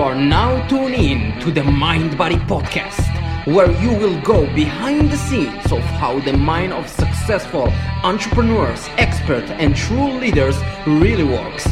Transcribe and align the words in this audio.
You 0.00 0.06
are 0.06 0.14
now 0.14 0.66
tuned 0.66 0.94
in 0.94 1.38
to 1.40 1.50
the 1.50 1.62
Mind 1.62 2.16
Body 2.16 2.36
Podcast, 2.36 3.04
where 3.46 3.70
you 3.82 3.90
will 3.90 4.18
go 4.22 4.46
behind 4.54 5.10
the 5.10 5.18
scenes 5.18 5.70
of 5.70 5.82
how 6.00 6.18
the 6.20 6.32
mind 6.32 6.72
of 6.72 6.88
successful 6.88 7.70
entrepreneurs, 8.02 8.88
experts, 8.96 9.50
and 9.50 9.76
true 9.76 10.12
leaders 10.12 10.56
really 10.86 11.24
works. 11.24 11.68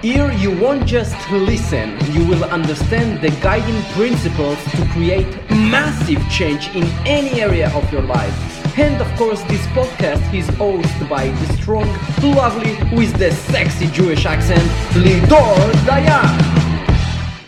Here, 0.00 0.30
you 0.30 0.56
won't 0.60 0.86
just 0.86 1.16
listen, 1.32 1.98
you 2.12 2.24
will 2.24 2.44
understand 2.44 3.20
the 3.20 3.30
guiding 3.40 3.82
principles 3.94 4.62
to 4.76 4.86
create 4.92 5.26
massive 5.50 6.22
change 6.30 6.68
in 6.76 6.84
any 7.04 7.40
area 7.40 7.68
of 7.74 7.92
your 7.92 8.02
life. 8.02 8.78
And 8.78 9.02
of 9.02 9.12
course, 9.18 9.42
this 9.50 9.66
podcast 9.78 10.22
is 10.32 10.46
hosted 10.50 11.08
by 11.08 11.30
the 11.30 11.52
strong, 11.54 11.88
lovely, 12.22 12.74
with 12.96 13.12
the 13.18 13.32
sexy 13.32 13.88
Jewish 13.88 14.24
accent, 14.24 14.62
Lidor 14.94 15.72
Dayan. 15.82 16.61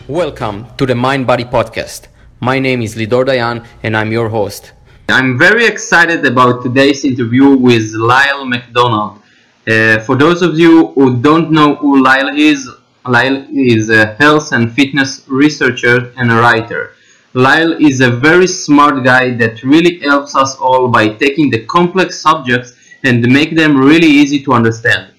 Welcome 0.07 0.67
to 0.77 0.85
the 0.85 0.93
Mind 0.93 1.25
Body 1.25 1.45
Podcast. 1.45 2.09
My 2.39 2.59
name 2.59 2.83
is 2.83 2.93
Lidor 2.93 3.25
Dayan 3.25 3.65
and 3.81 3.97
I'm 3.97 4.11
your 4.11 4.29
host. 4.29 4.71
I'm 5.09 5.35
very 5.35 5.65
excited 5.65 6.23
about 6.23 6.61
today's 6.61 7.03
interview 7.03 7.57
with 7.57 7.91
Lyle 7.95 8.45
McDonald. 8.45 9.19
Uh, 9.67 9.97
for 10.01 10.15
those 10.15 10.43
of 10.43 10.59
you 10.59 10.89
who 10.89 11.19
don't 11.23 11.49
know 11.49 11.73
who 11.77 12.03
Lyle 12.03 12.29
is, 12.37 12.69
Lyle 13.07 13.47
is 13.51 13.89
a 13.89 14.13
health 14.19 14.51
and 14.51 14.71
fitness 14.71 15.23
researcher 15.27 16.13
and 16.17 16.31
a 16.31 16.35
writer. 16.35 16.91
Lyle 17.33 17.73
is 17.73 18.01
a 18.01 18.11
very 18.11 18.45
smart 18.45 19.03
guy 19.03 19.33
that 19.37 19.63
really 19.63 19.97
helps 20.01 20.35
us 20.35 20.55
all 20.57 20.87
by 20.87 21.09
taking 21.15 21.49
the 21.49 21.65
complex 21.65 22.21
subjects 22.21 22.73
and 23.03 23.27
make 23.27 23.55
them 23.55 23.75
really 23.75 24.05
easy 24.05 24.43
to 24.43 24.53
understand. 24.53 25.11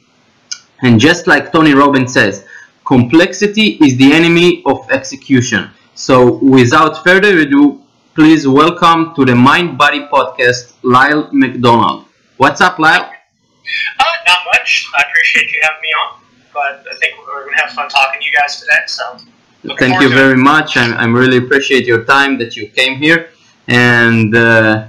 And 0.83 1.01
just 1.01 1.27
like 1.27 1.51
Tony 1.51 1.75
Robbins 1.75 2.13
says, 2.13 2.45
complexity 2.87 3.79
is 3.85 3.97
the 3.97 4.13
enemy 4.13 4.63
of 4.65 4.89
execution. 4.91 5.71
So 5.95 6.35
without 6.37 7.03
further 7.03 7.37
ado, 7.39 7.83
please 8.15 8.47
welcome 8.47 9.13
to 9.17 9.25
the 9.25 9.35
Mind 9.35 9.77
Body 9.77 10.07
Podcast, 10.07 10.75
Lyle 10.83 11.29
McDonald. 11.33 12.05
What's 12.37 12.61
up, 12.61 12.79
Lyle? 12.79 13.03
Uh, 13.03 14.05
not 14.29 14.39
much. 14.53 14.89
I 14.97 15.03
appreciate 15.09 15.51
you 15.53 15.61
having 15.63 15.83
me 15.83 15.93
on, 16.01 16.21
but 16.55 16.87
I 16.91 16.97
think 17.01 17.19
we're 17.19 17.45
going 17.45 17.57
to 17.57 17.63
have 17.63 17.73
fun 17.73 17.89
talking 17.89 18.21
to 18.21 18.27
you 18.27 18.33
guys 18.33 18.61
today. 18.61 18.83
So, 18.87 19.75
thank 19.79 20.01
you 20.01 20.09
very 20.09 20.37
much. 20.37 20.77
I 20.77 21.03
am 21.03 21.13
really 21.13 21.39
appreciate 21.39 21.87
your 21.87 22.05
time 22.05 22.39
that 22.39 22.57
you 22.57 22.69
came 22.69 22.99
here, 22.99 23.31
and 23.67 24.35
uh, 24.37 24.87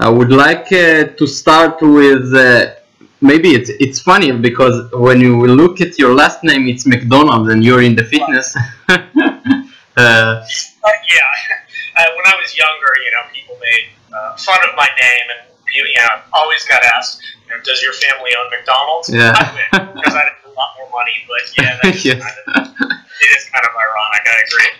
I 0.00 0.08
would 0.08 0.32
like 0.32 0.72
uh, 0.72 1.08
to 1.18 1.26
start 1.26 1.82
with 1.82 2.34
uh, 2.34 2.76
maybe 3.20 3.54
it's 3.54 3.70
it's 3.80 4.00
funny 4.00 4.32
because 4.32 4.90
when 4.92 5.20
you 5.20 5.46
look 5.46 5.80
at 5.80 5.98
your 5.98 6.14
last 6.14 6.42
name, 6.44 6.68
it's 6.68 6.86
McDonald, 6.86 7.50
and 7.50 7.64
you're 7.64 7.82
in 7.82 7.94
the 7.96 8.04
fitness. 8.04 8.56
Uh, 9.96 10.44
yeah, 11.08 11.30
uh, 11.96 12.04
when 12.16 12.26
I 12.26 12.36
was 12.36 12.56
younger, 12.56 12.92
you 13.04 13.10
know, 13.12 13.22
people 13.32 13.56
made 13.60 13.88
uh, 14.12 14.36
fun 14.36 14.58
of 14.68 14.76
my 14.76 14.88
name, 15.00 15.26
and 15.32 15.48
you 15.74 15.82
know, 15.96 16.20
always 16.32 16.64
got 16.66 16.84
asked, 16.84 17.22
you 17.46 17.54
know, 17.54 17.62
"Does 17.64 17.82
your 17.82 17.94
family 17.94 18.30
own 18.38 18.50
McDonald's?" 18.50 19.08
Yeah, 19.08 19.32
I 19.34 19.44
win 19.56 19.94
because 19.94 20.14
I 20.14 20.18
had 20.18 20.36
a 20.44 20.52
lot 20.52 20.70
more 20.78 20.90
money. 20.92 21.16
But 21.26 21.44
yeah, 21.56 21.78
that's 21.82 22.04
yeah. 22.08 22.20
Kind 22.20 22.38
of, 22.46 22.76
it 23.24 23.30
is 23.36 23.48
kind 23.48 23.64
of 23.64 23.72
ironic. 23.74 24.22
I 24.26 24.36
agree. 24.46 24.70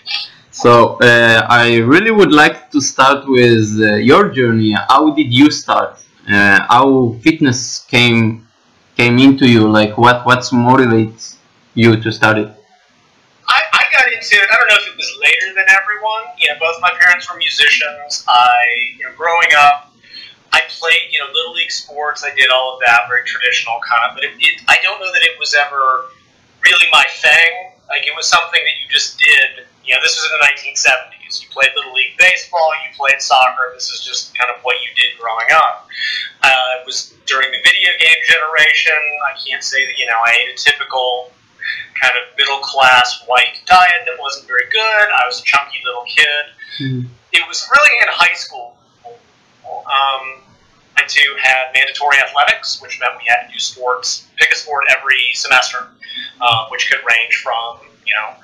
So 0.51 0.97
uh, 1.01 1.47
I 1.49 1.79
really 1.79 2.11
would 2.11 2.33
like 2.33 2.71
to 2.73 2.81
start 2.81 3.29
with 3.29 3.67
uh, 3.81 3.97
your 3.97 4.29
journey. 4.31 4.73
How 4.89 5.11
did 5.11 5.33
you 5.33 5.51
start? 5.51 5.99
Uh, 6.29 6.67
how 6.69 7.15
fitness 7.23 7.85
came 7.87 8.47
came 8.97 9.19
into 9.19 9.49
you? 9.49 9.69
Like 9.69 9.97
what 9.97 10.27
what's 10.27 10.51
motivates 10.51 11.37
you 11.75 12.01
to 12.01 12.11
start 12.11 12.39
it? 12.39 12.49
I, 13.47 13.61
I 13.73 13.83
got 13.93 14.11
into 14.11 14.35
it. 14.35 14.49
I 14.51 14.57
don't 14.59 14.69
know 14.69 14.81
if 14.83 14.89
it 14.91 14.97
was 14.97 15.11
later 15.23 15.55
than 15.55 15.67
everyone. 15.71 16.35
You 16.39 16.51
know, 16.51 16.59
both 16.59 16.81
my 16.81 16.91
parents 16.99 17.31
were 17.31 17.39
musicians. 17.39 18.25
I, 18.27 18.59
you 18.99 19.05
know, 19.05 19.15
growing 19.15 19.55
up, 19.57 19.95
I 20.53 20.61
played, 20.69 21.13
you 21.13 21.21
know, 21.21 21.31
little 21.33 21.55
league 21.55 21.71
sports. 21.71 22.25
I 22.25 22.35
did 22.35 22.51
all 22.51 22.75
of 22.75 22.81
that, 22.87 23.07
very 23.09 23.23
traditional 23.23 23.79
kind 23.87 24.11
of. 24.11 24.17
But 24.17 24.25
it, 24.25 24.35
it, 24.41 24.63
I 24.67 24.79
don't 24.83 24.99
know 24.99 25.13
that 25.13 25.23
it 25.23 25.39
was 25.39 25.55
ever 25.55 26.11
really 26.65 26.91
my 26.91 27.05
thing. 27.23 27.71
Like 27.87 28.07
it 28.07 28.15
was 28.17 28.27
something 28.27 28.59
that 28.59 28.77
you 28.83 28.91
just 28.91 29.19
did. 29.19 29.67
You 29.85 29.95
know, 29.95 30.01
this 30.03 30.19
was 30.19 30.27
in 30.27 30.33
the 30.35 30.43
1970s. 30.75 31.16
You 31.27 31.49
played 31.51 31.71
little 31.75 31.93
league 31.93 32.17
baseball. 32.19 32.71
You 32.87 32.95
played 32.97 33.21
soccer. 33.21 33.73
This 33.75 33.91
is 33.91 34.05
just 34.05 34.35
kind 34.39 34.51
of 34.55 34.63
what 34.63 34.77
you 34.83 34.95
did 34.95 35.19
growing 35.19 35.51
up. 35.53 35.89
Uh, 36.43 36.81
it 36.81 36.87
was 36.87 37.15
during 37.27 37.51
the 37.51 37.59
video 37.59 37.91
game 37.99 38.21
generation. 38.23 38.95
I 39.27 39.35
can't 39.43 39.63
say 39.63 39.85
that 39.87 39.99
you 39.99 40.07
know 40.07 40.19
I 40.25 40.31
ate 40.39 40.55
a 40.55 40.57
typical 40.57 41.33
kind 42.01 42.15
of 42.15 42.37
middle 42.39 42.61
class 42.61 43.25
white 43.27 43.61
diet 43.67 44.07
that 44.07 44.17
wasn't 44.21 44.47
very 44.47 44.71
good. 44.71 45.07
I 45.11 45.27
was 45.27 45.41
a 45.41 45.45
chunky 45.45 45.83
little 45.85 46.05
kid. 46.07 46.45
Mm. 46.81 47.09
It 47.33 47.43
was 47.49 47.67
really 47.71 47.95
in 48.03 48.09
high 48.11 48.35
school. 48.35 48.77
Um, 49.67 50.47
I 50.97 51.03
too 51.07 51.37
had 51.43 51.73
mandatory 51.75 52.19
athletics, 52.19 52.81
which 52.81 53.01
meant 53.01 53.15
we 53.19 53.27
had 53.27 53.47
to 53.47 53.53
do 53.53 53.59
sports, 53.59 54.27
pick 54.37 54.53
a 54.53 54.57
sport 54.57 54.85
every 54.89 55.21
semester, 55.35 55.89
uh, 56.41 56.67
which 56.69 56.91
could 56.91 57.01
range 57.07 57.37
from 57.43 57.81
you 58.07 58.15
know 58.15 58.37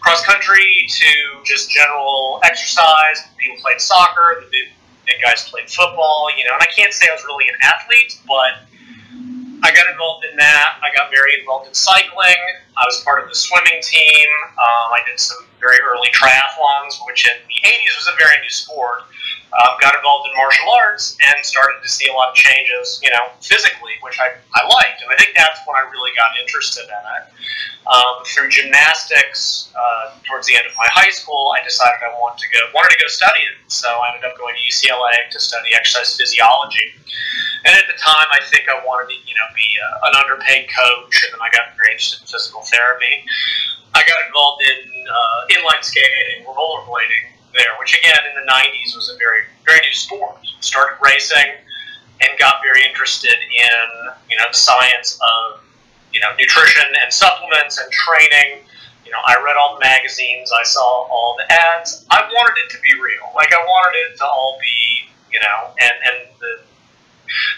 cross 0.00 0.24
country 0.24 0.86
to 0.88 1.10
just 1.44 1.70
general 1.70 2.40
exercise. 2.44 3.24
People 3.38 3.56
played 3.60 3.80
soccer. 3.80 4.40
The 4.40 4.48
big, 4.50 4.68
big 5.06 5.16
guys 5.22 5.48
played 5.48 5.70
football. 5.70 6.28
You 6.36 6.44
know, 6.44 6.54
and 6.54 6.62
I 6.62 6.70
can't 6.74 6.92
say 6.92 7.06
I 7.08 7.14
was 7.14 7.24
really 7.24 7.46
an 7.48 7.58
athlete, 7.62 8.20
but 8.26 8.66
I 9.62 9.70
got 9.72 9.88
involved 9.90 10.24
in 10.24 10.36
that. 10.36 10.80
I 10.82 10.88
got 10.96 11.10
very 11.10 11.38
involved 11.38 11.68
in 11.68 11.74
cycling. 11.74 12.40
I 12.76 12.84
was 12.86 13.04
part 13.04 13.22
of 13.22 13.28
the 13.28 13.34
swimming 13.34 13.80
team. 13.82 14.28
Um, 14.56 14.88
I 14.96 15.00
did 15.06 15.20
some 15.20 15.44
very 15.60 15.76
early 15.84 16.08
triathlons, 16.16 16.96
which 17.04 17.28
in 17.28 17.36
the 17.46 17.68
80s 17.68 17.94
was 17.96 18.08
a 18.08 18.16
very 18.16 18.40
new 18.40 18.48
sport. 18.48 19.04
Um, 19.50 19.74
got 19.82 19.98
involved 19.98 20.30
in 20.30 20.36
martial 20.38 20.70
arts 20.70 21.18
and 21.18 21.44
started 21.44 21.82
to 21.82 21.88
see 21.90 22.06
a 22.06 22.14
lot 22.14 22.30
of 22.30 22.36
changes, 22.38 23.00
you 23.02 23.10
know, 23.10 23.34
physically, 23.42 23.98
which 23.98 24.14
I, 24.22 24.38
I 24.54 24.62
liked. 24.62 25.02
And 25.02 25.10
I 25.10 25.16
think 25.18 25.34
that's 25.34 25.58
when 25.66 25.74
I 25.74 25.90
really 25.90 26.14
got 26.14 26.38
interested 26.38 26.86
in 26.86 27.02
it. 27.18 27.24
Um, 27.90 28.22
through 28.22 28.54
gymnastics, 28.54 29.74
uh, 29.74 30.14
towards 30.22 30.46
the 30.46 30.54
end 30.54 30.70
of 30.70 30.74
my 30.78 30.86
high 30.94 31.10
school, 31.10 31.50
I 31.58 31.64
decided 31.66 31.98
I 31.98 32.14
wanted 32.14 32.38
to 32.46 32.48
go 32.54 32.60
wanted 32.70 32.94
to 32.94 33.00
go 33.02 33.08
study 33.10 33.42
it. 33.42 33.58
So 33.66 33.90
I 33.90 34.14
ended 34.14 34.30
up 34.30 34.38
going 34.38 34.54
to 34.54 34.62
UCLA 34.62 35.26
to 35.34 35.38
study 35.40 35.74
exercise 35.74 36.14
physiology. 36.14 36.94
And 37.66 37.74
at 37.74 37.90
the 37.90 37.98
time, 37.98 38.30
I 38.30 38.38
think 38.46 38.70
I 38.70 38.78
wanted 38.86 39.10
to, 39.10 39.18
you 39.26 39.34
know, 39.34 39.48
be 39.58 39.66
a, 39.66 39.88
an 40.06 40.14
underpaid 40.14 40.70
coach, 40.70 41.26
and 41.26 41.34
then 41.34 41.42
I 41.42 41.50
got 41.50 41.74
very 41.74 41.90
interested 41.90 42.22
in 42.22 42.30
physical 42.30 42.62
therapy. 42.70 43.26
I 43.92 44.06
got 44.06 44.18
involved 44.30 44.62
in 44.62 44.86
uh, 45.10 45.54
inline 45.58 45.82
skating, 45.82 46.46
rollerblading 46.46 47.39
there, 47.54 47.72
which 47.78 47.96
again 47.98 48.18
in 48.28 48.34
the 48.34 48.50
'90s 48.50 48.94
was 48.94 49.10
a 49.10 49.16
very, 49.18 49.42
very 49.64 49.80
new 49.80 49.92
sport. 49.92 50.36
Started 50.60 50.96
racing, 51.02 51.56
and 52.20 52.30
got 52.38 52.60
very 52.62 52.84
interested 52.84 53.32
in, 53.34 53.88
you 54.28 54.36
know, 54.36 54.44
the 54.52 54.56
science 54.56 55.18
of, 55.20 55.60
you 56.12 56.20
know, 56.20 56.28
nutrition 56.38 56.84
and 57.02 57.12
supplements 57.12 57.78
and 57.78 57.90
training. 57.92 58.64
You 59.04 59.10
know, 59.10 59.22
I 59.24 59.40
read 59.42 59.56
all 59.56 59.74
the 59.74 59.80
magazines, 59.80 60.52
I 60.52 60.62
saw 60.62 61.08
all 61.08 61.36
the 61.38 61.50
ads. 61.50 62.04
I 62.10 62.20
wanted 62.22 62.60
it 62.64 62.70
to 62.76 62.78
be 62.82 62.92
real. 63.00 63.24
Like 63.34 63.52
I 63.52 63.58
wanted 63.58 64.12
it 64.12 64.18
to 64.18 64.24
all 64.24 64.58
be, 64.60 65.08
you 65.32 65.40
know, 65.40 65.72
and 65.80 65.96
and 66.04 66.18
the 66.38 66.52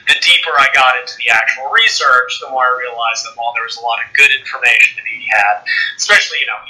the 0.07 0.17
deeper 0.21 0.53
I 0.53 0.69
got 0.75 1.01
into 1.01 1.17
the 1.17 1.33
actual 1.33 1.73
research, 1.73 2.41
the 2.45 2.49
more 2.53 2.65
I 2.65 2.77
realized 2.77 3.25
that 3.25 3.33
while 3.41 3.57
there 3.57 3.65
was 3.65 3.81
a 3.81 3.81
lot 3.81 4.05
of 4.05 4.13
good 4.13 4.29
information 4.29 5.01
to 5.01 5.05
be 5.05 5.25
had, 5.33 5.65
especially 5.97 6.39
you 6.41 6.47
know 6.47 6.61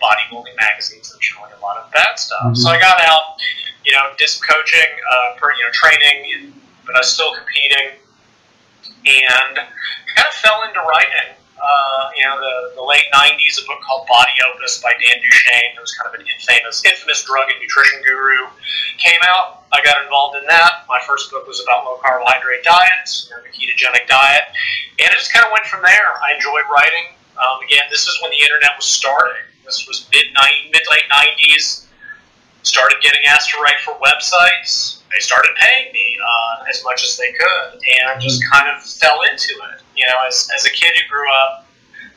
bodybuilding 0.00 0.56
magazines 0.56 1.12
that 1.12 1.22
showing 1.22 1.50
a 1.52 1.60
lot 1.60 1.76
of 1.76 1.90
bad 1.92 2.18
stuff. 2.18 2.38
Mm-hmm. 2.42 2.54
So 2.54 2.70
I 2.70 2.78
got 2.78 3.00
out, 3.02 3.36
you 3.84 3.92
know, 3.92 4.12
did 4.18 4.28
some 4.28 4.46
coaching, 4.48 4.90
uh, 5.12 5.36
per, 5.38 5.52
you 5.52 5.62
know, 5.62 5.72
training, 5.72 6.52
but 6.86 6.96
I 6.96 7.00
was 7.00 7.12
still 7.12 7.34
competing, 7.34 7.98
and 9.06 9.54
kind 10.14 10.26
of 10.28 10.34
fell 10.34 10.62
into 10.66 10.80
writing 10.80 11.38
uh, 11.58 12.10
you 12.14 12.24
know, 12.24 12.38
the, 12.38 12.78
the 12.78 12.84
late 12.84 13.06
90s, 13.12 13.58
a 13.58 13.66
book 13.66 13.82
called 13.82 14.06
Body 14.06 14.32
Opus 14.46 14.80
by 14.82 14.92
Dan 14.94 15.18
Duchaine, 15.18 15.74
who 15.74 15.82
was 15.82 15.94
kind 15.94 16.06
of 16.06 16.14
an 16.20 16.26
infamous, 16.26 16.84
infamous 16.84 17.24
drug 17.24 17.50
and 17.50 17.58
nutrition 17.60 17.98
guru, 18.06 18.46
came 18.98 19.20
out. 19.26 19.66
I 19.72 19.82
got 19.82 20.02
involved 20.02 20.38
in 20.38 20.46
that. 20.46 20.86
My 20.88 21.00
first 21.06 21.30
book 21.30 21.46
was 21.46 21.60
about 21.62 21.84
low 21.84 21.98
carbohydrate 21.98 22.64
diets, 22.64 23.28
you 23.28 23.36
know, 23.36 23.42
the 23.42 23.50
ketogenic 23.50 24.06
diet, 24.06 24.48
and 24.98 25.10
it 25.10 25.18
just 25.18 25.32
kind 25.32 25.44
of 25.44 25.52
went 25.52 25.66
from 25.66 25.82
there. 25.82 26.14
I 26.22 26.34
enjoyed 26.34 26.66
writing. 26.70 27.14
Um, 27.38 27.62
again, 27.62 27.86
this 27.90 28.06
is 28.06 28.18
when 28.22 28.30
the 28.30 28.40
internet 28.42 28.74
was 28.78 28.86
starting. 28.86 29.46
This 29.68 29.84
was 29.86 30.08
mid 30.10 30.32
mid 30.72 30.82
late 30.90 31.04
90s. 31.12 31.84
Started 32.62 32.98
getting 33.02 33.22
asked 33.28 33.50
to 33.50 33.60
write 33.60 33.80
for 33.84 33.94
websites. 34.00 35.04
They 35.12 35.20
started 35.20 35.52
paying 35.56 35.92
me 35.92 36.16
uh, 36.20 36.64
as 36.68 36.82
much 36.84 37.04
as 37.04 37.16
they 37.16 37.32
could, 37.32 37.80
and 37.80 38.20
just 38.20 38.42
kind 38.50 38.68
of 38.68 38.82
fell 38.82 39.22
into 39.22 39.52
it 39.72 39.80
you 39.98 40.06
know, 40.06 40.14
as, 40.26 40.48
as 40.54 40.64
a 40.64 40.70
kid 40.70 40.94
who 40.94 41.02
grew 41.10 41.26
up 41.42 41.66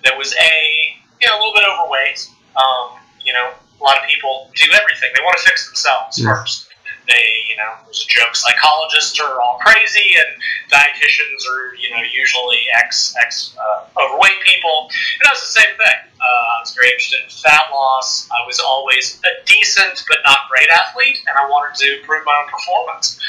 that 0.03 0.15
was 0.17 0.33
a, 0.37 0.95
you 1.19 1.27
know, 1.27 1.35
a 1.35 1.39
little 1.41 1.53
bit 1.53 1.63
overweight, 1.65 2.29
um, 2.55 3.01
you 3.25 3.33
know, 3.33 3.49
a 3.49 3.83
lot 3.83 3.97
of 3.97 4.05
people 4.07 4.49
do 4.55 4.65
everything. 4.73 5.09
They 5.15 5.21
want 5.21 5.37
to 5.39 5.43
fix 5.43 5.65
themselves 5.65 6.21
first. 6.21 6.69
They, 7.07 7.25
you 7.49 7.55
know, 7.57 7.71
there's 7.85 8.05
a 8.05 8.09
joke 8.09 8.35
psychologists 8.35 9.19
are 9.19 9.41
all 9.41 9.57
crazy 9.59 10.15
and 10.17 10.29
dietitians 10.71 11.41
are, 11.49 11.75
you 11.75 11.89
know, 11.91 12.03
usually 12.03 12.59
ex 12.77 13.15
ex 13.21 13.55
uh, 13.57 13.85
overweight 13.99 14.41
people. 14.45 14.89
And 14.89 15.21
that 15.25 15.33
was 15.33 15.41
the 15.41 15.59
same 15.59 15.73
thing. 15.77 15.99
Uh, 16.21 16.57
I 16.57 16.57
was 16.61 16.73
very 16.73 16.89
interested 16.89 17.21
in 17.25 17.29
fat 17.29 17.73
loss. 17.73 18.29
I 18.29 18.45
was 18.45 18.59
always 18.59 19.19
a 19.25 19.43
decent 19.45 20.05
but 20.07 20.19
not 20.23 20.45
great 20.49 20.69
athlete, 20.69 21.17
and 21.27 21.37
I 21.37 21.49
wanted 21.49 21.75
to 21.81 21.99
improve 21.99 22.25
my 22.25 22.35
own 22.43 22.49
performance. 22.49 23.19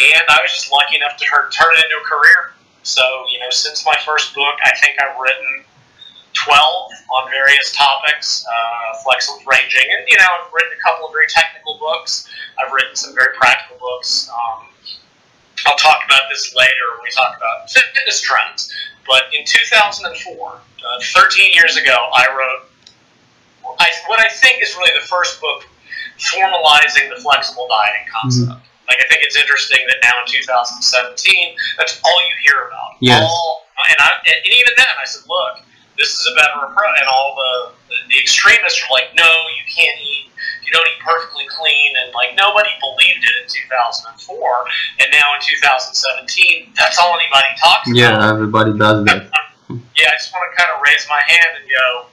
And 0.00 0.24
I 0.28 0.40
was 0.42 0.52
just 0.52 0.70
lucky 0.70 0.96
enough 0.96 1.16
to 1.16 1.24
turn, 1.24 1.50
turn 1.50 1.72
it 1.74 1.84
into 1.84 1.96
a 1.96 2.06
career. 2.06 2.52
So, 2.82 3.02
you 3.32 3.38
know, 3.38 3.50
since 3.50 3.86
my 3.86 3.96
first 4.04 4.34
book, 4.34 4.56
I 4.64 4.76
think 4.78 5.00
I've 5.00 5.18
written 5.18 5.64
12 6.44 6.92
on 7.10 7.30
various 7.30 7.72
topics, 7.72 8.44
uh, 8.46 8.96
flexible 9.04 9.42
ranging. 9.46 9.84
And, 9.84 10.06
you 10.08 10.18
know, 10.18 10.26
I've 10.26 10.52
written 10.52 10.72
a 10.72 10.82
couple 10.82 11.06
of 11.06 11.12
very 11.12 11.26
technical 11.28 11.78
books. 11.78 12.28
I've 12.58 12.72
written 12.72 12.94
some 12.96 13.14
very 13.14 13.34
practical 13.36 13.78
books. 13.78 14.28
Um, 14.30 14.66
I'll 15.66 15.78
talk 15.78 16.02
about 16.04 16.22
this 16.30 16.54
later 16.54 16.98
when 16.98 17.04
we 17.04 17.10
talk 17.10 17.36
about 17.36 17.70
fitness 17.70 18.20
trends. 18.20 18.72
But 19.06 19.24
in 19.32 19.44
2004, 19.44 20.08
uh, 20.08 20.58
13 21.14 21.52
years 21.54 21.76
ago, 21.76 21.94
I 22.14 22.26
wrote 22.30 22.72
I, 23.78 23.90
what 24.06 24.20
I 24.20 24.28
think 24.28 24.62
is 24.62 24.74
really 24.76 24.92
the 24.98 25.06
first 25.06 25.40
book 25.40 25.64
formalizing 26.18 27.08
the 27.14 27.20
flexible 27.22 27.66
dieting 27.68 28.06
concept. 28.10 28.50
Mm-hmm. 28.50 28.88
Like, 28.88 28.98
I 28.98 29.06
think 29.08 29.22
it's 29.22 29.38
interesting 29.38 29.80
that 29.88 29.98
now 30.02 30.20
in 30.20 30.26
2017, 30.26 31.56
that's 31.78 32.00
all 32.04 32.18
you 32.28 32.34
hear 32.44 32.68
about. 32.68 32.98
Yes. 33.00 33.22
All, 33.22 33.66
and, 33.88 33.96
I, 33.98 34.18
and 34.26 34.52
even 34.52 34.74
then, 34.76 34.94
I 35.00 35.06
said, 35.06 35.22
look, 35.26 35.64
this 36.02 36.18
is 36.18 36.26
a 36.26 36.34
better 36.34 36.66
approach. 36.66 36.98
And 36.98 37.06
all 37.06 37.38
the, 37.38 37.54
the, 37.86 37.96
the 38.10 38.18
extremists 38.18 38.82
are 38.82 38.90
like, 38.90 39.14
no, 39.14 39.30
you 39.54 39.64
can't 39.70 39.94
eat, 40.02 40.34
you 40.66 40.74
don't 40.74 40.82
eat 40.90 40.98
perfectly 40.98 41.46
clean. 41.46 41.94
And 42.02 42.10
like, 42.10 42.34
nobody 42.34 42.74
believed 42.82 43.22
it 43.22 43.34
in 43.38 43.46
2004. 43.46 44.18
And 44.98 45.08
now 45.14 45.38
in 45.38 45.40
2017, 45.46 46.74
that's 46.74 46.98
all 46.98 47.14
anybody 47.14 47.54
talks 47.62 47.86
Yeah, 47.86 48.18
about. 48.18 48.26
Yeah, 48.26 48.34
everybody 48.34 48.72
does 48.74 49.06
that. 49.06 49.30
Yeah, 49.96 50.12
I 50.12 50.20
just 50.20 50.28
want 50.36 50.44
to 50.44 50.52
kind 50.52 50.68
of 50.68 50.84
raise 50.84 51.06
my 51.08 51.22
hand 51.24 51.56
and 51.56 51.64
go, 51.64 52.04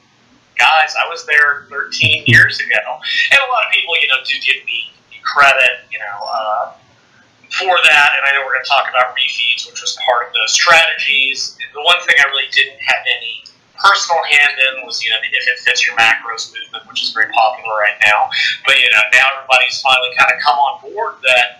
guys, 0.55 0.95
I 0.95 1.03
was 1.11 1.27
there 1.27 1.67
13 1.67 2.23
years 2.23 2.55
ago. 2.55 2.79
And 2.79 3.35
a 3.35 3.47
lot 3.51 3.67
of 3.67 3.71
people, 3.75 3.99
you 3.99 4.07
know, 4.07 4.15
do 4.23 4.31
give 4.39 4.63
me 4.63 4.95
credit, 5.27 5.83
you 5.91 5.99
know, 5.99 6.23
uh, 6.23 6.71
for 7.51 7.75
that. 7.83 8.09
And 8.15 8.23
I 8.23 8.31
know 8.31 8.47
we're 8.47 8.55
going 8.55 8.63
to 8.63 8.71
talk 8.71 8.87
about 8.87 9.11
refeeds, 9.11 9.67
which 9.67 9.81
was 9.83 9.97
part 10.07 10.31
of 10.31 10.33
those 10.39 10.55
strategies. 10.55 11.59
The 11.75 11.83
one 11.83 11.99
thing 12.07 12.15
I 12.15 12.31
really 12.31 12.47
didn't 12.55 12.79
have 12.79 13.03
any 13.03 13.48
personal 13.79 14.21
hand 14.23 14.55
in 14.59 14.85
was, 14.85 15.03
you 15.03 15.09
know, 15.09 15.17
if 15.23 15.47
it 15.47 15.59
fits 15.59 15.87
your 15.87 15.95
macros 15.95 16.51
movement, 16.53 16.87
which 16.87 17.03
is 17.03 17.11
very 17.11 17.31
popular 17.31 17.75
right 17.75 17.97
now. 18.05 18.29
But, 18.65 18.79
you 18.79 18.89
know, 18.91 19.03
now 19.13 19.25
everybody's 19.39 19.81
finally 19.81 20.11
kind 20.17 20.31
of 20.31 20.37
come 20.43 20.57
on 20.59 20.81
board 20.83 21.15
that 21.23 21.59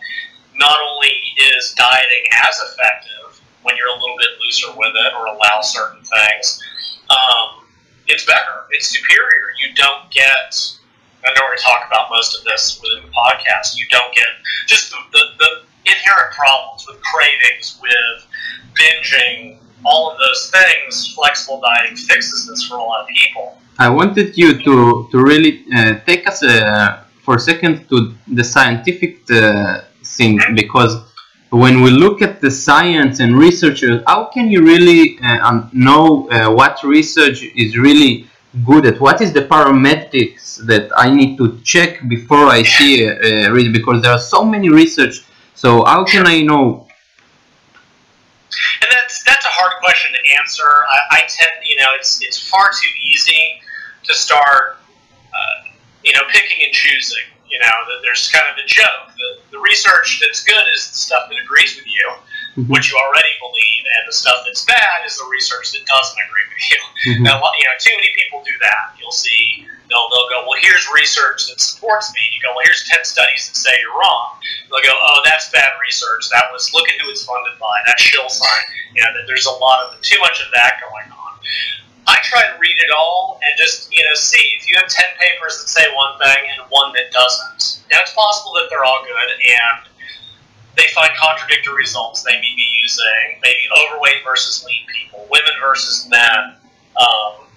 not 0.56 0.78
only 0.92 1.16
is 1.56 1.74
dieting 1.76 2.26
as 2.44 2.60
effective 2.60 3.42
when 3.64 3.76
you're 3.76 3.88
a 3.88 4.00
little 4.00 4.18
bit 4.20 4.36
looser 4.44 4.72
with 4.76 4.94
it 4.96 5.12
or 5.16 5.28
allow 5.28 5.62
certain 5.62 6.04
things, 6.04 6.62
um, 7.10 7.64
it's 8.08 8.26
better. 8.26 8.68
It's 8.72 8.90
superior. 8.90 9.56
You 9.62 9.74
don't 9.76 10.10
get. 10.12 10.56
I 11.24 11.34
know 11.36 11.56
to 11.56 11.62
talk 11.62 11.86
about 11.88 12.10
most 12.10 12.38
of 12.38 12.44
this 12.46 12.80
within 12.82 13.04
the 13.04 13.12
podcast. 13.12 13.76
You 13.76 13.86
don't 13.92 14.14
get 14.16 14.28
just 14.68 14.90
the, 14.90 14.98
the, 15.12 15.24
the 15.38 15.92
inherent 15.92 16.32
problems 16.34 16.86
with 16.88 17.02
cravings, 17.04 17.78
with 17.82 18.28
binging, 18.80 19.60
all 19.86 20.12
of 20.12 20.18
those 20.18 20.52
things. 20.52 21.14
Flexible 21.14 21.62
dieting 21.62 21.96
fixes 21.96 22.48
this 22.48 22.64
for 22.64 22.78
a 22.78 22.84
lot 22.84 23.02
of 23.02 23.08
people. 23.08 23.58
I 23.78 23.90
wanted 23.90 24.38
you 24.38 24.62
to, 24.64 25.08
to 25.12 25.24
really 25.24 25.66
uh, 25.74 26.00
take 26.06 26.28
us 26.28 26.44
uh, 26.44 27.04
for 27.24 27.36
a 27.36 27.40
second 27.40 27.88
to 27.90 28.14
the 28.28 28.44
scientific 28.44 29.30
uh, 29.32 29.82
thing 30.04 30.40
because 30.56 31.10
when 31.50 31.82
we 31.82 31.90
look 31.90 32.22
at 32.22 32.42
the 32.42 32.52
science 32.52 33.20
and 33.20 33.38
researchers, 33.38 34.04
how 34.06 34.26
can 34.26 34.50
you 34.52 34.64
really 34.64 35.18
uh, 35.24 35.68
know 35.74 36.30
uh, 36.30 36.52
what 36.52 36.84
research 36.84 37.44
is 37.56 37.78
really 37.78 38.28
good 38.66 38.86
at? 38.86 39.00
What 39.00 39.22
is 39.22 39.34
the 39.34 39.42
parametrics 39.42 40.58
that 40.66 40.92
I 40.96 41.10
need 41.10 41.38
to 41.38 41.60
check 41.62 42.08
before 42.08 42.48
I 42.48 42.64
see 42.64 43.06
a, 43.06 43.48
a 43.48 43.52
research? 43.52 43.74
Because 43.74 44.02
there 44.02 44.12
are 44.12 44.20
so 44.20 44.46
many 44.46 44.70
research. 44.70 45.26
So 45.56 45.84
how 45.86 46.06
can 46.06 46.28
I 46.28 46.42
know? 46.42 46.88
And 48.82 48.89
that's 48.89 48.89
that's 48.89 48.89
a 48.89 48.89
hard 49.80 49.94
question 49.94 50.12
to 50.14 50.40
answer. 50.40 50.64
I, 50.64 51.00
I 51.12 51.20
tend, 51.28 51.52
you 51.64 51.76
know, 51.78 51.90
it's 51.96 52.22
it's 52.24 52.38
far 52.38 52.70
too 52.72 52.90
easy 53.04 53.62
to 54.04 54.14
start, 54.14 54.78
uh, 55.34 55.70
you 56.04 56.14
know, 56.14 56.22
picking 56.32 56.66
and 56.66 56.74
choosing. 56.74 57.24
You 57.50 57.60
know, 57.60 57.74
there's 58.04 58.30
kind 58.30 58.46
of 58.52 58.58
a 58.64 58.68
joke. 58.68 59.10
The, 59.18 59.58
the 59.58 59.60
research 59.60 60.22
that's 60.22 60.44
good 60.44 60.64
is 60.76 60.88
the 60.88 60.98
stuff 60.98 61.30
that 61.30 61.38
agrees 61.42 61.76
with 61.76 61.88
you, 61.88 62.08
mm-hmm. 62.62 62.72
which 62.72 62.92
you 62.92 62.98
already 62.98 63.34
believe, 63.42 63.84
and 63.98 64.06
the 64.08 64.14
stuff 64.14 64.46
that's 64.46 64.64
bad 64.66 65.02
is 65.06 65.18
the 65.18 65.26
research 65.32 65.74
that 65.74 65.86
doesn't 65.86 66.20
agree 66.30 66.48
with 66.54 66.64
you. 66.70 66.78
Mm-hmm. 66.78 67.24
Now, 67.30 67.42
you 67.42 67.66
know, 67.66 67.76
too 67.80 67.96
many 67.96 68.10
people 68.16 68.44
do 68.46 68.54
that. 68.62 68.94
You'll 69.00 69.12
see 69.12 69.66
they'll, 69.90 70.08
they'll 70.10 70.30
go, 70.30 70.46
well, 70.48 70.58
here's 70.62 70.88
research 70.94 71.50
that 71.50 71.60
supports 71.60 72.14
me. 72.14 72.22
You 72.32 72.40
go, 72.46 72.54
well, 72.56 72.64
here's 72.64 72.88
10 72.88 73.04
studies 73.04 73.50
that 73.50 73.58
say 73.58 73.74
you're 73.82 73.98
wrong. 73.98 74.38
They'll 74.70 74.86
go, 74.86 74.94
oh, 74.94 75.22
that's 75.26 75.50
bad 75.50 75.74
research. 75.82 76.30
That 76.30 76.50
was, 76.54 76.72
look 76.74 76.88
at 76.90 76.96
who 77.02 77.10
it's 77.10 77.26
funded 77.26 77.58
by. 77.60 77.74
That's 77.86 78.02
shill 78.02 78.30
sign. 78.30 78.64
You 78.96 79.02
know, 79.04 79.12
that 79.18 79.26
there's 79.28 79.50
a 79.50 79.58
lot 79.58 79.90
of, 79.90 80.00
too 80.02 80.20
much 80.22 80.40
of 80.40 80.50
that 80.54 80.80
going 80.80 81.10
on. 81.12 81.32
I 82.08 82.18
try 82.24 82.42
to 82.42 82.58
read 82.58 82.78
it 82.78 82.90
all 82.90 83.40
and 83.44 83.54
just, 83.58 83.94
you 83.94 84.02
know, 84.02 84.16
see 84.16 84.42
if 84.58 84.70
you 84.70 84.78
have 84.78 84.88
10 84.88 85.06
papers 85.20 85.62
that 85.62 85.70
say 85.70 85.86
one 85.94 86.18
thing 86.18 86.42
and 86.58 86.66
one 86.70 86.94
that 86.94 87.12
doesn't. 87.12 87.86
Now, 87.92 88.02
it's 88.02 88.14
possible 88.14 88.54
that 88.58 88.70
they're 88.70 88.86
all 88.86 89.06
good 89.06 89.30
and 89.38 89.90
they 90.80 90.88
find 90.96 91.12
contradictory 91.18 91.76
results. 91.76 92.24
They 92.24 92.34
may 92.34 92.54
be 92.56 92.68
using 92.82 93.38
maybe 93.44 93.68
overweight 93.78 94.24
versus 94.24 94.64
lean 94.66 94.86
people, 94.88 95.28
women 95.30 95.54
versus 95.62 96.08
men, 96.10 96.56
um, 96.98 97.49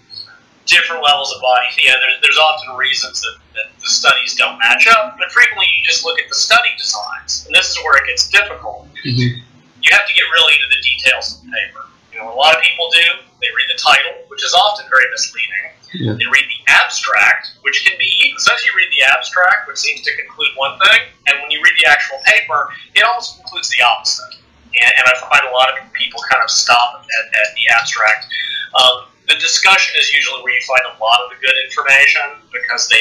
different 0.73 1.05
levels 1.05 1.29
of 1.37 1.45
body. 1.45 1.69
Yeah, 1.77 2.01
there, 2.01 2.17
there's 2.25 2.41
often 2.41 2.75
reasons 2.75 3.21
that, 3.21 3.37
that 3.55 3.69
the 3.77 3.91
studies 3.93 4.35
don't 4.35 4.57
match 4.59 4.89
up, 4.89 5.21
but 5.21 5.29
frequently 5.31 5.69
you 5.77 5.85
just 5.85 6.03
look 6.09 6.17
at 6.19 6.27
the 6.33 6.35
study 6.35 6.73
designs, 6.81 7.45
and 7.45 7.53
this 7.55 7.71
is 7.71 7.79
where 7.85 8.01
it 8.01 8.09
gets 8.09 8.33
difficult. 8.33 8.89
Mm-hmm. 9.05 9.45
You 9.85 9.89
have 9.93 10.09
to 10.09 10.15
get 10.17 10.25
really 10.33 10.57
into 10.57 10.73
the 10.73 10.81
details 10.81 11.37
of 11.37 11.45
the 11.45 11.53
paper. 11.53 11.85
You 12.11 12.25
know, 12.25 12.33
a 12.33 12.39
lot 12.39 12.57
of 12.57 12.65
people 12.65 12.89
do. 12.89 13.21
They 13.45 13.53
read 13.53 13.69
the 13.69 13.77
title, 13.77 14.25
which 14.33 14.41
is 14.41 14.57
often 14.57 14.89
very 14.89 15.05
misleading. 15.13 15.65
Yeah. 15.93 16.17
They 16.17 16.25
read 16.25 16.49
the 16.49 16.61
abstract, 16.73 17.53
which 17.61 17.85
can 17.85 17.99
be 18.01 18.33
sometimes 18.41 18.65
you 18.65 18.73
read 18.73 18.89
the 18.97 19.05
abstract, 19.13 19.69
which 19.69 19.77
seems 19.77 20.01
to 20.09 20.11
conclude 20.17 20.49
one 20.57 20.79
thing, 20.81 21.13
and 21.29 21.37
when 21.43 21.51
you 21.53 21.61
read 21.61 21.77
the 21.77 21.85
actual 21.85 22.17
paper, 22.25 22.73
it 22.97 23.05
almost 23.05 23.37
concludes 23.37 23.69
the 23.69 23.85
opposite. 23.85 24.41
And, 24.73 24.89
and 24.97 25.05
I 25.05 25.13
find 25.21 25.45
a 25.45 25.53
lot 25.53 25.69
of 25.69 25.77
people 25.93 26.21
kind 26.33 26.41
of 26.41 26.49
stop 26.49 27.05
at, 27.05 27.25
at 27.37 27.49
the 27.53 27.69
abstract. 27.77 28.25
Um, 28.73 29.12
the 29.33 29.41
discussion 29.41 29.97
is 29.97 30.13
usually 30.13 30.45
where 30.45 30.53
you 30.53 30.61
find 30.69 30.85
a 30.93 30.97
lot 31.01 31.25
of 31.25 31.33
the 31.33 31.41
good 31.41 31.57
information 31.65 32.45
because 32.53 32.85
they, 32.93 33.01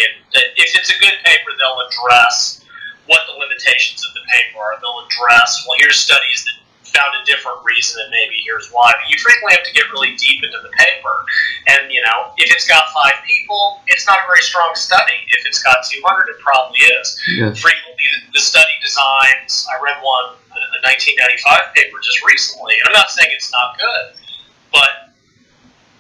if 0.55 0.71
it's 0.79 0.87
a 0.87 0.97
good 1.03 1.19
paper, 1.27 1.51
they'll 1.59 1.83
address 1.91 2.63
what 3.11 3.27
the 3.27 3.35
limitations 3.35 3.99
of 4.07 4.15
the 4.15 4.23
paper 4.31 4.63
are. 4.63 4.79
They'll 4.79 5.03
address, 5.03 5.67
well, 5.67 5.75
here's 5.83 5.99
studies 5.99 6.47
that 6.47 6.55
found 6.87 7.11
a 7.19 7.23
different 7.27 7.59
reason, 7.67 7.99
and 7.99 8.11
maybe 8.15 8.39
here's 8.47 8.71
why. 8.71 8.95
But 8.95 9.11
you 9.11 9.19
frequently 9.19 9.59
have 9.59 9.67
to 9.67 9.75
get 9.75 9.91
really 9.91 10.15
deep 10.15 10.39
into 10.39 10.55
the 10.63 10.71
paper. 10.71 11.15
And, 11.67 11.91
you 11.91 11.99
know, 11.99 12.31
if 12.39 12.47
it's 12.47 12.63
got 12.63 12.87
five 12.95 13.19
people, 13.27 13.83
it's 13.91 14.07
not 14.07 14.23
a 14.23 14.25
very 14.27 14.43
strong 14.43 14.71
study. 14.75 15.19
If 15.35 15.43
it's 15.43 15.59
got 15.59 15.83
200, 15.83 15.99
it 16.31 16.39
probably 16.39 16.79
is. 16.95 17.07
Yes. 17.35 17.59
Frequently, 17.59 18.07
the 18.31 18.39
study 18.39 18.71
designs, 18.79 19.67
I 19.67 19.83
read 19.83 19.99
one, 19.99 20.39
uh, 20.55 20.63
the 20.79 20.79
1995 20.87 21.75
paper 21.75 21.99
just 21.99 22.23
recently, 22.23 22.79
and 22.79 22.87
I'm 22.87 22.95
not 22.95 23.11
saying 23.11 23.35
it's 23.35 23.51
not 23.51 23.75
good, 23.75 24.15
but 24.71 25.10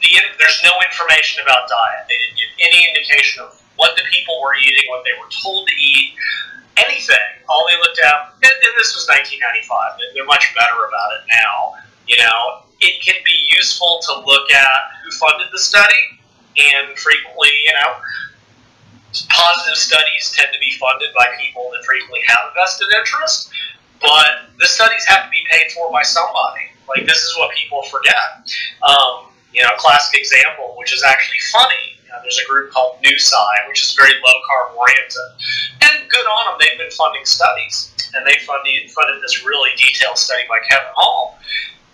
the, 0.01 0.09
there's 0.37 0.61
no 0.65 0.73
information 0.89 1.41
about 1.45 1.69
diet. 1.69 2.09
They 2.09 2.17
didn't 2.17 2.37
give 2.37 2.51
any 2.59 2.89
indication 2.89 3.45
of 3.45 3.55
what 3.77 3.95
the 3.95 4.03
people 4.09 4.41
were 4.41 4.57
eating, 4.57 4.85
what 4.89 5.05
they 5.05 5.15
were 5.17 5.29
told 5.29 5.69
to 5.69 5.75
eat 5.77 6.17
anything. 6.77 7.27
All 7.49 7.65
they 7.69 7.77
looked 7.77 7.99
at, 8.01 8.33
and, 8.41 8.53
and 8.53 8.73
this 8.77 8.93
was 8.97 9.05
1995. 9.09 10.01
They're 10.13 10.25
much 10.25 10.53
better 10.57 10.77
about 10.85 11.09
it 11.21 11.23
now. 11.29 11.77
You 12.09 12.17
know, 12.17 12.65
it 12.81 13.01
can 13.05 13.17
be 13.23 13.37
useful 13.53 14.01
to 14.09 14.25
look 14.25 14.49
at 14.51 14.77
who 15.05 15.11
funded 15.17 15.49
the 15.53 15.61
study, 15.61 16.17
and 16.57 16.97
frequently, 16.97 17.53
you 17.65 17.73
know, 17.77 18.01
positive 19.29 19.77
studies 19.77 20.33
tend 20.35 20.49
to 20.53 20.59
be 20.59 20.71
funded 20.77 21.09
by 21.15 21.27
people 21.39 21.69
that 21.73 21.85
frequently 21.85 22.21
have 22.27 22.53
vested 22.55 22.87
interest. 22.97 23.51
But 24.01 24.49
the 24.57 24.65
studies 24.65 25.05
have 25.05 25.25
to 25.25 25.29
be 25.29 25.43
paid 25.49 25.71
for 25.71 25.91
by 25.91 26.01
somebody. 26.01 26.73
Like 26.89 27.05
this 27.05 27.21
is 27.21 27.35
what 27.37 27.53
people 27.55 27.83
forget. 27.83 28.49
Um, 28.81 29.30
you 29.53 29.61
know, 29.61 29.69
a 29.73 29.77
classic 29.77 30.19
example, 30.19 30.75
which 30.77 30.93
is 30.93 31.03
actually 31.03 31.39
funny 31.51 31.91
uh, 32.11 32.19
there's 32.21 32.39
a 32.39 32.47
group 32.47 32.71
called 32.71 32.99
NuSI, 33.03 33.67
which 33.67 33.83
is 33.83 33.93
very 33.95 34.11
low 34.19 34.37
carb 34.43 34.75
oriented. 34.75 35.31
And 35.81 36.09
good 36.09 36.25
on 36.25 36.51
them, 36.51 36.55
they've 36.59 36.77
been 36.77 36.91
funding 36.91 37.25
studies. 37.25 37.95
And 38.13 38.27
they 38.27 38.35
funded, 38.43 38.91
funded 38.91 39.23
this 39.23 39.45
really 39.45 39.69
detailed 39.77 40.17
study 40.17 40.43
by 40.49 40.59
Kevin 40.69 40.91
Hall 40.93 41.39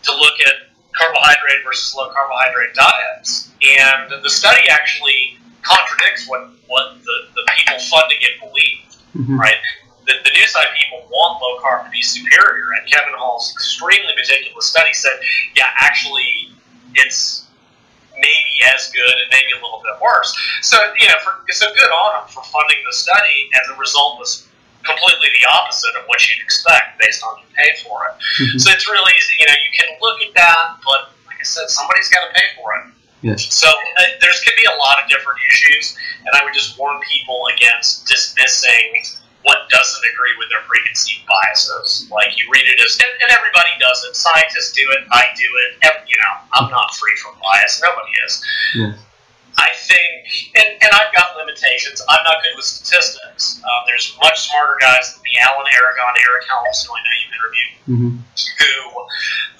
to 0.03 0.11
look 0.15 0.33
at 0.47 0.73
carbohydrate 0.97 1.61
versus 1.63 1.93
low 1.93 2.09
carbohydrate 2.09 2.73
diets. 2.73 3.51
And 3.61 4.23
the 4.23 4.29
study 4.29 4.67
actually 4.69 5.37
contradicts 5.61 6.27
what, 6.27 6.49
what 6.65 6.97
the, 7.03 7.15
the 7.35 7.45
people 7.55 7.77
funding 7.85 8.17
it 8.21 8.39
believed, 8.41 8.97
mm-hmm. 9.13 9.39
right? 9.39 9.57
the, 10.07 10.13
the 10.23 10.29
NuSI 10.31 10.63
people 10.79 11.05
want 11.11 11.41
low 11.41 11.59
carb 11.59 11.83
to 11.83 11.91
be 11.91 12.01
superior, 12.01 12.71
and 12.79 12.89
Kevin 12.89 13.11
Hall's 13.17 13.51
extremely 13.51 14.13
meticulous 14.15 14.65
study 14.65 14.93
said, 14.93 15.19
yeah, 15.53 15.67
actually, 15.75 16.47
it's 16.95 17.46
maybe 18.19 18.53
as 18.73 18.89
good 18.91 19.15
and 19.15 19.29
maybe 19.31 19.51
a 19.53 19.61
little 19.61 19.81
bit 19.83 19.97
worse. 20.01 20.33
So, 20.61 20.77
you 20.97 21.07
know, 21.07 21.17
for, 21.23 21.37
so 21.53 21.67
good 21.73 21.91
on 21.91 22.21
him 22.21 22.25
for 22.29 22.43
funding 22.43 22.81
the 22.85 22.93
study, 22.93 23.49
and 23.53 23.61
the 23.69 23.77
result 23.79 24.19
was 24.19 24.47
completely 24.83 25.29
the 25.41 25.45
opposite 25.51 25.93
of 25.99 26.07
what 26.07 26.23
you'd 26.27 26.43
expect 26.43 26.99
based 26.99 27.23
on 27.23 27.39
who 27.39 27.47
paid 27.55 27.75
for 27.83 28.07
it. 28.07 28.13
Mhm. 28.39 28.61
So 28.61 28.71
it's 28.71 28.87
really 28.87 29.13
easy. 29.17 29.35
You 29.39 29.47
know, 29.47 29.57
you 29.59 29.71
can 29.75 29.89
look 29.99 30.21
at 30.21 30.33
that, 30.33 30.79
but 30.85 31.11
like 31.27 31.39
I 31.39 31.43
said, 31.43 31.69
somebody's 31.69 32.07
got 32.07 32.27
to 32.27 32.33
pay 32.33 32.47
for 32.55 32.75
it. 32.79 32.93
Yes. 33.21 33.51
So 33.53 33.67
uh, 33.67 34.03
there's 34.21 34.39
could 34.41 34.55
be 34.55 34.65
a 34.65 34.77
lot 34.77 35.01
of 35.01 35.09
different 35.09 35.39
issues, 35.49 35.97
and 36.25 36.31
I 36.39 36.43
would 36.43 36.53
just 36.53 36.77
warn 36.77 36.99
people 37.09 37.49
against 37.53 38.05
dismissing 38.05 39.03
what 39.47 39.69
doesn't 39.71 40.03
agree 40.11 40.35
with 40.37 40.51
their 40.51 40.61
preconceived 40.67 41.23
biases. 41.25 42.05
Like 42.11 42.35
you 42.35 42.45
read 42.51 42.67
it 42.67 42.77
as, 42.83 42.99
and, 42.99 43.13
and 43.23 43.31
everybody 43.31 43.71
does 43.79 44.03
it. 44.03 44.15
Scientists 44.15 44.73
do 44.75 44.83
it. 44.91 45.07
I 45.11 45.31
do 45.39 45.47
it. 45.65 45.69
ev- 45.87 46.03
You 46.07 46.17
know, 46.19 46.33
I'm 46.53 46.69
not 46.69 46.91
free 46.99 47.15
from 47.23 47.39
bias. 47.39 47.79
Nobody 47.83 48.11
is. 48.27 48.33
Yes. 48.75 48.95
I 49.57 49.73
think, 49.73 50.53
and, 50.53 50.69
and 50.85 50.91
I've 50.93 51.09
got 51.17 51.33
limitations. 51.33 51.97
I'm 52.05 52.21
not 52.29 52.43
good 52.45 52.53
with 52.55 52.65
statistics. 52.69 53.57
Uh, 53.65 53.69
there's 53.89 54.13
much 54.21 54.37
smarter 54.51 54.77
guys 54.79 55.15
than 55.15 55.23
me, 55.25 55.33
Alan 55.41 55.65
Aragon, 55.73 56.13
Eric 56.29 56.45
Helms, 56.45 56.85
who 56.85 56.93
I 56.93 56.99
know 57.01 57.13
you've 57.17 57.33
interviewed, 57.33 57.73
hmm 57.87 58.13
who 58.61 58.75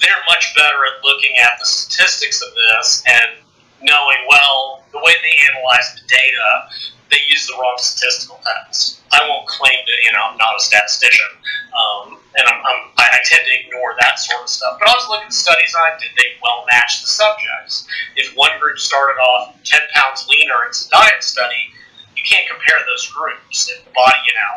they're 0.01 0.22
much 0.29 0.53
better 0.53 0.77
at 0.86 1.01
looking 1.03 1.34
at 1.41 1.58
the 1.60 1.65
statistics 1.65 2.41
of 2.44 2.50
this 2.53 3.01
and 3.08 3.41
knowing, 3.82 4.17
well, 4.29 4.84
the 4.91 5.00
way 5.00 5.13
they 5.24 5.36
analyze 5.50 5.96
the 5.98 6.06
data, 6.08 6.70
they 7.09 7.21
use 7.29 7.47
the 7.47 7.55
wrong 7.59 7.75
statistical 7.77 8.39
test. 8.43 9.01
I 9.11 9.23
won't 9.27 9.47
claim 9.47 9.79
to, 9.85 9.93
you 10.03 10.11
know, 10.11 10.23
I'm 10.31 10.37
not 10.37 10.55
a 10.55 10.61
statistician, 10.61 11.31
um, 11.71 12.19
and 12.35 12.45
I'm, 12.47 12.59
I'm, 12.59 12.81
I, 12.97 13.19
tend 13.27 13.43
to 13.43 13.53
ignore 13.59 13.95
that 13.99 14.19
sort 14.19 14.43
of 14.43 14.49
stuff. 14.49 14.77
But 14.79 14.87
I 14.87 14.93
was 14.95 15.07
looking 15.09 15.27
at 15.27 15.33
studies 15.33 15.73
on 15.75 15.99
did 15.99 16.11
they 16.15 16.39
well 16.41 16.63
match 16.71 17.01
the 17.01 17.07
subjects? 17.07 17.87
If 18.15 18.31
one 18.35 18.51
group 18.59 18.79
started 18.79 19.19
off 19.19 19.55
10 19.63 19.79
pounds 19.93 20.27
leaner, 20.29 20.63
it's 20.67 20.87
a 20.87 20.89
diet 20.89 21.23
study, 21.23 21.75
you 22.15 22.23
can't 22.23 22.47
compare 22.47 22.79
those 22.87 23.07
groups. 23.11 23.69
If 23.69 23.83
the 23.83 23.91
body, 23.91 24.19
you 24.25 24.35
know, 24.35 24.53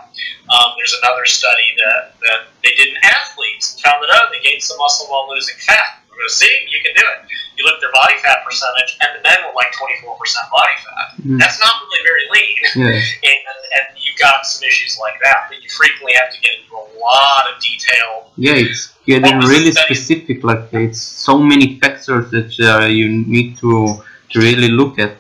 um, 0.54 0.75
there's 0.78 0.95
another 1.02 1.26
study 1.26 1.75
that, 1.78 2.14
that 2.21 2.40
they 2.62 2.75
did 2.75 2.88
in 2.95 2.99
athletes 3.02 3.75
and 3.75 3.83
found 3.83 4.02
that, 4.02 4.11
oh, 4.12 4.28
they 4.33 4.42
gained 4.42 4.62
some 4.62 4.78
muscle 4.78 5.07
while 5.11 5.28
losing 5.28 5.57
fat. 5.59 6.00
To 6.21 6.29
see, 6.29 6.53
you 6.69 6.81
can 6.85 6.93
do 6.95 7.00
it. 7.00 7.19
You 7.57 7.65
look 7.65 7.77
at 7.77 7.81
their 7.81 7.93
body 7.93 8.15
fat 8.21 8.45
percentage, 8.45 8.97
and 9.00 9.11
the 9.17 9.23
men 9.25 9.39
were 9.45 9.55
like 9.57 9.73
24% 9.73 10.05
body 10.53 10.77
fat. 10.85 11.07
Mhm. 11.25 11.39
That's 11.41 11.59
not 11.61 11.81
really 11.81 12.03
very 12.05 12.25
lean. 12.29 12.61
Yes. 12.77 13.03
And, 13.25 13.41
and 13.77 13.85
you've 13.97 14.19
got 14.19 14.45
some 14.47 14.62
issues 14.69 14.99
like 15.00 15.17
that, 15.25 15.49
but 15.49 15.62
you 15.62 15.69
frequently 15.71 16.12
have 16.21 16.31
to 16.33 16.39
get 16.41 16.53
into 16.61 16.77
a 16.77 16.87
lot 17.00 17.49
of 17.49 17.61
detail. 17.61 18.33
Yeah, 18.37 18.53
it's 18.69 18.93
getting 19.07 19.23
What 19.23 19.37
was 19.37 19.49
the 19.49 19.57
really 19.57 19.73
specific. 19.73 20.45
Like 20.45 20.69
it's 20.73 21.00
so 21.00 21.39
many 21.39 21.79
factors 21.81 22.31
that 22.31 22.53
uh, 22.61 22.85
you 22.87 23.09
need 23.09 23.57
to 23.59 24.03
to 24.31 24.37
really 24.41 24.69
look 24.69 24.99
at. 24.99 25.12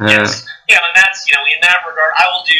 Uh, 0.00 0.06
Yes. 0.08 0.44
Know, 0.70 0.76
and 0.86 0.94
that's, 0.94 1.26
you 1.26 1.34
know, 1.36 1.44
in 1.50 1.58
that 1.62 1.78
regard, 1.88 2.12
I 2.16 2.24
will 2.30 2.44
do 2.46 2.54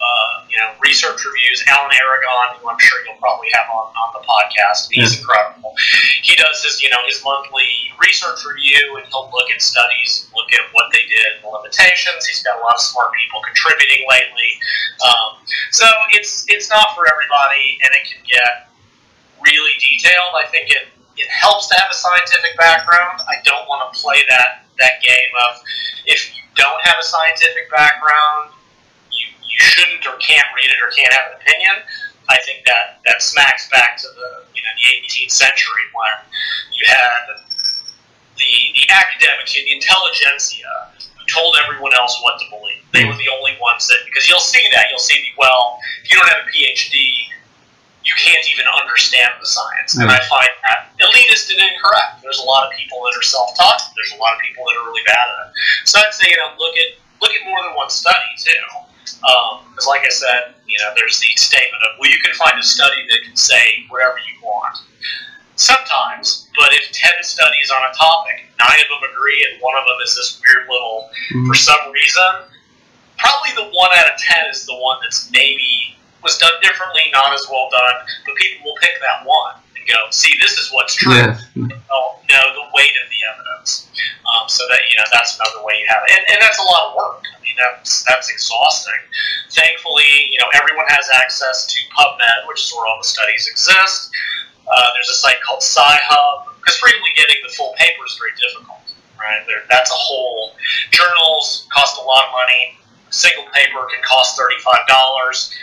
uh, 0.00 0.44
you 0.48 0.56
know, 0.60 0.72
research 0.80 1.18
reviews. 1.24 1.64
Alan 1.68 1.90
Aragon, 1.92 2.56
who 2.60 2.68
I'm 2.68 2.78
sure 2.78 2.98
you'll 3.04 3.20
probably 3.20 3.48
have 3.54 3.66
on, 3.72 3.88
on 3.92 4.08
the 4.16 4.22
podcast, 4.28 4.88
he's 4.92 5.12
Yeah. 5.14 5.20
incredible. 5.20 5.74
He 6.22 6.34
does 6.36 6.62
his, 6.64 6.80
you 6.82 6.88
know, 6.90 7.00
his 7.06 7.22
monthly 7.24 7.68
research 7.98 8.40
review, 8.44 8.96
and 8.96 9.06
he'll 9.08 9.30
look 9.32 9.50
at 9.50 9.60
studies, 9.62 10.28
look 10.34 10.52
at 10.52 10.60
what 10.72 10.92
they 10.92 11.04
did, 11.08 11.42
the 11.42 11.48
limitations. 11.48 12.24
He's 12.26 12.42
got 12.42 12.58
a 12.58 12.62
lot 12.62 12.74
of 12.74 12.80
smart 12.80 13.12
people 13.14 13.40
contributing 13.44 14.04
lately. 14.08 14.50
Um, 15.04 15.40
so 15.72 15.86
it's 16.12 16.44
it's 16.48 16.68
not 16.70 16.94
for 16.94 17.04
everybody, 17.08 17.78
and 17.84 17.90
it 17.92 18.04
can 18.08 18.22
get 18.24 18.68
really 19.40 19.72
detailed. 19.78 20.32
I 20.36 20.46
think 20.50 20.70
it, 20.70 20.88
it 21.16 21.28
helps 21.28 21.68
to 21.68 21.74
have 21.76 21.88
a 21.90 21.94
scientific 21.94 22.56
background. 22.58 23.20
I 23.28 23.40
don't 23.44 23.66
want 23.68 23.92
to 23.92 24.00
play 24.00 24.20
that, 24.28 24.64
that 24.78 25.00
game 25.02 25.32
of 25.48 25.60
if 26.06 26.34
you 26.34 26.42
don't 26.56 26.80
have 26.84 26.96
a 27.00 27.04
scientific 27.04 27.70
background, 27.70 28.50
you, 29.56 29.64
shouldn't 29.64 30.04
or 30.04 30.16
can't 30.20 30.46
read 30.52 30.68
it 30.68 30.78
or 30.84 30.92
can't 30.92 31.12
have 31.12 31.32
an 31.32 31.40
opinion. 31.40 31.80
I 32.28 32.38
think 32.44 32.66
that, 32.66 33.00
that 33.06 33.22
smacks 33.22 33.70
back 33.70 33.96
to 34.04 34.08
the 34.12 34.44
you 34.52 34.60
know 34.60 34.72
the 34.76 34.86
18th 35.00 35.30
century 35.30 35.86
when 35.96 36.14
you 36.76 36.84
had 36.86 37.20
the 38.36 38.44
the 38.76 38.84
academics, 38.92 39.56
you 39.56 39.64
had 39.64 39.68
the 39.72 39.76
intelligentsia 39.80 40.92
who 41.16 41.24
told 41.24 41.56
everyone 41.64 41.94
else 41.94 42.20
what 42.20 42.38
to 42.40 42.46
believe. 42.50 42.84
They 42.92 43.04
were 43.08 43.16
the 43.16 43.32
only 43.32 43.56
ones 43.60 43.88
that 43.88 44.04
because 44.04 44.28
you'll 44.28 44.44
see 44.44 44.62
that 44.72 44.86
you'll 44.90 45.00
see 45.00 45.16
the 45.16 45.32
well 45.38 45.80
if 46.02 46.10
you 46.10 46.16
don't 46.16 46.28
have 46.28 46.44
a 46.44 46.50
PhD 46.52 47.32
you 48.06 48.14
can't 48.14 48.46
even 48.54 48.64
understand 48.70 49.34
the 49.42 49.50
science. 49.50 49.98
And 49.98 50.06
I 50.06 50.22
mm. 50.22 50.30
find 50.30 50.48
that 50.62 50.94
elitist 51.02 51.50
and 51.50 51.58
incorrect. 51.58 52.22
There's 52.22 52.38
a 52.38 52.46
lot 52.46 52.62
of 52.62 52.70
people 52.78 53.02
that 53.02 53.18
are 53.18 53.26
self-taught. 53.26 53.82
There's 53.98 54.14
a 54.14 54.20
lot 54.22 54.38
of 54.38 54.40
people 54.46 54.62
that 54.62 54.78
are 54.78 54.86
really 54.86 55.02
bad 55.04 55.26
at 55.26 55.50
it. 55.50 55.52
So 55.90 55.98
I'd 55.98 56.14
say, 56.14 56.30
you 56.30 56.38
know, 56.38 56.54
look 56.54 56.78
at 56.78 56.94
look 57.20 57.34
at 57.34 57.42
more 57.44 57.58
than 57.66 57.74
one 57.74 57.90
study 57.90 58.30
too. 58.38 58.62
Because, 59.14 59.86
like 59.86 60.02
I 60.04 60.10
said, 60.10 60.54
you 60.66 60.78
know, 60.82 60.92
there's 60.96 61.20
the 61.20 61.30
statement 61.36 61.82
of, 61.86 61.98
well, 62.00 62.10
you 62.10 62.18
can 62.18 62.34
find 62.34 62.58
a 62.58 62.62
study 62.62 63.06
that 63.08 63.18
can 63.24 63.36
say 63.36 63.86
whatever 63.88 64.18
you 64.18 64.34
want. 64.42 64.78
Sometimes, 65.56 66.48
but 66.58 66.68
if 66.74 66.92
ten 66.92 67.12
studies 67.22 67.70
on 67.70 67.80
a 67.88 67.92
topic, 67.96 68.44
nine 68.60 68.80
of 68.80 68.88
them 68.92 69.08
agree, 69.10 69.40
and 69.48 69.62
one 69.62 69.76
of 69.76 69.84
them 69.88 69.96
is 70.04 70.14
this 70.14 70.40
weird 70.44 70.68
little, 70.68 71.08
Mhm. 71.32 71.46
for 71.48 71.54
some 71.54 71.80
reason, 71.92 72.44
probably 73.16 73.52
the 73.56 73.64
one 73.72 73.90
out 73.96 74.12
of 74.12 74.20
ten 74.20 74.44
is 74.50 74.66
the 74.66 74.76
one 74.76 74.98
that's 75.00 75.30
maybe 75.30 75.96
was 76.22 76.36
done 76.36 76.52
differently, 76.60 77.08
not 77.12 77.32
as 77.32 77.46
well 77.48 77.70
done, 77.70 77.94
but 78.26 78.34
people 78.36 78.64
will 78.66 78.76
pick 78.82 79.00
that 79.00 79.24
one 79.24 79.54
and 79.76 79.86
go, 79.88 79.96
see, 80.10 80.36
this 80.38 80.58
is 80.58 80.70
what's 80.72 80.94
true. 80.94 81.14
Yes. 81.14 81.40
Oh, 81.90 82.18
no, 82.28 82.40
the 82.52 82.66
weight 82.74 82.92
of 83.02 83.08
the 83.08 83.20
evidence. 83.32 83.86
Um, 84.26 84.48
so 84.48 84.66
that, 84.68 84.80
you 84.90 84.96
know, 84.98 85.04
that's 85.12 85.38
another 85.38 85.64
way 85.64 85.78
you 85.80 85.86
have 85.88 86.02
it. 86.06 86.18
And, 86.18 86.24
and 86.34 86.42
that's 86.42 86.58
a 86.58 86.62
lot 86.62 86.88
of 86.90 86.96
work. 86.96 87.22
That's, 87.56 88.04
that's 88.04 88.30
exhausting. 88.30 89.00
Thankfully, 89.50 90.30
you 90.30 90.38
know, 90.38 90.48
everyone 90.54 90.86
has 90.88 91.08
access 91.12 91.66
to 91.66 91.78
PubMed, 91.96 92.46
which 92.48 92.64
is 92.64 92.72
where 92.76 92.86
all 92.86 92.98
the 93.00 93.08
studies 93.08 93.48
exist. 93.50 94.10
Uh, 94.66 94.88
there's 94.94 95.08
a 95.08 95.18
site 95.18 95.40
called 95.46 95.62
Sci-Hub, 95.62 96.54
because 96.60 96.76
frequently 96.76 97.10
getting 97.16 97.36
the 97.42 97.52
full 97.54 97.72
paper 97.78 98.02
is 98.04 98.18
very 98.18 98.34
difficult, 98.36 98.82
right? 99.18 99.40
There, 99.46 99.62
that's 99.70 99.90
a 99.90 99.98
whole, 99.98 100.52
journals 100.90 101.66
cost 101.72 101.98
a 101.98 102.04
lot 102.04 102.26
of 102.26 102.32
money. 102.32 102.78
Single 103.10 103.46
paper 103.54 103.86
can 103.88 104.02
cost 104.02 104.36
$35 104.36 105.54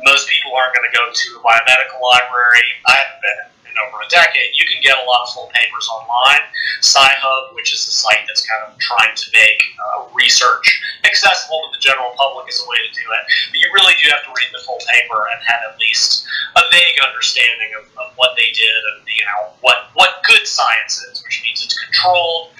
most 0.00 0.28
people 0.28 0.52
aren't 0.56 0.74
going 0.74 0.88
to 0.88 0.94
go 0.96 1.04
to 1.12 1.26
a 1.36 1.40
biomedical 1.44 2.00
library. 2.00 2.64
I 2.86 2.92
haven't 2.96 3.20
been 3.20 3.40
over 3.78 4.02
a 4.02 4.08
decade. 4.08 4.52
You 4.54 4.66
can 4.68 4.80
get 4.82 4.98
a 4.98 5.04
lot 5.04 5.28
of 5.28 5.34
full 5.34 5.48
papers 5.54 5.86
online. 5.88 6.44
Sci-Hub, 6.82 7.54
which 7.54 7.72
is 7.72 7.86
a 7.86 7.94
site 7.94 8.26
that's 8.26 8.42
kind 8.42 8.66
of 8.66 8.74
trying 8.78 9.14
to 9.14 9.26
make 9.32 9.60
uh, 9.78 10.10
research 10.12 10.66
accessible 11.06 11.62
to 11.66 11.68
the 11.78 11.82
general 11.82 12.10
public, 12.18 12.50
is 12.50 12.58
a 12.58 12.66
way 12.68 12.78
to 12.82 12.90
do 12.92 13.06
it. 13.06 13.22
But 13.54 13.58
you 13.62 13.68
really 13.72 13.94
do 14.02 14.10
have 14.10 14.26
to 14.26 14.32
read 14.34 14.50
the 14.50 14.62
full 14.66 14.80
paper 14.90 15.30
and 15.30 15.38
have 15.46 15.62
at 15.72 15.78
least 15.78 16.26
a 16.58 16.62
vague 16.74 16.98
understanding 17.06 17.70
of, 17.78 17.86
of 18.02 18.08
what 18.18 18.34
they 18.34 18.50
did 18.52 18.80
and 18.94 19.06
you 19.06 19.24
know 19.24 19.54
what 19.62 19.88
what 19.94 20.20
good 20.26 20.44
science 20.46 21.00
is, 21.06 21.22
which 21.24 21.40
means 21.46 21.64
it's 21.64 21.78
controlled. 21.78 22.52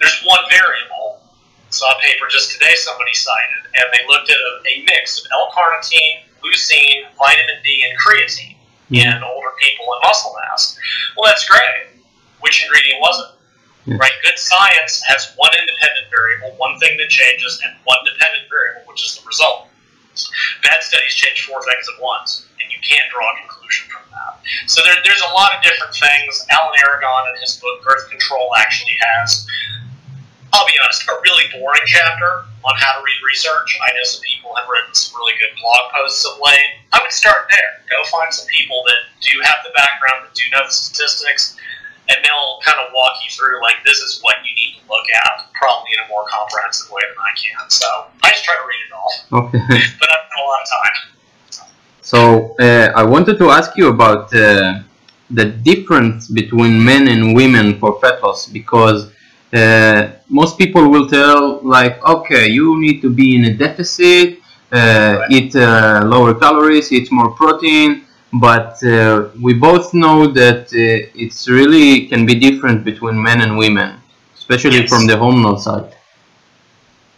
There's 0.00 0.20
one 0.24 0.42
variable 0.50 1.20
saw 1.70 1.92
a 1.92 2.00
paper 2.00 2.24
just 2.30 2.52
today 2.52 2.72
somebody 2.74 3.12
cited, 3.12 3.68
and 3.74 3.84
they 3.92 4.00
looked 4.08 4.30
at 4.30 4.36
a, 4.36 4.52
a 4.64 4.84
mix 4.88 5.20
of 5.20 5.26
L-carnitine, 5.32 6.24
leucine, 6.40 7.04
vitamin 7.18 7.60
D, 7.62 7.84
and 7.84 7.98
creatine 7.98 8.55
in 8.90 9.22
older 9.22 9.52
people 9.58 9.86
and 9.94 10.00
muscle 10.02 10.34
mass. 10.44 10.78
Well, 11.16 11.26
that's 11.26 11.48
great. 11.48 11.98
Which 12.40 12.62
ingredient 12.62 13.00
was 13.00 13.16
it? 13.20 13.30
Yeah. 13.90 13.98
Right? 13.98 14.12
Good 14.22 14.38
science 14.38 15.02
has 15.06 15.34
one 15.36 15.50
independent 15.54 16.10
variable, 16.10 16.58
one 16.58 16.78
thing 16.78 16.98
that 16.98 17.08
changes, 17.08 17.60
and 17.62 17.74
one 17.84 17.98
dependent 18.04 18.50
variable, 18.50 18.82
which 18.90 19.04
is 19.06 19.18
the 19.18 19.26
result. 19.26 19.70
Bad 20.62 20.82
studies 20.82 21.14
change 21.14 21.46
four 21.46 21.62
things 21.62 21.86
at 21.86 22.02
once, 22.02 22.46
and 22.62 22.66
you 22.72 22.78
can't 22.82 23.06
draw 23.14 23.26
a 23.30 23.36
conclusion 23.46 23.86
from 23.90 24.02
that. 24.10 24.42
So 24.66 24.82
there, 24.82 24.96
there's 25.04 25.22
a 25.22 25.32
lot 25.34 25.54
of 25.54 25.62
different 25.62 25.94
things. 25.94 26.46
Alan 26.50 26.74
Aragon 26.82 27.30
in 27.34 27.40
his 27.40 27.62
book 27.62 27.82
Girth 27.84 28.10
Control 28.10 28.50
actually 28.58 28.96
has 28.98 29.46
I'll 30.52 30.66
be 30.66 30.76
honest, 30.82 31.06
a 31.08 31.14
really 31.22 31.44
boring 31.52 31.84
chapter 31.86 32.46
on 32.64 32.74
how 32.78 32.98
to 32.98 33.00
read 33.04 33.20
research. 33.26 33.78
I 33.82 33.94
know 33.94 34.04
some 34.04 34.22
people 34.26 34.54
have 34.56 34.66
written 34.68 34.94
some 34.94 35.14
really 35.18 35.34
good 35.38 35.54
blog 35.60 35.92
posts 35.94 36.24
of 36.26 36.38
late. 36.42 36.82
I 36.92 37.00
would 37.02 37.12
start 37.12 37.46
there. 37.50 37.70
Go 37.90 38.02
find 38.10 38.32
some 38.32 38.46
people 38.46 38.82
that 38.86 39.00
do 39.22 39.38
have 39.42 39.62
the 39.62 39.70
background, 39.74 40.26
that 40.26 40.34
do 40.34 40.42
know 40.50 40.64
the 40.66 40.72
statistics, 40.72 41.56
and 42.08 42.18
they'll 42.22 42.58
kind 42.62 42.78
of 42.78 42.90
walk 42.94 43.18
you 43.22 43.30
through, 43.30 43.62
like, 43.62 43.82
this 43.84 43.98
is 43.98 44.18
what 44.22 44.36
you 44.46 44.54
need 44.54 44.78
to 44.78 44.82
look 44.90 45.06
at, 45.10 45.50
probably 45.54 45.90
in 45.94 46.00
a 46.04 46.08
more 46.08 46.24
comprehensive 46.30 46.90
way 46.90 47.02
than 47.02 47.18
I 47.18 47.32
can. 47.34 47.70
So 47.70 47.86
I 48.22 48.30
just 48.30 48.44
try 48.44 48.54
to 48.54 48.66
read 48.66 48.82
it 48.86 48.92
all, 48.94 49.12
Okay. 49.46 49.58
but 50.00 50.08
I've 50.10 50.26
got 50.30 50.38
a 50.38 50.46
lot 50.46 50.58
of 50.62 50.68
time. 50.70 50.96
So 52.02 52.54
uh, 52.62 52.92
I 52.94 53.02
wanted 53.02 53.38
to 53.38 53.50
ask 53.50 53.76
you 53.76 53.88
about 53.88 54.32
uh, 54.32 54.80
the 55.30 55.46
difference 55.46 56.28
between 56.28 56.84
men 56.84 57.08
and 57.08 57.34
women 57.34 57.78
for 57.80 57.98
fat 58.00 58.22
loss 58.22 58.46
because 58.46 59.10
uh, 59.52 60.12
most 60.28 60.58
people 60.58 60.88
will 60.90 61.08
tell 61.08 61.60
like, 61.62 62.02
okay, 62.06 62.48
you 62.48 62.78
need 62.80 63.00
to 63.02 63.10
be 63.10 63.36
in 63.36 63.44
a 63.44 63.54
deficit. 63.54 64.38
uh, 64.72 65.22
eat 65.30 65.54
uh, 65.54 66.02
lower 66.04 66.34
calories, 66.34 66.90
eat 66.92 67.10
more 67.12 67.30
protein. 67.30 68.04
But 68.32 68.82
uh, 68.84 69.28
we 69.40 69.54
both 69.54 69.94
know 69.94 70.26
that 70.32 70.66
uh, 70.74 71.22
it's 71.24 71.48
really 71.48 72.06
can 72.08 72.26
be 72.26 72.34
different 72.34 72.84
between 72.84 73.22
men 73.22 73.40
and 73.40 73.56
women, 73.56 74.00
especially 74.34 74.80
Yes. 74.80 74.88
from 74.88 75.06
the 75.06 75.14
hormonal 75.14 75.58
side. 75.58 75.94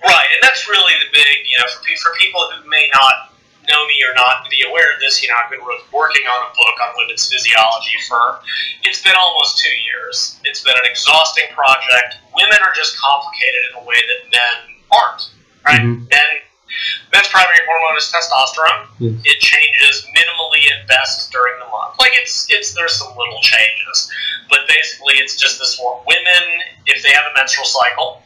Right, 0.04 0.28
and 0.34 0.40
that's 0.42 0.68
really 0.68 0.92
the 1.02 1.10
big, 1.12 1.36
you 1.50 1.58
know, 1.58 1.66
for, 1.72 1.82
pe- 1.84 1.96
for 1.96 2.12
people 2.20 2.42
who 2.52 2.68
may 2.70 2.88
not 2.94 3.27
know 3.68 3.86
me 3.86 3.96
or 4.08 4.14
not 4.14 4.48
be 4.50 4.64
aware 4.68 4.92
of 4.94 5.00
this, 5.00 5.22
you 5.22 5.28
know, 5.28 5.36
I've 5.36 5.50
been 5.50 5.60
wo- 5.60 5.84
working 5.92 6.24
on 6.26 6.38
a 6.48 6.50
book 6.56 6.76
on 6.82 6.88
women's 6.96 7.28
physiology 7.30 7.96
for, 8.08 8.40
it's 8.82 9.02
been 9.02 9.16
almost 9.16 9.58
two 9.58 9.72
years. 9.88 10.40
It's 10.44 10.62
been 10.64 10.74
an 10.76 10.88
exhausting 10.88 11.46
project. 11.54 12.18
Women 12.34 12.58
are 12.64 12.72
just 12.74 12.96
complicated 12.98 13.60
in 13.72 13.82
a 13.82 13.84
way 13.84 13.96
that 14.00 14.20
men 14.32 14.56
aren't, 14.90 15.22
right? 15.64 15.80
Mhm. 15.84 16.08
Men, 16.08 16.28
men's 17.12 17.28
primary 17.28 17.60
hormone 17.68 17.96
is 17.96 18.08
testosterone. 18.12 18.86
Yes. 18.98 19.14
It 19.24 19.38
changes 19.40 20.06
minimally 20.16 20.64
at 20.72 20.86
best 20.88 21.30
during 21.32 21.58
the 21.60 21.66
month. 21.66 21.96
Like 21.98 22.12
it's, 22.14 22.46
it's, 22.50 22.74
there's 22.74 22.94
some 22.96 23.12
little 23.16 23.40
changes, 23.40 24.10
but 24.48 24.60
basically 24.68 25.14
it's 25.20 25.36
just 25.36 25.58
this 25.58 25.78
one. 25.78 26.00
Women, 26.06 26.44
if 26.86 27.02
they 27.02 27.10
have 27.12 27.24
a 27.30 27.34
menstrual 27.36 27.66
cycle, 27.66 28.22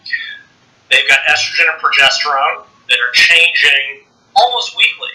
They've 0.91 1.09
got 1.09 1.21
estrogen 1.25 1.73
and 1.73 1.81
progesterone 1.81 2.67
that 2.91 2.99
are 3.01 3.11
changing 3.15 4.05
almost 4.37 4.77
weekly, 4.77 5.09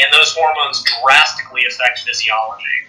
and 0.00 0.12
those 0.12 0.34
hormones 0.34 0.84
drastically 1.02 1.62
affect 1.68 2.00
physiology. 2.00 2.88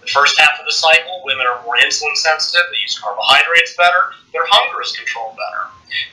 The 0.00 0.10
first 0.10 0.38
half 0.38 0.58
of 0.58 0.66
the 0.66 0.72
cycle, 0.72 1.22
women 1.24 1.46
are 1.46 1.62
more 1.62 1.76
insulin 1.78 2.16
sensitive, 2.16 2.66
they 2.72 2.82
use 2.82 2.98
carbohydrates 2.98 3.76
better, 3.76 4.12
their 4.32 4.46
hunger 4.50 4.82
is 4.82 4.92
controlled 4.92 5.38
better. 5.38 5.70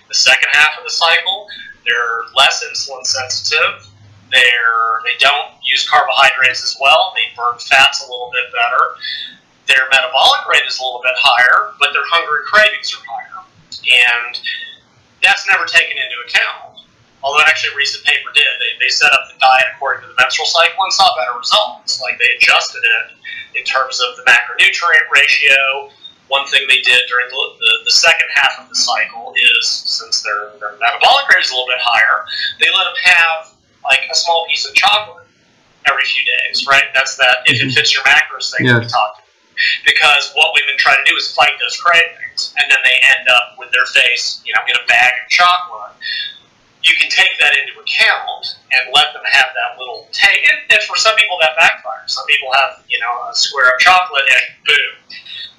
The 0.08 0.16
second 0.16 0.50
half 0.52 0.78
of 0.78 0.84
the 0.84 0.94
cycle, 0.94 1.48
they're 1.86 2.30
less 2.36 2.64
insulin 2.64 3.06
sensitive, 3.06 3.90
they're, 4.30 5.02
they 5.06 5.18
don't 5.18 5.58
use 5.66 5.90
carbohydrates 5.90 6.64
as 6.64 6.78
well, 6.80 7.14
they 7.16 7.34
burn 7.36 7.58
fats 7.58 8.06
a 8.06 8.10
little 8.10 8.30
bit 8.32 8.54
better. 8.54 8.94
Their 9.66 9.90
metabolic 9.90 10.46
rate 10.50 10.66
is 10.66 10.80
a 10.80 10.84
little 10.84 11.02
bit 11.02 11.18
higher, 11.18 11.74
but 11.80 11.94
their 11.94 12.06
hunger 12.10 12.42
and 12.42 12.46
cravings 12.46 12.94
are 12.94 13.06
higher. 13.06 13.42
And 13.90 14.38
that's 15.22 15.48
never 15.50 15.66
taken 15.66 15.98
into 15.98 16.18
account. 16.26 16.79
Although 17.24 17.44
actually 17.44 17.76
a 17.76 17.78
recent 17.78 18.06
paper 18.06 18.32
did. 18.34 18.48
They, 18.60 18.86
they 18.86 18.90
set 18.90 19.12
up 19.12 19.28
the 19.28 19.38
diet 19.40 19.76
according 19.76 20.04
to 20.04 20.08
the 20.08 20.16
menstrual 20.16 20.48
cycle 20.48 20.84
and 20.84 20.94
saw 20.94 21.12
better 21.20 21.38
results. 21.38 22.00
Like 22.00 22.18
they 22.20 22.32
adjusted 22.40 22.80
it 22.80 23.60
in 23.60 23.64
terms 23.68 24.00
of 24.00 24.16
the 24.16 24.24
macronutrient 24.24 25.08
ratio. 25.12 25.92
One 26.30 26.46
thing 26.48 26.64
they 26.70 26.80
did 26.80 27.02
during 27.10 27.28
the, 27.28 27.44
the, 27.60 27.72
the 27.86 27.92
second 27.92 28.30
half 28.36 28.62
of 28.62 28.70
the 28.70 28.76
cycle 28.78 29.34
is, 29.36 29.68
since 29.68 30.22
their, 30.22 30.54
their 30.62 30.78
metabolic 30.80 31.28
rate 31.28 31.44
is 31.44 31.50
a 31.50 31.54
little 31.58 31.68
bit 31.68 31.82
higher, 31.82 32.24
they 32.62 32.70
let 32.70 32.86
them 32.86 33.00
have 33.04 33.40
like 33.84 34.06
a 34.12 34.16
small 34.16 34.46
piece 34.48 34.68
of 34.68 34.76
chocolate 34.76 35.26
every 35.90 36.04
few 36.06 36.24
days, 36.24 36.68
right? 36.68 36.86
That's 36.94 37.18
that 37.18 37.44
if 37.48 37.58
it 37.58 37.66
mm-hmm. 37.66 37.74
fits 37.74 37.94
your 37.94 38.04
macros 38.04 38.54
thing 38.54 38.68
that 38.68 38.78
we 38.78 38.84
Yes. 38.86 38.92
talked 38.92 39.20
about. 39.20 39.28
Because 39.84 40.32
what 40.36 40.54
women 40.56 40.78
try 40.78 40.96
to 40.96 41.04
do 41.04 41.18
is 41.18 41.34
fight 41.34 41.52
those 41.60 41.76
cravings, 41.76 42.56
and 42.56 42.72
then 42.72 42.80
they 42.86 42.96
end 43.18 43.28
up 43.28 43.56
with 43.58 43.72
their 43.72 43.86
face, 43.92 44.42
you 44.46 44.54
know, 44.54 44.62
in 44.70 44.76
a 44.78 44.86
bag 44.88 45.12
of 45.24 45.30
chocolate. 45.30 45.92
You 46.84 46.96
can 46.96 47.10
take 47.12 47.32
that 47.40 47.54
into 47.60 47.76
account 47.80 48.56
and 48.72 48.94
let 48.94 49.12
them 49.12 49.26
have 49.26 49.52
that 49.52 49.80
little 49.80 50.08
take. 50.12 50.48
And, 50.48 50.60
and 50.72 50.82
for 50.88 50.96
some 50.96 51.16
people, 51.16 51.38
that 51.42 51.58
backfires. 51.60 52.12
Some 52.12 52.26
people 52.26 52.52
have, 52.54 52.84
you 52.88 53.00
know, 53.00 53.12
a 53.28 53.36
square 53.36 53.76
of 53.76 53.80
chocolate 53.80 54.24
and 54.24 54.46
boom, 54.66 54.94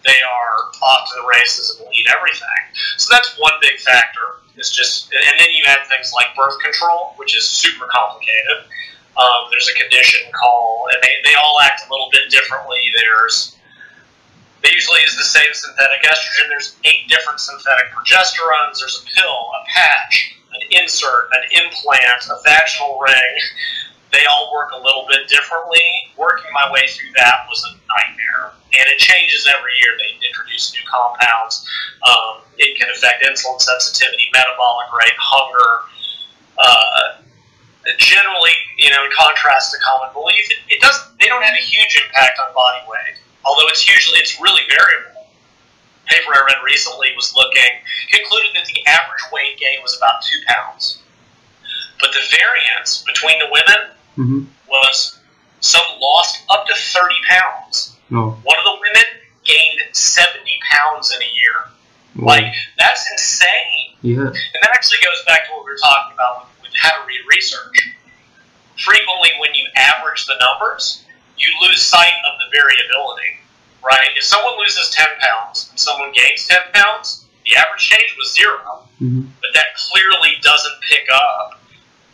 they 0.04 0.16
are 0.24 0.56
off 0.80 1.08
to 1.12 1.20
the 1.20 1.26
races 1.28 1.76
and 1.76 1.84
will 1.84 1.92
eat 1.92 2.08
everything. 2.08 2.62
So 2.96 3.12
that's 3.12 3.36
one 3.36 3.52
big 3.60 3.78
factor. 3.80 4.40
It's 4.56 4.72
just, 4.72 5.12
and 5.12 5.36
then 5.38 5.48
you 5.52 5.64
add 5.68 5.84
things 5.88 6.12
like 6.12 6.36
birth 6.36 6.56
control, 6.60 7.14
which 7.16 7.36
is 7.36 7.44
super 7.44 7.86
complicated. 7.86 8.68
Um, 9.16 9.48
there's 9.50 9.68
a 9.68 9.76
condition 9.76 10.32
called, 10.32 10.88
and 10.94 11.02
they, 11.02 11.12
they 11.24 11.34
all 11.36 11.60
act 11.60 11.82
a 11.86 11.92
little 11.92 12.08
bit 12.12 12.30
differently. 12.30 12.80
There's 12.96 13.56
they 14.62 14.70
usually 14.72 15.00
use 15.00 15.16
the 15.16 15.24
same 15.24 15.48
synthetic 15.52 16.02
estrogen. 16.04 16.48
There's 16.48 16.76
eight 16.84 17.08
different 17.08 17.40
synthetic 17.40 17.92
progesterones. 17.96 18.78
There's 18.78 19.02
a 19.02 19.04
pill, 19.16 19.50
a 19.56 19.64
patch, 19.72 20.36
an 20.54 20.62
insert, 20.70 21.30
an 21.32 21.44
implant, 21.52 22.20
a 22.30 22.36
vaginal 22.44 22.98
ring. 22.98 23.34
They 24.12 24.26
all 24.26 24.50
work 24.52 24.72
a 24.74 24.80
little 24.80 25.06
bit 25.08 25.28
differently. 25.28 25.82
Working 26.18 26.50
my 26.52 26.70
way 26.72 26.86
through 26.88 27.14
that 27.16 27.46
was 27.48 27.62
a 27.70 27.72
nightmare. 27.86 28.50
And 28.74 28.86
it 28.90 28.98
changes 28.98 29.46
every 29.46 29.72
year. 29.82 29.94
They 29.98 30.18
introduce 30.26 30.74
new 30.74 30.82
compounds. 30.86 31.66
Um, 32.02 32.42
it 32.58 32.78
can 32.78 32.90
affect 32.90 33.22
insulin 33.22 33.60
sensitivity, 33.60 34.30
metabolic 34.34 34.90
rate, 34.94 35.18
hunger. 35.18 35.86
Uh, 36.58 37.22
generally, 37.98 38.54
you 38.78 38.90
know, 38.90 39.04
in 39.04 39.10
contrast 39.14 39.72
to 39.72 39.78
common 39.78 40.12
belief, 40.12 40.50
it, 40.50 40.58
it 40.68 40.80
does. 40.82 40.98
They 41.18 41.26
don't 41.26 41.42
have 41.42 41.54
a 41.54 41.62
huge 41.62 42.02
impact 42.02 42.38
on 42.38 42.52
body 42.54 42.82
weight 42.90 43.20
although 43.44 43.68
it's 43.68 43.88
usually 43.88 44.18
it's 44.18 44.40
really 44.40 44.62
variable. 44.68 45.09
Paper 46.10 46.34
I 46.34 46.42
read 46.46 46.60
recently 46.64 47.08
was 47.16 47.32
looking 47.34 47.70
concluded 48.10 48.50
that 48.54 48.66
the 48.66 48.82
average 48.90 49.22
weight 49.32 49.56
gain 49.58 49.78
was 49.82 49.96
about 49.96 50.22
two 50.22 50.38
pounds, 50.46 50.98
but 52.00 52.10
the 52.12 52.20
variance 52.36 53.02
between 53.06 53.38
the 53.38 53.48
women 53.50 53.80
hmm 54.16 54.44
was 54.68 55.18
some 55.60 55.82
lost 56.00 56.42
up 56.50 56.66
to 56.66 56.74
thirty 56.74 57.20
pounds. 57.28 57.96
No. 58.10 58.30
One 58.42 58.58
of 58.58 58.64
the 58.64 58.78
women 58.80 59.04
gained 59.44 59.80
seventy 59.92 60.58
pounds 60.70 61.14
in 61.14 61.22
a 61.22 61.30
year. 61.30 61.56
Wow. 62.16 62.34
Like 62.34 62.52
that's 62.78 63.06
insane. 63.12 63.94
yeah. 64.02 64.26
And 64.26 64.58
that 64.62 64.70
actually 64.74 64.98
goes 65.04 65.22
back 65.26 65.46
to 65.46 65.52
what 65.52 65.64
we 65.64 65.70
were 65.70 65.78
talking 65.82 66.14
about 66.14 66.48
with, 66.58 66.68
with 66.70 66.74
how 66.74 66.90
to 66.90 67.06
read 67.06 67.20
research. 67.30 67.94
Frequently, 68.78 69.30
when 69.38 69.54
you 69.54 69.68
average 69.76 70.24
the 70.26 70.34
numbers, 70.40 71.04
you 71.36 71.46
lose 71.68 71.82
sight 71.82 72.12
of 72.32 72.38
the 72.40 72.46
variability, 72.50 73.36
right? 73.84 74.10
If 74.16 74.24
someone 74.24 74.58
loses 74.58 74.90
10 74.90 75.06
pounds 75.20 75.68
and 75.70 75.78
someone 75.78 76.12
gains 76.12 76.46
10 76.46 76.58
pounds, 76.72 77.26
the 77.44 77.56
average 77.56 77.82
change 77.82 78.14
was 78.18 78.32
zero. 78.34 78.84
hmm 78.98 79.22
But 79.40 79.50
that 79.54 79.74
clearly 79.76 80.36
doesn't 80.42 80.76
pick 80.88 81.06
up 81.12 81.60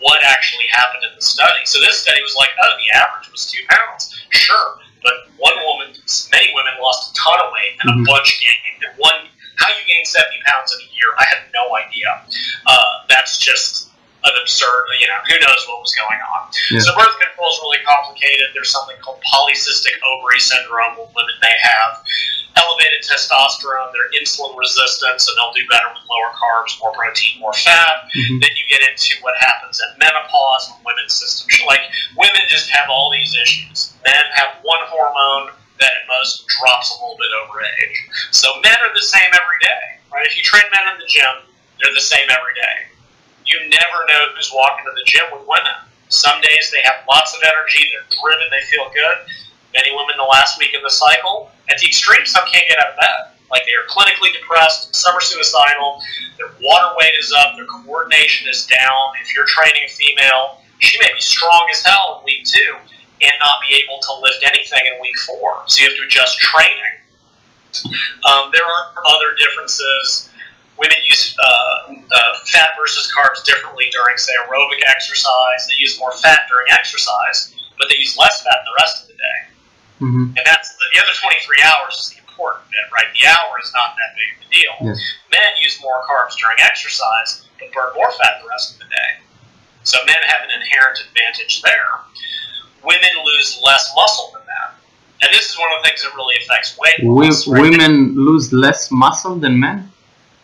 what 0.01 0.23
actually 0.23 0.67
happened 0.71 1.05
in 1.05 1.13
the 1.17 1.23
study. 1.25 1.65
So 1.65 1.81
this 1.81 1.99
study 2.03 2.21
was 2.23 2.35
like, 2.37 2.51
oh, 2.63 2.73
the 2.79 2.91
average 2.97 3.33
was 3.33 3.51
two 3.51 3.65
pounds. 3.69 4.13
Sure. 4.31 4.79
But 5.03 5.15
one 5.39 5.57
woman, 5.65 5.95
many 6.33 6.53
women 6.55 6.75
lost 6.81 7.11
a 7.11 7.15
ton 7.19 7.39
of 7.41 7.53
weight 7.53 7.77
and 7.81 7.91
Mhm. 7.91 8.03
a 8.03 8.05
bunch 8.13 8.41
gained. 8.41 8.85
And 8.85 8.99
one, 8.99 9.29
how 9.57 9.69
you 9.71 9.85
gain 9.87 10.05
70 10.05 10.37
pounds 10.47 10.73
in 10.73 10.81
a 10.81 10.89
year, 10.93 11.11
I 11.19 11.25
have 11.33 11.43
no 11.55 11.75
idea. 11.77 12.23
Uh, 12.67 13.05
that's 13.09 13.39
just 13.39 13.86
an 14.27 14.35
absurd, 14.43 14.91
you 14.99 15.07
know, 15.07 15.21
who 15.31 15.39
knows 15.39 15.63
what 15.71 15.81
was 15.81 15.95
going 15.95 16.19
on. 16.19 16.51
Yeah. 16.71 16.83
So 16.83 16.93
birth 16.99 17.15
control 17.19 17.49
is 17.51 17.59
really 17.63 17.83
complicated. 17.87 18.51
There's 18.55 18.71
something 18.71 18.97
called 19.01 19.23
polycystic 19.23 19.95
ovary 20.03 20.41
syndrome 20.43 20.99
women 20.99 21.37
may 21.43 21.57
have. 21.63 22.03
Elevated 22.57 23.05
testosterone, 23.05 23.93
they're 23.93 24.11
insulin 24.17 24.57
resistant, 24.57 25.21
so 25.21 25.31
they'll 25.37 25.53
do 25.53 25.63
better 25.69 25.93
with 25.93 26.03
lower 26.09 26.33
carbs, 26.33 26.73
more 26.81 26.93
protein, 26.93 27.39
more 27.39 27.53
fat. 27.53 28.09
Mhm. 28.17 28.41
Then 28.41 28.51
you 28.57 28.65
get 28.67 28.81
into 28.81 29.21
what 29.21 29.37
happens 29.37 29.81
at 29.81 29.99
menopause 29.99 30.73
when 30.73 30.97
women's 30.97 31.15
systems. 31.15 31.53
Like 31.67 31.85
women 32.17 32.41
just 32.49 32.71
have 32.71 32.89
all 32.89 33.11
these 33.13 33.37
issues. 33.37 33.93
Men 34.05 34.25
have 34.35 34.57
one 34.63 34.81
hormone 34.89 35.53
that 35.79 35.93
at 35.93 36.09
most 36.09 36.49
drops 36.49 36.91
a 36.91 36.95
little 36.95 37.19
bit 37.21 37.29
over 37.45 37.61
age. 37.61 37.97
So 38.33 38.49
men 38.65 38.77
are 38.81 38.95
the 38.95 39.05
same 39.05 39.31
every 39.35 39.61
day, 39.61 40.01
right? 40.11 40.27
If 40.27 40.37
you 40.37 40.43
train 40.43 40.65
men 40.73 40.89
in 40.95 40.99
the 40.99 41.07
gym, 41.07 41.45
they're 41.79 41.93
the 41.93 42.01
same 42.01 42.25
every 42.31 42.55
day. 42.55 42.89
You 43.47 43.63
never 43.71 43.99
know 44.11 44.35
who's 44.35 44.51
walking 44.53 44.85
to 44.85 44.93
the 44.95 45.07
gym 45.07 45.27
with 45.33 45.47
women. 45.47 45.75
Some 46.09 46.41
days 46.41 46.71
they 46.71 46.83
have 46.85 47.07
lots 47.09 47.35
of 47.35 47.43
energy, 47.43 47.87
they're 47.91 48.07
driven, 48.19 48.47
they 48.51 48.65
feel 48.67 48.91
good. 48.91 49.27
Many 49.75 49.91
women 49.95 50.15
the 50.19 50.27
last 50.27 50.59
week 50.59 50.75
of 50.75 50.83
the 50.83 50.91
cycle, 50.91 51.51
at 51.71 51.79
the 51.79 51.87
extreme, 51.87 52.27
some 52.27 52.47
can't 52.51 52.67
get 52.69 52.79
out 52.79 52.95
of 52.95 52.99
bed. 52.99 53.21
Like 53.51 53.63
they 53.67 53.75
are 53.75 53.87
clinically 53.87 54.33
depressed, 54.35 54.95
some 54.95 55.15
are 55.15 55.21
suicidal, 55.21 56.03
their 56.39 56.51
water 56.63 56.95
weight 56.99 57.15
is 57.19 57.33
up, 57.33 57.55
their 57.57 57.67
coordination 57.67 58.49
is 58.49 58.67
down. 58.67 59.15
If 59.23 59.35
you're 59.35 59.47
training 59.47 59.83
a 59.87 59.91
female, 59.91 60.63
she 60.79 60.99
may 61.01 61.13
be 61.15 61.21
strong 61.21 61.67
as 61.71 61.83
hell 61.85 62.19
in 62.19 62.25
week 62.25 62.45
two 62.45 62.77
and 63.23 63.33
not 63.41 63.61
be 63.67 63.75
able 63.83 64.01
to 64.01 64.13
lift 64.21 64.45
anything 64.45 64.81
in 64.85 65.01
week 65.01 65.17
four. 65.19 65.63
So 65.67 65.83
you 65.83 65.89
have 65.89 65.97
to 65.99 66.05
adjust 66.05 66.39
training. 66.39 66.95
Um, 68.25 68.51
there 68.53 68.65
are 68.65 68.93
other 69.05 69.35
differences. 69.39 70.31
Women 70.79 70.97
use 71.09 71.35
uh, 71.41 71.93
uh, 71.93 72.33
fat 72.45 72.71
versus 72.79 73.11
carbs 73.17 73.45
differently 73.45 73.89
during, 73.93 74.17
say, 74.19 74.33
aerobic 74.45 74.81
exercise. 74.87 75.67
They 75.69 75.81
use 75.81 75.99
more 75.99 76.13
fat 76.13 76.41
during 76.49 76.67
exercise, 76.71 77.55
but 77.79 77.89
they 77.89 77.97
use 77.97 78.17
less 78.17 78.43
fat 78.43 78.61
the 78.65 78.75
rest 78.81 79.03
of 79.03 79.09
the 79.09 79.17
day. 79.17 79.39
hmm 79.99 80.25
And 80.37 80.45
that's 80.45 80.77
the, 80.77 80.85
the 80.93 81.01
other 81.01 81.17
23 81.17 81.63
hours 81.65 81.95
is 81.97 82.07
the 82.13 82.21
important 82.29 82.69
bit, 82.69 82.85
right? 82.93 83.09
The 83.17 83.25
hour 83.27 83.57
is 83.63 83.73
not 83.73 83.97
that 83.97 84.13
big 84.21 84.29
of 84.37 84.39
a 84.45 84.49
deal. 84.53 84.75
Yes. 84.93 85.01
Men 85.33 85.49
use 85.65 85.81
more 85.81 86.05
carbs 86.05 86.37
during 86.37 86.61
exercise, 86.61 87.49
but 87.59 87.73
burn 87.73 87.97
more 87.97 88.13
fat 88.13 88.45
the 88.45 88.49
rest 88.49 88.75
of 88.75 88.79
the 88.85 88.89
day. 88.93 89.11
So 89.85 89.97
men 90.05 90.21
have 90.29 90.43
an 90.45 90.51
inherent 90.61 91.01
advantage 91.09 91.63
there. 91.63 92.05
Women 92.85 93.11
lose 93.25 93.61
less 93.65 93.93
muscle 93.97 94.31
than 94.35 94.43
that. 94.45 94.75
And 95.23 95.33
this 95.33 95.49
is 95.51 95.59
one 95.59 95.73
of 95.73 95.83
the 95.83 95.89
things 95.89 96.03
that 96.03 96.13
really 96.15 96.37
affects 96.45 96.77
weight 96.77 97.01
loss. 97.03 97.49
right? 97.49 97.63
women 97.63 98.15
lose 98.15 98.53
less 98.53 98.91
muscle 98.91 99.37
than 99.37 99.59
men. 99.59 99.91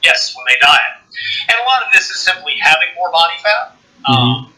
Yes, 0.02 0.34
when 0.36 0.44
they 0.48 0.58
diet. 0.60 0.98
And 1.48 1.56
a 1.58 1.64
lot 1.64 1.82
of 1.86 1.92
this 1.92 2.10
is 2.10 2.18
simply 2.18 2.54
having 2.60 2.88
more 2.96 3.10
body 3.10 3.34
fat. 3.42 3.76
Um, 4.06 4.14
Mm-hmm. 4.14 4.52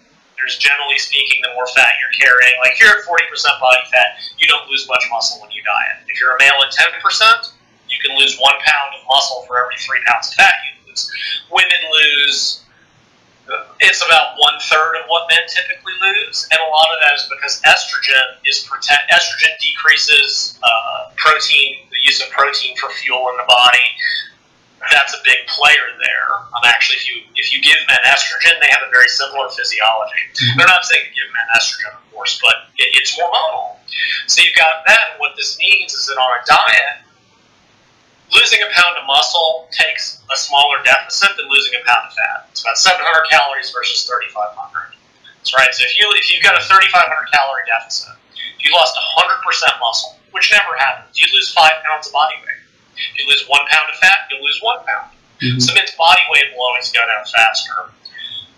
factors. 0.45 0.59
Generally 0.59 0.99
speaking, 0.99 1.41
the 1.43 1.53
more 1.55 1.67
fat 1.69 1.97
you're 2.01 2.13
carrying, 2.13 2.55
like 2.61 2.73
if 2.73 2.81
you're 2.81 2.91
at 2.91 3.05
40% 3.05 3.61
body 3.61 3.85
fat, 3.93 4.17
you 4.39 4.47
don't 4.47 4.69
lose 4.69 4.87
much 4.89 5.05
muscle 5.11 5.41
when 5.41 5.51
you 5.51 5.63
diet. 5.63 6.05
If 6.09 6.21
you're 6.21 6.35
a 6.35 6.39
male 6.39 6.61
at 6.65 6.73
10%, 6.73 7.53
you 7.89 7.97
can 8.03 8.17
lose 8.19 8.37
one 8.39 8.55
pound 8.65 8.91
of 8.99 9.07
muscle 9.09 9.45
for 9.47 9.61
every 9.61 9.77
three 9.79 10.01
pounds 10.07 10.29
of 10.29 10.35
fat 10.35 10.55
you 10.65 10.89
lose. 10.89 11.11
Women 11.51 11.81
lose 11.93 12.61
it's 13.81 14.01
about 14.05 14.37
one 14.39 14.55
third 14.73 14.97
of 14.97 15.05
what 15.09 15.29
men 15.29 15.45
typically 15.49 15.93
lose, 16.01 16.49
and 16.51 16.59
a 16.59 16.71
lot 16.71 16.89
of 16.89 16.97
that 17.03 17.13
is 17.15 17.29
because 17.29 17.61
estrogen 17.69 18.41
is 18.47 18.61
protect. 18.65 19.11
Estrogen 19.13 19.53
decreases 19.61 20.59
uh, 20.63 21.13
protein, 21.17 21.85
the 21.91 22.01
use 22.05 22.23
of 22.23 22.31
protein 22.31 22.75
for 22.79 22.89
fuel 22.89 23.29
in 23.29 23.37
the 23.37 23.45
body. 23.47 23.85
That's 24.91 25.15
a 25.15 25.23
big 25.25 25.47
player 25.49 25.87
there. 26.03 26.29
Um, 26.53 26.65
actually, 26.67 27.01
if 27.01 27.07
you 27.09 27.17
if 27.35 27.47
you 27.53 27.63
give 27.63 27.77
men 27.89 28.01
estrogen, 28.09 28.59
they 28.61 28.69
have 28.69 28.83
a 28.87 28.91
very 28.91 29.09
similar 29.09 29.49
physiology. 29.49 30.21
Mm-hmm. 30.35 30.59
They're 30.59 30.71
not 30.71 30.85
saying 30.85 31.09
give 31.15 31.29
men 31.33 31.47
estrogen, 31.57 31.95
of 31.95 32.05
course, 32.13 32.41
but 32.43 32.69
it, 32.77 32.93
it's 32.99 33.17
hormonal. 33.17 33.81
So 34.27 34.43
you've 34.43 34.57
got 34.57 34.85
that. 34.87 35.19
What 35.19 35.37
this 35.37 35.59
means 35.59 35.95
is 35.95 36.07
that 36.07 36.19
on 36.19 36.31
a 36.35 36.43
diet, 36.45 37.05
losing 38.35 38.61
a 38.63 38.71
pound 38.75 38.99
of 38.99 39.07
muscle 39.07 39.69
takes 39.71 40.23
a 40.33 40.37
smaller 40.37 40.83
deficit 40.83 41.37
than 41.37 41.47
losing 41.49 41.75
a 41.79 41.83
pound 41.87 42.11
of 42.11 42.13
fat. 42.13 42.49
It's 42.51 42.63
about 42.63 42.79
700 42.79 42.99
calories 43.31 43.71
versus 43.71 44.03
3,500. 44.05 44.95
That's 45.39 45.53
right. 45.55 45.73
So 45.75 45.85
if 45.85 45.95
you 45.99 46.09
if 46.17 46.33
you've 46.33 46.43
got 46.43 46.57
a 46.57 46.65
3,500 46.65 46.91
calorie 47.31 47.67
deficit, 47.69 48.17
if 48.59 48.65
you 48.65 48.73
lost 48.73 48.97
100% 48.97 49.45
muscle, 49.81 50.17
which 50.33 50.51
never 50.51 50.75
happens, 50.79 51.15
you 51.19 51.27
lose 51.33 51.53
five 51.53 51.79
pounds 51.85 52.09
of 52.09 52.13
body 52.13 52.35
weight. 52.43 52.54
If 52.97 53.13
you 53.19 53.25
lose 53.29 53.45
one 53.47 53.63
pound 53.71 53.91
of 53.91 53.97
fat, 53.99 54.31
you'll 54.31 54.45
lose 54.45 54.61
one 54.63 54.79
pound. 54.87 55.11
Mm-hmm. 55.43 55.61
So 55.61 55.75
men's 55.75 55.93
body 55.99 56.23
weight 56.31 56.55
will 56.55 56.65
always 56.65 56.91
go 56.91 57.03
down 57.03 57.25
faster. 57.27 57.91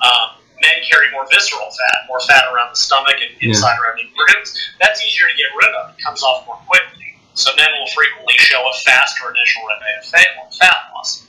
Um, 0.01 0.39
men 0.61 0.85
carry 0.85 1.11
more 1.13 1.27
visceral 1.29 1.69
fat, 1.73 2.07
more 2.09 2.21
fat 2.25 2.45
around 2.53 2.73
the 2.73 2.81
stomach 2.81 3.17
and 3.17 3.33
inside 3.41 3.77
yeah. 3.77 3.83
around 3.83 3.97
the 3.99 4.09
organs. 4.17 4.55
That's 4.81 5.01
easier 5.05 5.29
to 5.29 5.37
get 5.37 5.51
rid 5.57 5.73
of. 5.83 5.97
It 5.97 6.01
comes 6.03 6.23
off 6.23 6.47
more 6.47 6.61
quickly. 6.69 7.17
So 7.37 7.53
men 7.57 7.69
will 7.77 7.89
frequently 7.93 8.37
show 8.41 8.65
a 8.65 8.75
faster 8.81 9.29
initial 9.29 9.69
rate 9.69 9.77
of 10.01 10.09
fat 10.09 10.93
loss. 10.95 11.29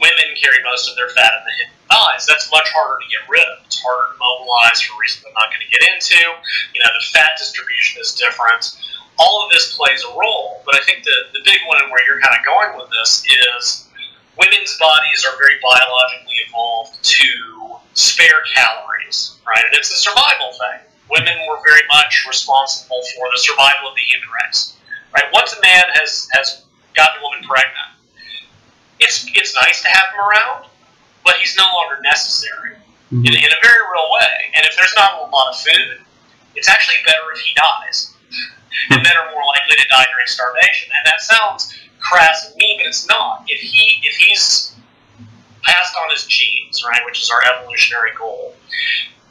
Women 0.00 0.28
carry 0.40 0.60
most 0.64 0.88
of 0.88 0.96
their 0.96 1.08
fat 1.12 1.32
in 1.36 1.42
the 1.44 1.54
hip 1.60 1.68
and 1.72 1.84
thighs. 1.88 2.24
That's 2.24 2.50
much 2.52 2.68
harder 2.72 3.00
to 3.00 3.08
get 3.08 3.24
rid 3.28 3.44
of. 3.44 3.64
It's 3.64 3.80
harder 3.80 4.12
to 4.12 4.16
mobilize 4.16 4.80
for 4.80 4.96
reasons 5.00 5.24
I'm 5.28 5.36
not 5.36 5.52
going 5.52 5.64
to 5.64 5.72
get 5.72 5.84
into. 5.84 6.16
You 6.72 6.80
know, 6.80 6.92
the 6.96 7.04
fat 7.12 7.36
distribution 7.36 8.00
is 8.00 8.12
different. 8.16 8.76
All 9.18 9.44
of 9.44 9.50
this 9.50 9.76
plays 9.76 10.04
a 10.04 10.12
role, 10.12 10.62
but 10.64 10.74
I 10.74 10.84
think 10.84 11.04
the, 11.04 11.16
the 11.32 11.40
big 11.44 11.60
one 11.66 11.80
and 11.82 11.90
where 11.90 12.04
you're 12.06 12.20
kind 12.20 12.36
of 12.36 12.44
going 12.44 12.76
with 12.76 12.90
this 12.90 13.24
is 13.24 13.88
women's 14.36 14.76
bodies 14.78 15.24
are 15.24 15.36
very 15.38 15.56
biologically 15.62 16.36
evolved 16.48 17.02
to 17.02 17.76
spare 17.94 18.44
calories, 18.54 19.38
right? 19.46 19.64
And 19.64 19.72
it's 19.72 19.90
a 19.90 19.96
survival 19.96 20.52
thing. 20.52 20.84
Women 21.08 21.36
were 21.48 21.60
very 21.64 21.82
much 21.88 22.26
responsible 22.28 23.00
for 23.16 23.28
the 23.32 23.38
survival 23.38 23.88
of 23.88 23.94
the 23.96 24.02
human 24.02 24.28
race. 24.44 24.76
Right? 25.14 25.24
Once 25.32 25.54
a 25.56 25.60
man 25.62 25.84
has 25.94 26.28
has 26.32 26.64
gotten 26.94 27.20
a 27.20 27.22
woman 27.22 27.40
pregnant, 27.48 27.96
it's 29.00 29.24
it's 29.32 29.54
nice 29.54 29.80
to 29.80 29.88
have 29.88 30.12
him 30.12 30.20
around, 30.20 30.68
but 31.24 31.36
he's 31.36 31.56
no 31.56 31.64
longer 31.64 32.02
necessary 32.02 32.76
mm-hmm. 33.08 33.24
in, 33.24 33.32
in 33.32 33.50
a 33.50 33.60
very 33.62 33.80
real 33.80 34.08
way. 34.12 34.52
And 34.54 34.66
if 34.66 34.76
there's 34.76 34.92
not 34.96 35.22
a 35.22 35.30
lot 35.30 35.54
of 35.54 35.56
food, 35.60 36.04
it's 36.54 36.68
actually 36.68 37.00
better 37.06 37.32
if 37.34 37.40
he 37.40 37.54
dies. 37.54 38.12
And 38.90 39.02
men 39.02 39.16
are 39.16 39.30
more 39.32 39.44
likely 39.44 39.76
to 39.76 39.86
die 39.88 40.06
during 40.12 40.26
starvation. 40.26 40.90
And 40.96 41.02
that 41.06 41.20
sounds 41.20 41.74
crass 42.00 42.48
and 42.48 42.56
mean, 42.56 42.78
but 42.78 42.86
it's 42.86 43.06
not. 43.06 43.44
If 43.48 43.60
he 43.60 44.00
if 44.02 44.16
he's 44.16 44.74
passed 45.62 45.94
on 45.96 46.10
his 46.10 46.26
genes, 46.26 46.84
right, 46.86 47.00
which 47.04 47.22
is 47.22 47.30
our 47.30 47.42
evolutionary 47.42 48.12
goal, 48.18 48.54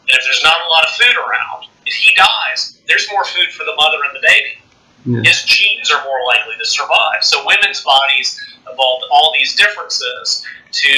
and 0.07 0.13
if 0.17 0.23
there's 0.23 0.43
not 0.43 0.57
a 0.59 0.69
lot 0.69 0.83
of 0.85 0.91
food 0.95 1.15
around, 1.15 1.69
if 1.85 1.93
he 1.93 2.13
dies, 2.15 2.79
there's 2.87 3.09
more 3.11 3.23
food 3.25 3.51
for 3.51 3.63
the 3.63 3.75
mother 3.75 3.97
and 4.03 4.15
the 4.15 4.25
baby 4.25 4.61
yeah. 5.05 5.21
his 5.23 5.43
genes 5.43 5.91
are 5.91 6.03
more 6.03 6.19
likely 6.27 6.55
to 6.57 6.65
survive. 6.65 7.21
So 7.21 7.45
women's 7.45 7.81
bodies 7.81 8.39
evolved 8.61 9.05
all 9.11 9.31
these 9.33 9.55
differences 9.55 10.43
to 10.71 10.91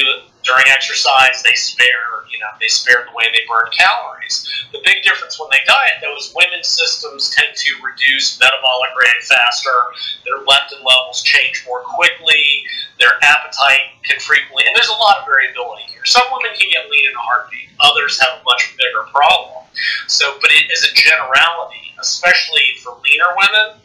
during 0.43 0.63
exercise 0.71 1.43
they 1.43 1.53
spare 1.53 2.23
you 2.32 2.39
know 2.39 2.51
they 2.60 2.67
spare 2.67 3.03
the 3.06 3.15
way 3.15 3.25
they 3.32 3.43
burn 3.47 3.67
calories. 3.71 4.47
The 4.71 4.82
big 4.84 5.03
difference 5.03 5.39
when 5.39 5.49
they 5.51 5.63
diet 5.65 5.99
though 6.01 6.15
is 6.15 6.34
women's 6.36 6.67
systems 6.67 7.30
tend 7.32 7.56
to 7.56 7.71
reduce 7.84 8.39
metabolic 8.39 8.91
rate 8.99 9.23
faster. 9.23 9.91
Their 10.25 10.43
leptin 10.45 10.84
levels 10.84 11.21
change 11.23 11.63
more 11.65 11.82
quickly. 11.82 12.63
Their 12.99 13.15
appetite 13.21 13.95
can 14.03 14.19
frequently 14.19 14.63
and 14.67 14.75
there's 14.75 14.91
a 14.91 14.99
lot 14.99 15.21
of 15.21 15.25
variability 15.25 15.88
here. 15.89 16.06
Some 16.06 16.25
women 16.32 16.56
can 16.58 16.69
get 16.69 16.89
lean 16.89 17.08
in 17.08 17.15
a 17.15 17.23
heartbeat. 17.23 17.69
Others 17.80 18.19
have 18.21 18.41
a 18.41 18.43
much 18.43 18.75
bigger 18.77 19.06
problem. 19.12 19.63
So, 20.08 20.39
but 20.41 20.49
it 20.49 20.71
is 20.73 20.82
a 20.89 20.93
generality, 20.97 21.93
especially 21.99 22.73
for 22.82 22.97
leaner 23.06 23.30
women 23.38 23.82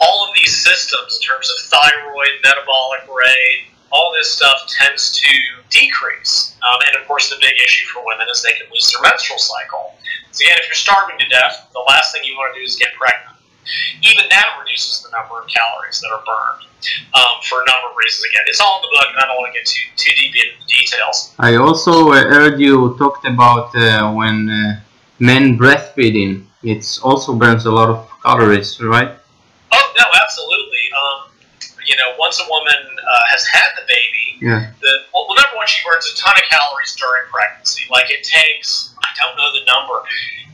all 0.00 0.28
of 0.28 0.34
these 0.34 0.54
systems 0.54 1.16
in 1.16 1.22
terms 1.22 1.50
of 1.50 1.56
thyroid, 1.68 2.36
metabolic 2.44 3.00
rate, 3.08 3.72
all 3.92 4.12
this 4.12 4.30
stuff 4.30 4.66
tends 4.68 5.12
to 5.12 5.32
decrease. 5.70 6.56
Um, 6.62 6.78
and 6.88 6.96
of 7.00 7.06
course, 7.06 7.30
the 7.30 7.36
big 7.40 7.54
issue 7.64 7.86
for 7.88 8.04
women 8.04 8.26
is 8.30 8.42
they 8.42 8.52
can 8.52 8.66
lose 8.72 8.90
their 8.92 9.02
menstrual 9.02 9.38
cycle. 9.38 9.94
So 10.32 10.44
again, 10.44 10.58
if 10.60 10.68
you're 10.68 10.74
starving 10.74 11.18
to 11.18 11.28
death, 11.28 11.68
the 11.72 11.84
last 11.86 12.12
thing 12.12 12.22
you 12.24 12.34
want 12.36 12.54
to 12.54 12.60
do 12.60 12.64
is 12.64 12.76
get 12.76 12.92
pregnant. 12.94 13.36
Even 14.02 14.28
that 14.30 14.46
reduces 14.60 15.02
the 15.02 15.10
number 15.10 15.40
of 15.42 15.48
calories 15.48 16.00
that 16.00 16.10
are 16.14 16.22
burned 16.22 16.66
um, 17.14 17.42
for 17.42 17.62
a 17.62 17.66
number 17.66 17.90
of 17.90 17.96
reasons. 17.98 18.22
Again, 18.30 18.42
it's 18.46 18.60
all 18.60 18.78
in 18.78 18.82
the 18.86 18.92
book, 18.94 19.08
and 19.10 19.18
I 19.18 19.26
don't 19.26 19.36
want 19.36 19.52
to 19.52 19.58
get 19.58 19.66
too 19.66 19.82
too 19.96 20.14
deep 20.14 20.34
into 20.36 20.54
the 20.62 20.68
details. 20.70 21.34
I 21.38 21.56
also 21.56 22.12
uh, 22.12 22.22
heard 22.30 22.60
you 22.60 22.94
talked 22.98 23.26
about 23.26 23.74
uh, 23.74 24.12
when 24.12 24.48
uh, 24.48 24.80
men 25.18 25.58
breastfeeding. 25.58 26.46
It 26.62 26.84
also 27.02 27.34
burns 27.34 27.66
a 27.66 27.70
lot 27.70 27.90
of 27.90 28.08
calories, 28.22 28.80
right? 28.80 29.10
Oh 29.72 29.86
no, 29.98 30.06
absolutely. 30.22 30.84
Um, 30.94 31.30
you 31.86 31.96
know, 31.96 32.14
once 32.18 32.40
a 32.40 32.46
woman 32.48 32.95
uh, 33.06 33.22
has 33.30 33.46
had 33.46 33.70
the 33.78 33.86
baby, 33.86 34.42
yeah. 34.42 34.72
the 34.82 34.92
well, 35.14 35.30
number 35.30 35.56
one, 35.56 35.66
she 35.66 35.80
burns 35.86 36.06
a 36.10 36.14
ton 36.18 36.34
of 36.34 36.44
calories 36.50 36.94
during 36.98 37.22
pregnancy. 37.30 37.86
Like 37.90 38.10
it 38.10 38.26
takes, 38.26 38.94
I 38.98 39.08
don't 39.16 39.36
know 39.38 39.50
the 39.54 39.64
number, 39.64 40.02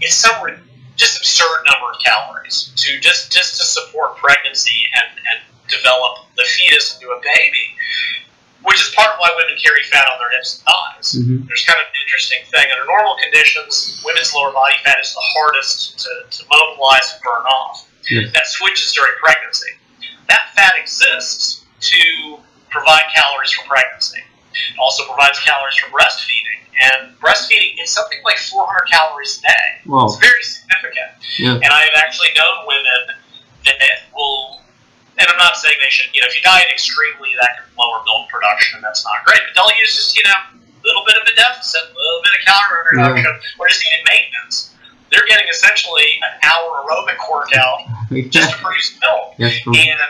it's 0.00 0.14
somewhere 0.14 0.60
just 0.96 1.16
absurd 1.18 1.64
number 1.72 1.90
of 1.90 1.98
calories 2.04 2.72
to 2.76 3.00
just 3.00 3.32
just 3.32 3.58
to 3.58 3.64
support 3.64 4.16
pregnancy 4.16 4.84
and 4.94 5.18
and 5.32 5.38
develop 5.68 6.28
the 6.36 6.44
fetus 6.44 6.94
into 6.94 7.08
a 7.10 7.20
baby. 7.20 7.66
Which 8.62 8.78
is 8.78 8.94
part 8.94 9.10
of 9.10 9.18
why 9.18 9.34
women 9.34 9.58
carry 9.58 9.82
fat 9.90 10.06
on 10.06 10.22
their 10.22 10.30
hips 10.38 10.54
and 10.54 10.62
thighs. 10.62 11.18
Mm-hmm. 11.18 11.50
There's 11.50 11.66
kind 11.66 11.82
of 11.82 11.86
an 11.90 11.98
interesting 12.06 12.46
thing. 12.46 12.70
Under 12.70 12.86
normal 12.86 13.18
conditions, 13.18 14.00
women's 14.06 14.32
lower 14.32 14.52
body 14.52 14.78
fat 14.84 15.02
is 15.02 15.12
the 15.12 15.24
hardest 15.34 15.98
to, 15.98 16.10
to 16.30 16.44
mobilize 16.46 17.10
and 17.10 17.20
burn 17.26 17.42
off 17.42 17.90
that 18.10 18.46
switches 18.46 18.92
during 18.92 19.12
pregnancy. 19.18 19.70
That 20.28 20.52
fat 20.54 20.74
exists 20.78 21.61
to 21.82 22.38
provide 22.70 23.04
calories 23.14 23.52
for 23.52 23.66
pregnancy. 23.66 24.22
It 24.52 24.78
also 24.78 25.04
provides 25.04 25.38
calories 25.40 25.76
for 25.76 25.90
breastfeeding. 25.90 26.62
And 26.80 27.14
breastfeeding 27.20 27.76
is 27.82 27.90
something 27.90 28.18
like 28.24 28.38
400 28.38 28.88
calories 28.88 29.38
a 29.38 29.42
day. 29.42 29.66
Wow. 29.86 30.06
It's 30.06 30.16
very 30.18 30.42
significant. 30.42 31.10
Yeah. 31.38 31.60
And 31.60 31.70
I 31.70 31.86
have 31.86 31.96
actually 31.96 32.30
known 32.36 32.66
women 32.66 33.02
that 33.66 34.08
will, 34.14 34.62
and 35.18 35.26
I'm 35.28 35.38
not 35.38 35.56
saying 35.56 35.76
they 35.82 35.90
should, 35.90 36.10
you 36.14 36.20
know, 36.22 36.28
if 36.28 36.34
you 36.34 36.42
diet 36.42 36.70
extremely, 36.70 37.34
that 37.40 37.60
can 37.60 37.66
lower 37.78 38.02
milk 38.02 38.28
production, 38.30 38.80
and 38.80 38.84
that's 38.84 39.04
not 39.04 39.22
great. 39.24 39.40
But 39.46 39.52
they'll 39.54 39.76
use 39.78 39.94
just, 39.94 40.16
you 40.16 40.24
know, 40.24 40.58
a 40.58 40.82
little 40.82 41.04
bit 41.06 41.14
of 41.20 41.28
a 41.28 41.34
deficit, 41.36 41.82
a 41.86 41.94
little 41.94 42.22
bit 42.24 42.34
of 42.34 42.40
calorie 42.42 42.82
reduction, 42.94 43.30
yeah. 43.30 43.58
or 43.60 43.68
just 43.68 43.84
eating 43.86 44.04
maintenance 44.08 44.72
they're 45.12 45.28
getting 45.28 45.46
essentially 45.48 46.18
an 46.24 46.40
hour 46.48 46.82
aerobic 46.82 47.20
workout 47.30 47.84
just 48.30 48.50
to 48.50 48.56
produce 48.58 48.98
milk. 49.00 49.36
cool. 49.62 49.76
And 49.76 50.00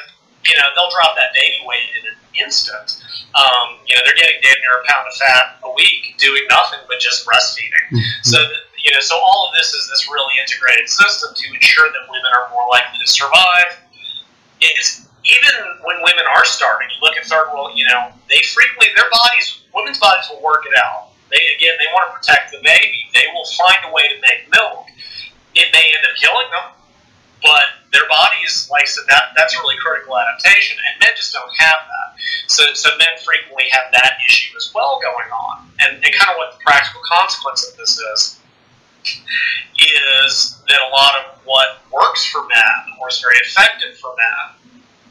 you 0.44 0.54
know 0.56 0.66
they'll 0.74 0.90
drop 0.90 1.14
that 1.16 1.32
baby 1.34 1.60
weight 1.64 1.88
in 1.98 2.02
an 2.12 2.18
instant. 2.38 3.02
Um, 3.32 3.80
you 3.86 3.96
know 3.96 4.02
they're 4.04 4.18
getting 4.18 4.38
damn 4.42 4.58
near 4.60 4.80
a 4.80 4.84
pound 4.86 5.08
of 5.08 5.14
fat 5.16 5.62
a 5.64 5.70
week 5.72 6.16
doing 6.18 6.44
nothing 6.50 6.80
but 6.88 7.00
just 7.00 7.26
breastfeeding. 7.26 7.86
Mm-hmm. 7.92 8.22
so 8.22 8.38
you 8.84 8.90
know 8.92 9.00
so 9.00 9.16
all 9.16 9.48
of 9.48 9.56
this 9.56 9.72
is 9.72 9.88
this 9.88 10.08
really 10.10 10.34
integrated 10.40 10.88
system 10.88 11.32
to 11.34 11.44
ensure 11.54 11.88
that 11.88 12.02
women 12.10 12.30
are 12.34 12.50
more 12.50 12.66
likely 12.70 12.98
to 13.00 13.08
survive. 13.08 13.78
It's 14.60 15.06
even 15.22 15.54
when 15.86 16.02
women 16.02 16.26
are 16.34 16.44
starving, 16.44 16.90
you 16.90 16.98
look 17.02 17.14
at 17.16 17.26
third 17.26 17.54
world, 17.54 17.78
you 17.78 17.86
know, 17.86 18.10
they 18.26 18.42
frequently, 18.42 18.90
their 18.98 19.06
bodies, 19.06 19.62
women's 19.70 19.98
bodies 19.98 20.26
will 20.26 20.42
work 20.42 20.66
it 20.66 20.74
out. 20.74 21.14
They, 21.30 21.38
again, 21.54 21.78
they 21.78 21.86
want 21.94 22.10
to 22.10 22.18
protect 22.18 22.50
the 22.50 22.58
baby. 22.58 23.06
They 23.14 23.30
will 23.30 23.46
find 23.54 23.78
a 23.86 23.90
way 23.94 24.02
to 24.10 24.18
make 24.18 24.50
milk 24.50 24.86
it 25.54 25.68
may 25.72 25.84
end 25.92 26.04
up 26.04 26.16
killing 26.16 26.48
them, 26.50 26.66
but 27.42 27.66
their 27.92 28.08
bodies, 28.08 28.68
like 28.72 28.82
I 28.82 28.88
said, 28.88 29.04
that, 29.08 29.36
that's 29.36 29.52
really 29.60 29.76
critical 29.76 30.16
adaptation, 30.16 30.80
and 30.80 30.98
men 30.98 31.12
just 31.14 31.32
don't 31.32 31.52
have 31.60 31.78
that. 31.84 32.08
So, 32.48 32.72
so 32.72 32.88
men 32.96 33.12
frequently 33.20 33.68
have 33.70 33.92
that 33.92 34.16
issue 34.28 34.56
as 34.56 34.72
well 34.74 34.98
going 35.00 35.28
on. 35.28 35.68
And, 35.80 36.00
and 36.00 36.10
kind 36.16 36.32
of 36.32 36.36
what 36.40 36.56
the 36.56 36.60
practical 36.64 37.00
consequence 37.04 37.68
of 37.68 37.76
this 37.76 38.00
is, 38.00 38.40
is 39.04 40.56
that 40.68 40.80
a 40.80 40.90
lot 40.90 41.20
of 41.20 41.36
what 41.44 41.84
works 41.92 42.24
for 42.32 42.40
men 42.48 42.96
or 43.00 43.08
is 43.08 43.20
very 43.20 43.36
effective 43.44 43.98
for 43.98 44.14
men 44.16 44.56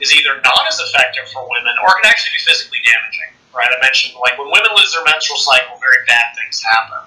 is 0.02 0.10
either 0.16 0.42
not 0.42 0.66
as 0.66 0.80
effective 0.82 1.30
for 1.30 1.46
women 1.46 1.76
or 1.86 1.94
can 2.02 2.10
actually 2.10 2.34
be 2.34 2.42
physically 2.42 2.82
damaging. 2.82 3.30
right? 3.54 3.70
I 3.70 3.78
mentioned 3.84 4.18
like 4.18 4.40
when 4.40 4.50
women 4.50 4.74
lose 4.74 4.90
their 4.94 5.06
menstrual 5.06 5.38
cycle, 5.38 5.78
very 5.78 6.02
bad 6.08 6.34
things 6.34 6.64
happen, 6.64 7.06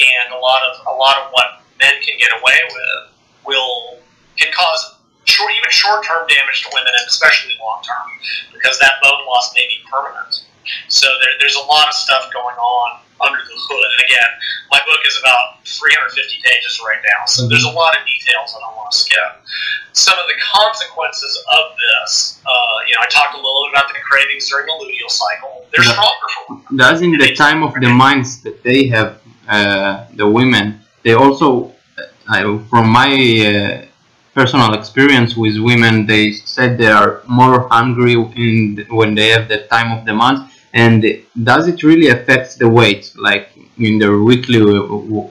and 0.00 0.32
a 0.32 0.40
lot 0.40 0.62
of 0.64 0.86
a 0.88 0.96
lot 0.96 1.20
of 1.20 1.28
what 1.36 1.60
men 1.76 2.00
can 2.00 2.16
get 2.16 2.32
away 2.40 2.56
with 2.72 3.12
will 3.44 3.98
can 4.38 4.48
cause 4.54 5.01
short, 5.24 5.52
even 5.52 5.70
short 5.70 6.04
term 6.04 6.26
damage 6.28 6.62
to 6.64 6.68
women, 6.74 6.92
and 6.92 7.06
especially 7.08 7.54
long 7.60 7.82
term, 7.82 8.06
because 8.52 8.78
that 8.78 8.98
bone 9.02 9.24
loss 9.26 9.54
may 9.54 9.66
be 9.68 9.78
permanent. 9.90 10.42
So 10.88 11.06
there, 11.20 11.34
there's 11.40 11.56
a 11.56 11.66
lot 11.66 11.88
of 11.88 11.94
stuff 11.94 12.30
going 12.32 12.56
on 12.56 13.00
under 13.20 13.38
the 13.38 13.54
hood. 13.54 13.88
And 13.98 14.02
again, 14.06 14.30
my 14.70 14.80
book 14.86 15.00
is 15.06 15.18
about 15.22 15.62
350 15.66 16.42
pages 16.42 16.80
right 16.86 17.02
now, 17.02 17.26
so 17.26 17.46
there's 17.48 17.64
a 17.64 17.70
lot 17.70 17.94
of 17.96 18.02
details 18.06 18.54
I 18.56 18.60
don't 18.62 18.76
want 18.76 18.90
to 18.92 18.98
skip. 18.98 19.30
Some 19.92 20.18
of 20.18 20.26
the 20.26 20.38
consequences 20.40 21.36
of 21.52 21.64
this, 21.76 22.40
uh, 22.46 22.50
you 22.88 22.94
know, 22.94 23.02
I 23.02 23.08
talked 23.10 23.34
a 23.34 23.36
little 23.36 23.68
bit 23.68 23.78
about 23.78 23.92
the 23.92 24.00
cravings 24.00 24.48
during 24.48 24.66
the 24.66 24.72
luteal 24.72 25.10
cycle. 25.10 25.66
They're 25.70 25.84
Yeah. 25.84 25.92
stronger 25.92 26.28
for 26.34 26.54
women. 26.54 26.76
Does 26.76 27.02
in 27.02 27.12
the 27.18 27.34
time 27.34 27.62
of 27.62 27.74
the 27.74 27.88
minds 27.90 28.42
that 28.42 28.62
they 28.62 28.86
have, 28.88 29.20
uh, 29.48 30.04
the 30.14 30.26
women, 30.26 30.80
they 31.02 31.12
also, 31.14 31.72
uh, 32.28 32.58
from 32.70 32.88
my 32.88 33.10
uh, 33.12 33.86
personal 34.34 34.74
experience 34.74 35.36
with 35.36 35.58
women, 35.58 36.06
they 36.06 36.32
said 36.32 36.78
they 36.78 36.90
are 36.90 37.22
more 37.26 37.68
hungry 37.68 38.14
in 38.14 38.86
when 38.90 39.14
they 39.14 39.28
have 39.28 39.48
the 39.48 39.66
time 39.66 39.96
of 39.96 40.04
the 40.06 40.14
month. 40.14 40.50
And 40.74 41.04
does 41.42 41.68
it 41.68 41.82
really 41.82 42.08
affect 42.08 42.58
the 42.58 42.68
weight, 42.68 43.12
like 43.16 43.50
in 43.78 43.98
their 43.98 44.18
weekly 44.18 44.60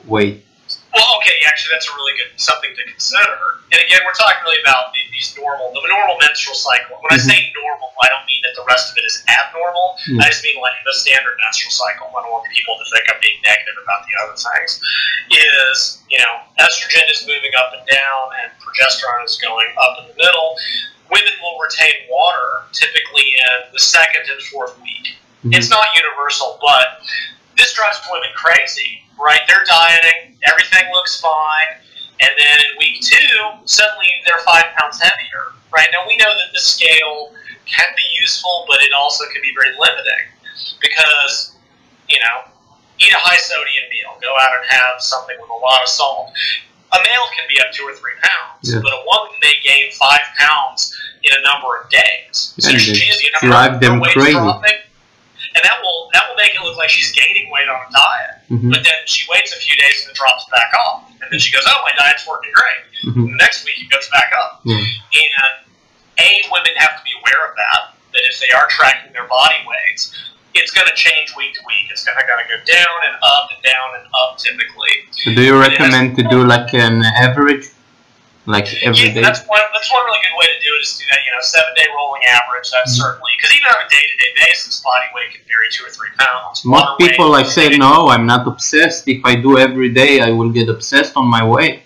weight? 0.05 0.45
Well, 0.91 1.07
okay, 1.23 1.39
actually, 1.47 1.71
that's 1.71 1.87
a 1.87 1.93
really 1.95 2.15
good 2.19 2.31
something 2.35 2.71
to 2.75 2.83
consider. 2.83 3.63
And 3.71 3.79
again, 3.79 4.03
we're 4.03 4.17
talking 4.17 4.43
really 4.43 4.59
about 4.59 4.91
the, 4.91 4.99
these 5.15 5.31
normal, 5.39 5.71
the 5.71 5.87
normal 5.87 6.19
menstrual 6.19 6.55
cycle. 6.55 6.99
When 6.99 7.15
I 7.15 7.19
say 7.19 7.47
normal, 7.55 7.95
I 8.03 8.11
don't 8.11 8.27
mean 8.27 8.43
that 8.43 8.59
the 8.59 8.67
rest 8.67 8.91
of 8.91 8.99
it 8.99 9.07
is 9.07 9.23
abnormal. 9.31 9.95
Yeah. 10.11 10.27
I 10.27 10.35
just 10.35 10.43
mean 10.43 10.59
like 10.59 10.75
the 10.83 10.91
standard 10.91 11.39
menstrual 11.39 11.71
cycle. 11.71 12.11
I 12.11 12.19
don't 12.27 12.31
want 12.35 12.43
people 12.51 12.75
to 12.75 12.85
think 12.91 13.07
I'm 13.07 13.23
being 13.23 13.39
negative 13.39 13.79
about 13.79 14.03
the 14.03 14.13
other 14.19 14.35
things. 14.35 14.83
Is 15.31 16.03
you 16.11 16.19
know, 16.19 16.33
estrogen 16.59 17.07
is 17.07 17.23
moving 17.23 17.55
up 17.55 17.71
and 17.71 17.87
down, 17.87 18.23
and 18.43 18.51
progesterone 18.59 19.23
is 19.23 19.39
going 19.39 19.71
up 19.79 20.03
in 20.03 20.11
the 20.11 20.17
middle. 20.19 20.59
Women 21.07 21.35
will 21.39 21.55
retain 21.63 22.03
water 22.11 22.67
typically 22.75 23.31
in 23.39 23.71
the 23.71 23.79
second 23.79 24.27
and 24.27 24.39
fourth 24.51 24.75
week. 24.83 25.15
Mhm. 25.47 25.55
It's 25.55 25.71
not 25.71 25.87
universal, 25.95 26.59
but 26.59 26.99
this 27.57 27.73
drives 27.73 27.99
women 28.11 28.29
crazy, 28.35 29.03
right? 29.19 29.41
They're 29.47 29.63
dieting, 29.65 30.20
everything 30.43 30.89
looks 30.91 31.19
fine, 31.19 31.77
and 32.19 32.29
then 32.37 32.57
in 32.59 32.77
week 32.77 33.01
two, 33.01 33.37
suddenly 33.65 34.07
they're 34.25 34.43
five 34.45 34.65
pounds 34.77 35.01
heavier, 35.01 35.53
right? 35.75 35.87
Now 35.91 36.07
we 36.07 36.17
know 36.17 36.29
that 36.29 36.53
the 36.53 36.59
scale 36.59 37.33
can 37.65 37.87
be 37.95 38.03
useful, 38.19 38.65
but 38.67 38.81
it 38.81 38.91
also 38.93 39.25
can 39.31 39.41
be 39.41 39.53
very 39.55 39.73
limiting 39.77 40.27
because, 40.81 41.55
you 42.09 42.19
know, 42.19 42.51
eat 42.99 43.11
a 43.13 43.17
high 43.21 43.37
sodium 43.37 43.85
meal, 43.89 44.17
go 44.21 44.33
out 44.37 44.53
and 44.61 44.65
have 44.69 45.01
something 45.01 45.35
with 45.39 45.49
a 45.49 45.53
lot 45.53 45.81
of 45.81 45.87
salt. 45.89 46.31
A 46.93 46.97
male 46.97 47.27
can 47.37 47.47
be 47.47 47.59
up 47.61 47.71
two 47.71 47.83
or 47.83 47.95
three 47.95 48.13
pounds, 48.21 48.73
Yeah. 48.73 48.81
but 48.83 48.91
a 48.91 49.01
woman 49.07 49.31
may 49.41 49.55
gain 49.63 49.91
five 49.93 50.21
pounds 50.37 50.93
in 51.23 51.31
a 51.33 51.41
number 51.41 51.77
of 51.77 51.89
days. 51.89 52.53
So 52.59 52.69
you 52.69 53.31
know, 53.41 53.49
drive 53.49 53.79
them 53.79 53.99
weight's 53.99 54.13
crazy. 54.13 54.35
And 55.55 55.61
that 55.63 55.77
will 55.83 56.09
that 56.13 56.23
will 56.27 56.35
make 56.37 56.55
it 56.55 56.61
look 56.61 56.77
like 56.77 56.89
she's 56.89 57.11
gaining 57.11 57.51
weight 57.51 57.67
on 57.67 57.79
a 57.81 57.89
diet. 57.91 58.35
Mhm. 58.51 58.69
But 58.71 58.83
then 58.83 58.95
she 59.05 59.25
waits 59.31 59.51
a 59.53 59.59
few 59.59 59.75
days 59.75 60.01
and 60.03 60.11
it 60.11 60.17
drops 60.17 60.45
back 60.51 60.71
off, 60.85 61.09
and 61.21 61.27
then 61.31 61.39
she 61.39 61.51
goes, 61.51 61.63
"Oh, 61.67 61.79
my 61.83 61.91
diet's 61.97 62.27
working 62.27 62.51
great." 62.53 62.83
Mhm. 63.13 63.31
The 63.31 63.37
next 63.37 63.65
week 63.65 63.79
it 63.79 63.89
goes 63.89 64.07
back 64.09 64.31
up. 64.37 64.61
Yeah. 64.65 64.77
And 64.77 65.67
a 66.19 66.29
women 66.51 66.73
have 66.77 66.97
to 66.97 67.03
be 67.03 67.11
aware 67.19 67.49
of 67.49 67.55
that. 67.57 67.93
That 68.13 68.23
if 68.29 68.39
they 68.39 68.51
are 68.51 68.67
tracking 68.69 69.13
their 69.13 69.27
body 69.27 69.55
weights, 69.65 70.11
it's 70.53 70.71
going 70.71 70.87
to 70.87 70.93
change 70.93 71.33
week 71.35 71.53
to 71.55 71.61
week. 71.65 71.87
It's 71.89 72.03
going 72.03 72.17
to 72.17 72.25
go 72.27 72.57
down 72.67 72.97
and 73.07 73.15
up 73.23 73.49
and 73.55 73.61
down 73.63 73.87
and 73.97 74.05
up 74.13 74.37
typically. 74.37 75.07
So 75.11 75.33
do 75.33 75.41
you 75.41 75.57
recommend 75.59 76.17
to 76.17 76.23
do 76.23 76.43
like 76.45 76.73
an 76.73 77.03
average, 77.03 77.67
like 78.45 78.65
every 78.83 79.07
Yeah, 79.07 79.13
day? 79.13 79.21
that's 79.21 79.45
one. 79.47 79.61
That's 79.73 79.91
one 79.91 80.03
really 80.05 80.19
good 80.23 80.37
way 80.37 80.47
to 80.47 80.59
do 80.59 80.71
it. 80.75 80.81
Is 80.81 80.97
to 80.97 81.05
do 81.05 81.05
that. 81.11 81.19
You 81.25 81.31
know, 81.33 81.41
seven 81.41 81.73
day 81.75 81.85
rolling 81.95 82.23
average. 82.25 82.69
That's 82.71 82.93
Mhm. 82.93 83.01
certainly 83.01 83.31
because 83.37 83.51
even 83.55 83.67
on 83.69 83.85
a 83.85 83.89
day 83.89 84.01
to 84.01 84.15
day 84.17 84.31
basis, 84.45 84.79
body 84.81 85.05
weight 85.13 85.31
can 85.33 85.41
vary 85.47 85.69
two 85.71 85.85
or 85.85 85.89
three 85.91 86.09
pounds. 86.17 86.65
Most 86.65 86.97
people 86.99 87.29
like 87.29 87.45
say, 87.45 87.69
no, 87.77 88.09
I'm 88.09 88.25
not 88.25 88.47
obsessed. 88.47 89.07
If 89.07 89.23
I 89.25 89.35
do 89.35 89.57
every 89.57 89.89
day, 89.89 90.21
I 90.21 90.31
will 90.31 90.49
get 90.49 90.69
obsessed 90.69 91.15
on 91.15 91.27
my 91.27 91.43
weight. 91.43 91.83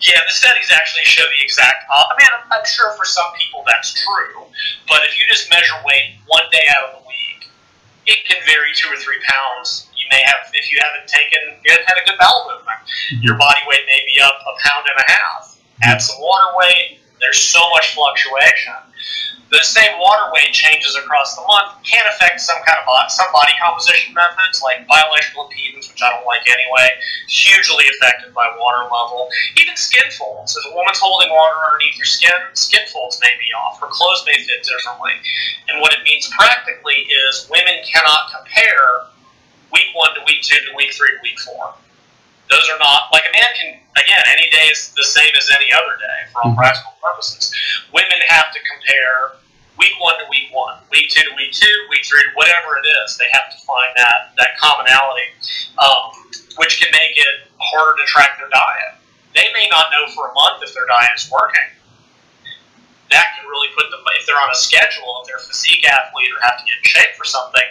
Yeah, 0.00 0.20
the 0.26 0.34
studies 0.34 0.70
actually 0.74 1.04
show 1.04 1.22
the 1.22 1.40
exact. 1.42 1.86
op- 1.88 2.10
I 2.12 2.14
mean, 2.20 2.28
I'm, 2.34 2.58
I'm 2.60 2.66
sure 2.66 2.92
for 2.98 3.06
some 3.06 3.24
people 3.38 3.64
that's 3.66 3.94
true, 4.04 4.44
but 4.88 5.00
if 5.08 5.18
you 5.18 5.24
just 5.30 5.48
measure 5.48 5.78
weight 5.86 6.16
one 6.26 6.44
day 6.52 6.66
out 6.76 6.90
of 6.90 7.00
the 7.00 7.08
week, 7.08 7.48
it 8.04 8.18
can 8.28 8.36
vary 8.44 8.74
two 8.74 8.88
or 8.92 8.96
three 8.98 9.16
pounds. 9.24 9.88
You 9.96 10.04
may 10.10 10.20
have, 10.26 10.50
if 10.52 10.70
you 10.70 10.78
haven't 10.82 11.08
taken, 11.08 11.56
you 11.64 11.70
haven't 11.72 11.88
had 11.88 11.96
a 11.96 12.04
good 12.04 12.18
bowel 12.20 12.50
movement, 12.52 12.80
your 13.24 13.36
body 13.38 13.60
weight 13.66 13.86
may 13.86 14.02
be 14.04 14.20
up 14.20 14.34
a 14.44 14.52
pound 14.68 14.84
and 14.92 14.98
a 15.00 15.10
half. 15.10 15.53
Add 15.82 16.00
some 16.00 16.20
water 16.20 16.56
weight. 16.56 17.00
There's 17.20 17.40
so 17.40 17.60
much 17.70 17.94
fluctuation. 17.94 18.74
The 19.50 19.62
same 19.62 20.00
water 20.00 20.32
weight 20.32 20.50
changes 20.52 20.96
across 20.96 21.36
the 21.36 21.42
month 21.46 21.78
can 21.84 22.02
affect 22.10 22.40
some 22.40 22.58
kind 22.66 22.74
of 22.80 22.86
body, 22.86 23.06
some 23.08 23.30
body 23.32 23.52
composition 23.62 24.12
methods 24.12 24.60
like 24.62 24.82
bioelectrical 24.88 25.46
impedance, 25.46 25.92
which 25.92 26.02
I 26.02 26.10
don't 26.10 26.26
like 26.26 26.42
anyway. 26.48 26.90
Hugely 27.28 27.84
affected 27.94 28.34
by 28.34 28.50
water 28.58 28.82
level. 28.82 29.30
Even 29.60 29.76
skin 29.76 30.10
folds. 30.18 30.56
If 30.56 30.72
a 30.72 30.74
woman's 30.74 30.98
holding 30.98 31.30
water 31.30 31.54
underneath 31.70 31.98
her 31.98 32.04
skin, 32.04 32.34
skin 32.54 32.82
folds 32.90 33.20
may 33.22 33.30
be 33.38 33.46
off. 33.54 33.78
Her 33.80 33.86
clothes 33.90 34.24
may 34.26 34.42
fit 34.42 34.66
differently. 34.66 35.12
And 35.68 35.80
what 35.80 35.92
it 35.92 36.02
means 36.02 36.26
practically 36.34 37.06
is 37.06 37.46
women 37.48 37.78
cannot 37.86 38.34
compare 38.34 39.06
week 39.70 39.94
one 39.94 40.14
to 40.14 40.20
week 40.26 40.42
two 40.42 40.56
to 40.56 40.74
week 40.74 40.92
three 40.94 41.14
to 41.14 41.20
week 41.22 41.38
four. 41.38 41.74
Those 42.50 42.68
are 42.70 42.78
not 42.78 43.08
like 43.12 43.24
a 43.24 43.32
man 43.36 43.50
can 43.56 43.80
again 43.96 44.22
any 44.28 44.50
day 44.50 44.68
is 44.68 44.92
the 44.96 45.04
same 45.04 45.32
as 45.36 45.48
any 45.50 45.72
other 45.72 45.96
day 45.96 46.18
for 46.32 46.42
all 46.44 46.50
Mhm. 46.52 46.56
practical 46.56 46.92
purposes. 47.02 47.54
Women 47.92 48.20
have 48.28 48.52
to 48.52 48.60
compare 48.60 49.32
week 49.76 49.94
one 49.98 50.18
to 50.18 50.26
week 50.30 50.48
one, 50.52 50.78
week 50.90 51.10
two 51.10 51.22
to 51.22 51.34
week 51.34 51.52
two, 51.52 51.86
week 51.90 52.04
three, 52.06 52.22
whatever 52.34 52.78
it 52.78 52.86
is. 52.86 53.16
They 53.16 53.28
have 53.32 53.50
to 53.50 53.58
find 53.66 53.92
that 53.96 54.30
that 54.36 54.58
commonality, 54.58 55.32
um, 55.78 56.12
which 56.56 56.80
can 56.80 56.90
make 56.92 57.16
it 57.16 57.48
harder 57.58 57.98
to 58.00 58.06
track 58.06 58.38
their 58.38 58.48
diet. 58.48 58.94
They 59.34 59.50
may 59.52 59.68
not 59.68 59.90
know 59.90 60.06
for 60.14 60.28
a 60.30 60.34
month 60.34 60.62
if 60.62 60.74
their 60.74 60.86
diet 60.86 61.10
is 61.16 61.30
working. 61.30 61.70
That 63.10 63.34
can 63.36 63.46
really 63.46 63.68
put 63.76 63.90
them 63.90 64.00
if 64.16 64.26
they're 64.26 64.40
on 64.40 64.50
a 64.50 64.54
schedule, 64.54 65.20
if 65.22 65.28
they're 65.28 65.36
a 65.36 65.40
physique 65.40 65.86
athlete 65.86 66.30
or 66.32 66.40
have 66.40 66.58
to 66.58 66.64
get 66.64 66.78
in 66.78 66.84
shape 66.84 67.16
for 67.16 67.24
something, 67.24 67.62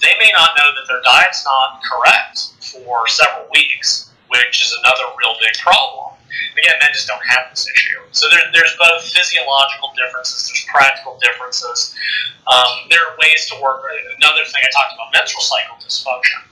they 0.00 0.14
may 0.18 0.30
not 0.32 0.56
know 0.56 0.74
that 0.74 0.86
their 0.88 1.00
diet's 1.02 1.44
not 1.44 1.80
correct 1.82 2.40
for 2.60 3.06
several 3.08 3.46
weeks, 3.54 4.10
which 4.42 4.62
is 4.62 4.74
another 4.82 5.06
real 5.18 5.34
big 5.38 5.54
problem. 5.62 6.18
Again, 6.58 6.74
men 6.82 6.90
just 6.92 7.06
don't 7.06 7.22
have 7.26 7.50
this 7.50 7.66
issue. 7.70 7.98
So 8.10 8.26
there, 8.30 8.42
there's 8.52 8.74
both 8.78 9.06
physiological 9.06 9.94
differences, 9.94 10.50
there's 10.50 10.66
practical 10.70 11.18
differences. 11.22 11.94
Um, 12.46 12.90
there 12.90 13.00
are 13.00 13.16
ways 13.18 13.46
to 13.50 13.54
work. 13.62 13.82
Another 14.18 14.44
thing 14.44 14.62
I 14.62 14.70
talked 14.74 14.94
about 14.94 15.12
menstrual 15.12 15.42
cycle 15.42 15.76
dysfunction. 15.82 16.42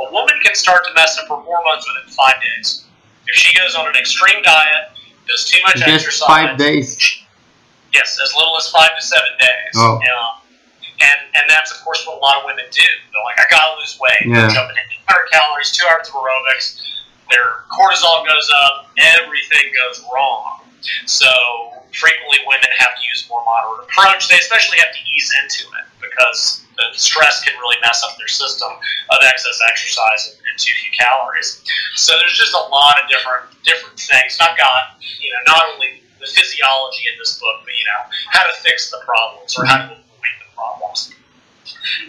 A 0.00 0.10
woman 0.10 0.34
can 0.42 0.54
start 0.54 0.84
to 0.86 0.94
mess 0.94 1.18
up 1.18 1.28
her 1.28 1.42
hormones 1.42 1.84
within 1.86 2.10
five 2.10 2.40
days. 2.40 2.84
If 3.26 3.34
she 3.34 3.56
goes 3.56 3.74
on 3.74 3.86
an 3.86 3.94
extreme 3.94 4.42
diet, 4.42 4.90
does 5.28 5.44
too 5.44 5.60
much 5.62 5.76
Just 5.76 5.88
exercise, 5.88 6.26
five 6.26 6.58
days. 6.58 6.98
Yes, 7.92 8.18
as 8.22 8.34
little 8.34 8.56
as 8.56 8.68
five 8.70 8.90
to 8.98 9.02
seven 9.04 9.32
days. 9.38 9.74
Oh. 9.76 10.00
And 11.02 11.18
and 11.34 11.44
that's 11.48 11.72
of 11.72 11.82
course 11.82 12.06
what 12.06 12.16
a 12.16 12.20
lot 12.22 12.38
of 12.38 12.42
women 12.46 12.64
do. 12.70 12.82
They're 13.12 13.24
like, 13.24 13.38
I 13.40 13.44
gotta 13.50 13.78
lose 13.78 13.98
weight. 13.98 14.22
Yeah. 14.22 14.46
They're 14.46 14.54
jumping 14.54 14.76
800 15.10 15.30
calories, 15.32 15.72
two 15.72 15.86
hours 15.90 16.08
of 16.08 16.14
aerobics. 16.14 16.78
Their 17.32 17.64
cortisol 17.72 18.28
goes 18.28 18.48
up. 18.68 18.92
Everything 19.16 19.72
goes 19.72 20.04
wrong. 20.12 20.60
So 21.06 21.32
frequently, 21.96 22.44
women 22.44 22.68
have 22.76 22.92
to 22.92 23.02
use 23.08 23.24
a 23.24 23.28
more 23.32 23.40
moderate 23.48 23.88
approach. 23.88 24.28
They 24.28 24.36
especially 24.36 24.78
have 24.84 24.92
to 24.92 25.02
ease 25.16 25.32
into 25.40 25.64
it 25.80 25.86
because 26.04 26.60
the 26.76 26.92
stress 26.92 27.40
can 27.44 27.56
really 27.56 27.76
mess 27.80 28.04
up 28.04 28.16
their 28.18 28.28
system 28.28 28.68
of 28.68 29.18
excess 29.24 29.58
exercise 29.68 30.36
and, 30.36 30.38
too 30.60 30.76
few 30.84 30.92
calories. 30.92 31.64
So 31.96 32.12
there's 32.20 32.36
just 32.36 32.52
a 32.52 32.64
lot 32.68 33.00
of 33.00 33.08
different 33.08 33.48
different 33.64 33.98
things. 33.98 34.36
And 34.36 34.52
I've 34.52 34.58
got 34.58 35.00
you 35.00 35.32
know 35.32 35.40
not 35.56 35.64
only 35.72 36.04
the 36.20 36.28
physiology 36.28 37.08
in 37.08 37.16
this 37.18 37.40
book, 37.40 37.64
but 37.64 37.72
you 37.72 37.84
know 37.88 38.02
how 38.28 38.44
to 38.44 38.52
fix 38.60 38.90
the 38.90 39.00
problems 39.04 39.56
or 39.56 39.64
how 39.64 39.88
to 39.88 39.96
avoid 39.96 40.34
the 40.44 40.48
problems. 40.54 41.14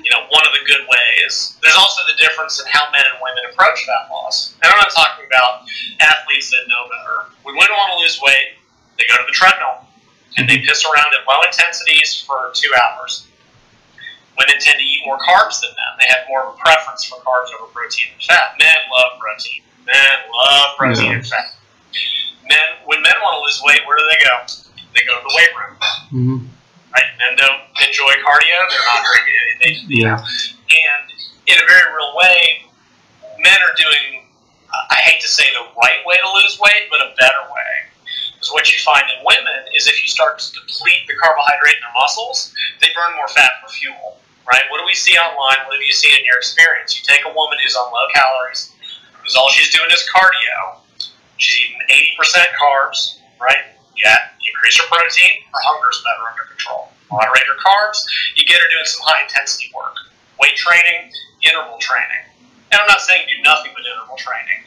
You 0.04 0.10
know, 0.12 0.26
one 0.30 0.44
of 0.46 0.54
the 0.54 0.64
good 0.66 0.84
ways. 0.90 1.58
There's 1.62 1.76
also 1.78 2.02
the 2.10 2.18
difference 2.18 2.60
in 2.60 2.66
how 2.72 2.90
men 2.92 3.04
and 3.06 3.18
women 3.22 3.44
approach 3.54 3.86
fat 3.86 4.10
loss. 4.12 4.56
And 4.62 4.68
I'm 4.72 4.80
not 4.80 4.92
talking 4.92 5.26
about 5.26 5.64
athletes 6.02 6.50
that 6.52 6.66
know 6.68 6.86
better. 6.90 7.32
When 7.44 7.56
women 7.56 7.74
want 7.78 7.94
to 7.96 8.00
lose 8.02 8.20
weight, 8.22 8.58
they 8.98 9.06
go 9.10 9.18
to 9.18 9.26
the 9.28 9.34
treadmill 9.36 9.86
and 10.38 10.50
they 10.50 10.60
piss 10.66 10.84
around 10.86 11.10
at 11.14 11.24
low 11.30 11.42
intensities 11.46 12.22
for 12.26 12.52
two 12.54 12.70
hours. 12.74 13.28
Women 14.38 14.58
tend 14.60 14.78
to 14.82 14.86
eat 14.86 15.02
more 15.06 15.20
carbs 15.22 15.62
than 15.62 15.70
men. 15.78 15.92
They 16.02 16.10
have 16.10 16.26
more 16.28 16.50
of 16.50 16.56
a 16.56 16.58
preference 16.58 17.06
for 17.06 17.22
carbs 17.22 17.54
over 17.54 17.70
protein 17.72 18.10
and 18.18 18.22
fat. 18.24 18.58
Men 18.58 18.78
love 18.90 19.20
protein. 19.22 19.62
Men 19.86 20.16
love 20.34 20.68
protein 20.78 21.06
Yeah. 21.06 21.18
and 21.22 21.28
fat. 21.28 21.54
Men, 22.50 22.68
when 22.86 23.02
men 23.02 23.14
want 23.22 23.38
to 23.38 23.42
lose 23.46 23.62
weight, 23.64 23.86
where 23.88 23.98
do 23.98 24.06
they 24.10 24.20
go? 24.26 24.36
They 24.96 25.06
go 25.06 25.16
to 25.16 25.24
the 25.24 25.34
weight 25.38 25.54
room. 25.56 25.76
hmm 26.10 26.53
Right? 26.94 27.10
Men 27.18 27.36
don't 27.38 27.62
enjoy 27.88 28.14
cardio. 28.22 28.58
They're 28.70 28.88
not 28.88 29.02
very 29.04 29.24
good. 29.26 29.50
They, 29.62 29.72
you 29.90 30.06
Yeah. 30.08 30.16
know, 30.18 30.24
a 31.64 31.68
very 31.68 31.88
real 31.96 32.12
way, 32.16 32.64
men 33.40 33.60
are 33.62 33.76
doing, 33.78 34.28
I 34.92 34.96
hate 34.96 35.22
to 35.22 35.28
say 35.28 35.44
the 35.54 35.66
right 35.80 36.04
way 36.06 36.18
to 36.18 36.30
lose 36.44 36.60
weight, 36.60 36.90
but 36.90 37.00
a 37.02 37.16
better 37.20 37.44
way. 37.54 37.72
Because 38.34 38.52
what 38.52 38.72
you 38.72 38.80
find 38.84 39.04
in 39.10 39.24
women 39.24 39.64
is 39.76 39.88
if 39.88 40.02
you 40.04 40.10
start 40.10 40.40
to 40.40 40.48
deplete 40.54 41.08
the 41.08 41.16
carbohydrate 41.16 41.76
in 41.76 41.82
their 41.82 41.96
muscles, 41.96 42.54
they 42.82 42.88
burn 42.96 43.16
more 43.16 43.28
fat 43.30 43.52
for 43.64 43.72
fuel, 43.72 44.20
right? 44.48 44.64
What 44.70 44.80
do 44.80 44.86
we 44.86 44.96
see 44.96 45.16
online? 45.16 45.64
What 45.68 45.76
have 45.80 45.86
you 45.86 45.94
seen 45.96 46.14
in 46.18 46.26
your 46.26 46.38
experience? 46.38 46.98
You 46.98 47.04
take 47.08 47.24
a 47.26 47.34
woman 47.34 47.58
who's 47.64 47.76
on 47.76 47.92
low 47.94 48.08
calories, 48.14 48.74
who's 49.24 49.36
all 49.36 49.50
she's 49.50 49.72
doing 49.72 49.88
is 49.92 50.04
cardio, 50.12 50.80
she's 51.38 51.70
eating 51.72 51.80
80% 52.20 52.44
carbs, 52.60 53.20
right? 53.40 53.72
Yeah, 53.98 54.18
you 54.42 54.50
increase 54.50 54.78
your 54.78 54.88
protein, 54.90 55.44
her 55.54 55.62
hunger's 55.62 56.02
better 56.02 56.26
under 56.30 56.46
control. 56.50 56.90
Moderate 57.12 57.46
your 57.46 57.60
carbs, 57.62 58.02
you 58.36 58.44
get 58.46 58.58
her 58.58 58.70
doing 58.74 58.90
some 58.90 59.06
high 59.06 59.22
intensity 59.22 59.70
work. 59.76 59.94
Weight 60.42 60.58
training, 60.58 61.14
interval 61.46 61.78
training. 61.78 62.26
And 62.74 62.82
I'm 62.82 62.90
not 62.90 63.06
saying 63.06 63.30
do 63.30 63.38
nothing 63.46 63.70
but 63.78 63.86
interval 63.86 64.18
training. 64.18 64.66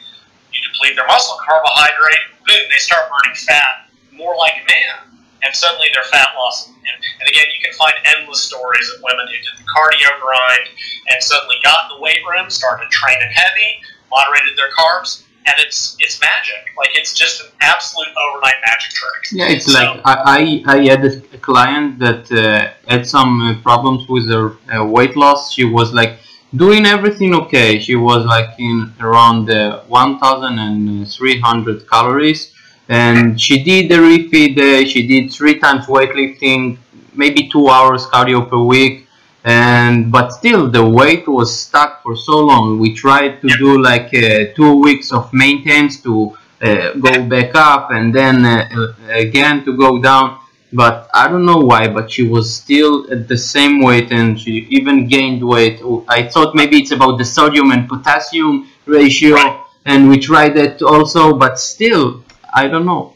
You 0.55 0.63
deplete 0.63 0.95
their 0.95 1.07
muscle, 1.11 1.35
carbohydrate, 1.43 2.39
boom, 2.47 2.63
they 2.71 2.79
start 2.79 3.11
burning 3.11 3.35
fat 3.35 3.91
more 4.15 4.35
like 4.35 4.57
a 4.57 4.65
man. 4.65 5.19
And 5.43 5.53
suddenly 5.53 5.87
their 5.93 6.07
fat 6.09 6.33
loss. 6.33 6.67
And, 6.67 6.97
and 7.21 7.27
again, 7.29 7.45
you 7.53 7.61
can 7.61 7.75
find 7.77 7.93
endless 8.17 8.41
stories 8.41 8.89
of 8.95 9.03
women 9.03 9.27
who 9.27 9.37
did 9.37 9.55
the 9.59 9.67
cardio 9.69 10.09
grind 10.23 10.65
and 11.13 11.21
suddenly 11.21 11.61
got 11.63 11.91
in 11.91 11.97
the 11.97 12.01
weight 12.01 12.23
room, 12.25 12.49
started 12.49 12.89
training 12.89 13.29
heavy, 13.29 13.83
moderated 14.09 14.57
their 14.57 14.71
carbs, 14.73 15.26
and 15.47 15.55
it's 15.65 15.95
it's 15.99 16.19
magic. 16.21 16.61
Like 16.77 16.91
it's 16.99 17.13
just 17.13 17.41
an 17.43 17.49
absolute 17.61 18.09
overnight 18.23 18.59
magic 18.65 18.91
trick. 18.91 19.21
Yeah, 19.31 19.49
it's 19.55 19.65
So- 19.65 19.73
like 19.79 20.01
I, 20.05 20.61
I 20.67 20.77
had 20.91 21.03
a 21.05 21.37
client 21.49 21.99
that 21.99 22.23
uh, 22.31 22.71
had 22.87 23.05
some 23.07 23.41
uh, 23.41 23.55
problems 23.61 24.07
with 24.09 24.27
her 24.29 24.57
uh, 24.73 24.83
weight 24.85 25.15
loss. 25.15 25.53
She 25.53 25.63
was 25.63 25.93
like 25.93 26.17
doing 26.55 26.85
everything 26.85 27.33
okay. 27.41 27.79
She 27.79 27.95
was 27.95 28.25
like 28.25 28.49
in 28.59 28.93
around 28.99 29.49
uh, 29.49 29.81
1,300 29.87 31.87
calories, 31.89 32.53
and 32.89 33.39
she 33.39 33.63
did 33.63 33.89
the 33.91 33.95
refeed. 33.95 34.57
Uh, 34.59 34.85
she 34.87 35.07
did 35.07 35.31
three 35.31 35.57
times 35.59 35.85
weightlifting, 35.87 36.77
maybe 37.13 37.47
two 37.49 37.67
hours 37.69 38.05
cardio 38.07 38.47
per 38.49 38.57
week, 38.59 39.06
and 39.47 40.11
but 40.11 40.27
still 40.39 40.69
the 40.69 40.85
weight 40.99 41.25
was 41.27 41.49
stuck 41.65 42.03
for 42.03 42.15
so 42.15 42.37
long. 42.51 42.79
We 42.79 42.89
tried 42.93 43.33
to 43.43 43.47
Yep. 43.47 43.59
do 43.65 43.81
like 43.89 44.09
uh, 44.13 44.53
two 44.55 44.73
weeks 44.85 45.11
of 45.11 45.23
maintenance 45.33 46.01
to 46.07 46.13
uh, 46.61 46.93
go 47.07 47.13
back 47.35 47.51
up 47.55 47.91
and 47.91 48.13
then 48.13 48.45
uh, 48.45 48.67
uh, 48.79 48.93
again 49.25 49.63
to 49.65 49.71
go 49.85 50.01
down. 50.01 50.27
But 50.73 51.09
I 51.13 51.29
don't 51.29 51.45
know 51.45 51.61
why, 51.71 51.87
but 51.87 52.11
she 52.11 52.23
was 52.35 52.45
still 52.53 52.93
at 53.13 53.27
the 53.29 53.37
same 53.37 53.81
weight 53.81 54.11
and 54.11 54.37
she 54.41 54.53
even 54.77 55.07
gained 55.07 55.41
weight. 55.53 55.81
I 56.09 56.23
thought 56.27 56.55
maybe 56.55 56.75
it's 56.81 56.91
about 56.91 57.17
the 57.17 57.25
sodium 57.25 57.71
and 57.71 57.87
potassium 57.87 58.67
ratio, 58.85 59.35
Right. 59.35 59.59
and 59.85 60.09
we 60.09 60.17
tried 60.19 60.55
that 60.55 60.81
also, 60.81 61.33
but 61.43 61.57
still, 61.57 62.23
I 62.53 62.67
don't 62.67 62.85
know. 62.85 63.13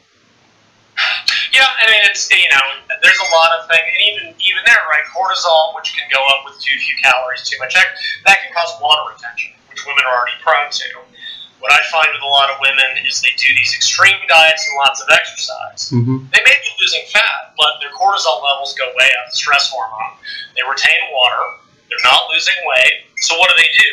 Yeah, 1.52 1.68
I 1.82 1.84
mean 1.92 2.02
it's 2.10 2.32
you 2.32 2.50
know 2.50 2.66
there's 3.02 3.18
a 3.20 3.30
lot 3.34 3.50
of 3.60 3.68
things, 3.68 3.82
and 3.84 4.02
even 4.08 4.24
even 4.40 4.62
there, 4.66 4.84
right? 4.90 5.06
Cortisol, 5.10 5.76
which 5.76 5.94
can 5.98 6.06
go 6.14 6.22
up 6.32 6.46
with 6.46 6.62
too 6.62 6.78
few 6.78 6.96
calories, 7.02 7.44
too 7.44 7.58
much, 7.60 7.74
that 7.74 8.38
can 8.42 8.52
cause 8.54 8.72
water 8.82 9.10
retention, 9.12 9.52
which 9.70 9.82
women 9.86 10.06
are 10.06 10.16
already 10.18 10.38
prone 10.42 10.70
to. 10.70 10.90
What 11.62 11.70
I 11.70 11.82
find 11.94 12.10
with 12.10 12.26
a 12.26 12.32
lot 12.34 12.50
of 12.50 12.58
women 12.58 13.06
is 13.06 13.22
they 13.22 13.34
do 13.38 13.54
these 13.54 13.74
extreme 13.78 14.18
diets 14.26 14.66
and 14.66 14.74
lots 14.82 14.98
of 15.02 15.08
exercise. 15.14 15.94
hmm 15.94 16.26
They 16.34 16.42
may 16.42 16.58
be 16.58 16.70
losing 16.82 17.06
fat, 17.14 17.54
but 17.54 17.78
their 17.82 17.94
cortisol 17.94 18.42
levels 18.42 18.74
go 18.74 18.90
way 18.98 19.10
up, 19.22 19.30
the 19.30 19.38
stress 19.38 19.70
hormone. 19.70 20.18
They 20.58 20.66
retain 20.66 21.02
water. 21.14 21.62
They're 21.86 22.02
not 22.02 22.30
losing 22.34 22.58
weight. 22.66 23.06
So 23.22 23.38
what 23.38 23.54
do 23.54 23.56
they 23.62 23.70
do? 23.78 23.90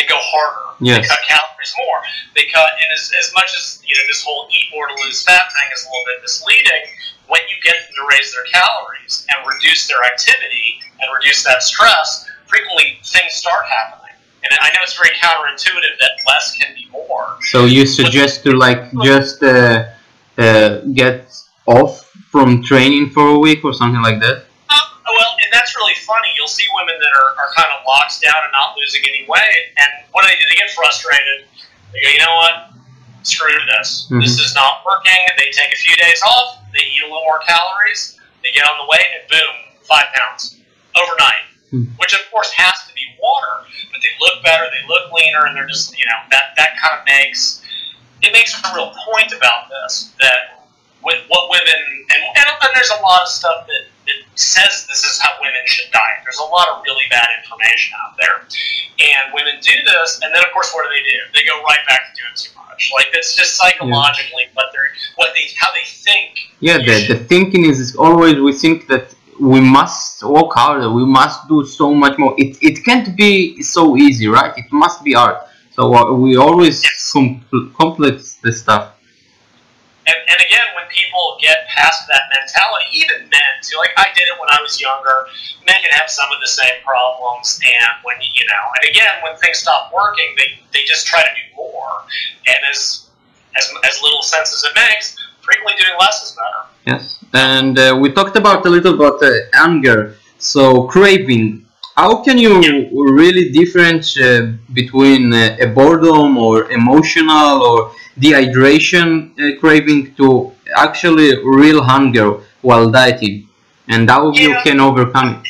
They 0.00 0.06
go 0.08 0.16
harder. 0.16 0.72
Yes. 0.80 1.04
They 1.04 1.08
cut 1.12 1.20
calories 1.28 1.74
more. 1.84 2.00
They 2.32 2.48
cut, 2.48 2.70
and 2.80 2.88
as, 2.96 3.12
as 3.20 3.28
much 3.36 3.52
as 3.60 3.84
you 3.84 3.92
know, 3.92 4.06
this 4.08 4.24
whole 4.24 4.48
eat 4.48 4.72
more 4.72 4.88
to 4.88 4.96
lose 5.04 5.20
fat 5.22 5.52
thing 5.52 5.68
is 5.76 5.84
a 5.84 5.88
little 5.92 6.06
bit 6.08 6.22
misleading. 6.24 6.84
When 7.32 7.40
you 7.48 7.56
get 7.64 7.76
them 7.80 7.92
to 7.96 8.04
raise 8.12 8.28
their 8.34 8.44
calories 8.52 9.26
and 9.30 9.38
reduce 9.48 9.88
their 9.88 10.02
activity 10.04 10.66
and 11.00 11.06
reduce 11.16 11.40
that 11.48 11.62
stress, 11.62 12.28
frequently 12.46 13.00
things 13.04 13.32
start 13.32 13.64
happening. 13.64 14.14
And 14.44 14.52
I 14.60 14.68
know 14.68 14.80
it's 14.82 14.96
very 15.00 15.14
counterintuitive 15.16 15.94
that 16.02 16.12
less 16.28 16.56
can 16.58 16.74
be 16.74 16.84
more. 16.92 17.38
So 17.52 17.64
you 17.64 17.86
suggest 17.86 18.42
to 18.44 18.50
like 18.52 18.92
just 19.02 19.42
uh, 19.42 19.88
uh, 20.36 20.80
get 20.92 21.32
off 21.66 22.04
from 22.30 22.62
training 22.62 23.10
for 23.10 23.28
a 23.28 23.38
week 23.38 23.64
or 23.64 23.72
something 23.72 24.02
like 24.02 24.20
that? 24.20 24.44
Uh, 24.68 24.80
well, 25.06 25.32
and 25.44 25.48
that's 25.52 25.76
really 25.76 25.94
funny. 26.04 26.28
You'll 26.36 26.48
see 26.48 26.66
women 26.74 26.96
that 27.00 27.12
are, 27.20 27.30
are 27.40 27.50
kind 27.54 27.68
of 27.76 27.84
locked 27.86 28.20
down 28.20 28.40
and 28.44 28.52
not 28.52 28.76
losing 28.76 29.02
any 29.08 29.24
weight, 29.28 29.64
and 29.76 29.90
what 30.12 30.22
do 30.22 30.28
they 30.28 30.36
do? 30.40 30.44
They 30.48 30.56
get 30.56 30.70
frustrated. 30.70 31.48
They 31.92 32.00
go, 32.00 32.08
you 32.08 32.18
know 32.24 32.36
what? 32.36 32.54
Screw 33.22 33.54
this. 33.78 34.08
Mhm. 34.10 34.20
This 34.20 34.40
is 34.40 34.54
not 34.54 34.82
working. 34.84 35.16
They 35.38 35.50
take 35.52 35.72
a 35.72 35.76
few 35.76 35.94
days 35.96 36.20
off. 36.22 36.61
They 36.72 36.80
eat 36.80 37.02
a 37.04 37.06
little 37.06 37.24
more 37.24 37.40
calories. 37.40 38.18
They 38.42 38.50
get 38.52 38.64
on 38.64 38.76
the 38.78 38.88
weight, 38.90 39.06
and 39.20 39.28
boom, 39.28 39.54
five 39.84 40.08
pounds 40.14 40.58
overnight. 40.96 41.46
Hmm. 41.70 41.84
Which 41.96 42.12
of 42.12 42.20
course 42.30 42.52
has 42.52 42.74
to 42.88 42.94
be 42.94 43.04
water, 43.20 43.64
but 43.92 44.00
they 44.02 44.12
look 44.20 44.42
better. 44.42 44.66
They 44.68 44.84
look 44.88 45.12
leaner, 45.12 45.46
and 45.46 45.56
they're 45.56 45.68
just 45.68 45.96
you 45.96 46.04
know 46.04 46.20
that 46.30 46.56
that 46.56 46.76
kind 46.80 47.00
of 47.00 47.06
makes 47.06 47.62
it 48.22 48.32
makes 48.32 48.54
a 48.54 48.74
real 48.74 48.92
point 49.06 49.32
about 49.32 49.68
this 49.68 50.12
that 50.20 50.68
with 51.02 51.18
what 51.28 51.50
women 51.50 51.74
and, 52.14 52.22
and, 52.36 52.46
and 52.62 52.70
there's 52.74 52.92
a 52.98 53.02
lot 53.02 53.22
of 53.22 53.28
stuff 53.28 53.66
that, 53.66 53.90
says 54.34 54.86
this 54.88 55.04
is 55.04 55.20
how 55.20 55.30
women 55.40 55.62
should 55.66 55.90
diet. 55.92 56.20
There's 56.24 56.38
a 56.38 56.50
lot 56.50 56.68
of 56.68 56.82
really 56.84 57.04
bad 57.10 57.28
information 57.42 57.94
out 58.04 58.16
there, 58.18 58.36
and 58.42 59.32
women 59.34 59.56
do 59.60 59.74
this, 59.84 60.20
and 60.22 60.34
then 60.34 60.42
of 60.44 60.50
course 60.52 60.70
what 60.74 60.84
do 60.84 60.90
they 60.90 61.04
do? 61.10 61.18
They 61.34 61.44
go 61.44 61.62
right 61.62 61.82
back 61.88 62.00
to 62.14 62.22
doing 62.22 62.36
too 62.36 62.52
much. 62.56 62.90
Like 62.94 63.08
it's 63.12 63.34
just 63.34 63.56
psychologically 63.56 64.44
what 64.54 64.66
they're 64.72 64.90
what 65.16 65.30
they 65.34 65.44
how 65.60 65.70
they 65.72 65.86
think. 65.86 66.30
Yeah, 66.60 66.78
the, 66.78 67.14
the 67.14 67.18
thinking 67.32 67.64
is, 67.66 67.96
always 67.96 68.36
we 68.38 68.52
think 68.52 68.86
that 68.88 69.14
we 69.40 69.60
must 69.60 70.22
work 70.22 70.52
harder, 70.52 70.90
we 70.90 71.04
must 71.04 71.48
do 71.48 71.64
so 71.64 71.92
much 71.94 72.16
more. 72.18 72.34
It, 72.38 72.56
it 72.62 72.84
can't 72.84 73.16
be 73.16 73.62
so 73.62 73.96
easy, 73.96 74.28
right? 74.28 74.52
It 74.56 74.70
must 74.70 75.02
be 75.02 75.14
hard. 75.14 75.36
So 75.72 75.92
uh, 75.94 76.12
we 76.12 76.36
always 76.36 76.84
Yes. 76.84 77.10
com- 77.12 77.44
complex 77.76 78.34
the 78.42 78.52
stuff. 78.52 78.92
And, 80.06 80.16
and 80.28 80.38
again, 80.46 80.66
people 80.92 81.38
get 81.40 81.66
past 81.68 82.06
that 82.08 82.28
mentality, 82.30 82.86
even 82.92 83.28
men 83.28 83.52
too, 83.64 83.76
like 83.78 83.96
I 83.96 84.12
did 84.14 84.28
it 84.28 84.36
when 84.38 84.48
I 84.52 84.60
was 84.60 84.80
younger, 84.80 85.26
men 85.66 85.76
can 85.82 85.92
have 85.96 86.08
some 86.08 86.28
of 86.32 86.38
the 86.40 86.48
same 86.48 86.78
problems. 86.84 87.58
And 87.64 87.92
when, 88.04 88.16
you 88.20 88.44
know, 88.46 88.64
and 88.76 88.84
again, 88.90 89.14
when 89.24 89.36
things 89.36 89.58
stop 89.58 89.92
working, 89.92 90.34
they, 90.36 90.60
they 90.72 90.84
just 90.84 91.06
try 91.06 91.22
to 91.22 91.32
do 91.32 91.44
more. 91.56 92.04
And 92.46 92.60
as, 92.70 93.08
as, 93.56 93.72
as 93.84 94.02
little 94.02 94.22
sense 94.22 94.52
as 94.52 94.62
it 94.64 94.74
makes, 94.74 95.16
frequently 95.40 95.74
doing 95.80 95.96
less 95.98 96.22
is 96.22 96.36
better. 96.36 96.62
Yes, 96.86 97.24
and 97.32 97.78
uh, 97.78 97.98
we 98.00 98.12
talked 98.12 98.36
about 98.36 98.64
a 98.66 98.70
little 98.70 98.94
about 98.94 99.22
uh, 99.22 99.30
anger. 99.54 100.16
So 100.38 100.84
craving. 100.84 101.66
How 101.94 102.22
can 102.24 102.38
you 102.38 102.58
really 103.14 103.52
differentiate 103.52 104.74
between 104.74 105.32
uh, 105.32 105.56
a 105.60 105.66
boredom 105.66 106.38
or 106.38 106.70
emotional 106.70 107.62
or 107.62 107.92
dehydration 108.18 109.06
uh, 109.38 109.60
craving 109.60 110.14
to 110.16 110.52
actually 110.76 111.36
real 111.44 111.82
hunger 111.82 112.40
while 112.62 112.90
dieting, 112.90 113.48
and 113.88 114.08
how 114.08 114.32
you 114.32 114.50
Yeah. 114.50 114.62
can 114.62 114.80
overcome 114.80 115.42
it? 115.42 115.48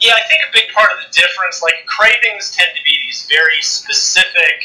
Yeah, 0.00 0.14
I 0.14 0.22
think 0.28 0.42
a 0.48 0.52
big 0.52 0.72
part 0.72 0.90
of 0.92 0.98
the 1.04 1.10
difference, 1.10 1.60
like 1.62 1.84
cravings 1.86 2.54
tend 2.54 2.70
to 2.76 2.82
be 2.84 2.94
these 3.04 3.26
very 3.28 3.60
specific, 3.60 4.56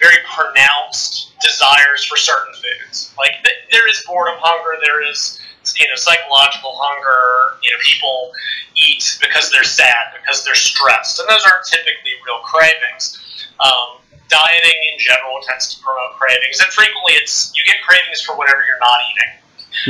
very 0.00 0.18
pronounced 0.34 1.32
desires 1.40 2.04
for 2.04 2.16
certain 2.16 2.54
foods. 2.54 3.14
Like 3.16 3.42
th- 3.44 3.62
there 3.70 3.88
is 3.88 4.02
boredom 4.06 4.38
hunger, 4.40 4.78
there 4.82 5.02
is 5.08 5.38
you 5.78 5.86
know 5.88 5.94
psychological 5.94 6.74
hunger. 6.74 7.58
You 7.62 7.70
know, 7.70 7.78
people 7.82 8.32
eat 8.74 9.18
because 9.22 9.50
they're 9.50 9.64
sad, 9.64 10.12
because 10.18 10.44
they're 10.44 10.58
stressed, 10.58 11.20
and 11.20 11.28
those 11.28 11.44
aren't 11.46 11.64
typically 11.64 12.18
real 12.26 12.40
cravings. 12.42 13.18
Um, 13.62 14.01
dieting 14.32 14.78
in 14.88 14.96
general 14.98 15.36
tends 15.44 15.68
to 15.74 15.76
promote 15.84 16.16
cravings, 16.16 16.56
and 16.64 16.72
frequently 16.72 17.20
it's 17.20 17.52
you 17.52 17.60
get 17.68 17.76
cravings 17.84 18.24
for 18.24 18.32
whatever 18.34 18.64
you're 18.64 18.80
not 18.80 19.00
eating 19.12 19.32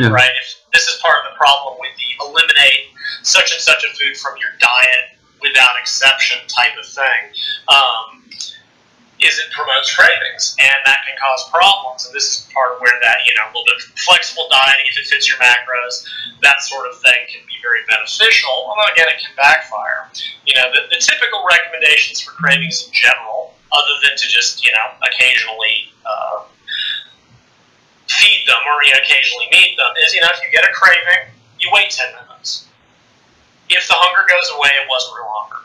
Yeah. 0.03 0.11
right? 0.11 0.35
If 0.43 0.59
this 0.75 0.89
is 0.91 0.99
part 1.01 1.23
of 1.23 1.31
the 1.33 1.37
problem 1.39 1.79
with 1.79 1.95
the 1.95 2.11
eliminate 2.27 2.91
such 3.23 3.53
and 3.55 3.61
such 3.63 3.85
a 3.87 3.91
food 3.95 4.17
from 4.19 4.35
your 4.43 4.51
diet 4.59 5.15
without 5.41 5.79
exception 5.79 6.39
type 6.51 6.75
of 6.79 6.87
thing, 6.87 7.21
um, 7.71 8.07
is 9.23 9.39
it 9.39 9.47
promotes 9.55 9.95
cravings, 9.95 10.57
and 10.59 10.75
that 10.85 10.99
can 11.07 11.15
cause 11.23 11.47
problems. 11.49 12.07
And 12.07 12.15
this 12.15 12.27
is 12.27 12.37
part 12.51 12.75
of 12.75 12.81
where 12.83 12.99
that 13.07 13.23
you 13.27 13.33
know 13.39 13.47
a 13.47 13.51
little 13.55 13.67
bit 13.71 13.79
flexible 14.03 14.49
dieting, 14.51 14.87
if 14.91 14.99
it 14.99 15.07
fits 15.07 15.29
your 15.31 15.39
macros, 15.39 16.03
that 16.43 16.59
sort 16.63 16.91
of 16.91 16.99
thing 17.01 17.21
can 17.31 17.43
be 17.47 17.55
very 17.63 17.87
beneficial. 17.87 18.51
Although 18.51 18.91
again, 18.93 19.07
it 19.09 19.23
can 19.23 19.31
backfire. 19.39 20.11
You 20.47 20.55
know, 20.59 20.67
the, 20.75 20.91
the 20.91 20.99
typical 20.99 21.47
recommendations 21.47 22.19
for 22.21 22.33
cravings 22.35 22.83
in 22.87 22.93
general, 22.93 23.55
other 23.73 23.95
than 24.05 24.17
to 24.17 24.27
just 24.29 24.65
you 24.65 24.73
know 24.73 24.87
occasionally. 25.03 25.89
Uh, 26.05 26.45
feed 28.09 28.45
them 28.47 28.61
or 28.69 28.83
you 28.85 28.93
occasionally 28.93 29.49
meet 29.51 29.73
them 29.77 29.89
is 30.05 30.13
you 30.13 30.21
know 30.21 30.29
if 30.29 30.41
you 30.45 30.51
get 30.53 30.69
a 30.69 30.73
craving 30.75 31.33
you 31.59 31.71
wait 31.73 31.89
10 31.89 32.13
minutes 32.13 32.69
if 33.71 33.89
the 33.89 33.95
hunger 33.97 34.27
goes 34.29 34.53
away 34.53 34.69
it 34.77 34.85
wasn't 34.91 35.17
real 35.17 35.33
hunger 35.33 35.63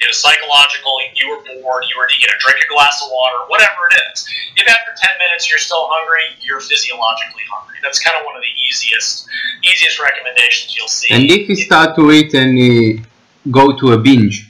It 0.00 0.06
was 0.06 0.18
psychological. 0.18 0.94
You 1.18 1.26
were 1.30 1.42
bored. 1.42 1.84
You 1.90 1.98
were 1.98 2.06
to 2.06 2.18
get 2.22 2.30
a 2.30 2.38
drink 2.38 2.62
a 2.62 2.68
glass 2.70 3.02
of 3.02 3.10
water, 3.10 3.38
whatever 3.50 3.90
it 3.90 3.94
is. 4.12 4.22
If 4.54 4.68
after 4.70 4.92
ten 4.94 5.10
minutes 5.18 5.50
you're 5.50 5.58
still 5.58 5.90
hungry, 5.90 6.22
you're 6.40 6.60
physiologically 6.60 7.42
hungry. 7.50 7.78
That's 7.82 7.98
kind 7.98 8.16
of 8.18 8.22
one 8.24 8.36
of 8.36 8.42
the 8.42 8.54
easiest 8.66 9.26
easiest 9.64 9.98
recommendations 9.98 10.76
you'll 10.76 10.86
see. 10.86 11.10
And 11.14 11.24
if 11.28 11.48
you 11.48 11.56
start 11.56 11.96
to 11.96 12.12
eat 12.12 12.32
and 12.34 12.56
you 12.58 13.02
go 13.50 13.74
to 13.76 13.92
a 13.92 13.98
binge, 13.98 14.46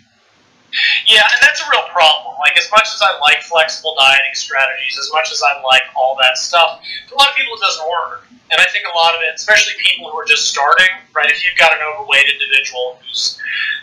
yeah, 1.08 1.24
and 1.32 1.40
that's 1.40 1.60
a 1.64 1.68
real 1.72 1.88
problem. 1.96 2.27
Like, 2.38 2.56
as 2.56 2.70
much 2.70 2.86
as 2.94 3.00
I 3.02 3.18
like 3.20 3.42
flexible 3.42 3.94
dieting 3.98 4.34
strategies, 4.34 4.98
as 4.98 5.10
much 5.12 5.32
as 5.32 5.42
I 5.42 5.60
like 5.62 5.82
all 5.96 6.16
that 6.20 6.38
stuff, 6.38 6.80
for 7.08 7.14
a 7.14 7.18
lot 7.18 7.28
of 7.30 7.36
people 7.36 7.54
it 7.54 7.60
doesn't 7.60 7.88
work. 7.88 8.26
And 8.50 8.60
I 8.60 8.66
think 8.72 8.86
a 8.86 8.96
lot 8.96 9.14
of 9.14 9.20
it, 9.20 9.34
especially 9.34 9.74
people 9.78 10.10
who 10.10 10.16
are 10.16 10.24
just 10.24 10.48
starting, 10.48 10.88
right? 11.12 11.28
If 11.30 11.44
you've 11.44 11.58
got 11.58 11.72
an 11.72 11.80
overweight 11.84 12.26
individual 12.32 12.98
who's 13.04 13.38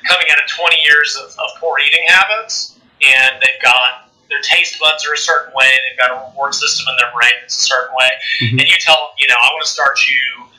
coming 0.07 0.25
out 0.31 0.39
of 0.41 0.47
20 0.49 0.75
years 0.81 1.15
of, 1.15 1.29
of 1.37 1.49
poor 1.59 1.77
eating 1.79 2.01
habits, 2.07 2.79
and 3.05 3.37
they've 3.41 3.61
got 3.61 4.09
their 4.29 4.41
taste 4.41 4.79
buds 4.79 5.05
are 5.05 5.13
a 5.13 5.17
certain 5.17 5.53
way, 5.53 5.69
they've 5.85 5.97
got 5.99 6.09
a 6.09 6.17
reward 6.31 6.55
system 6.55 6.85
in 6.89 6.95
their 6.97 7.11
brain 7.13 7.33
that's 7.41 7.57
a 7.61 7.67
certain 7.67 7.93
way, 7.93 8.09
Mhm. 8.41 8.59
and 8.59 8.65
you 8.67 8.77
tell 8.79 8.95
them, 8.95 9.09
you 9.19 9.27
know, 9.27 9.35
I 9.37 9.53
want 9.53 9.63
to 9.65 9.69
start 9.71 9.99
you 10.07 10.49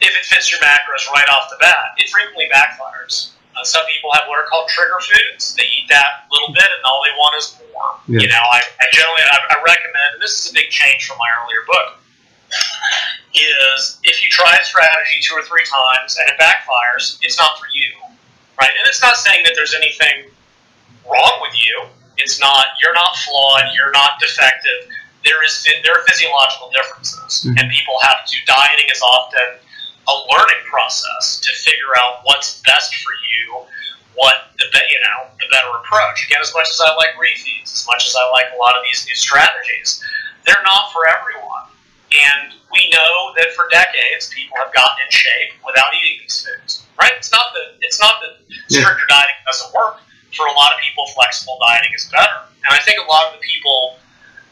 if 0.00 0.14
it 0.14 0.24
fits 0.26 0.50
your 0.50 0.60
macros 0.60 1.08
right 1.10 1.28
off 1.28 1.50
the 1.50 1.56
bat, 1.60 1.94
it 1.96 2.08
frequently 2.10 2.48
backfires. 2.52 3.30
Uh, 3.56 3.64
some 3.64 3.84
people 3.86 4.10
have 4.14 4.24
what 4.28 4.38
are 4.40 4.48
called 4.48 4.68
trigger 4.68 4.98
foods. 5.00 5.54
They 5.54 5.64
eat 5.64 5.86
that 5.88 6.24
little 6.32 6.52
bit, 6.52 6.64
and 6.64 6.80
all 6.84 7.02
they 7.04 7.12
want 7.20 7.36
is 7.36 7.52
more. 7.72 7.94
Yeah. 8.08 8.20
You 8.24 8.28
know, 8.28 8.40
I, 8.50 8.60
I 8.80 8.84
generally 8.92 9.22
I, 9.28 9.36
I 9.50 9.56
recommend, 9.62 10.16
and 10.16 10.22
this 10.22 10.40
is 10.44 10.50
a 10.50 10.54
big 10.54 10.70
change 10.70 11.04
from 11.06 11.18
my 11.18 11.28
earlier 11.28 11.62
book, 11.68 11.88
is 13.34 13.98
if 14.04 14.22
you 14.22 14.28
try 14.30 14.56
a 14.56 14.64
strategy 14.64 15.20
two 15.22 15.34
or 15.34 15.42
three 15.42 15.64
times 15.64 16.16
and 16.20 16.28
it 16.28 16.36
backfires, 16.40 17.18
it's 17.22 17.38
not 17.38 17.58
for 17.58 17.66
you, 17.72 17.88
right? 18.60 18.70
And 18.72 18.84
it's 18.88 19.02
not 19.02 19.16
saying 19.16 19.40
that 19.44 19.52
there's 19.54 19.74
anything 19.74 20.28
wrong 21.08 21.38
with 21.40 21.54
you. 21.56 21.88
It's 22.18 22.38
not 22.40 22.66
you're 22.82 22.94
not 22.94 23.16
flawed. 23.16 23.64
You're 23.74 23.90
not 23.92 24.20
defective. 24.20 24.88
There 25.24 25.44
is 25.44 25.66
there 25.84 25.94
are 25.94 26.04
physiological 26.06 26.70
differences, 26.70 27.44
Mhm. 27.46 27.60
and 27.60 27.70
people 27.70 27.98
have 28.02 28.26
to. 28.26 28.36
Dieting 28.46 28.86
is 28.90 29.00
often 29.00 29.58
a 30.08 30.14
learning 30.30 30.62
process 30.68 31.38
to 31.40 31.50
figure 31.62 31.94
out 32.00 32.20
what's 32.24 32.60
best 32.62 32.94
for 32.96 33.12
you, 33.12 33.66
what 34.14 34.50
the 34.58 34.66
be- 34.72 34.88
you 34.90 35.00
know 35.06 35.30
the 35.38 35.46
better 35.50 35.70
approach. 35.78 36.26
Again, 36.26 36.40
as 36.42 36.52
much 36.54 36.68
as 36.70 36.80
I 36.80 36.94
like 36.96 37.14
refeeds, 37.16 37.72
as 37.72 37.84
much 37.86 38.06
as 38.06 38.14
I 38.16 38.24
like 38.30 38.46
a 38.54 38.58
lot 38.58 38.76
of 38.76 38.82
these 38.84 39.06
new 39.06 39.14
strategies, 39.14 40.02
they're 40.44 40.62
not 40.64 40.92
for 40.92 41.06
everyone. 41.06 41.70
And 42.12 42.52
we 42.72 42.90
know 42.92 43.32
that 43.40 43.52
for 43.56 43.68
decades, 43.70 44.28
people 44.34 44.56
have 44.58 44.72
gotten 44.74 44.96
in 45.06 45.10
shape 45.10 45.52
without 45.64 45.94
eating 45.94 46.20
these 46.20 46.44
foods. 46.44 46.84
Right? 46.98 47.12
It's 47.16 47.32
not 47.32 47.54
that 47.54 47.78
it's 47.80 48.00
not 48.00 48.20
that 48.20 48.36
Yeah. 48.68 48.82
stricter 48.82 49.06
dieting 49.06 49.38
doesn't 49.46 49.72
work. 49.72 50.00
For 50.36 50.46
a 50.46 50.52
lot 50.52 50.72
of 50.72 50.80
people, 50.80 51.06
flexible 51.14 51.58
dieting 51.66 51.92
is 51.94 52.06
better. 52.10 52.48
And 52.64 52.72
I 52.74 52.78
think 52.78 52.98
a 52.98 53.04
lot 53.04 53.26
of 53.32 53.40
the 53.40 53.44
people 53.46 53.98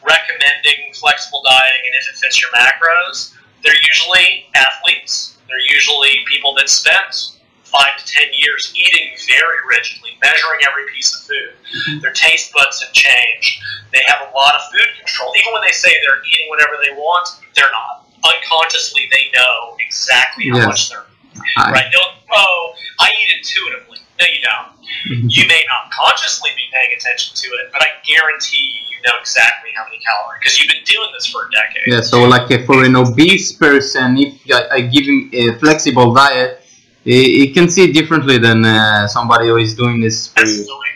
recommending 0.02 0.92
flexible 0.94 1.42
dieting 1.42 1.82
and 1.86 1.94
if 2.00 2.08
it 2.10 2.16
fits 2.16 2.40
your 2.40 2.50
macros, 2.52 3.34
they're 3.62 3.76
usually 3.86 4.48
athletes. 4.54 5.36
They're 5.50 5.74
usually 5.74 6.22
people 6.30 6.54
that 6.54 6.70
spent 6.70 7.36
five 7.66 7.98
to 7.98 8.04
ten 8.06 8.30
years 8.32 8.72
eating 8.74 9.14
very 9.26 9.58
rigidly, 9.68 10.10
measuring 10.22 10.60
every 10.66 10.86
piece 10.94 11.14
of 11.14 11.20
food. 11.26 11.52
Mm-hmm. 11.54 12.00
Their 12.00 12.12
taste 12.14 12.52
buds 12.54 12.82
have 12.82 12.92
changed. 12.92 13.58
They 13.92 14.02
have 14.06 14.26
a 14.26 14.30
lot 14.34 14.54
of 14.54 14.62
food 14.70 14.90
control. 14.98 15.34
Even 15.38 15.52
when 15.52 15.62
they 15.62 15.74
say 15.74 15.90
they're 15.90 16.22
eating 16.34 16.48
whatever 16.48 16.78
they 16.82 16.94
want, 16.94 17.28
they're 17.54 17.70
not. 17.70 18.06
Unconsciously, 18.22 19.08
they 19.12 19.30
know 19.34 19.76
exactly 19.80 20.48
how 20.50 20.56
Yes. 20.58 20.66
much 20.66 20.88
they're 20.90 21.06
I, 21.56 21.72
right. 21.72 21.88
They'll, 21.90 22.14
oh, 22.32 22.74
I 23.00 23.10
eat 23.10 23.38
intuitively. 23.38 23.98
No, 24.20 24.26
you 24.26 24.40
don't. 24.44 25.32
You 25.32 25.48
may 25.48 25.64
not 25.72 25.90
consciously 25.90 26.50
be 26.54 26.62
paying 26.72 26.94
attention 26.96 27.34
to 27.34 27.48
it, 27.64 27.72
but 27.72 27.80
I 27.80 27.88
guarantee 28.04 28.58
you, 28.58 28.96
you 28.96 28.98
know 29.06 29.16
exactly 29.18 29.70
how 29.74 29.84
many 29.84 29.98
calories 29.98 30.38
because 30.40 30.58
you've 30.58 30.68
been 30.68 30.84
doing 30.84 31.08
this 31.14 31.26
for 31.26 31.46
a 31.46 31.50
decade. 31.50 31.86
yeah, 31.86 32.00
so 32.02 32.24
like 32.24 32.50
uh, 32.50 32.62
for 32.66 32.84
an 32.84 32.96
obese 32.96 33.52
person, 33.52 34.18
if 34.18 34.34
I, 34.52 34.76
I 34.76 34.80
give 34.82 35.06
him 35.06 35.30
a 35.32 35.58
flexible 35.58 36.12
diet, 36.12 36.60
he, 37.04 37.46
he 37.46 37.52
can 37.54 37.70
see 37.70 37.84
it 37.84 37.94
differently 37.94 38.36
than 38.36 38.64
uh, 38.64 39.06
somebody 39.08 39.46
who 39.46 39.56
is 39.56 39.74
doing 39.74 40.00
this. 40.00 40.32
Absolutely. 40.36 40.92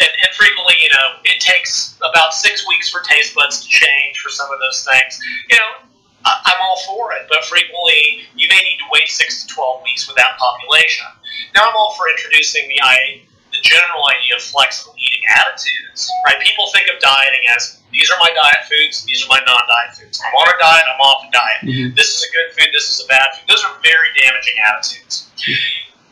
And, 0.00 0.08
and 0.08 0.34
frequently, 0.34 0.74
you 0.82 0.88
know, 0.88 1.20
it 1.24 1.40
takes 1.40 1.98
about 1.98 2.32
six 2.32 2.66
weeks 2.66 2.88
for 2.88 3.00
taste 3.00 3.34
buds 3.34 3.62
to 3.62 3.68
change 3.68 4.16
for 4.18 4.30
some 4.30 4.50
of 4.50 4.58
those 4.60 4.88
things. 4.88 5.20
You 5.50 5.56
know, 5.56 5.88
I'm 6.24 6.60
all 6.62 6.78
for 6.86 7.12
it, 7.12 7.26
but 7.28 7.44
frequently 7.44 8.22
you 8.34 8.48
may 8.48 8.58
need 8.62 8.78
to 8.78 8.88
wait 8.90 9.08
six 9.08 9.44
to 9.44 9.54
12 9.54 9.82
weeks 9.82 10.06
with 10.06 10.16
that 10.16 10.38
population. 10.38 11.06
Now, 11.54 11.68
I'm 11.68 11.76
all 11.76 11.94
for 11.94 12.08
introducing 12.08 12.68
the, 12.68 12.80
I, 12.82 13.22
the 13.52 13.60
general 13.62 14.02
idea 14.08 14.36
of 14.36 14.42
flexible 14.42 14.94
eating 14.96 15.22
attitudes, 15.36 16.10
right? 16.26 16.40
People 16.40 16.70
think 16.72 16.88
of 16.88 17.00
dieting 17.00 17.44
as 17.56 17.80
these 17.92 18.10
are 18.10 18.18
my 18.18 18.32
diet 18.32 18.64
foods, 18.68 19.04
these 19.04 19.24
are 19.24 19.28
my 19.28 19.40
non 19.44 19.60
diet 19.68 19.94
foods. 19.96 20.20
I'm 20.24 20.34
on 20.34 20.48
a 20.48 20.58
diet, 20.58 20.84
I'm 20.88 21.00
off 21.00 21.28
a 21.28 21.30
diet. 21.30 21.60
Mhm. 21.62 21.94
This 21.94 22.16
is 22.16 22.24
a 22.24 22.30
good 22.32 22.48
food, 22.56 22.72
this 22.72 22.88
is 22.88 23.04
a 23.04 23.06
bad 23.08 23.28
food. 23.36 23.44
Those 23.48 23.62
are 23.64 23.76
very 23.84 24.08
damaging 24.16 24.54
attitudes. 24.64 25.28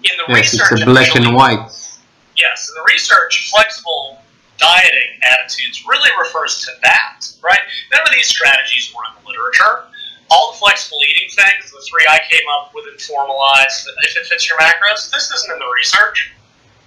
In 0.04 0.16
the 0.16 0.24
Yes, 0.28 0.52
research, 0.52 0.72
it's 0.72 0.82
a 0.82 0.86
black 0.86 1.14
and 1.14 1.34
white. 1.34 1.60
Yes, 2.36 2.68
in 2.68 2.74
the 2.74 2.84
research, 2.88 3.48
flexible 3.50 4.22
dieting 4.58 5.18
attitudes 5.22 5.84
really 5.86 6.10
refers 6.20 6.64
to 6.64 6.70
that, 6.82 7.26
right? 7.42 7.60
None 7.92 8.02
of 8.02 8.12
these 8.12 8.28
strategies 8.28 8.92
were 8.94 9.02
in 9.08 9.22
the 9.22 9.28
literature. 9.28 9.84
All 10.30 10.52
the 10.52 10.58
flexible 10.58 11.02
eating 11.10 11.28
things, 11.34 11.70
the 11.74 11.82
three 11.90 12.06
I 12.06 12.22
came 12.30 12.46
up 12.54 12.70
with 12.74 12.86
and 12.86 13.00
formalized, 13.02 13.88
if 14.06 14.16
it 14.16 14.26
fits 14.26 14.48
your 14.48 14.58
macros, 14.58 15.10
this 15.10 15.30
isn't 15.30 15.50
in 15.52 15.58
the 15.58 15.70
research. 15.74 16.30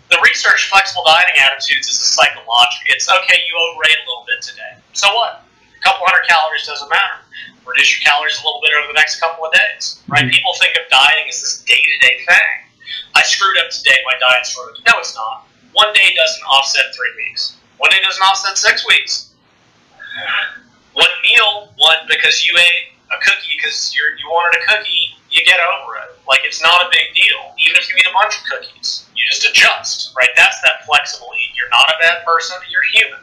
The 0.09 0.19
research, 0.23 0.69
flexible 0.69 1.03
dieting 1.03 1.35
attitudes, 1.43 1.87
is 1.89 1.99
a 1.99 2.07
psychological. 2.15 2.87
It's 2.87 3.09
okay, 3.09 3.39
you 3.43 3.53
overate 3.59 3.97
a 3.99 4.05
little 4.07 4.25
bit 4.27 4.41
today. 4.41 4.79
So 4.93 5.11
what? 5.13 5.43
A 5.43 5.81
couple 5.83 6.05
hundred 6.07 6.23
calories 6.27 6.65
doesn't 6.65 6.87
matter. 6.87 7.19
Reduce 7.65 7.99
your 7.99 8.03
calories 8.07 8.39
a 8.39 8.45
little 8.45 8.61
bit 8.63 8.71
over 8.79 8.87
the 8.87 8.99
next 8.99 9.19
couple 9.19 9.43
of 9.43 9.51
days, 9.51 9.99
right? 10.07 10.23
Mhm. 10.23 10.31
People 10.31 10.53
think 10.55 10.75
of 10.75 10.87
dieting 10.89 11.27
as 11.27 11.41
this 11.41 11.63
day 11.63 11.81
to 11.81 11.97
day 11.99 12.23
thing. 12.23 12.55
I 13.15 13.23
screwed 13.23 13.57
up 13.57 13.71
today, 13.71 13.99
my 14.05 14.15
diet's 14.19 14.55
ruined. 14.55 14.79
No, 14.87 14.99
it's 14.99 15.15
not. 15.15 15.47
One 15.71 15.91
day 15.93 16.13
doesn't 16.13 16.43
offset 16.43 16.93
three 16.95 17.11
weeks. 17.15 17.55
One 17.77 17.89
day 17.91 17.99
doesn't 18.01 18.21
offset 18.21 18.57
six 18.57 18.85
weeks. 18.87 19.31
One 20.93 21.09
meal, 21.23 21.73
one 21.77 21.97
because 22.07 22.45
you 22.45 22.55
ate 22.57 22.92
a 23.13 23.21
cookie 23.21 23.55
because 23.55 23.93
you 23.93 24.25
wanted 24.29 24.59
a 24.59 24.63
cookie, 24.65 25.13
you 25.29 25.41
get 25.45 25.57
over 25.61 25.97
it. 26.01 26.17
Like 26.27 26.41
it's 26.43 26.61
not 26.61 26.85
a 26.85 26.89
big 26.89 27.13
deal. 27.13 27.53
Even 27.61 27.77
if 27.77 27.89
you 27.89 27.95
eat 27.97 28.07
a 28.09 28.13
bunch 28.13 28.37
of 28.37 28.43
cookies, 28.49 29.05
you 29.15 29.23
just 29.29 29.45
adjust, 29.45 30.13
right? 30.17 30.29
That's 30.35 30.61
that 30.61 30.85
flexible 30.85 31.29
eat. 31.37 31.53
You're 31.57 31.69
not 31.69 31.89
a 31.89 31.97
bad 32.01 32.25
person. 32.25 32.57
You're 32.69 32.85
human. 32.93 33.21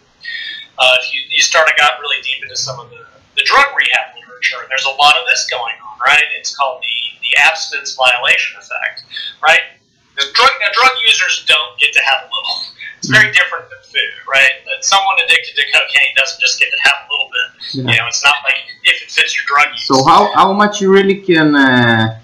Uh, 0.79 0.97
if 1.01 1.13
you 1.13 1.21
you 1.29 1.43
start 1.43 1.69
to 1.69 1.75
got 1.77 2.01
really 2.01 2.21
deep 2.23 2.43
into 2.43 2.57
some 2.57 2.81
of 2.81 2.89
the, 2.91 3.05
the 3.37 3.45
drug 3.45 3.69
rehab 3.77 4.17
literature, 4.17 4.65
there's 4.69 4.87
a 4.87 4.97
lot 4.97 5.15
of 5.17 5.25
this 5.29 5.47
going 5.51 5.77
on, 5.77 5.97
right? 6.07 6.25
It's 6.39 6.55
called 6.55 6.83
the 6.83 6.99
the 7.23 7.33
abstinence 7.37 7.95
violation 7.95 8.59
effect, 8.59 9.05
right? 9.43 9.77
Because 10.15 10.33
drug 10.33 10.51
now, 10.61 10.73
drug 10.73 10.93
users 11.07 11.45
don't 11.47 11.79
get 11.79 11.93
to 11.93 12.01
have 12.01 12.25
a 12.25 12.29
little. 12.29 12.57
It's 13.01 13.09
very 13.09 13.33
different 13.33 13.65
than 13.71 13.81
food, 13.83 14.13
right? 14.29 14.61
That 14.67 14.85
someone 14.85 15.17
addicted 15.25 15.57
to 15.57 15.65
cocaine 15.73 16.13
doesn't 16.17 16.39
just 16.39 16.61
get 16.61 16.69
to 16.71 16.79
have 16.85 16.99
a 17.01 17.13
little 17.13 17.31
bit. 17.33 17.49
Yeah. 17.73 17.93
You 17.93 17.99
know, 17.99 18.07
it's 18.09 18.23
not 18.23 18.35
like 18.45 18.61
if 18.85 19.03
it 19.03 19.11
fits 19.11 19.33
your 19.37 19.47
drug 19.49 19.73
use. 19.73 19.87
So 19.89 20.05
how, 20.05 20.31
how 20.35 20.53
much 20.53 20.83
you 20.83 20.93
really 20.93 21.17
can, 21.17 21.57
uh, 21.57 22.21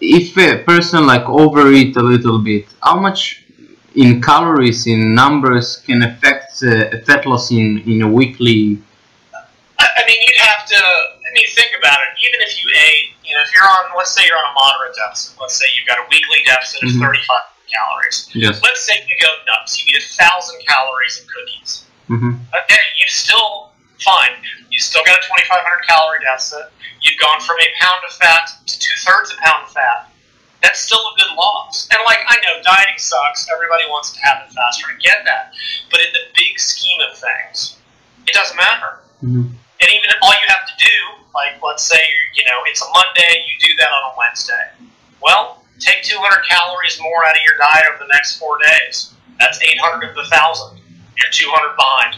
if 0.00 0.36
a 0.38 0.64
person 0.64 1.06
like 1.06 1.28
overeat 1.28 1.94
a 1.96 2.02
little 2.02 2.38
bit, 2.38 2.64
how 2.82 2.98
much 2.98 3.44
in 3.94 4.22
calories, 4.22 4.86
in 4.86 5.14
numbers, 5.14 5.76
can 5.84 6.02
affect 6.02 6.62
uh, 6.62 6.98
fat 7.04 7.26
loss 7.26 7.50
in, 7.50 7.82
in 7.86 8.00
a 8.00 8.08
weekly? 8.08 8.78
I, 9.78 9.86
I 9.98 10.06
mean, 10.08 10.16
you'd 10.26 10.40
have 10.40 10.64
to. 10.66 10.76
I 10.80 11.30
mean, 11.34 11.44
think 11.48 11.72
about 11.78 11.98
it. 12.00 12.16
Even 12.26 12.40
if 12.48 12.64
you 12.64 12.70
ate, 12.70 13.12
you 13.28 13.34
know, 13.34 13.42
if 13.44 13.54
you're 13.54 13.64
on, 13.64 13.92
let's 13.96 14.12
say 14.14 14.22
you're 14.24 14.38
on 14.38 14.50
a 14.50 14.54
moderate 14.54 14.96
deficit. 14.96 15.36
Let's 15.38 15.54
say 15.58 15.66
you've 15.76 15.86
got 15.86 15.98
a 15.98 16.06
weekly 16.10 16.38
deficit 16.46 16.82
of 16.82 16.90
Mhm. 16.90 17.00
35 17.00 17.53
calories. 17.74 18.30
Yes. 18.32 18.62
Let's 18.62 18.82
say 18.86 18.94
you 19.02 19.16
go 19.20 19.28
nuts. 19.46 19.82
You 19.82 19.90
eat 19.90 20.02
a 20.02 20.06
thousand 20.14 20.62
calories 20.66 21.20
in 21.20 21.26
cookies. 21.26 21.84
hmm 22.06 22.32
Okay, 22.54 22.84
you 23.02 23.06
still 23.08 23.70
fine. 24.00 24.38
You 24.70 24.78
still 24.78 25.02
got 25.06 25.18
a 25.18 25.22
2,500 25.26 25.86
calorie 25.86 26.20
deficit. 26.22 26.70
You've 27.02 27.18
gone 27.20 27.40
from 27.40 27.56
a 27.60 27.68
pound 27.80 28.00
of 28.08 28.12
fat 28.16 28.48
to 28.66 28.74
two 28.78 28.96
thirds 29.04 29.32
a 29.32 29.36
pound 29.42 29.64
of 29.66 29.72
fat. 29.72 30.10
That's 30.62 30.80
still 30.80 30.98
a 31.02 31.12
good 31.18 31.36
loss. 31.36 31.88
And 31.92 32.00
like 32.06 32.18
I 32.26 32.36
know 32.40 32.62
dieting 32.64 32.96
sucks. 32.98 33.46
Everybody 33.52 33.84
wants 33.90 34.12
to 34.16 34.20
have 34.24 34.46
it 34.46 34.52
faster. 34.52 34.86
I 34.88 34.96
get 35.02 35.24
that. 35.26 35.52
But 35.90 36.00
in 36.00 36.10
the 36.12 36.24
big 36.34 36.58
scheme 36.58 37.00
of 37.10 37.16
things, 37.18 37.76
it 38.26 38.32
doesn't 38.32 38.56
matter. 38.56 39.00
hmm 39.20 39.52
And 39.82 39.88
even 39.92 40.08
all 40.22 40.32
you 40.32 40.46
have 40.48 40.64
to 40.64 40.76
do, 40.80 40.96
like 41.34 41.60
let's 41.62 41.84
say 41.84 42.00
you 42.34 42.44
know 42.44 42.64
it's 42.66 42.80
a 42.80 42.88
Monday, 42.92 43.44
you 43.44 43.54
do 43.68 43.76
that 43.76 43.88
on 43.92 44.12
a 44.12 44.14
Wednesday. 44.16 44.64
Well, 45.20 45.63
take 45.78 46.02
200 46.04 46.44
calories 46.48 46.98
more 47.00 47.24
out 47.26 47.36
of 47.36 47.42
your 47.44 47.56
diet 47.58 47.84
over 47.92 48.04
the 48.04 48.12
next 48.12 48.38
four 48.38 48.58
days. 48.58 49.14
That's 49.40 49.60
800 49.62 50.10
of 50.10 50.14
the 50.16 50.24
thousand. 50.30 50.78
You're 51.16 51.30
200 51.30 51.76
behind. 51.76 52.16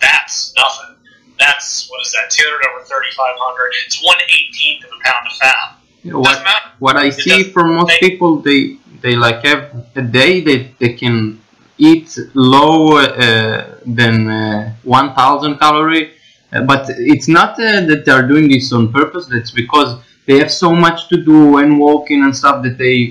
That's 0.00 0.54
nothing. 0.56 0.96
That's 1.38 1.88
what 1.90 2.00
is 2.06 2.12
that? 2.12 2.30
200 2.30 2.54
over 2.76 2.84
3,500. 2.84 3.72
It's 3.86 4.02
one 4.04 4.16
eighteenth 4.28 4.84
of 4.84 4.90
a 4.90 5.00
pound 5.04 5.26
of 5.26 5.36
fat. 5.38 5.76
What, 6.12 6.44
what 6.78 6.96
I 6.96 7.10
see 7.10 7.30
doesn't- 7.30 7.52
from 7.52 7.74
most 7.76 7.88
they- 8.00 8.08
people, 8.08 8.36
they 8.40 8.76
they 9.02 9.16
like 9.16 9.44
have 9.44 9.86
a 9.96 10.02
day 10.02 10.40
that 10.42 10.78
they 10.78 10.92
can 10.94 11.40
eat 11.78 12.18
low 12.34 12.98
uh, 12.98 13.76
than 13.86 14.28
uh, 14.28 14.74
1000 14.82 15.58
calorie 15.58 16.12
uh, 16.52 16.60
but 16.62 16.90
it's 16.90 17.26
not 17.26 17.52
uh, 17.58 17.80
that 17.86 18.02
they 18.04 18.12
are 18.12 18.26
doing 18.28 18.46
this 18.50 18.70
on 18.74 18.92
purpose 18.92 19.24
that's 19.26 19.50
because 19.50 19.98
they 20.30 20.38
have 20.38 20.52
so 20.52 20.70
much 20.72 21.08
to 21.08 21.16
do 21.16 21.58
and 21.58 21.76
walking 21.76 22.22
and 22.22 22.36
stuff 22.36 22.62
that 22.62 22.78
they 22.78 23.10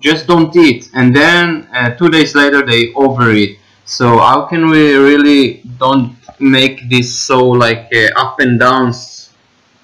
just 0.00 0.26
don't 0.26 0.56
eat 0.56 0.88
and 0.94 1.14
then 1.14 1.68
uh, 1.74 1.90
two 1.96 2.08
days 2.08 2.34
later 2.34 2.64
they 2.64 2.92
overeat 2.94 3.58
so 3.84 4.16
how 4.16 4.46
can 4.46 4.70
we 4.70 4.94
really 4.96 5.60
don't 5.78 6.16
make 6.40 6.88
this 6.88 7.14
so 7.14 7.38
like 7.44 7.92
uh, 7.94 8.08
up 8.16 8.40
and 8.40 8.58
downs 8.58 9.30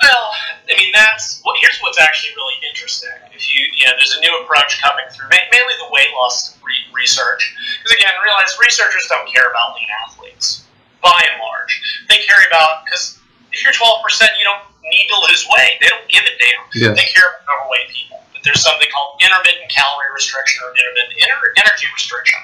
Well, 0.03 0.27
I 0.71 0.73
mean, 0.81 0.93
that's 0.95 1.43
well, 1.45 1.55
here's 1.61 1.79
what's 1.85 2.01
actually 2.01 2.33
really 2.41 2.59
interesting. 2.71 3.13
If 3.37 3.45
you, 3.53 3.61
you 3.77 3.85
know, 3.85 3.93
there's 3.99 4.17
a 4.17 4.21
new 4.25 4.33
approach 4.41 4.81
coming 4.81 5.05
through, 5.13 5.29
mainly 5.29 5.77
the 5.85 5.91
weight 5.93 6.09
loss 6.17 6.57
re- 6.65 6.89
research. 6.95 7.43
Because 7.77 7.93
again, 7.99 8.15
realize 8.25 8.57
researchers 8.57 9.05
don't 9.13 9.29
care 9.29 9.51
about 9.51 9.77
lean 9.77 9.91
athletes, 10.07 10.65
by 11.03 11.21
and 11.29 11.37
large. 11.45 11.73
They 12.09 12.25
care 12.25 12.41
about 12.49 12.87
because 12.87 13.21
if 13.53 13.63
you're 13.63 13.77
12 13.77 14.03
percent, 14.03 14.31
you 14.39 14.45
don't 14.49 14.70
need 14.89 15.07
to 15.13 15.19
lose 15.29 15.45
weight. 15.53 15.79
They 15.81 15.89
don't 15.89 16.09
give 16.09 16.25
a 16.25 16.35
damn. 16.39 16.63
Yes. 16.73 16.93
They 16.97 17.07
care 17.13 17.27
about 17.45 17.69
overweight 17.69 17.89
people. 17.93 18.23
But 18.33 18.43
there's 18.43 18.63
something 18.65 18.89
called 18.89 19.21
intermittent 19.21 19.69
calorie 19.69 20.13
restriction 20.17 20.65
or 20.65 20.73
intermittent 20.73 21.17
ener- 21.21 21.53
energy 21.61 21.87
restriction, 21.93 22.41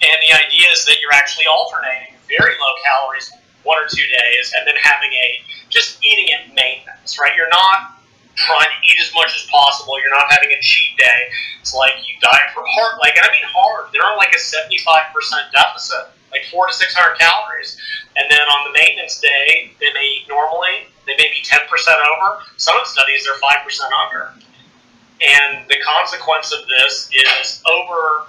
and 0.00 0.16
the 0.24 0.32
idea 0.32 0.72
is 0.72 0.84
that 0.88 1.02
you're 1.04 1.12
actually 1.14 1.46
alternating 1.46 2.16
very 2.28 2.56
low 2.56 2.74
calories 2.84 3.28
one 3.64 3.76
or 3.76 3.88
two 3.88 4.04
days, 4.08 4.52
and 4.56 4.64
then 4.66 4.76
having 4.80 5.12
a 5.12 5.26
just 5.68 6.00
eating 6.04 6.32
at 6.32 6.48
maintenance, 6.54 7.20
right? 7.20 7.36
You're 7.36 7.52
not 7.52 8.00
trying 8.38 8.70
to 8.70 8.78
eat 8.86 8.98
as 9.02 9.12
much 9.14 9.34
as 9.34 9.44
possible. 9.50 9.98
You're 10.00 10.14
not 10.14 10.30
having 10.30 10.50
a 10.54 10.60
cheat 10.62 10.96
day. 10.96 11.20
It's 11.60 11.74
like 11.74 11.92
you 12.06 12.14
diet 12.22 12.54
for 12.54 12.62
hard, 12.64 12.98
like, 13.00 13.16
and 13.18 13.26
I 13.26 13.30
mean 13.32 13.44
hard. 13.44 13.90
They're 13.92 14.06
on 14.06 14.16
like 14.16 14.32
a 14.32 14.40
75% 14.40 14.72
deficit, 15.52 16.08
like 16.30 16.46
four 16.50 16.68
to 16.68 16.72
600 16.72 17.18
calories. 17.18 17.76
And 18.16 18.24
then 18.30 18.40
on 18.40 18.72
the 18.72 18.78
maintenance 18.78 19.20
day, 19.20 19.72
they 19.80 19.92
may 19.92 20.22
eat 20.22 20.26
normally. 20.28 20.88
They 21.08 21.16
may 21.16 21.32
be 21.32 21.40
10% 21.42 21.64
over. 21.64 22.44
Some 22.56 22.76
studies, 22.84 23.24
they're 23.24 23.40
5% 23.40 23.64
under. 24.06 24.32
And 25.18 25.66
the 25.68 25.80
consequence 25.82 26.52
of 26.52 26.60
this 26.68 27.10
is 27.10 27.62
over 27.66 28.28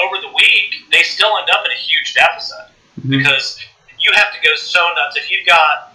over 0.00 0.16
the 0.24 0.32
week, 0.32 0.88
they 0.90 1.02
still 1.02 1.36
end 1.36 1.48
up 1.52 1.64
in 1.66 1.72
a 1.72 1.76
huge 1.76 2.14
deficit 2.14 2.72
mm-hmm. 2.96 3.10
because 3.12 3.60
you 4.00 4.10
have 4.16 4.32
to 4.32 4.40
go 4.40 4.54
so 4.56 4.80
nuts. 4.96 5.16
If 5.16 5.30
you've 5.30 5.46
got 5.46 5.92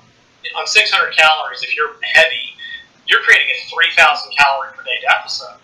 on 0.56 0.68
600 0.68 0.86
calories, 1.18 1.64
if 1.64 1.76
you're 1.76 1.98
heavy, 2.04 2.54
you're 3.08 3.22
creating 3.26 3.50
a 3.50 3.58
3,000 3.74 3.98
calorie 4.38 4.70
per 4.78 4.84
day 4.84 5.02
deficit. 5.02 5.58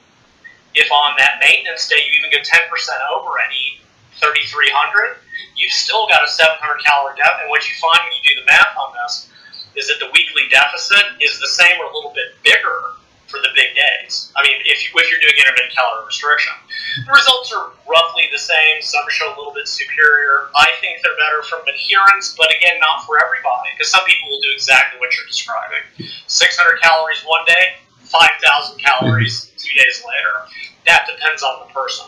If 0.74 0.90
on 0.92 1.14
that 1.22 1.38
maintenance 1.40 1.88
day 1.88 2.02
you 2.02 2.18
even 2.18 2.34
go 2.34 2.42
10% 2.42 2.66
over 3.14 3.38
and 3.38 3.54
eat 3.54 3.86
3,300, 4.18 5.22
you've 5.56 5.72
still 5.72 6.10
got 6.10 6.26
a 6.26 6.28
700 6.28 6.58
calorie 6.82 7.14
deficit. 7.14 7.46
And 7.46 7.50
what 7.54 7.62
you 7.70 7.76
find 7.78 8.02
when 8.02 8.14
you 8.18 8.24
do 8.34 8.42
the 8.42 8.48
math 8.50 8.74
on 8.74 8.98
this 8.98 9.30
is 9.76 9.88
that 9.88 10.00
the 10.00 10.10
weekly 10.14 10.50
deficit 10.50 11.18
is 11.22 11.40
the 11.40 11.50
same 11.50 11.80
or 11.82 11.90
a 11.90 11.94
little 11.94 12.14
bit 12.14 12.38
bigger 12.44 12.94
for 13.34 13.42
the 13.42 13.50
big 13.58 13.74
days. 13.74 14.30
I 14.38 14.46
mean, 14.46 14.62
if, 14.62 14.78
if 14.94 15.06
you're 15.10 15.18
doing 15.18 15.34
intermittent 15.42 15.74
calorie 15.74 16.06
restriction, 16.06 16.54
the 17.02 17.10
results 17.10 17.50
are 17.50 17.74
roughly 17.90 18.30
the 18.30 18.38
same. 18.38 18.78
Some 18.86 19.02
show 19.10 19.34
a 19.34 19.36
little 19.36 19.54
bit 19.54 19.66
superior. 19.66 20.54
I 20.54 20.70
think 20.78 21.02
they're 21.02 21.18
better 21.18 21.42
from 21.50 21.66
adherence, 21.66 22.38
but 22.38 22.54
again, 22.54 22.78
not 22.78 23.10
for 23.10 23.18
everybody 23.18 23.74
because 23.74 23.90
some 23.90 24.06
people 24.06 24.30
will 24.30 24.44
do 24.46 24.54
exactly 24.54 25.02
what 25.02 25.10
you're 25.18 25.26
describing 25.26 25.82
600 25.98 26.78
calories 26.86 27.26
one 27.26 27.42
day, 27.50 27.82
5,000 28.06 28.78
calories 28.78 29.50
two 29.58 29.74
days 29.74 30.06
later. 30.06 30.46
That 30.86 31.10
depends 31.10 31.42
on 31.42 31.66
the 31.66 31.74
person. 31.74 32.06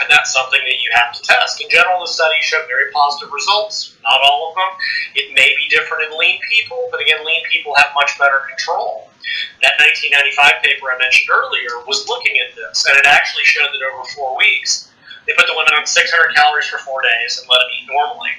And 0.00 0.06
that's 0.12 0.32
something 0.32 0.60
that 0.60 0.78
you 0.84 0.90
have 0.92 1.16
to 1.16 1.20
test. 1.24 1.60
In 1.64 1.68
general, 1.72 2.00
the 2.04 2.10
studies 2.12 2.44
show 2.44 2.60
very 2.68 2.92
positive 2.92 3.32
results. 3.32 3.96
Not 4.04 4.20
all 4.20 4.50
of 4.50 4.54
them. 4.54 4.70
It 5.16 5.32
may 5.32 5.48
be 5.56 5.64
different 5.72 6.04
in 6.04 6.18
lean 6.18 6.36
people, 6.48 6.88
but 6.92 7.00
again, 7.00 7.24
lean 7.24 7.40
people 7.48 7.72
have 7.80 7.88
much 7.96 8.12
better 8.20 8.44
control. 8.48 9.08
That 9.64 9.76
1995 9.80 10.60
paper 10.64 10.92
I 10.92 10.96
mentioned 11.00 11.28
earlier 11.32 11.80
was 11.88 12.04
looking 12.08 12.36
at 12.38 12.52
this, 12.56 12.84
and 12.84 12.96
it 13.00 13.06
actually 13.08 13.44
showed 13.48 13.68
that 13.72 13.82
over 13.92 14.04
four 14.12 14.36
weeks, 14.36 14.92
they 15.26 15.32
put 15.36 15.46
the 15.48 15.56
women 15.56 15.72
on 15.76 15.84
600 15.84 16.08
calories 16.36 16.68
for 16.68 16.78
four 16.84 17.00
days 17.04 17.36
and 17.40 17.44
let 17.48 17.60
them 17.60 17.70
eat 17.76 17.86
normally. 17.88 18.32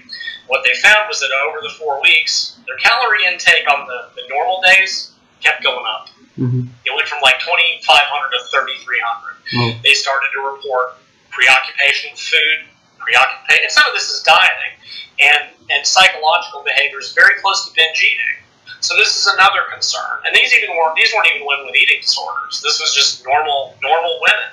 What 0.49 0.65
they 0.65 0.73
found 0.81 1.05
was 1.09 1.19
that 1.21 1.29
over 1.49 1.61
the 1.61 1.73
four 1.77 2.01
weeks, 2.01 2.57
their 2.65 2.77
calorie 2.77 3.25
intake 3.25 3.69
on 3.69 3.85
the, 3.85 4.09
the 4.17 4.25
normal 4.29 4.61
days 4.65 5.13
kept 5.41 5.61
going 5.61 5.85
up. 5.85 6.09
Mhm. 6.37 6.65
It 6.85 6.91
went 6.95 7.07
from 7.07 7.19
like 7.21 7.37
2,500 7.41 7.85
to 7.85 8.39
3,300 8.49 9.35
Oh. 9.59 9.73
they 9.83 9.93
started 9.93 10.29
to 10.33 10.41
report 10.41 10.93
preoccupation 11.39 12.11
with 12.11 12.19
food, 12.19 12.59
preoccupation. 12.99 13.63
And 13.63 13.71
some 13.71 13.87
of 13.87 13.95
this 13.95 14.11
is 14.11 14.19
dieting 14.27 14.75
and 15.23 15.43
and 15.71 15.85
psychological 15.85 16.63
behaviors 16.63 17.13
very 17.13 17.39
close 17.39 17.63
to 17.67 17.71
binge 17.75 18.03
eating. 18.03 18.35
So 18.81 18.95
this 18.97 19.15
is 19.15 19.27
another 19.27 19.67
concern. 19.71 20.23
And 20.25 20.35
these 20.35 20.51
even 20.53 20.75
weren't 20.75 20.95
these 20.99 21.13
weren't 21.15 21.27
even 21.31 21.47
women 21.47 21.71
with 21.71 21.75
eating 21.79 22.03
disorders. 22.03 22.59
This 22.59 22.79
was 22.83 22.91
just 22.91 23.23
normal 23.23 23.75
normal 23.81 24.19
women. 24.19 24.51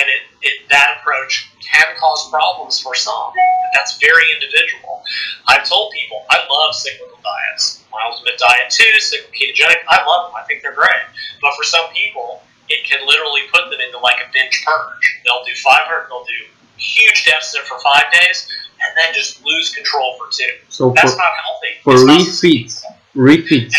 And 0.00 0.08
it, 0.08 0.22
it 0.40 0.56
that 0.72 1.00
approach 1.00 1.52
can 1.60 1.84
cause 2.00 2.30
problems 2.30 2.80
for 2.80 2.94
some. 2.94 3.32
And 3.36 3.70
that's 3.74 4.00
very 4.00 4.24
individual. 4.32 5.04
I've 5.48 5.68
told 5.68 5.92
people 5.92 6.24
I 6.30 6.40
love 6.48 6.74
cyclical 6.74 7.20
diets. 7.20 7.84
My 7.92 8.00
ultimate 8.08 8.38
diet 8.38 8.72
too, 8.72 8.88
cyclical 9.00 9.36
ketogenic. 9.36 9.84
I 9.88 10.00
love 10.04 10.32
them. 10.32 10.40
I 10.40 10.44
think 10.48 10.62
they're 10.62 10.76
great. 10.76 11.04
But 11.40 11.52
for 11.56 11.64
some 11.64 11.92
people, 11.92 12.40
it 12.68 12.84
can 12.88 13.06
literally 13.06 13.42
put 13.52 13.70
them 13.70 13.80
into 13.80 13.98
like 13.98 14.20
a 14.20 14.28
binge 14.32 14.62
purge. 14.64 15.20
They'll 15.24 15.44
do 15.44 15.54
500, 15.54 16.08
they'll 16.08 16.24
do 16.24 16.40
huge 16.76 17.24
deficit 17.24 17.62
for 17.62 17.78
five 17.80 18.10
days, 18.12 18.48
and 18.82 18.90
then 18.96 19.14
just 19.14 19.44
lose 19.44 19.74
control 19.74 20.16
for 20.18 20.26
two. 20.32 20.50
So 20.68 20.90
That's 20.90 21.12
for, 21.12 21.18
not 21.18 21.32
healthy. 21.44 21.72
for 21.82 21.94
It's 21.94 22.42
refeeds, 22.42 22.82
refeeds, 23.14 23.74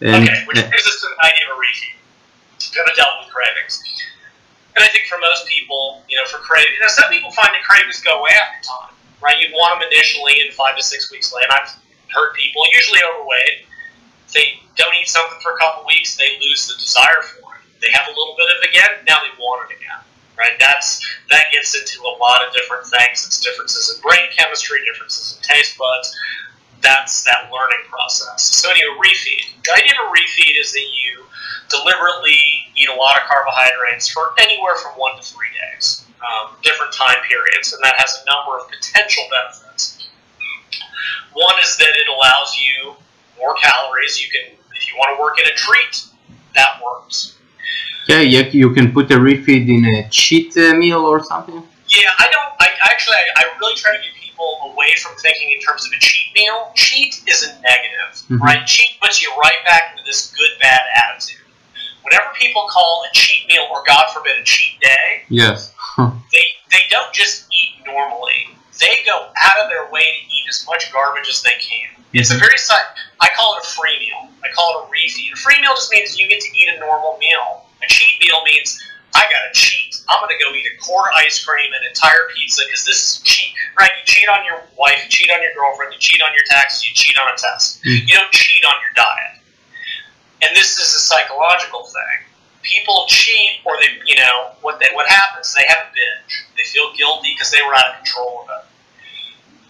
and 0.00 0.24
Okay, 0.24 0.44
which 0.46 0.60
brings 0.60 0.86
us 0.86 1.00
to 1.02 1.06
the 1.08 1.18
idea 1.26 1.44
of 1.50 1.56
a 1.56 1.60
refeed. 1.60 1.96
We 2.72 2.78
haven't 2.78 2.96
dealt 2.96 3.24
with 3.24 3.32
cravings. 3.32 3.82
And 4.76 4.84
I 4.84 4.88
think 4.92 5.08
for 5.08 5.16
most 5.18 5.48
people, 5.48 6.04
you 6.08 6.20
know, 6.20 6.28
for 6.28 6.36
cravings, 6.44 6.76
you 6.76 6.80
know, 6.84 6.92
some 6.92 7.08
people 7.08 7.32
find 7.32 7.48
that 7.48 7.64
cravings 7.64 8.02
go 8.04 8.20
away 8.20 8.30
after 8.36 8.68
time, 8.68 8.92
right? 9.24 9.40
You 9.40 9.48
want 9.56 9.80
them 9.80 9.88
initially 9.88 10.44
in 10.44 10.52
five 10.52 10.76
to 10.76 10.84
six 10.84 11.10
weeks 11.10 11.32
later. 11.32 11.48
And 11.48 11.56
I've 11.56 11.72
heard 12.12 12.36
people, 12.36 12.60
usually 12.76 13.00
overweight, 13.00 13.64
they 14.34 14.60
don't 14.76 14.92
eat 15.00 15.08
something 15.08 15.38
for 15.40 15.52
a 15.52 15.58
couple 15.58 15.86
weeks, 15.86 16.16
they 16.16 16.36
lose 16.44 16.68
the 16.68 16.74
desire 16.76 17.22
for 17.24 17.38
it. 17.40 17.45
They 17.80 17.90
have 17.92 18.06
a 18.06 18.14
little 18.14 18.34
bit 18.36 18.48
of 18.48 18.56
it 18.62 18.70
again, 18.70 18.90
now 19.06 19.18
they 19.22 19.32
want 19.38 19.70
it 19.70 19.76
again, 19.76 20.00
right? 20.38 20.56
That's 20.58 21.02
that 21.30 21.52
gets 21.52 21.74
into 21.74 22.02
a 22.02 22.14
lot 22.18 22.46
of 22.46 22.52
different 22.52 22.86
things. 22.86 23.26
It's 23.26 23.40
differences 23.40 23.94
in 23.94 24.02
brain 24.02 24.28
chemistry, 24.36 24.80
differences 24.84 25.36
in 25.36 25.42
taste 25.42 25.76
buds. 25.78 26.14
That's 26.82 27.24
that 27.24 27.50
learning 27.50 27.84
process. 27.90 28.42
So 28.42 28.70
anyway, 28.70 28.94
refeed. 29.00 29.58
The 29.64 29.72
idea 29.74 29.92
of 29.98 30.06
a 30.06 30.10
refeed 30.12 30.60
is 30.60 30.72
that 30.72 30.86
you 30.86 31.24
deliberately 31.68 32.38
eat 32.76 32.88
a 32.88 32.94
lot 32.94 33.16
of 33.16 33.28
carbohydrates 33.28 34.08
for 34.08 34.32
anywhere 34.38 34.76
from 34.76 34.92
one 34.92 35.16
to 35.16 35.22
three 35.22 35.50
days, 35.56 36.06
um, 36.22 36.54
different 36.62 36.92
time 36.92 37.16
periods, 37.28 37.72
and 37.72 37.82
that 37.82 37.94
has 37.96 38.22
a 38.22 38.30
number 38.30 38.58
of 38.58 38.70
potential 38.70 39.24
benefits. 39.30 40.08
One 41.32 41.54
is 41.62 41.76
that 41.78 41.92
it 41.96 42.08
allows 42.08 42.56
you 42.56 42.94
more 43.38 43.54
calories. 43.56 44.20
You 44.22 44.30
can, 44.30 44.56
if 44.74 44.88
you 44.88 44.96
want 44.98 45.16
to 45.16 45.20
work 45.20 45.40
in 45.40 45.46
a 45.46 45.54
treat, 45.56 46.06
that 46.54 46.80
works. 46.84 47.35
Yeah, 48.06 48.20
you, 48.20 48.42
you 48.52 48.70
can 48.74 48.92
put 48.92 49.10
a 49.10 49.16
refeed 49.16 49.68
in 49.68 49.84
a 49.84 50.08
cheat 50.10 50.56
uh, 50.56 50.74
meal 50.74 51.00
or 51.00 51.22
something. 51.24 51.62
Yeah, 51.88 52.10
I 52.18 52.26
don't. 52.30 52.52
I 52.60 52.68
actually, 52.90 53.14
I, 53.14 53.42
I 53.42 53.58
really 53.60 53.74
try 53.76 53.94
to 53.96 54.02
get 54.02 54.12
people 54.20 54.72
away 54.72 54.94
from 55.02 55.16
thinking 55.16 55.52
in 55.54 55.60
terms 55.60 55.84
of 55.86 55.92
a 55.96 56.00
cheat 56.00 56.34
meal. 56.34 56.72
Cheat 56.74 57.22
is 57.26 57.42
a 57.44 57.52
negative, 57.60 58.10
Mhm. 58.30 58.40
right? 58.40 58.66
Cheat 58.66 58.98
puts 59.00 59.22
you 59.22 59.30
right 59.40 59.60
back 59.66 59.92
into 59.92 60.02
this 60.04 60.32
good 60.36 60.50
bad 60.60 60.80
attitude. 60.94 61.40
Whenever 62.02 62.26
people 62.38 62.66
call 62.70 63.04
a 63.10 63.14
cheat 63.14 63.46
meal, 63.48 63.66
or 63.70 63.82
God 63.86 64.06
forbid, 64.14 64.38
a 64.40 64.44
cheat 64.44 64.80
day, 64.80 65.22
Yes. 65.28 65.72
they 65.98 66.46
they 66.70 66.84
don't 66.90 67.12
just 67.14 67.46
eat 67.52 67.84
normally. 67.86 68.50
They 68.78 68.98
go 69.06 69.30
out 69.42 69.58
of 69.64 69.70
their 69.70 69.90
way 69.90 70.02
to 70.04 70.20
eat 70.34 70.44
as 70.48 70.66
much 70.68 70.92
garbage 70.92 71.28
as 71.28 71.42
they 71.42 71.56
can. 71.60 71.88
It's 72.12 72.30
a 72.30 72.38
very 72.38 72.56
I 73.20 73.28
call 73.36 73.56
it 73.56 73.64
a 73.64 73.66
free 73.68 73.98
meal. 73.98 74.28
I 74.44 74.48
call 74.54 74.78
it 74.78 74.86
a 74.86 74.90
refeed. 74.90 75.32
A 75.32 75.36
free 75.36 75.60
meal 75.60 75.74
just 75.74 75.90
means 75.90 76.18
you 76.18 76.28
get 76.28 76.40
to 76.40 76.48
eat 76.56 76.68
a 76.74 76.78
normal 76.80 77.18
meal. 77.18 77.65
A 77.82 77.86
cheat 77.86 78.20
meal 78.20 78.40
means 78.44 78.80
I 79.14 79.24
got 79.28 79.42
to 79.48 79.52
cheat. 79.52 79.96
I'm 80.08 80.20
going 80.20 80.30
to 80.30 80.42
go 80.42 80.52
eat 80.54 80.66
a 80.66 80.76
quarter 80.80 81.10
ice 81.16 81.44
cream 81.44 81.72
and 81.72 81.82
an 81.82 81.88
entire 81.88 82.28
pizza 82.34 82.62
because 82.66 82.84
this 82.84 83.00
is 83.00 83.10
cheat. 83.22 83.52
Right? 83.78 83.90
You 83.90 84.04
cheat 84.04 84.28
on 84.28 84.44
your 84.44 84.62
wife, 84.78 85.00
you 85.04 85.10
cheat 85.10 85.30
on 85.30 85.42
your 85.42 85.52
girlfriend, 85.52 85.92
you 85.92 86.00
cheat 86.00 86.22
on 86.22 86.32
your 86.32 86.44
taxes, 86.48 86.88
you 86.88 86.94
cheat 86.94 87.16
on 87.18 87.28
a 87.28 87.36
test. 87.36 87.82
Mm. 87.84 88.08
You 88.08 88.14
don't 88.14 88.32
cheat 88.32 88.64
on 88.64 88.76
your 88.80 88.94
diet. 88.94 89.36
And 90.42 90.54
this 90.56 90.78
is 90.78 90.94
a 90.94 91.00
psychological 91.00 91.84
thing. 91.84 92.28
People 92.62 93.06
cheat, 93.08 93.62
or 93.64 93.76
they, 93.80 94.00
you 94.04 94.16
know, 94.16 94.52
what 94.60 94.80
they, 94.80 94.88
what 94.92 95.08
happens? 95.08 95.54
They 95.54 95.64
have 95.68 95.86
a 95.86 95.90
binge. 95.94 96.32
They 96.56 96.64
feel 96.64 96.92
guilty 96.96 97.32
because 97.32 97.50
they 97.50 97.62
were 97.62 97.74
out 97.74 97.94
of 97.94 98.04
control 98.04 98.44
of 98.44 98.48
it. 98.50 98.64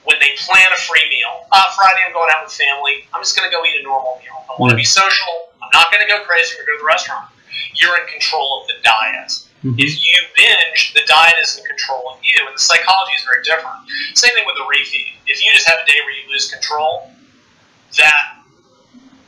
When 0.05 0.17
they 0.23 0.39
plan 0.39 0.71
a 0.71 0.81
free 0.81 1.07
meal, 1.11 1.47
uh, 1.51 1.67
Friday 1.75 2.01
I'm 2.07 2.15
going 2.15 2.31
out 2.31 2.47
with 2.47 2.55
family. 2.55 3.07
I'm 3.13 3.23
just 3.23 3.37
going 3.37 3.49
to 3.49 3.55
go 3.55 3.65
eat 3.67 3.79
a 3.79 3.83
normal 3.83 4.19
meal. 4.23 4.39
I 4.49 4.55
want 4.59 4.71
to 4.71 4.79
be 4.79 4.87
social. 4.87 5.51
I'm 5.61 5.71
not 5.75 5.91
going 5.91 6.03
to 6.03 6.09
go 6.09 6.23
crazy 6.25 6.55
or 6.55 6.65
go 6.65 6.79
to 6.79 6.79
the 6.79 6.87
restaurant. 6.87 7.27
You're 7.75 7.97
in 7.99 8.07
control 8.09 8.63
of 8.63 8.69
the 8.69 8.75
diet. 8.83 9.33
Mhm. 9.65 9.79
If 9.79 9.93
you 9.99 10.17
binge, 10.37 10.93
the 10.95 11.03
diet 11.07 11.37
is 11.41 11.57
in 11.57 11.65
control 11.65 12.11
of 12.11 12.21
you, 12.23 12.47
and 12.47 12.55
the 12.55 12.61
psychology 12.61 13.15
is 13.17 13.25
very 13.25 13.43
different. 13.43 13.77
Same 14.15 14.33
thing 14.35 14.47
with 14.47 14.57
the 14.57 14.65
refeed. 14.65 15.13
If 15.27 15.45
you 15.45 15.53
just 15.53 15.67
have 15.67 15.79
a 15.81 15.87
day 15.87 16.01
where 16.05 16.13
you 16.13 16.31
lose 16.31 16.51
control, 16.51 17.11
that 17.99 18.37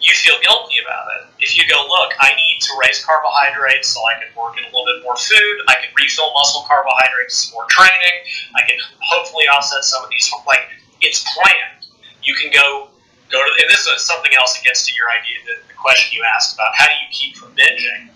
you 0.01 0.15
feel 0.15 0.39
guilty 0.41 0.79
about 0.79 1.07
it. 1.19 1.27
If 1.41 1.57
you 1.57 1.67
go, 1.67 1.85
look, 1.89 2.13
I 2.21 2.35
need 2.35 2.61
to 2.61 2.73
raise 2.79 3.05
carbohydrates 3.05 3.89
so 3.89 4.01
I 4.07 4.23
can 4.23 4.31
work 4.37 4.57
in 4.59 4.65
a 4.65 4.69
little 4.69 4.87
bit 4.87 5.03
more 5.03 5.17
food, 5.17 5.57
I 5.67 5.75
can 5.75 5.91
refill 5.97 6.33
muscle 6.35 6.65
carbohydrates 6.69 7.51
for 7.51 7.65
training, 7.69 8.17
I 8.55 8.63
can 8.63 8.79
hopefully 9.01 9.49
offset 9.49 9.85
some 9.85 10.05
of 10.05 10.11
these. 10.11 10.31
Like 10.47 10.69
it's 11.01 11.25
planned. 11.35 11.87
You 12.23 12.35
can 12.35 12.53
go 12.53 12.89
go 13.31 13.45
to, 13.45 13.51
and 13.61 13.69
this 13.71 13.87
is 13.87 14.07
something 14.07 14.33
else 14.35 14.57
that 14.57 14.65
gets 14.65 14.87
to 14.87 14.93
your 14.95 15.11
idea, 15.11 15.37
the, 15.45 15.69
the 15.69 15.75
question 15.75 16.17
you 16.17 16.25
asked 16.35 16.55
about 16.55 16.75
how 16.75 16.87
do 16.87 16.93
you 16.93 17.09
keep 17.11 17.37
from 17.37 17.53
binging. 17.55 18.09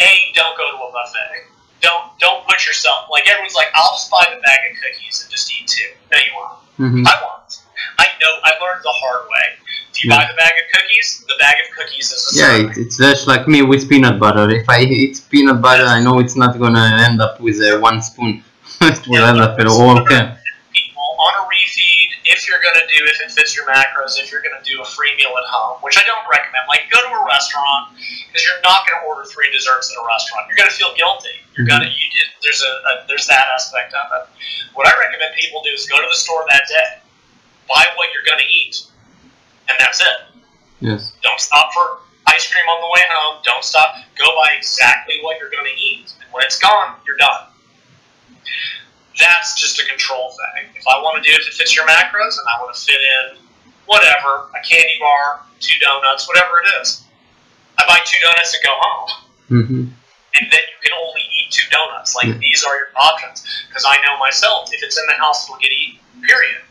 A, 0.00 0.32
don't 0.34 0.56
go 0.56 0.64
to 0.70 0.76
a 0.76 0.90
buffet. 0.92 1.46
Don't 1.80 2.12
don't 2.18 2.44
put 2.46 2.66
yourself 2.66 3.08
like 3.10 3.26
everyone's 3.28 3.54
like, 3.54 3.68
I'll 3.74 3.92
just 3.96 4.10
buy 4.10 4.24
the 4.34 4.40
bag 4.40 4.58
of 4.70 4.76
cookies 4.80 5.22
and 5.22 5.30
just 5.30 5.48
eat 5.52 5.66
two. 5.66 5.88
No, 6.12 6.18
you 6.18 6.32
won't. 6.36 6.58
Mhm. 6.78 7.06
I 7.06 7.14
won't. 7.22 7.50
I 7.98 8.06
know. 8.20 8.32
I 8.44 8.50
learned 8.60 8.82
the 8.84 8.92
hard 9.02 9.22
way. 9.32 9.46
If 9.92 10.04
you 10.04 10.10
Yeah. 10.10 10.16
buy 10.18 10.24
the 10.30 10.36
bag 10.36 10.52
of 10.60 10.66
cookies, 10.74 11.24
the 11.28 11.34
bag 11.38 11.56
of 11.64 11.76
cookies 11.76 12.10
is 12.12 12.22
a 12.32 12.38
Yeah, 12.38 12.70
it, 12.70 12.76
it's 12.78 12.96
just 12.98 13.26
like 13.26 13.48
me 13.48 13.62
with 13.62 13.88
peanut 13.88 14.18
butter. 14.18 14.48
If 14.50 14.68
I 14.68 14.80
eat 14.82 15.20
peanut 15.30 15.60
butter, 15.60 15.84
I 15.86 16.00
know 16.00 16.18
it's 16.20 16.36
not 16.36 16.58
gonna 16.58 16.86
end 17.08 17.20
up 17.20 17.40
with 17.40 17.60
uh, 17.60 17.78
one 17.80 18.00
spoon. 18.02 18.44
it 18.80 19.06
will 19.08 19.24
end 19.24 19.40
up 19.40 19.58
in 19.60 19.66
a 19.66 19.70
whole 19.72 20.04
can. 20.06 20.36
people 20.72 21.02
on 21.26 21.32
a 21.40 21.44
refeed 21.52 22.10
if 22.30 22.46
you're 22.46 22.62
going 22.62 22.78
to 22.78 22.86
do 22.86 23.02
if 23.10 23.18
it 23.20 23.30
fits 23.30 23.58
your 23.58 23.66
macros 23.66 24.16
if 24.16 24.30
you're 24.30 24.40
going 24.40 24.54
to 24.54 24.62
do 24.62 24.78
a 24.80 24.86
free 24.86 25.10
meal 25.18 25.34
at 25.34 25.46
home 25.50 25.76
which 25.82 25.98
i 25.98 26.04
don't 26.06 26.24
recommend 26.30 26.62
like 26.70 26.86
go 26.88 26.98
to 27.02 27.10
a 27.10 27.22
restaurant 27.26 27.92
because 27.98 28.46
you're 28.46 28.62
not 28.62 28.86
going 28.86 28.96
to 28.96 29.04
order 29.10 29.26
three 29.28 29.50
desserts 29.50 29.90
at 29.90 29.96
a 29.98 30.04
restaurant 30.06 30.46
you're 30.46 30.58
going 30.58 30.70
to 30.70 30.74
feel 30.74 30.94
guilty 30.94 31.42
you're 31.58 31.66
going 31.66 31.82
to 31.82 31.90
mm-hmm. 31.90 32.14
you, 32.16 32.24
there's 32.40 32.62
a, 32.62 32.72
a 32.88 32.92
there's 33.10 33.26
that 33.26 33.50
aspect 33.52 33.92
of 33.92 34.06
it 34.16 34.24
what 34.78 34.86
i 34.86 34.92
recommend 34.96 35.34
people 35.34 35.60
do 35.66 35.74
is 35.74 35.84
go 35.90 35.98
to 35.98 36.08
the 36.08 36.18
store 36.18 36.46
that 36.48 36.64
day 36.70 37.02
buy 37.66 37.82
what 37.98 38.08
you're 38.14 38.26
going 38.26 38.40
to 38.40 38.50
eat 38.50 38.86
and 39.68 39.76
that's 39.82 40.00
it 40.00 40.30
Yes. 40.80 41.12
don't 41.20 41.38
stop 41.38 41.74
for 41.76 42.00
ice 42.30 42.50
cream 42.50 42.64
on 42.66 42.80
the 42.80 42.90
way 42.94 43.04
home. 43.10 43.42
Don't 43.44 43.64
stop. 43.64 43.94
Go 44.16 44.24
buy 44.36 44.54
exactly 44.56 45.18
what 45.22 45.38
you're 45.38 45.50
going 45.50 45.66
to 45.66 45.78
eat. 45.80 46.12
And 46.22 46.32
when 46.32 46.44
it's 46.44 46.58
gone, 46.58 46.96
you're 47.06 47.16
done. 47.16 47.46
That's 49.18 49.58
just 49.60 49.80
a 49.80 49.84
control 49.88 50.30
thing. 50.30 50.70
If 50.76 50.86
I 50.86 51.00
want 51.02 51.22
to 51.22 51.28
do 51.28 51.34
it, 51.34 51.40
it 51.42 51.52
fits 51.54 51.74
your 51.74 51.86
macros, 51.86 52.38
and 52.38 52.46
I 52.46 52.60
want 52.62 52.74
to 52.74 52.80
fit 52.80 53.00
in 53.00 53.38
whatever, 53.86 54.46
a 54.54 54.60
candy 54.62 54.96
bar, 55.00 55.42
two 55.58 55.78
donuts, 55.80 56.28
whatever 56.28 56.62
it 56.62 56.80
is, 56.80 57.02
I 57.78 57.84
buy 57.88 57.98
two 58.06 58.18
donuts 58.22 58.54
and 58.54 58.62
go 58.64 58.74
home. 58.78 59.08
hmm 59.48 59.84
And 60.38 60.44
then 60.46 60.62
you 60.62 60.78
can 60.82 60.92
only 60.94 61.22
eat 61.40 61.50
two 61.50 61.66
donuts. 61.70 62.14
Like 62.14 62.26
Yeah. 62.26 62.38
these 62.38 62.62
are 62.62 62.76
your 62.76 62.90
options. 62.96 63.42
Because 63.68 63.84
I 63.86 63.96
know 64.06 64.16
myself, 64.18 64.70
if 64.72 64.82
it's 64.82 64.96
in 64.96 65.04
the 65.06 65.14
house, 65.14 65.44
it'll 65.48 65.58
get 65.58 65.72
eaten. 65.72 65.98
Period. 66.22 66.62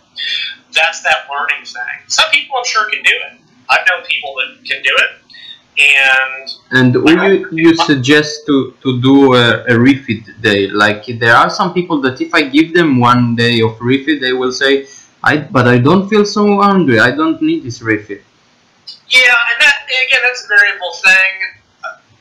That's 0.71 1.01
that 1.01 1.27
learning 1.29 1.65
thing. 1.65 1.97
Some 2.07 2.29
people, 2.31 2.55
I'm 2.57 2.65
sure, 2.65 2.89
can 2.89 3.03
do 3.03 3.11
it. 3.11 3.41
I've 3.69 3.85
known 3.89 4.05
people 4.05 4.35
that 4.39 4.63
can 4.65 4.81
do 4.81 4.95
it, 4.95 5.11
and 5.81 6.49
And 6.71 6.95
will 7.03 7.23
you, 7.31 7.47
you 7.51 7.75
suggest 7.75 8.45
to, 8.47 8.73
to 8.83 9.01
do 9.01 9.33
a, 9.33 9.63
a 9.63 9.75
refeed 9.87 10.25
day? 10.41 10.67
Like 10.67 11.05
there 11.19 11.35
are 11.35 11.49
some 11.49 11.73
people 11.73 12.01
that 12.01 12.21
if 12.21 12.33
I 12.33 12.43
give 12.43 12.73
them 12.73 12.99
one 12.99 13.35
day 13.35 13.61
of 13.61 13.71
refeed 13.79 14.19
they 14.21 14.33
will 14.33 14.51
say, 14.51 14.85
"I 15.23 15.37
but 15.37 15.67
I 15.67 15.77
don't 15.79 16.07
feel 16.09 16.25
so 16.25 16.43
hungry. 16.61 16.99
I 16.99 17.11
don't 17.11 17.41
need 17.41 17.63
this 17.63 17.79
refeed 17.79 18.21
Yeah, 19.09 19.49
and 19.49 19.57
that 19.63 19.77
again, 20.05 20.21
that's 20.23 20.43
a 20.45 20.47
variable 20.47 20.93
thing. 21.07 21.33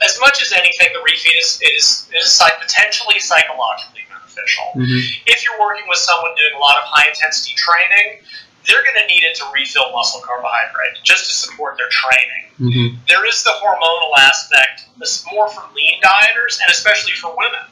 As 0.00 0.16
much 0.20 0.40
as 0.40 0.52
anything, 0.52 0.88
the 0.94 1.02
refeed 1.10 1.36
is 1.38 1.60
is 1.74 1.86
is 2.14 2.26
psych- 2.32 2.60
potentially 2.60 3.18
psychologically 3.18 4.02
beneficial. 4.08 4.66
hmm 4.74 5.00
If 5.26 5.44
you're 5.44 5.60
working 5.60 5.86
with 5.88 5.98
someone 5.98 6.32
doing 6.36 6.54
a 6.56 6.60
lot 6.60 6.76
of 6.80 6.84
high 6.86 7.08
intensity 7.08 7.54
training, 7.56 8.22
they're 8.68 8.84
going 8.84 9.00
to 9.00 9.08
need 9.08 9.24
it 9.24 9.34
to 9.40 9.44
refill 9.52 9.90
muscle 9.90 10.20
carbohydrate 10.20 11.00
just 11.02 11.24
to 11.26 11.32
support 11.32 11.80
their 11.80 11.88
training. 11.88 12.44
hmm 12.60 12.88
There 13.08 13.24
is 13.24 13.42
the 13.42 13.56
hormonal 13.64 14.12
aspect, 14.20 14.84
this 15.00 15.24
more 15.32 15.48
for 15.48 15.64
lean 15.74 15.96
dieters 16.04 16.60
and 16.60 16.68
especially 16.70 17.16
for 17.16 17.32
women, 17.32 17.64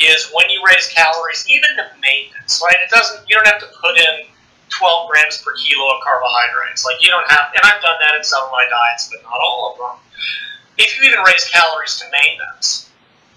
is 0.00 0.30
when 0.32 0.48
you 0.48 0.62
raise 0.64 0.88
calories, 0.88 1.44
even 1.48 1.68
the 1.76 1.86
maintenance, 2.00 2.62
right? 2.64 2.76
It 2.82 2.90
doesn't. 2.90 3.28
You 3.28 3.36
don't 3.36 3.46
have 3.46 3.60
to 3.60 3.70
put 3.78 3.98
in 3.98 4.26
12 4.70 5.10
grams 5.10 5.42
per 5.42 5.52
kilo 5.58 5.86
of 5.94 6.00
carbohydrates. 6.02 6.86
Like 6.86 7.02
you 7.02 7.10
don't 7.10 7.26
have, 7.30 7.50
and 7.54 7.62
I've 7.62 7.82
done 7.82 7.98
that 8.00 8.14
in 8.16 8.24
some 8.24 8.42
of 8.42 8.50
my 8.50 8.64
diets, 8.64 9.10
but 9.10 9.22
not 9.22 9.38
all 9.38 9.72
of 9.72 9.74
them. 9.78 9.94
If 10.78 10.96
you 10.96 11.10
even 11.10 11.20
raise 11.26 11.44
calories 11.50 11.98
to 11.98 12.06
maintenance, 12.10 12.90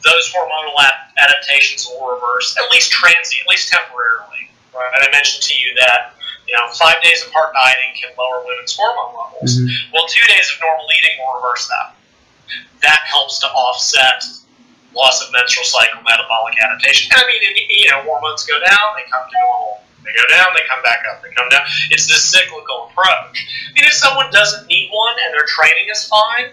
those 0.05 0.29
hormonal 0.33 0.77
adaptations 1.17 1.85
will 1.89 2.13
reverse, 2.13 2.55
at 2.57 2.69
least 2.71 2.91
transient, 2.91 3.41
at 3.45 3.49
least 3.49 3.69
temporarily. 3.69 4.49
Right? 4.73 4.91
And 4.95 5.03
I 5.03 5.09
mentioned 5.11 5.43
to 5.43 5.55
you 5.57 5.73
that 5.81 6.13
you 6.51 6.57
know 6.59 6.67
five 6.75 6.99
days 7.01 7.23
of 7.23 7.31
hard 7.31 7.55
dieting 7.55 7.95
can 7.95 8.11
lower 8.19 8.43
women's 8.43 8.75
hormone 8.75 9.15
levels. 9.15 9.55
Mhm. 9.55 9.71
Well, 9.95 10.05
two 10.11 10.27
days 10.27 10.51
of 10.51 10.59
normal 10.59 10.85
eating 10.91 11.15
will 11.23 11.39
reverse 11.39 11.63
that. 11.71 11.95
That 12.83 13.07
helps 13.07 13.39
to 13.39 13.47
offset 13.47 14.19
loss 14.93 15.23
of 15.23 15.31
menstrual 15.31 15.63
cycle 15.63 16.03
metabolic 16.03 16.59
adaptation. 16.59 17.07
And 17.15 17.23
I 17.23 17.27
mean, 17.27 17.39
you 17.69 17.89
know, 17.89 18.03
hormones 18.03 18.43
go 18.43 18.59
down, 18.59 18.85
they 18.99 19.07
come 19.09 19.23
to 19.23 19.37
normal. 19.39 19.79
They 20.03 20.11
go 20.11 20.27
down, 20.27 20.47
they 20.55 20.67
come 20.67 20.83
back 20.83 21.05
up, 21.07 21.23
they 21.23 21.31
come 21.31 21.47
down. 21.47 21.63
It's 21.89 22.07
this 22.07 22.23
cyclical 22.23 22.89
approach. 22.91 23.47
I 23.69 23.71
mean, 23.73 23.85
if 23.85 23.93
someone 23.93 24.29
doesn't 24.31 24.67
need 24.67 24.89
one 24.91 25.15
and 25.23 25.33
their 25.33 25.45
training 25.47 25.87
is 25.89 26.03
fine, 26.07 26.51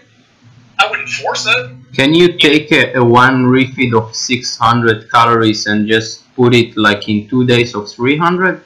I 0.79 0.89
wouldn't 0.89 1.09
force 1.09 1.45
it. 1.45 1.71
Can 1.93 2.13
you 2.13 2.37
take 2.37 2.71
a, 2.71 2.93
a 2.93 3.03
one 3.03 3.47
refeed 3.47 3.93
of 3.93 4.15
600 4.15 5.11
calories 5.11 5.65
and 5.65 5.87
just 5.87 6.23
put 6.35 6.55
it 6.55 6.77
like 6.77 7.09
in 7.09 7.27
two 7.27 7.45
days 7.45 7.75
of 7.75 7.91
300? 7.91 8.63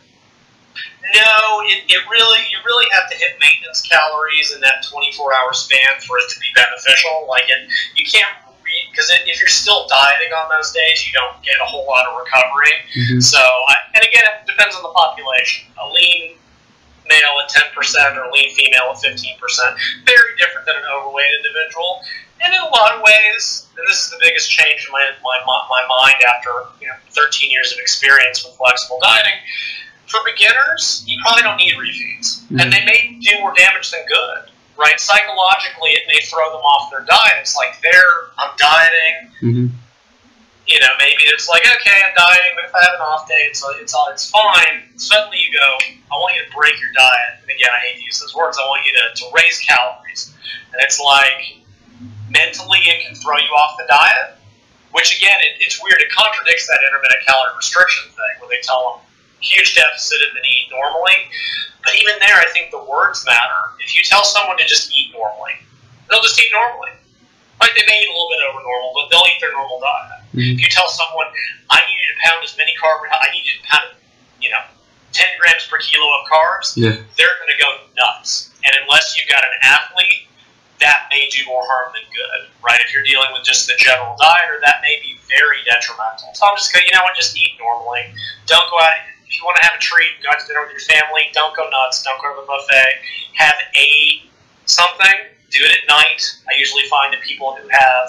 No, 1.13 1.61
it, 1.69 1.85
it 1.87 2.01
really 2.09 2.41
you 2.49 2.57
really 2.65 2.87
have 2.91 3.09
to 3.09 3.15
hit 3.15 3.37
maintenance 3.39 3.81
calories 3.81 4.51
in 4.53 4.59
that 4.61 4.83
24 4.89 5.33
hour 5.33 5.53
span 5.53 6.01
for 6.01 6.17
it 6.17 6.29
to 6.29 6.39
be 6.39 6.47
beneficial. 6.55 7.27
Like 7.29 7.45
it, 7.47 7.69
you 7.95 8.05
can't 8.05 8.29
because 8.89 9.09
if 9.25 9.39
you're 9.39 9.49
still 9.49 9.85
dieting 9.87 10.33
on 10.33 10.49
those 10.49 10.71
days, 10.71 11.05
you 11.05 11.13
don't 11.13 11.37
get 11.43 11.55
a 11.61 11.65
whole 11.65 11.85
lot 11.85 12.05
of 12.09 12.17
recovery. 12.17 12.73
Mhm. 12.95 13.21
So, 13.21 13.37
I, 13.37 13.75
and 13.93 14.03
again, 14.03 14.23
it 14.25 14.47
depends 14.49 14.75
on 14.75 14.81
the 14.81 14.93
population. 14.93 15.65
A 15.77 15.85
lean 15.89 16.37
male 17.05 17.35
at 17.43 17.49
10% 17.51 18.17
or 18.17 18.23
a 18.25 18.31
lean 18.31 18.49
female 18.55 18.93
at 18.93 18.97
15%, 18.97 19.37
very 20.05 20.31
different 20.37 20.65
than 20.65 20.75
an 20.77 20.83
overweight 20.95 21.29
individual. 21.37 22.01
And 22.41 22.53
in 22.53 22.59
a 22.59 22.69
lot 22.69 22.95
of 22.95 23.01
ways, 23.01 23.67
and 23.77 23.87
this 23.87 24.05
is 24.05 24.09
the 24.11 24.17
biggest 24.21 24.49
change 24.49 24.85
in 24.85 24.91
my, 24.91 25.05
my, 25.21 25.37
my 25.69 25.85
mind 25.87 26.15
after 26.27 26.51
you 26.81 26.87
know 26.87 26.95
13 27.11 27.51
years 27.51 27.71
of 27.71 27.79
experience 27.79 28.43
with 28.43 28.55
flexible 28.55 28.99
dieting, 29.01 29.37
for 30.13 30.21
beginners, 30.29 31.03
you 31.09 31.17
probably 31.25 31.41
don't 31.41 31.57
need 31.57 31.73
refeeds. 31.73 32.45
Mhm. 32.53 32.61
And 32.61 32.71
they 32.71 32.85
may 32.85 33.17
do 33.19 33.39
more 33.41 33.53
damage 33.57 33.89
than 33.89 34.05
good. 34.05 34.51
Right? 34.77 34.99
Psychologically, 34.99 35.91
it 35.91 36.03
may 36.07 36.21
throw 36.21 36.49
them 36.53 36.61
off 36.61 36.89
their 36.89 37.01
diet. 37.05 37.37
It's 37.41 37.55
like 37.55 37.81
they're, 37.81 38.29
I'm 38.37 38.53
dieting, 38.57 39.15
hmm 39.39 39.67
you 40.65 40.79
know, 40.79 40.87
maybe 40.97 41.23
it's 41.27 41.49
like, 41.49 41.61
okay, 41.67 41.99
I'm 42.07 42.15
dieting, 42.15 42.55
but 42.55 42.63
if 42.63 42.73
I 42.73 42.79
have 42.87 42.95
an 42.95 43.01
off 43.03 43.27
day, 43.27 43.43
it's 43.51 43.61
it's 43.83 43.93
all 43.93 44.07
it's 44.09 44.29
fine. 44.31 44.87
Suddenly 44.95 45.37
you 45.43 45.51
go, 45.51 45.67
I 46.07 46.15
want 46.15 46.35
you 46.39 46.45
to 46.47 46.51
break 46.55 46.79
your 46.79 46.89
diet. 46.95 47.43
And 47.43 47.51
again, 47.51 47.67
I 47.67 47.79
hate 47.83 47.99
to 47.99 48.03
use 48.03 48.19
those 48.21 48.33
words. 48.33 48.57
I 48.57 48.63
want 48.71 48.85
you 48.87 48.93
to, 48.95 49.03
to 49.11 49.25
raise 49.35 49.59
calories. 49.59 50.31
And 50.71 50.79
it's 50.79 50.99
like 51.03 51.59
mentally 52.31 52.79
it 52.79 53.05
can 53.05 53.15
throw 53.15 53.35
you 53.37 53.51
off 53.59 53.75
the 53.77 53.83
diet. 53.91 54.39
Which 54.95 55.17
again, 55.17 55.35
it, 55.41 55.59
it's 55.59 55.83
weird. 55.83 55.99
It 55.99 56.07
contradicts 56.15 56.67
that 56.71 56.79
intermittent 56.87 57.27
calorie 57.27 57.57
restriction 57.57 58.07
thing 58.15 58.33
where 58.39 58.47
they 58.47 58.63
tell 58.63 58.79
them 58.87 58.97
huge 59.43 59.75
deficit 59.75 60.19
then 60.33 60.43
eat 60.45 60.71
normally. 60.71 61.15
But 61.83 61.95
even 61.99 62.15
there, 62.19 62.39
I 62.39 62.47
think 62.55 62.71
the 62.71 62.79
words 62.83 63.25
matter. 63.27 63.75
If 63.83 63.95
you 63.95 64.03
tell 64.03 64.23
someone 64.23 64.57
to 64.57 64.65
just 64.65 64.87
eat 64.95 65.11
normally, 65.11 65.53
they'll 66.09 66.23
just 66.23 66.39
eat 66.39 66.49
normally. 66.55 66.95
Like 67.59 67.75
they 67.75 67.83
may 67.85 67.99
eat 68.01 68.09
a 68.09 68.13
little 68.15 68.31
bit 68.31 68.39
over 68.47 68.59
normal, 68.63 68.91
but 68.95 69.11
they'll 69.11 69.27
eat 69.27 69.39
their 69.43 69.51
normal 69.51 69.79
diet. 69.79 70.23
Mhm. 70.35 70.55
If 70.55 70.59
you 70.63 70.69
tell 70.71 70.87
someone, 70.89 71.27
I 71.69 71.79
need 71.85 71.99
you 71.99 72.07
to 72.15 72.19
pound 72.23 72.43
as 72.43 72.55
many 72.57 72.73
carbohydrates, 72.79 73.27
I 73.27 73.31
need 73.35 73.45
you 73.45 73.53
to 73.59 73.63
pound, 73.67 73.87
you 74.39 74.49
know, 74.49 74.63
10 75.11 75.27
grams 75.39 75.67
per 75.67 75.77
kilo 75.77 76.07
of 76.19 76.27
carbs, 76.27 76.73
Yeah. 76.75 76.97
they're 77.15 77.35
going 77.37 77.51
to 77.53 77.59
go 77.61 77.69
nuts. 77.95 78.49
And 78.65 78.75
unless 78.81 79.15
you've 79.15 79.29
got 79.29 79.43
an 79.43 79.53
athlete, 79.61 80.27
that 80.79 81.07
may 81.11 81.29
do 81.29 81.45
more 81.45 81.63
harm 81.67 81.93
than 81.93 82.03
good, 82.11 82.49
right? 82.61 82.81
If 82.81 82.91
you're 82.93 83.03
dealing 83.03 83.31
with 83.31 83.43
just 83.43 83.67
the 83.67 83.75
general 83.77 84.17
dieter, 84.19 84.59
that 84.61 84.81
may 84.81 84.99
be 84.99 85.19
very 85.29 85.63
detrimental. 85.63 86.33
So 86.33 86.47
I'm 86.47 86.57
just 86.57 86.73
going, 86.73 86.85
you 86.85 86.91
know 86.91 87.03
what, 87.03 87.15
just 87.15 87.37
eat 87.37 87.55
normally. 87.59 88.13
Don't 88.47 88.69
go 88.69 88.79
out, 88.79 88.99
if 89.33 89.41
you 89.41 89.45
want 89.49 89.57
to 89.57 89.65
have 89.65 89.73
a 89.73 89.81
treat, 89.81 90.13
go 90.21 90.29
out 90.29 90.37
to 90.37 90.45
dinner 90.45 90.61
with 90.61 90.77
your 90.77 90.85
family, 90.85 91.25
don't 91.33 91.57
go 91.57 91.65
nuts, 91.73 92.05
don't 92.05 92.21
go 92.21 92.29
to 92.37 92.41
the 92.41 92.45
buffet. 92.45 93.01
Have 93.33 93.57
a 93.73 94.21
something, 94.69 95.25
do 95.49 95.65
it 95.65 95.73
at 95.73 95.83
night. 95.89 96.21
I 96.45 96.53
usually 96.53 96.85
find 96.85 97.09
that 97.17 97.21
people 97.25 97.57
who 97.57 97.65
have, 97.65 98.05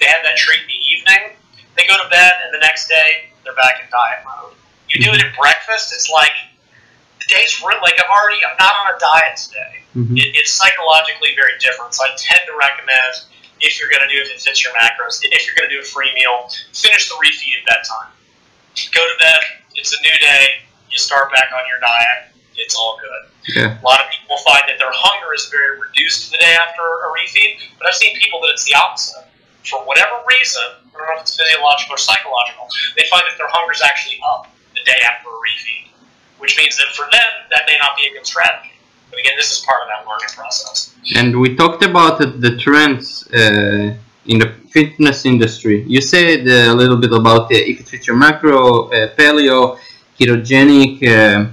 they 0.00 0.08
have 0.08 0.24
that 0.24 0.40
treat 0.40 0.64
in 0.64 0.68
the 0.72 0.82
evening, 0.96 1.36
they 1.76 1.84
go 1.84 2.00
to 2.00 2.08
bed, 2.08 2.32
and 2.40 2.56
the 2.56 2.62
next 2.64 2.88
day, 2.88 3.28
they're 3.44 3.52
back 3.54 3.84
in 3.84 3.86
diet 3.92 4.24
mode. 4.24 4.56
You 4.88 4.96
do 5.04 5.12
it 5.12 5.20
at 5.20 5.36
breakfast, 5.36 5.92
it's 5.92 6.08
like, 6.08 6.32
the 7.20 7.28
day's 7.28 7.52
re- 7.60 7.78
like 7.84 8.00
I've 8.00 8.08
already, 8.08 8.40
I'm 8.40 8.56
not 8.58 8.72
on 8.72 8.96
a 8.96 8.98
diet 8.98 9.36
today 9.36 9.84
Mhm. 9.96 10.16
it, 10.16 10.32
it's 10.34 10.50
psychologically 10.50 11.36
very 11.36 11.58
different. 11.60 11.92
So 11.94 12.04
I 12.04 12.16
tend 12.16 12.40
to 12.48 12.56
recommend 12.56 13.28
if 13.60 13.78
you're 13.78 13.90
going 13.90 14.02
to 14.02 14.08
do 14.08 14.20
it, 14.20 14.26
if 14.26 14.32
it 14.32 14.40
fits 14.40 14.64
your 14.64 14.72
macros. 14.72 15.20
If 15.22 15.46
you're 15.46 15.54
going 15.54 15.68
to 15.68 15.74
do 15.76 15.80
a 15.80 15.84
free 15.84 16.12
meal, 16.14 16.48
finish 16.72 17.08
the 17.08 17.14
refeed 17.20 17.60
at 17.60 17.66
bedtime. 17.68 18.10
Go 18.92 19.02
to 19.02 19.16
bed. 19.18 19.40
It's 19.74 19.92
a 19.92 20.00
new 20.02 20.16
day. 20.20 20.64
You 20.90 20.98
start 20.98 21.32
back 21.32 21.48
on 21.52 21.64
your 21.68 21.80
diet. 21.80 22.32
It's 22.56 22.76
all 22.76 22.98
good. 23.00 23.22
Yeah. 23.56 23.80
A 23.80 23.84
lot 23.84 24.00
of 24.00 24.06
people 24.12 24.36
find 24.44 24.62
that 24.68 24.78
their 24.78 24.92
hunger 24.92 25.34
is 25.34 25.48
very 25.50 25.80
reduced 25.80 26.30
the 26.30 26.38
day 26.38 26.54
after 26.54 26.82
a 26.82 27.08
refeed, 27.10 27.58
but 27.78 27.88
I've 27.88 27.96
seen 27.96 28.16
people 28.16 28.40
that 28.42 28.50
it's 28.54 28.64
the 28.64 28.74
opposite. 28.74 29.24
For 29.64 29.80
whatever 29.84 30.22
reason, 30.28 30.62
I 30.78 30.98
don't 30.98 31.06
know 31.08 31.16
if 31.16 31.22
it's 31.22 31.36
physiological 31.36 31.94
or 31.94 31.98
psychological, 31.98 32.68
they 32.96 33.04
find 33.10 33.24
that 33.26 33.36
their 33.38 33.50
hunger 33.50 33.72
is 33.72 33.82
actually 33.82 34.20
up 34.22 34.50
the 34.74 34.82
day 34.84 35.00
after 35.06 35.28
a 35.28 35.38
refeed, 35.42 35.90
which 36.38 36.56
means 36.56 36.76
that 36.76 36.94
for 36.94 37.06
them, 37.10 37.30
that 37.50 37.62
may 37.66 37.78
not 37.78 37.96
be 37.96 38.06
a 38.06 38.12
good 38.12 38.26
strategy. 38.26 38.72
But 39.10 39.20
again, 39.20 39.34
this 39.36 39.52
is 39.52 39.60
part 39.66 39.82
of 39.82 39.88
that 39.92 40.08
learning 40.08 40.32
process. 40.34 40.94
And 41.14 41.40
we 41.40 41.54
talked 41.54 41.84
about 41.84 42.18
the, 42.18 42.26
the 42.26 42.56
trends 42.56 43.28
uh, 43.32 43.94
in 44.26 44.38
the 44.38 44.54
fitness 44.72 45.24
industry. 45.26 45.84
You 45.86 46.00
said 46.00 46.40
uh, 46.48 46.72
a 46.72 46.74
little 46.74 46.96
bit 46.96 47.12
about 47.12 47.42
uh, 47.52 47.70
if 47.70 47.80
it 47.80 47.88
fits 47.88 48.06
your 48.06 48.16
macro, 48.16 48.88
uh, 48.90 49.08
paleo, 49.18 49.78
ketogenic, 50.18 50.94
uh, 51.02 51.50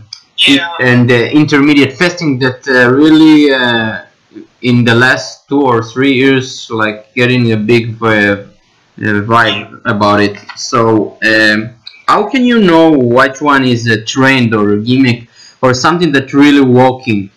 Yeah. 0.47 0.69
and 0.91 1.07
uh, 1.11 1.15
intermediate 1.41 1.93
fasting 2.01 2.39
that 2.39 2.61
uh, 2.67 2.75
really 3.01 3.51
uh, 3.51 4.05
in 4.61 4.85
the 4.89 4.95
last 4.95 5.47
two 5.49 5.61
or 5.71 5.83
three 5.91 6.13
years 6.23 6.69
like 6.81 6.99
getting 7.13 7.43
a 7.51 7.57
big 7.73 7.85
vibe 8.99 9.81
about 9.85 10.19
it 10.21 10.37
so 10.55 11.17
um, 11.31 11.69
how 12.07 12.27
can 12.29 12.43
you 12.45 12.59
know 12.59 12.91
which 12.97 13.41
one 13.41 13.63
is 13.63 13.87
a 13.87 14.03
trend 14.03 14.53
or 14.53 14.71
a 14.71 14.79
gimmick 14.81 15.27
or 15.61 15.73
something 15.73 16.11
that 16.11 16.33
really 16.33 16.61
working 16.61 17.29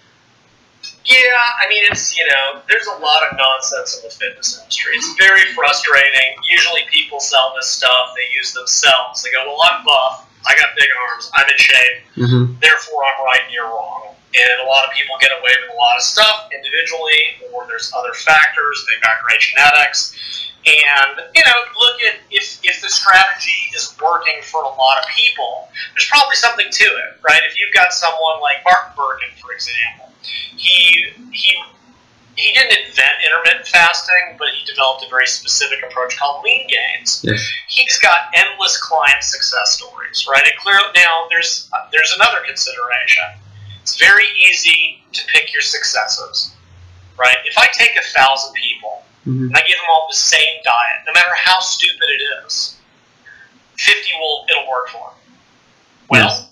Yeah, 1.05 1.19
I 1.59 1.69
mean, 1.69 1.83
it's, 1.91 2.17
you 2.17 2.27
know, 2.27 2.63
there's 2.69 2.87
a 2.87 2.99
lot 3.03 3.27
of 3.27 3.37
nonsense 3.37 3.99
in 3.99 4.07
the 4.07 4.15
fitness 4.15 4.59
industry. 4.61 4.95
It's 4.95 5.15
very 5.19 5.51
frustrating. 5.53 6.39
Usually 6.49 6.83
people 6.91 7.19
sell 7.19 7.53
this 7.57 7.67
stuff, 7.67 8.15
they 8.15 8.27
use 8.37 8.53
themselves. 8.55 9.23
They 9.23 9.33
go, 9.33 9.43
well, 9.47 9.59
I'm 9.67 9.85
buff, 9.85 10.31
I 10.47 10.55
got 10.55 10.71
big 10.79 10.89
arms, 11.11 11.31
I'm 11.35 11.49
in 11.49 11.59
shape, 11.59 11.99
mm-hmm. 12.17 12.55
therefore 12.61 13.03
I'm 13.03 13.25
right 13.25 13.43
and 13.45 13.53
you're 13.53 13.67
wrong. 13.67 14.15
And 14.33 14.65
a 14.65 14.69
lot 14.71 14.87
of 14.87 14.95
people 14.95 15.17
get 15.21 15.31
away 15.35 15.53
with 15.61 15.75
a 15.75 15.79
lot 15.79 15.97
of 15.97 16.03
stuff 16.03 16.49
individually, 16.55 17.43
or 17.53 17.67
there's 17.67 17.93
other 17.93 18.15
factors, 18.15 18.87
they've 18.89 19.03
got 19.03 19.21
great 19.27 19.41
genetics. 19.41 20.15
And, 20.63 21.19
you 21.35 21.43
know, 21.43 21.59
look 21.83 22.01
at 22.07 22.23
if, 22.31 22.63
if 22.63 22.81
the 22.81 22.89
strategy 22.89 23.75
is 23.75 23.93
working 24.01 24.39
for 24.43 24.63
a 24.63 24.73
lot 24.79 25.03
of 25.03 25.11
people, 25.11 25.69
there's 25.93 26.07
probably 26.07 26.37
something 26.37 26.71
to 26.71 26.85
it, 26.85 27.19
right? 27.27 27.43
If 27.45 27.59
you've 27.59 27.75
got 27.75 27.93
someone 27.93 28.41
like 28.41 28.63
Martin 28.65 28.95
Berkhan, 28.95 29.35
for 29.43 29.53
example, 29.53 30.12
he 30.57 31.11
he 31.33 31.57
he 32.37 32.53
didn't 32.55 32.73
invent 32.89 33.13
intermittent 33.27 33.67
fasting, 33.69 34.37
but 34.39 34.49
he 34.49 34.65
developed 34.65 35.05
a 35.05 35.09
very 35.11 35.27
specific 35.27 35.83
approach 35.85 36.17
called 36.19 36.45
Leangains. 36.45 37.23
yes 37.23 37.51
He's 37.69 37.99
got 37.99 38.33
endless 38.35 38.81
client 38.81 39.23
success 39.23 39.79
stories, 39.79 40.27
right? 40.29 40.43
And 40.43 40.57
clearly 40.59 40.89
now 40.97 41.27
there's 41.29 41.69
uh, 41.73 41.89
there's 41.93 42.13
another 42.17 42.45
consideration. 42.47 43.25
It's 43.83 43.99
very 43.99 44.25
easy 44.49 45.03
to 45.13 45.27
pick 45.27 45.53
your 45.53 45.63
successes, 45.63 46.55
right? 47.19 47.37
If 47.45 47.59
I 47.59 47.67
take 47.73 47.97
a 47.97 48.03
thousand 48.17 48.55
people 48.55 49.03
mm-hmm. 49.27 49.47
and 49.47 49.57
I 49.57 49.61
give 49.61 49.77
them 49.77 49.87
all 49.93 50.07
the 50.09 50.17
same 50.17 50.63
diet, 50.65 51.03
no 51.07 51.13
matter 51.13 51.35
how 51.35 51.59
stupid 51.61 52.09
it 52.09 52.23
is, 52.47 52.77
fifty 53.77 54.13
will 54.19 54.47
it'll 54.49 54.69
work 54.71 54.89
for 54.89 55.11
them. 55.11 55.19
Well, 56.09 56.29
Yes. 56.29 56.52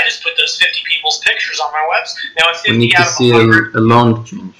I 0.00 0.04
just 0.08 0.22
put 0.22 0.32
those 0.36 0.56
fifty 0.56 0.80
people's 0.88 1.20
pictures 1.20 1.60
on 1.60 1.70
my 1.72 1.84
website. 1.92 2.32
Now, 2.38 2.50
if 2.50 2.62
we 2.64 2.72
fifty 2.72 2.78
need 2.78 2.96
to 2.96 3.02
of 3.02 3.08
see 3.08 3.30
a, 3.30 3.78
a 3.78 3.82
long 3.84 4.24
change 4.24 4.56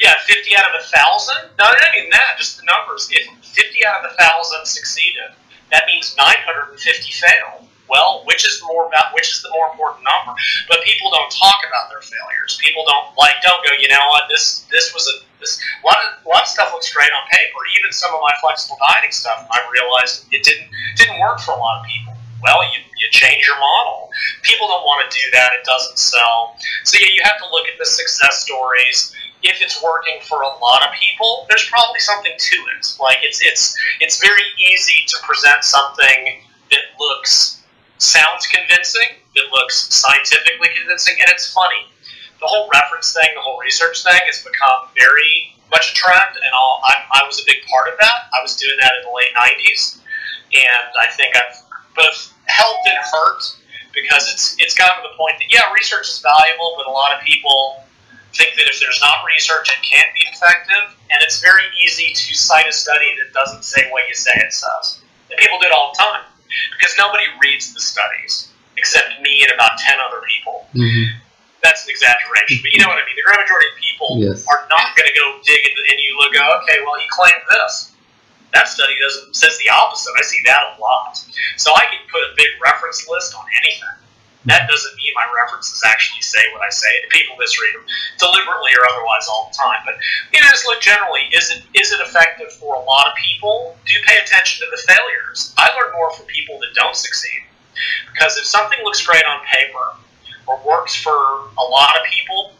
yeah, 0.00 0.14
fifty 0.26 0.56
out 0.56 0.68
of 0.68 0.80
a 0.80 0.84
thousand. 0.84 1.48
No, 1.58 1.64
not 1.64 1.94
even 1.96 2.10
that. 2.10 2.36
Just 2.36 2.58
the 2.58 2.66
numbers. 2.66 3.08
If 3.10 3.24
fifty 3.40 3.86
out 3.86 4.04
of 4.04 4.12
a 4.12 4.14
thousand 4.20 4.66
succeeded, 4.66 5.32
that 5.70 5.84
means 5.86 6.14
nine 6.16 6.40
hundred 6.44 6.76
and 6.76 6.80
fifty 6.80 7.12
failed. 7.12 7.64
Well, 7.88 8.24
which 8.24 8.44
is 8.48 8.60
more 8.66 8.88
about 8.88 9.14
which 9.14 9.32
is 9.32 9.40
the 9.40 9.48
more 9.48 9.72
important 9.72 10.04
number? 10.04 10.36
But 10.68 10.84
people 10.84 11.08
don't 11.08 11.32
talk 11.32 11.64
about 11.64 11.88
their 11.88 12.04
failures. 12.04 12.60
People 12.60 12.84
don't 12.84 13.16
like 13.16 13.40
don't 13.40 13.64
go. 13.64 13.72
You 13.80 13.88
know 13.88 14.04
what? 14.12 14.28
This 14.28 14.68
this 14.68 14.92
was 14.92 15.08
a 15.08 15.24
this 15.40 15.56
a 15.56 15.86
lot 15.86 15.96
of 16.04 16.20
a 16.20 16.28
lot 16.28 16.44
of 16.44 16.48
stuff 16.52 16.72
looks 16.76 16.92
great 16.92 17.08
on 17.08 17.24
paper. 17.32 17.60
Even 17.80 17.92
some 17.92 18.12
of 18.12 18.20
my 18.20 18.34
flexible 18.44 18.76
dieting 18.84 19.12
stuff, 19.12 19.46
I 19.48 19.64
realized 19.72 20.28
it 20.32 20.44
didn't 20.44 20.68
didn't 20.96 21.20
work 21.20 21.40
for 21.40 21.56
a 21.56 21.60
lot 21.60 21.80
of 21.80 21.86
people. 21.88 22.12
Well, 22.44 22.60
you, 22.76 22.83
you 23.04 23.10
change 23.12 23.46
your 23.46 23.60
model. 23.60 24.08
People 24.42 24.66
don't 24.66 24.84
want 24.88 25.04
to 25.04 25.12
do 25.12 25.24
that. 25.36 25.52
It 25.52 25.64
doesn't 25.64 25.98
sell. 25.98 26.56
So 26.84 26.96
yeah, 26.96 27.12
you 27.12 27.20
have 27.22 27.38
to 27.38 27.48
look 27.52 27.68
at 27.68 27.76
the 27.78 27.84
success 27.84 28.42
stories 28.42 29.14
if 29.44 29.60
it's 29.60 29.82
working 29.82 30.18
for 30.22 30.40
a 30.40 30.48
lot 30.58 30.82
of 30.88 30.94
people, 30.96 31.44
there's 31.48 31.68
probably 31.68 32.00
something 32.00 32.32
to 32.32 32.56
it. 32.74 32.96
Like 32.98 33.18
it's 33.22 33.40
it's 33.42 33.76
it's 34.00 34.18
very 34.18 34.42
easy 34.58 35.04
to 35.06 35.16
present 35.22 35.62
something 35.62 36.40
that 36.70 36.84
looks 36.98 37.62
sounds 37.98 38.46
convincing, 38.46 39.20
that 39.36 39.44
looks 39.52 39.94
scientifically 39.94 40.68
convincing, 40.74 41.14
and 41.20 41.30
it's 41.30 41.52
funny. 41.52 41.86
The 42.40 42.48
whole 42.48 42.68
reference 42.72 43.12
thing, 43.12 43.28
the 43.34 43.40
whole 43.40 43.58
research 43.60 44.02
thing, 44.02 44.20
has 44.26 44.42
become 44.42 44.88
very 44.98 45.54
much 45.70 45.92
a 45.92 45.94
trend, 45.94 46.36
and 46.36 46.52
all, 46.52 46.82
I, 46.84 47.20
I 47.20 47.26
was 47.26 47.40
a 47.40 47.44
big 47.46 47.64
part 47.70 47.88
of 47.88 47.94
that. 48.00 48.28
I 48.34 48.42
was 48.42 48.56
doing 48.56 48.76
that 48.80 48.92
in 48.96 49.08
the 49.08 49.14
late 49.14 49.32
'90s, 49.36 50.00
and 50.56 50.88
I 51.00 51.12
think 51.12 51.36
I've 51.36 51.62
both 51.94 52.33
helped 52.46 52.86
and 52.88 52.98
hurt 53.12 53.42
because 53.94 54.26
it's 54.32 54.56
it's 54.58 54.74
gotten 54.74 55.02
to 55.02 55.08
the 55.08 55.16
point 55.16 55.38
that 55.38 55.48
yeah, 55.52 55.70
research 55.72 56.08
is 56.08 56.18
valuable, 56.20 56.74
but 56.76 56.86
a 56.86 56.94
lot 56.94 57.14
of 57.14 57.20
people 57.22 57.84
think 58.34 58.54
that 58.58 58.66
if 58.66 58.80
there's 58.80 58.98
not 59.00 59.22
research, 59.24 59.70
it 59.70 59.78
can't 59.86 60.10
be 60.14 60.26
effective, 60.34 60.98
and 61.10 61.22
it's 61.22 61.40
very 61.40 61.62
easy 61.82 62.10
to 62.12 62.34
cite 62.34 62.66
a 62.66 62.72
study 62.74 63.14
that 63.22 63.32
doesn't 63.32 63.62
say 63.62 63.86
what 63.90 64.02
you 64.08 64.14
say 64.14 64.34
it 64.42 64.52
says. 64.52 64.98
And 65.30 65.38
people 65.38 65.58
do 65.62 65.66
it 65.66 65.72
all 65.72 65.92
the 65.94 65.98
time 66.02 66.26
because 66.74 66.94
nobody 66.98 67.24
reads 67.40 67.72
the 67.72 67.80
studies 67.80 68.50
except 68.76 69.22
me 69.22 69.42
and 69.46 69.52
about 69.54 69.78
10 69.78 69.96
other 70.02 70.20
people. 70.26 70.66
mm-hmm. 70.74 71.16
That's 71.62 71.86
an 71.86 71.90
exaggeration, 71.96 72.60
but 72.60 72.70
you 72.76 72.78
know 72.82 72.92
what 72.92 73.00
I 73.00 73.06
mean. 73.08 73.16
The 73.16 73.24
great 73.24 73.40
majority 73.40 73.72
of 73.72 73.76
people 73.80 74.08
Yes. 74.20 74.44
are 74.44 74.66
not 74.68 74.92
going 74.98 75.08
to 75.08 75.16
go 75.16 75.40
dig 75.46 75.64
into, 75.64 75.80
and 75.88 75.96
you 75.96 76.12
look, 76.20 76.34
go, 76.34 76.44
okay, 76.60 76.76
well, 76.84 76.92
he 77.00 77.06
claimed 77.08 77.40
this. 77.48 77.93
That 78.54 78.68
study 78.68 78.94
doesn't 79.02 79.34
says 79.34 79.58
the 79.58 79.68
opposite. 79.68 80.14
I 80.16 80.22
see 80.22 80.38
that 80.46 80.78
a 80.78 80.80
lot. 80.80 81.18
So 81.58 81.74
I 81.74 81.84
can 81.90 82.00
put 82.10 82.22
a 82.22 82.32
big 82.38 82.48
reference 82.62 83.06
list 83.10 83.34
on 83.34 83.44
anything. 83.60 83.98
That 84.46 84.68
doesn't 84.68 84.94
mean 84.96 85.12
my 85.16 85.26
references 85.42 85.80
actually 85.84 86.20
say 86.20 86.40
what 86.52 86.62
I 86.62 86.68
say. 86.70 86.88
The 87.02 87.10
people 87.10 87.34
misread 87.40 87.74
them 87.74 87.84
deliberately 88.18 88.76
or 88.76 88.84
otherwise 88.86 89.26
all 89.26 89.50
the 89.50 89.56
time. 89.56 89.80
But 89.84 89.96
you 90.32 90.40
know, 90.40 90.46
just 90.52 90.66
look 90.68 90.80
generally. 90.80 91.26
Is 91.32 91.50
it 91.50 91.64
is 91.74 91.92
it 91.92 92.00
effective 92.00 92.52
for 92.52 92.76
a 92.76 92.84
lot 92.84 93.08
of 93.08 93.14
people? 93.16 93.76
Do 93.86 93.94
pay 94.06 94.22
attention 94.22 94.64
to 94.64 94.70
the 94.70 94.80
failures. 94.86 95.54
I 95.58 95.72
learn 95.74 95.92
more 95.96 96.12
from 96.12 96.26
people 96.26 96.60
that 96.60 96.76
don't 96.78 96.94
succeed 96.94 97.42
because 98.12 98.36
if 98.36 98.46
something 98.46 98.78
looks 98.84 99.04
great 99.04 99.24
on 99.24 99.40
paper 99.50 99.98
or 100.46 100.60
works 100.66 100.94
for 100.94 101.10
a 101.58 101.66
lot 101.66 101.96
of 101.96 102.04
people 102.06 102.52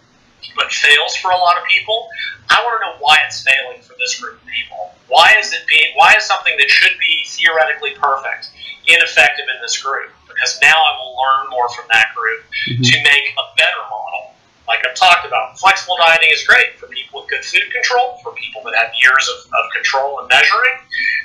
but 0.57 0.73
fails 0.73 1.17
for 1.17 1.31
a 1.31 1.37
lot 1.37 1.57
of 1.57 1.65
people, 1.69 2.09
I 2.51 2.61
want 2.63 2.81
to 2.81 2.81
know 2.87 2.97
why 3.01 3.19
it's 3.27 3.43
failing 3.43 3.81
for 3.83 3.95
this 3.99 4.21
group 4.21 4.41
of 4.41 4.47
people. 4.47 4.95
Why 5.09 5.35
is 5.39 5.53
it 5.53 5.67
being? 5.69 5.93
Why 5.95 6.15
is 6.17 6.25
something 6.25 6.55
that 6.59 6.71
should 6.71 6.99
be 6.99 7.25
theoretically 7.27 7.93
perfect 7.97 8.51
ineffective 8.87 9.47
in 9.49 9.61
this 9.63 9.81
group? 9.81 10.11
Because 10.29 10.59
now 10.61 10.75
I 10.75 10.93
will 10.99 11.15
learn 11.17 11.51
more 11.51 11.69
from 11.71 11.87
that 11.93 12.15
group 12.15 12.43
mm-hmm. 12.69 12.83
to 12.83 12.95
make 13.03 13.27
a 13.39 13.45
better 13.57 13.83
model. 13.91 14.35
Like 14.67 14.81
I've 14.87 14.97
talked 14.97 15.27
about, 15.27 15.59
flexible 15.59 15.97
dieting 15.99 16.31
is 16.33 16.43
great 16.47 16.79
for 16.81 16.89
people 16.89 17.21
with 17.21 17.31
good 17.31 17.45
food 17.45 17.69
control, 17.71 18.19
for 18.23 18.33
people 18.33 18.63
that 18.65 18.75
have 18.75 18.91
years 18.97 19.29
of, 19.29 19.53
of 19.53 19.65
control 19.73 20.21
and 20.21 20.29
measuring. 20.29 20.81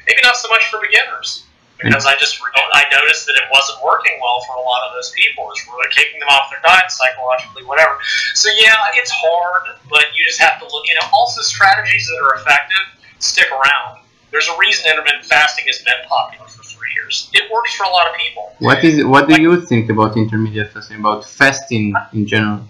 Maybe 0.08 0.22
not 0.24 0.36
so 0.36 0.50
much 0.50 0.66
for 0.68 0.80
beginners. 0.82 1.46
Because 1.80 2.06
I 2.06 2.16
just 2.20 2.40
I 2.74 2.84
noticed 2.92 3.26
that 3.26 3.40
it 3.40 3.48
wasn't 3.52 3.80
working 3.84 4.20
well 4.22 4.44
for 4.44 4.56
a 4.60 4.62
lot 4.62 4.84
of 4.88 4.94
those 4.94 5.12
people. 5.12 5.48
It's 5.52 5.66
really 5.68 5.88
kicking 5.92 6.20
them 6.20 6.28
off 6.28 6.52
their 6.52 6.60
diet 6.60 6.92
psychologically, 6.92 7.64
whatever. 7.64 7.96
So 8.36 8.50
yeah, 8.60 8.76
it's 9.00 9.12
hard, 9.12 9.80
but 9.90 10.12
you 10.16 10.26
just 10.26 10.40
have 10.40 10.60
to 10.60 10.66
look. 10.66 10.88
You 10.88 10.96
know, 10.96 11.08
also 11.14 11.42
strategies 11.42 12.08
that 12.08 12.20
are 12.20 12.36
effective 12.36 12.86
stick 13.20 13.52
around. 13.52 14.04
There's 14.32 14.48
a 14.48 14.58
reason 14.60 14.92
intermittent 14.92 15.26
fasting 15.26 15.66
has 15.68 15.80
been 15.80 16.04
popular 16.08 16.48
for 16.48 16.64
three 16.64 16.92
years. 16.94 17.32
It 17.34 17.50
works 17.52 17.74
for 17.76 17.84
a 17.86 17.90
lot 17.90 18.08
of 18.08 18.14
people. 18.16 18.54
what 18.60 18.84
is 18.84 19.06
what 19.06 19.28
do 19.30 19.42
you 19.42 19.62
think 19.62 19.90
about 19.90 20.18
intermediate 20.18 20.72
fasting 20.74 21.00
about 21.00 21.24
fasting 21.24 21.94
in 22.14 22.28
general 22.28 22.62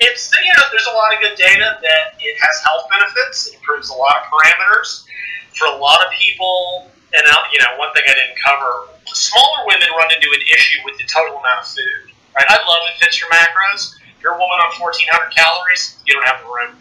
it's 0.00 0.32
you 0.32 0.52
know 0.56 0.64
there's 0.72 0.86
a 0.86 0.96
lot 0.96 1.14
of 1.14 1.20
good 1.20 1.36
data 1.36 1.78
that 1.80 2.14
it 2.18 2.36
has 2.40 2.64
health 2.64 2.88
benefits. 2.90 3.48
It 3.48 3.54
improves 3.54 3.90
a 3.90 3.94
lot 3.94 4.16
of 4.16 4.22
parameters 4.32 5.04
for 5.52 5.66
a 5.68 5.76
lot 5.76 6.04
of 6.04 6.10
people. 6.12 6.90
And 7.10 7.22
you 7.52 7.58
know 7.58 7.72
one 7.76 7.90
thing 7.92 8.06
I 8.06 8.14
didn't 8.14 8.38
cover: 8.38 8.90
smaller 9.06 9.66
women 9.66 9.88
run 9.96 10.10
into 10.14 10.30
an 10.30 10.42
issue 10.46 10.80
with 10.84 10.98
the 10.98 11.06
total 11.10 11.38
amount 11.38 11.66
of 11.66 11.68
food. 11.68 12.14
Right? 12.34 12.46
I 12.46 12.58
love 12.62 12.86
it 12.86 12.98
fits 13.02 13.18
your 13.18 13.30
macros. 13.30 13.98
You're 14.22 14.36
a 14.36 14.40
woman 14.40 14.60
on 14.60 14.76
1,400 14.76 15.32
calories, 15.32 15.96
you 16.04 16.12
don't 16.12 16.28
have 16.28 16.44
the 16.44 16.50
room. 16.52 16.76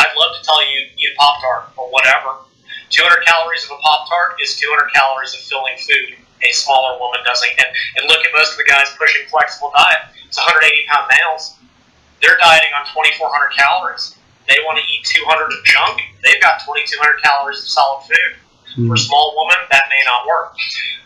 I'd 0.00 0.16
love 0.16 0.32
to 0.34 0.42
tell 0.42 0.64
you 0.64 0.88
eat 0.96 1.12
a 1.12 1.16
pop 1.20 1.40
tart 1.40 1.68
or 1.76 1.92
whatever. 1.92 2.40
200 2.88 3.28
calories 3.28 3.64
of 3.68 3.76
a 3.76 3.80
pop 3.84 4.08
tart 4.08 4.40
is 4.40 4.56
200 4.56 4.88
calories 4.92 5.36
of 5.36 5.40
filling 5.44 5.76
food. 5.76 6.16
A 6.40 6.50
smaller 6.52 6.96
woman 6.98 7.20
doesn't. 7.28 7.52
And, 7.60 7.68
and 8.00 8.08
look 8.08 8.24
at 8.24 8.32
most 8.32 8.56
of 8.56 8.58
the 8.58 8.68
guys 8.68 8.88
pushing 8.96 9.28
flexible 9.28 9.72
diet. 9.76 10.16
It's 10.24 10.40
180 10.40 10.88
pound 10.88 11.12
males 11.12 11.56
they're 12.22 12.38
dieting 12.38 12.72
on 12.74 12.86
2,400 12.86 13.52
calories. 13.52 14.16
they 14.48 14.56
want 14.64 14.78
to 14.78 14.84
eat 14.90 15.04
200 15.04 15.46
of 15.46 15.64
junk, 15.64 16.00
they've 16.22 16.40
got 16.40 16.60
2,200 16.64 17.22
calories 17.22 17.58
of 17.58 17.68
solid 17.68 18.02
food. 18.06 18.32
Mm. 18.74 18.88
For 18.88 18.94
a 18.94 18.98
small 18.98 19.34
woman, 19.36 19.56
that 19.70 19.84
may 19.90 20.02
not 20.04 20.26
work. 20.26 20.56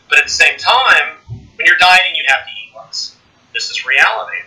But 0.08 0.18
at 0.18 0.24
the 0.24 0.30
same 0.30 0.58
time, 0.58 1.16
when 1.28 1.66
you're 1.66 1.78
dieting, 1.78 2.16
you 2.16 2.24
have 2.26 2.44
to 2.46 2.50
eat 2.50 2.72
less. 2.76 3.16
This 3.52 3.70
is 3.70 3.86
reality. 3.86 4.38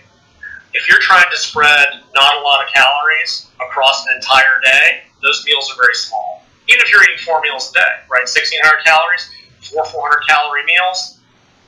If 0.74 0.90
you're 0.90 1.00
trying 1.00 1.30
to 1.30 1.38
spread 1.38 2.02
not 2.16 2.36
a 2.36 2.42
lot 2.42 2.66
of 2.66 2.74
calories 2.74 3.48
across 3.62 4.06
an 4.08 4.16
entire 4.16 4.60
day, 4.64 5.04
those 5.22 5.44
meals 5.46 5.72
are 5.72 5.82
very 5.82 5.94
small. 5.94 6.44
Even 6.68 6.82
if 6.82 6.92
you're 6.92 7.04
eating 7.04 7.24
four 7.24 7.42
meals 7.42 7.70
a 7.72 7.74
day, 7.74 7.94
right? 8.10 8.26
1,600 8.26 8.84
calories, 8.84 9.30
four 9.62 9.86
400 9.86 10.26
calorie 10.28 10.66
meals, 10.66 11.20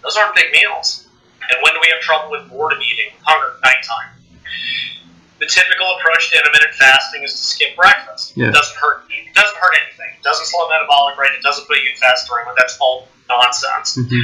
those 0.03 0.17
aren't 0.17 0.35
big 0.35 0.51
meals. 0.51 1.07
And 1.49 1.57
when 1.61 1.73
do 1.73 1.79
we 1.81 1.89
have 1.93 2.01
trouble 2.01 2.31
with 2.31 2.49
boredom 2.49 2.79
eating, 2.81 3.13
hunger, 3.21 3.53
nighttime? 3.63 4.09
The 5.39 5.45
typical 5.45 5.97
approach 5.99 6.31
to 6.31 6.37
intermittent 6.37 6.75
fasting 6.75 7.23
is 7.23 7.31
to 7.33 7.43
skip 7.43 7.75
breakfast. 7.75 8.33
Yeah. 8.35 8.47
It 8.49 8.53
doesn't 8.53 8.77
hurt. 8.77 9.03
It 9.09 9.33
doesn't 9.35 9.57
hurt 9.57 9.75
anything. 9.83 10.15
It 10.15 10.23
doesn't 10.23 10.45
slow 10.45 10.69
metabolic 10.69 11.17
rate. 11.17 11.33
It 11.35 11.43
doesn't 11.43 11.67
put 11.67 11.77
you 11.83 11.89
in 11.91 11.97
fast 11.97 12.27
during 12.27 12.45
That's 12.55 12.77
all 12.79 13.09
nonsense. 13.27 13.97
Mhm. 13.97 14.23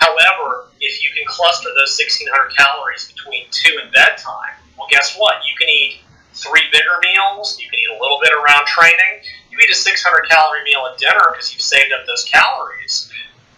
However, 0.00 0.66
if 0.80 1.02
you 1.02 1.10
can 1.14 1.24
cluster 1.26 1.68
those 1.76 1.94
1,600 1.94 2.56
calories 2.56 3.10
between 3.12 3.46
two 3.50 3.78
and 3.82 3.92
bedtime, 3.92 4.54
well, 4.76 4.88
guess 4.90 5.14
what? 5.16 5.44
You 5.46 5.54
can 5.56 5.68
eat 5.68 6.00
three 6.34 6.62
bigger 6.72 6.98
meals. 7.02 7.58
You 7.58 7.68
can 7.70 7.78
eat 7.78 7.90
a 7.90 7.98
little 8.00 8.18
bit 8.20 8.32
around 8.32 8.66
training. 8.66 9.22
You 9.50 9.58
eat 9.58 9.70
a 9.70 9.74
600 9.74 10.28
calorie 10.28 10.62
meal 10.64 10.86
at 10.90 10.98
dinner 10.98 11.30
because 11.32 11.52
you've 11.52 11.62
saved 11.62 11.92
up 11.92 12.06
those 12.06 12.24
calories. 12.24 13.10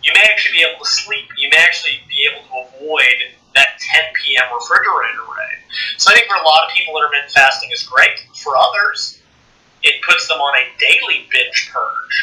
You 0.03 0.12
may 0.14 0.22
actually 0.24 0.59
be 0.59 0.62
able 0.64 0.84
to 0.84 0.90
sleep. 0.90 1.28
You 1.36 1.48
may 1.51 1.59
actually 1.59 2.01
be 2.09 2.28
able 2.30 2.42
to 2.48 2.76
avoid 2.76 3.16
that 3.61 3.77
10 3.77 4.17
p.m. 4.17 4.49
refrigerator 4.57 5.29
rate. 5.29 5.61
So 6.01 6.09
I 6.11 6.17
think 6.17 6.27
for 6.33 6.41
a 6.41 6.47
lot 6.49 6.65
of 6.65 6.73
people, 6.73 6.97
intermittent 6.97 7.31
fasting 7.31 7.69
is 7.71 7.85
great. 7.85 8.25
For 8.41 8.57
others, 8.57 9.21
it 9.85 10.01
puts 10.03 10.27
them 10.29 10.41
on 10.41 10.53
a 10.57 10.65
daily 10.81 11.29
binge 11.29 11.71
purge. 11.73 12.17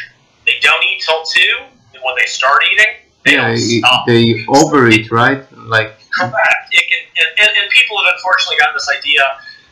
They 0.46 0.58
don't 0.60 0.82
eat 0.82 1.02
till 1.06 1.22
two, 1.24 1.54
and 1.94 2.02
when 2.02 2.14
they 2.18 2.26
start 2.26 2.62
eating, 2.66 3.06
they 3.24 3.34
Yeah, 3.38 3.54
don't 3.54 3.58
stop. 3.58 4.06
they 4.06 4.44
overeat, 4.48 5.10
right? 5.10 5.42
Like, 5.54 5.94
Correct. 6.10 6.64
It 6.72 6.84
can, 6.88 7.02
and, 7.38 7.50
and, 7.54 7.66
people 7.70 8.00
have 8.02 8.14
unfortunately 8.16 8.58
gotten 8.58 8.74
this 8.74 8.90
idea 8.90 9.22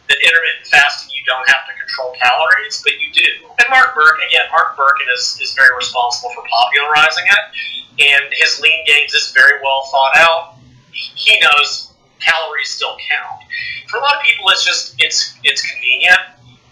that 0.06 0.18
intermittent 0.22 0.66
fasting 0.70 1.10
you 1.16 1.24
don't 1.26 1.46
have 1.48 1.66
to 1.66 1.72
control 1.74 2.14
calories, 2.14 2.82
but 2.84 2.94
you 3.00 3.10
do. 3.10 3.50
And 3.58 3.66
Martin 3.70 3.90
Berkhan, 3.98 4.22
again, 4.28 4.46
Martin 4.52 4.76
Berkhan 4.78 5.08
is, 5.16 5.40
is 5.42 5.54
very 5.54 5.74
responsible 5.74 6.30
for 6.36 6.44
popularizing 6.46 7.26
it, 7.26 7.44
and 8.14 8.24
his 8.36 8.60
Leangains 8.60 9.14
is 9.14 9.32
very 9.34 9.58
well 9.64 9.88
thought 9.90 10.14
out. 10.16 10.55
He 10.96 11.38
knows 11.40 11.92
calories 12.20 12.70
still 12.70 12.96
count. 13.08 13.44
For 13.88 13.98
a 13.98 14.00
lot 14.00 14.16
of 14.16 14.22
people, 14.22 14.48
it's 14.48 14.64
just 14.64 14.96
it's 14.98 15.36
it's 15.44 15.62
convenient. 15.62 16.18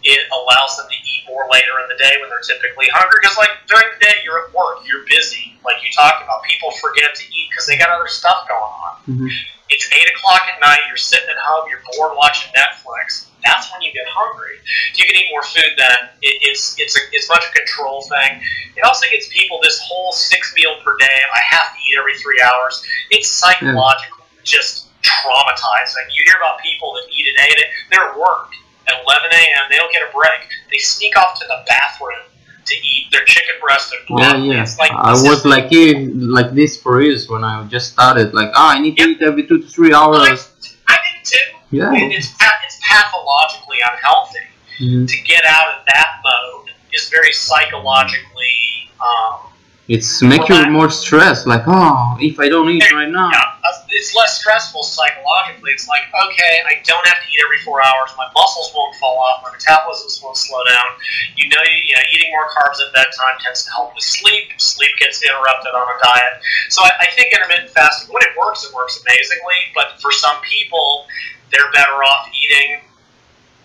It 0.05 0.21
allows 0.33 0.77
them 0.77 0.87
to 0.89 0.99
eat 1.01 1.25
more 1.29 1.49
later 1.49 1.81
in 1.81 1.89
the 1.89 1.97
day 1.97 2.13
when 2.21 2.29
they're 2.29 2.45
typically 2.45 2.89
hungry. 2.93 3.21
Because 3.23 3.37
like 3.37 3.53
during 3.69 3.89
the 3.97 4.01
day, 4.05 4.21
you're 4.25 4.45
at 4.45 4.53
work, 4.53 4.85
you're 4.85 5.09
busy, 5.09 5.57
like 5.65 5.81
you 5.81 5.89
talked 5.97 6.21
about. 6.21 6.45
People 6.45 6.73
forget 6.77 7.15
to 7.15 7.25
eat 7.25 7.49
because 7.49 7.65
they 7.65 7.79
got 7.81 7.89
other 7.89 8.09
stuff 8.09 8.45
going 8.49 8.61
on 8.61 8.85
mhm. 9.09 9.29
it's 9.71 9.89
eight 9.93 10.09
o'clock 10.17 10.43
at 10.49 10.61
night, 10.61 10.81
you're 10.89 10.97
sitting 10.97 11.29
at 11.29 11.37
home, 11.37 11.69
you're 11.71 11.83
bored 11.93 12.17
watching 12.17 12.53
Netflix. 12.53 13.29
That's 13.45 13.71
when 13.73 13.83
you 13.83 13.93
get 13.93 14.09
hungry. 14.09 14.57
If 14.93 14.99
you 14.99 15.05
can 15.05 15.17
eat 15.17 15.29
more 15.31 15.43
food, 15.43 15.77
then 15.77 15.93
it, 16.23 16.41
it's 16.41 16.81
it's 16.81 16.97
a, 16.97 17.01
it's 17.13 17.29
much 17.29 17.45
a 17.45 17.53
control 17.53 18.01
thing. 18.09 18.41
It 18.75 18.83
also 18.85 19.05
gets 19.11 19.29
people 19.29 19.61
this 19.63 19.79
whole 19.85 20.13
six 20.13 20.55
meal 20.57 20.81
per 20.83 20.97
day. 20.97 21.19
I 21.35 21.41
have 21.53 21.69
to 21.75 21.79
eat 21.85 21.99
every 21.99 22.17
three 22.19 22.41
hours. 22.41 22.83
It's 23.11 23.29
psychologically 23.29 24.14
just 24.45 24.89
traumatizing. 25.03 26.07
You 26.15 26.23
hear 26.27 26.37
about 26.37 26.61
people 26.63 26.95
that 26.95 27.05
eat 27.13 27.27
at 27.37 27.45
eight. 27.51 27.59
They're 27.91 28.11
at 28.11 28.19
work 28.19 28.51
at 28.89 28.95
11 29.05 29.31
a.m. 29.33 29.65
They 29.71 29.77
don't 29.77 29.93
get 29.93 30.03
a 30.03 30.13
break. 30.13 30.41
They 30.71 30.79
sneak 30.79 31.17
off 31.17 31.39
to 31.41 31.47
the 31.47 31.65
bathroom 31.67 32.25
to 32.67 32.75
eat 32.75 33.09
their 33.13 33.25
chicken 33.25 33.55
breast 33.61 33.93
and 33.93 34.19
Yeah, 34.19 34.37
yeah. 34.37 34.63
It's 34.63 34.79
like 34.79 34.91
I 34.93 35.13
was 35.13 35.45
like 35.45 35.73
eh, 35.73 36.09
like 36.15 36.53
this 36.55 36.81
for 36.81 37.03
years 37.03 37.29
when 37.29 37.45
I 37.45 37.63
just 37.65 37.93
started. 37.93 38.33
Like, 38.33 38.51
ah, 38.55 38.73
I 38.73 38.81
need 38.81 38.97
to 38.97 39.03
Yep. 39.09 39.11
eat 39.11 39.23
every 39.23 39.47
two 39.47 39.59
to 39.61 39.67
three 39.67 39.93
hours. 39.93 40.49
I 40.89 40.97
did 41.05 41.25
too. 41.25 41.37
Yeah. 41.71 41.93
It- 41.93 42.13
It's, 42.17 42.29
it's 42.65 42.81
pathologically 42.89 43.79
unhealthy. 43.91 44.39
Mhm. 44.81 45.07
To 45.09 45.17
get 45.23 45.45
out 45.45 45.69
of 45.79 45.85
that 45.93 46.09
mode 46.25 46.71
is 46.93 47.09
very 47.11 47.33
psychologically. 47.33 48.91
Um, 49.01 49.41
It's 49.89 50.23
make 50.23 50.49
you 50.49 50.67
more 50.71 50.89
stressed. 50.91 51.47
Like, 51.47 51.65
oh, 51.67 52.17
if 52.21 52.41
I 52.41 52.49
don't 52.49 52.71
eat 52.71 52.91
right 52.93 53.09
now. 53.11 53.31
yeah, 53.31 53.44
it's 53.89 54.15
less 54.15 54.41
stressful 54.41 54.83
psychologically. 54.83 55.73
It's 55.73 55.89
like, 55.89 56.05
okay, 56.13 56.61
I 56.69 56.83
don't 56.85 57.07
have 57.07 57.21
to 57.23 57.27
eat 57.33 57.41
every 57.45 57.59
four 57.65 57.81
hours. 57.81 58.13
My 58.17 58.29
muscles 58.35 58.73
won't 58.77 58.95
fall 58.97 59.19
off. 59.19 59.43
My 59.43 59.53
metabolism 59.53 60.09
won't 60.23 60.37
slow 60.37 60.61
down. 60.69 61.01
You 61.37 61.49
know, 61.49 61.63
you 61.65 61.95
know, 61.97 62.05
eating 62.13 62.31
more 62.33 62.49
carbs 62.53 62.81
at 62.85 62.93
bedtime 62.93 63.41
tends 63.41 63.65
to 63.65 63.71
help 63.73 63.95
with 63.95 64.05
sleep. 64.05 64.53
Sleep 64.59 64.93
gets 64.99 65.23
interrupted 65.25 65.73
on 65.73 65.87
a 65.89 65.97
diet. 66.05 66.35
So 66.69 66.83
I, 66.85 66.91
I 67.01 67.07
think 67.17 67.33
intermittent 67.33 67.71
fasting, 67.71 68.13
when 68.13 68.23
it 68.23 68.37
works, 68.39 68.65
it 68.65 68.75
works 68.75 69.01
amazingly. 69.01 69.73
But 69.75 70.01
for 70.01 70.13
some 70.13 70.37
people, 70.43 71.07
they're 71.51 71.71
better 71.73 72.05
off 72.05 72.29
eating 72.37 72.85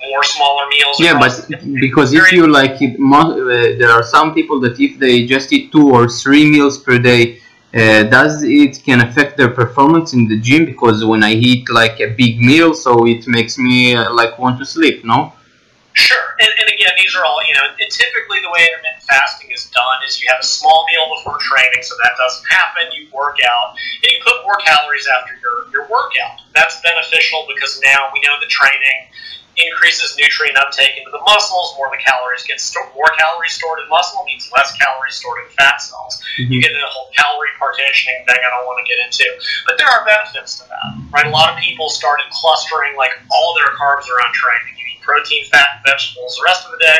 more 0.07 0.23
smaller 0.23 0.65
meals. 0.69 0.99
Yeah, 0.99 1.19
but 1.19 1.33
because 1.81 2.13
if 2.13 2.31
you 2.31 2.47
like, 2.47 2.81
it, 2.81 2.95
uh, 2.95 3.77
there 3.77 3.91
are 3.91 4.03
some 4.03 4.33
people 4.33 4.59
that 4.61 4.79
if 4.79 4.97
they 4.97 5.25
just 5.25 5.51
eat 5.51 5.71
two 5.71 5.91
or 5.91 6.07
three 6.07 6.49
meals 6.49 6.77
per 6.77 6.97
day, 6.97 7.41
uh, 7.73 8.03
does 8.03 8.41
it 8.43 8.83
can 8.83 9.01
affect 9.01 9.37
their 9.37 9.49
performance 9.49 10.13
in 10.13 10.27
the 10.27 10.39
gym? 10.39 10.65
Because 10.65 11.05
when 11.05 11.23
I 11.23 11.33
eat 11.33 11.69
like 11.69 11.99
a 11.99 12.07
big 12.07 12.41
meal, 12.41 12.73
so 12.73 13.05
it 13.05 13.27
makes 13.27 13.57
me 13.57 13.95
uh, 13.95 14.11
like 14.13 14.39
want 14.39 14.57
to 14.59 14.65
sleep. 14.65 15.05
No. 15.05 15.33
Sure, 15.93 16.35
and, 16.39 16.49
and 16.49 16.69
again, 16.69 16.91
these 16.97 17.15
are 17.15 17.25
all 17.25 17.41
you 17.45 17.53
know. 17.53 17.65
Typically, 17.77 18.39
the 18.41 18.49
way 18.49 18.65
intermittent 18.65 19.03
fasting 19.03 19.51
is 19.51 19.69
done 19.69 19.99
is 20.05 20.21
you 20.21 20.29
have 20.29 20.39
a 20.39 20.45
small 20.45 20.85
meal 20.89 21.11
before 21.17 21.37
training, 21.41 21.81
so 21.81 21.93
that 22.01 22.13
doesn't 22.17 22.45
happen. 22.49 22.89
You 22.93 23.09
work 23.11 23.37
out, 23.45 23.75
and 23.75 24.09
you 24.13 24.19
put 24.23 24.41
more 24.45 24.57
calories 24.65 25.07
after 25.07 25.33
your 25.41 25.69
your 25.73 25.85
workout. 25.89 26.41
That's 26.55 26.79
beneficial 26.81 27.45
because 27.49 27.81
now 27.83 28.09
we 28.13 28.21
know 28.25 28.37
the 28.39 28.49
training 28.49 29.09
increases 29.59 30.15
nutrient 30.15 30.57
uptake 30.57 30.95
into 30.95 31.11
the 31.11 31.21
muscles. 31.27 31.75
More 31.75 31.91
the 31.91 31.99
calories 31.99 32.43
get 32.47 32.59
stored. 32.59 32.87
More 32.95 33.11
calories 33.19 33.53
stored 33.53 33.83
in 33.83 33.89
muscle 33.89 34.23
means 34.23 34.47
less 34.55 34.71
calories 34.79 35.15
stored 35.19 35.43
in 35.43 35.51
fat 35.55 35.81
cells. 35.81 36.23
You 36.37 36.47
mm-hmm. 36.47 36.59
get 36.63 36.71
into 36.71 36.85
a 36.85 36.91
whole 36.91 37.11
calorie 37.15 37.53
partitioning 37.59 38.23
thing 38.23 38.39
I 38.39 38.49
don't 38.49 38.65
want 38.65 38.79
to 38.79 38.87
get 38.87 38.99
into, 39.03 39.27
but 39.67 39.75
there 39.75 39.87
are 39.87 40.07
benefits 40.07 40.59
to 40.59 40.69
that, 40.71 40.87
right? 41.11 41.27
A 41.27 41.33
lot 41.33 41.51
of 41.51 41.59
people 41.59 41.89
started 41.89 42.25
clustering 42.31 42.95
like 42.95 43.11
all 43.31 43.55
their 43.59 43.71
carbs 43.75 44.07
around 44.07 44.31
training. 44.31 44.79
You 44.79 44.85
eat 44.95 45.01
protein, 45.03 45.43
fat, 45.51 45.79
and 45.79 45.81
vegetables 45.83 46.39
the 46.39 46.43
rest 46.47 46.63
of 46.65 46.71
the 46.71 46.79
day 46.79 46.99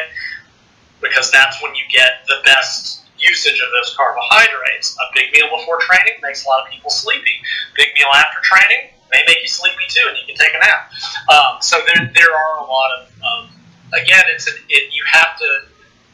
because 1.00 1.32
that's 1.32 1.64
when 1.64 1.74
you 1.76 1.84
get 1.88 2.28
the 2.28 2.44
best 2.44 3.08
usage 3.18 3.60
of 3.60 3.70
those 3.72 3.96
carbohydrates. 3.96 4.96
A 5.00 5.08
big 5.16 5.32
meal 5.32 5.48
before 5.52 5.80
training 5.80 6.20
makes 6.24 6.46
a 6.46 6.48
lot 6.48 6.64
of 6.64 6.72
people 6.72 6.90
sleepy. 6.90 7.36
Big 7.76 7.92
meal 7.96 8.12
after 8.16 8.40
training 8.44 8.92
may 9.12 9.24
make 9.28 9.42
you 9.42 9.48
sleepy 9.48 9.86
too, 9.90 10.06
and 10.08 10.18
you 10.18 10.26
can 10.26 10.36
take 10.36 10.54
a 10.56 10.60
nap. 10.60 10.92
Um, 11.30 11.62
so 11.62 11.78
there, 11.86 12.12
there 12.14 12.32
are 12.36 12.58
a 12.60 12.66
lot 12.66 12.90
of, 13.00 13.08
of 13.22 13.50
again, 13.94 14.24
it's 14.34 14.48
an, 14.48 14.56
it, 14.70 14.94
you 14.94 15.04
have 15.12 15.38
to, 15.38 15.50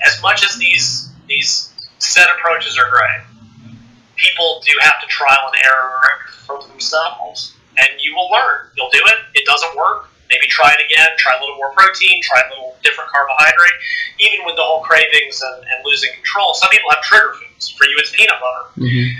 as 0.05 0.21
much 0.21 0.43
as 0.45 0.57
these 0.57 1.09
these 1.27 1.73
set 1.99 2.27
approaches 2.37 2.77
are 2.77 2.89
great, 2.89 3.25
people 4.15 4.61
do 4.65 4.73
have 4.81 5.01
to 5.01 5.07
trial 5.07 5.51
and 5.53 5.65
error 5.65 6.01
for 6.45 6.61
themselves, 6.67 7.55
and 7.77 7.89
you 7.99 8.15
will 8.15 8.29
learn. 8.29 8.67
You'll 8.77 8.91
do 8.91 9.01
it. 9.05 9.17
It 9.33 9.45
doesn't 9.45 9.75
work. 9.75 10.09
Maybe 10.29 10.47
try 10.47 10.73
it 10.73 10.81
again. 10.83 11.07
Try 11.17 11.37
a 11.37 11.39
little 11.39 11.55
more 11.55 11.71
protein. 11.71 12.21
Try 12.23 12.41
a 12.41 12.49
little 12.49 12.75
different 12.83 13.09
carbohydrate. 13.11 13.77
Even 14.19 14.45
with 14.45 14.55
the 14.55 14.63
whole 14.63 14.81
cravings 14.81 15.41
and, 15.41 15.63
and 15.63 15.85
losing 15.85 16.09
control, 16.15 16.53
some 16.53 16.69
people 16.69 16.89
have 16.89 17.01
trigger 17.03 17.33
foods. 17.33 17.69
For 17.69 17.85
you, 17.85 17.95
it's 17.99 18.11
peanut 18.11 18.35
butter. 18.41 18.89
Mhm. 18.89 19.11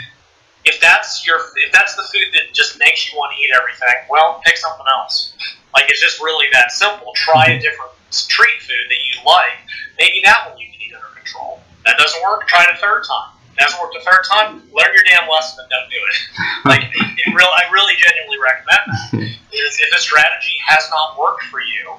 If 0.65 0.81
that's 0.81 1.25
your, 1.25 1.37
if 1.37 1.71
that's 1.71 1.95
the 1.95 2.03
food 2.03 2.33
that 2.33 2.53
just 2.53 2.79
makes 2.79 3.11
you 3.11 3.17
want 3.17 3.33
to 3.33 3.37
eat 3.41 3.53
everything, 3.53 4.09
well, 4.09 4.41
pick 4.45 4.57
something 4.57 4.85
else. 4.89 5.33
Like 5.73 5.89
it's 5.89 6.01
just 6.01 6.21
really 6.21 6.47
that 6.53 6.71
simple. 6.71 7.11
Try 7.15 7.45
a 7.45 7.49
mm-hmm. 7.49 7.61
different 7.61 7.91
street 8.09 8.59
food 8.61 8.85
that 8.89 9.01
you 9.05 9.21
like. 9.25 9.59
Maybe 9.99 10.21
that 10.23 10.49
one 10.49 10.57
you 10.57 10.67
can 10.71 10.81
eat 10.81 10.93
under 10.95 11.11
control. 11.13 11.61
That 11.85 11.97
doesn't 11.97 12.21
work. 12.23 12.47
Try 12.47 12.63
it 12.63 12.73
a 12.73 12.79
third 12.79 13.03
time. 13.03 13.35
Doesn't 13.57 13.79
work 13.79 13.93
the 13.93 14.03
third 14.03 14.23
time. 14.27 14.59
Learn 14.75 14.91
your 14.91 15.05
damn 15.07 15.29
lesson 15.29 15.63
and 15.63 15.69
don't 15.71 15.87
do 15.87 15.99
it. 15.99 16.17
like 16.67 16.83
it 16.91 17.29
real, 17.31 17.47
I 17.47 17.71
really 17.71 17.93
genuinely 17.95 18.39
recommend 18.39 18.83
that. 18.91 19.35
Is 19.55 19.79
if 19.79 19.95
a 19.95 19.99
strategy 19.99 20.55
has 20.67 20.83
not 20.91 21.17
worked 21.17 21.43
for 21.43 21.61
you 21.61 21.95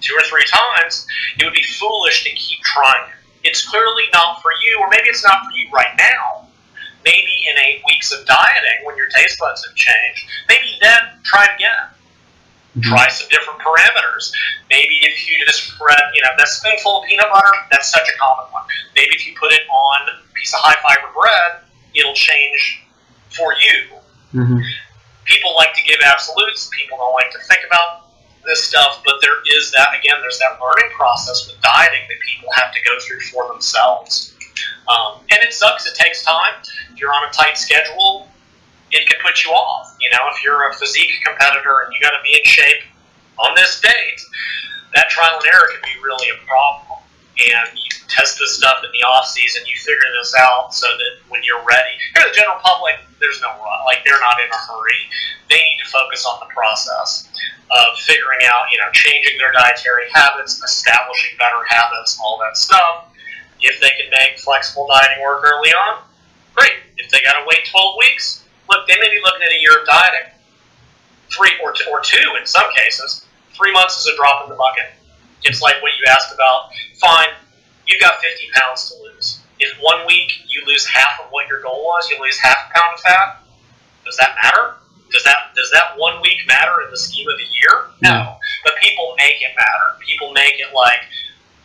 two 0.00 0.14
or 0.14 0.22
three 0.26 0.44
times, 0.50 1.06
it 1.38 1.44
would 1.44 1.54
be 1.54 1.62
foolish 1.62 2.24
to 2.24 2.30
keep 2.30 2.58
trying 2.62 3.10
it. 3.10 3.14
It's 3.44 3.66
clearly 3.68 4.02
not 4.12 4.42
for 4.42 4.50
you, 4.50 4.78
or 4.80 4.88
maybe 4.90 5.06
it's 5.06 5.22
not 5.22 5.44
for 5.44 5.52
you 5.54 5.70
right 5.70 5.94
now. 5.96 6.45
Maybe 7.06 7.46
in 7.46 7.56
eight 7.56 7.82
weeks 7.86 8.10
of 8.10 8.26
dieting, 8.26 8.82
when 8.82 8.96
your 8.98 9.06
taste 9.14 9.38
buds 9.38 9.64
have 9.64 9.74
changed, 9.78 10.26
maybe 10.50 10.76
then 10.82 11.22
try 11.22 11.44
it 11.46 11.54
again. 11.54 11.86
Try 12.82 13.08
some 13.08 13.28
different 13.30 13.60
parameters. 13.60 14.32
Maybe 14.68 15.00
if 15.00 15.30
you 15.30 15.38
just 15.46 15.70
spread, 15.72 16.02
you 16.12 16.20
know, 16.20 16.28
that 16.36 16.48
spoonful 16.48 17.00
of 17.00 17.08
peanut 17.08 17.30
butter, 17.32 17.48
that's 17.70 17.90
such 17.90 18.04
a 18.04 18.18
common 18.18 18.52
one. 18.52 18.64
Maybe 18.94 19.14
if 19.14 19.26
you 19.26 19.32
put 19.38 19.52
it 19.52 19.62
on 19.70 20.08
a 20.12 20.34
piece 20.34 20.52
of 20.52 20.60
high 20.60 20.76
fiber 20.82 21.08
bread, 21.14 21.64
it'll 21.94 22.12
change 22.12 22.82
for 23.30 23.54
you. 23.54 23.96
Mhm. 24.34 24.60
People 25.24 25.54
like 25.56 25.72
to 25.72 25.82
give 25.82 26.00
absolutes. 26.04 26.68
People 26.76 26.98
don't 26.98 27.14
like 27.14 27.30
to 27.30 27.38
think 27.48 27.64
about 27.64 28.10
this 28.44 28.62
stuff, 28.68 29.00
but 29.06 29.22
there 29.22 29.40
is 29.56 29.70
that 29.72 29.94
again. 29.96 30.20
There's 30.20 30.38
that 30.38 30.60
learning 30.60 30.90
process 30.94 31.46
with 31.46 31.60
dieting 31.62 32.04
that 32.08 32.20
people 32.20 32.52
have 32.52 32.72
to 32.74 32.80
go 32.82 32.98
through 33.00 33.20
for 33.32 33.48
themselves, 33.48 34.35
um, 34.88 35.20
and 35.30 35.42
it 35.42 35.52
sucks. 35.52 35.86
It 35.86 35.94
takes 35.94 36.22
time. 36.22 36.54
If 36.92 37.00
you're 37.00 37.12
on 37.12 37.28
a 37.28 37.32
tight 37.32 37.58
schedule, 37.58 38.28
it 38.92 39.08
can 39.08 39.20
put 39.22 39.44
you 39.44 39.50
off. 39.50 39.96
You 40.00 40.10
know, 40.10 40.18
if 40.34 40.42
you're 40.42 40.68
a 40.68 40.74
physique 40.74 41.10
competitor 41.24 41.84
and 41.84 41.94
you 41.94 42.00
got 42.00 42.10
to 42.10 42.22
be 42.22 42.34
in 42.34 42.44
shape 42.44 42.82
on 43.38 43.54
this 43.54 43.80
date, 43.80 44.20
that 44.94 45.08
trial 45.10 45.38
and 45.38 45.46
error 45.52 45.68
can 45.72 45.82
be 45.82 46.00
really 46.02 46.30
a 46.30 46.38
problem. 46.46 47.02
And 47.36 47.68
you 47.76 47.90
test 48.08 48.38
this 48.38 48.56
stuff 48.56 48.80
in 48.80 48.88
the 48.96 49.04
off 49.04 49.28
season, 49.28 49.60
you 49.68 49.76
figure 49.76 50.08
this 50.16 50.32
out 50.38 50.72
so 50.72 50.86
that 50.86 51.20
when 51.28 51.42
you're 51.44 51.62
ready, 51.68 51.92
here 52.14 52.24
the 52.24 52.32
general 52.32 52.56
public, 52.64 52.96
there's 53.20 53.40
no 53.42 53.52
like 53.84 54.04
they're 54.04 54.20
not 54.20 54.40
in 54.40 54.48
a 54.48 54.56
hurry. 54.56 55.02
They 55.50 55.56
need 55.60 55.78
to 55.84 55.90
focus 55.90 56.24
on 56.24 56.40
the 56.40 56.48
process 56.52 57.28
of 57.70 57.98
figuring 57.98 58.40
out, 58.48 58.72
you 58.72 58.78
know, 58.78 58.88
changing 58.92 59.36
their 59.38 59.52
dietary 59.52 60.08
habits, 60.12 60.62
establishing 60.62 61.36
better 61.38 61.60
habits, 61.68 62.18
all 62.22 62.38
that 62.40 62.56
stuff. 62.56 63.12
If 63.60 63.80
they 63.80 63.90
can 64.00 64.10
make 64.10 64.38
flexible 64.38 64.86
dieting 64.88 65.22
work 65.22 65.44
early 65.44 65.70
on, 65.70 66.02
great. 66.54 66.72
If 66.98 67.10
they 67.10 67.22
got 67.22 67.40
to 67.40 67.46
wait 67.46 67.66
12 67.70 67.96
weeks, 67.98 68.44
look, 68.70 68.86
they 68.86 68.98
may 69.00 69.08
be 69.08 69.20
looking 69.22 69.42
at 69.42 69.52
a 69.52 69.60
year 69.60 69.80
of 69.80 69.86
dieting, 69.86 70.32
three 71.30 71.52
or 71.62 71.72
two, 71.72 71.90
or 71.90 72.00
two 72.00 72.36
in 72.38 72.46
some 72.46 72.68
cases. 72.76 73.26
Three 73.54 73.72
months 73.72 74.00
is 74.00 74.06
a 74.06 74.16
drop 74.16 74.44
in 74.44 74.50
the 74.50 74.56
bucket. 74.56 74.92
It's 75.44 75.62
like 75.62 75.80
what 75.82 75.92
you 75.98 76.04
asked 76.10 76.34
about. 76.34 76.70
Fine, 77.00 77.28
you've 77.86 78.00
got 78.00 78.20
50 78.20 78.48
pounds 78.54 78.90
to 78.90 79.02
lose. 79.02 79.40
If 79.58 79.76
one 79.80 80.06
week 80.06 80.32
you 80.48 80.62
lose 80.66 80.86
half 80.86 81.20
of 81.24 81.30
what 81.30 81.48
your 81.48 81.62
goal 81.62 81.82
was, 81.84 82.10
you 82.10 82.20
lose 82.20 82.38
half 82.38 82.56
a 82.68 82.74
pound 82.74 82.94
of 82.94 83.00
fat. 83.00 83.40
Does 84.04 84.16
that 84.18 84.36
matter? 84.42 84.74
Does 85.10 85.24
that 85.24 85.54
does 85.54 85.70
that 85.72 85.96
one 85.96 86.20
week 86.20 86.38
matter 86.46 86.82
in 86.84 86.90
the 86.90 86.96
scheme 86.96 87.26
of 87.28 87.36
the 87.38 87.44
year? 87.44 87.90
No. 88.02 88.36
But 88.64 88.74
people 88.82 89.14
make 89.16 89.40
it 89.40 89.54
matter. 89.56 89.98
People 90.04 90.32
make 90.32 90.54
it 90.58 90.74
like 90.74 91.00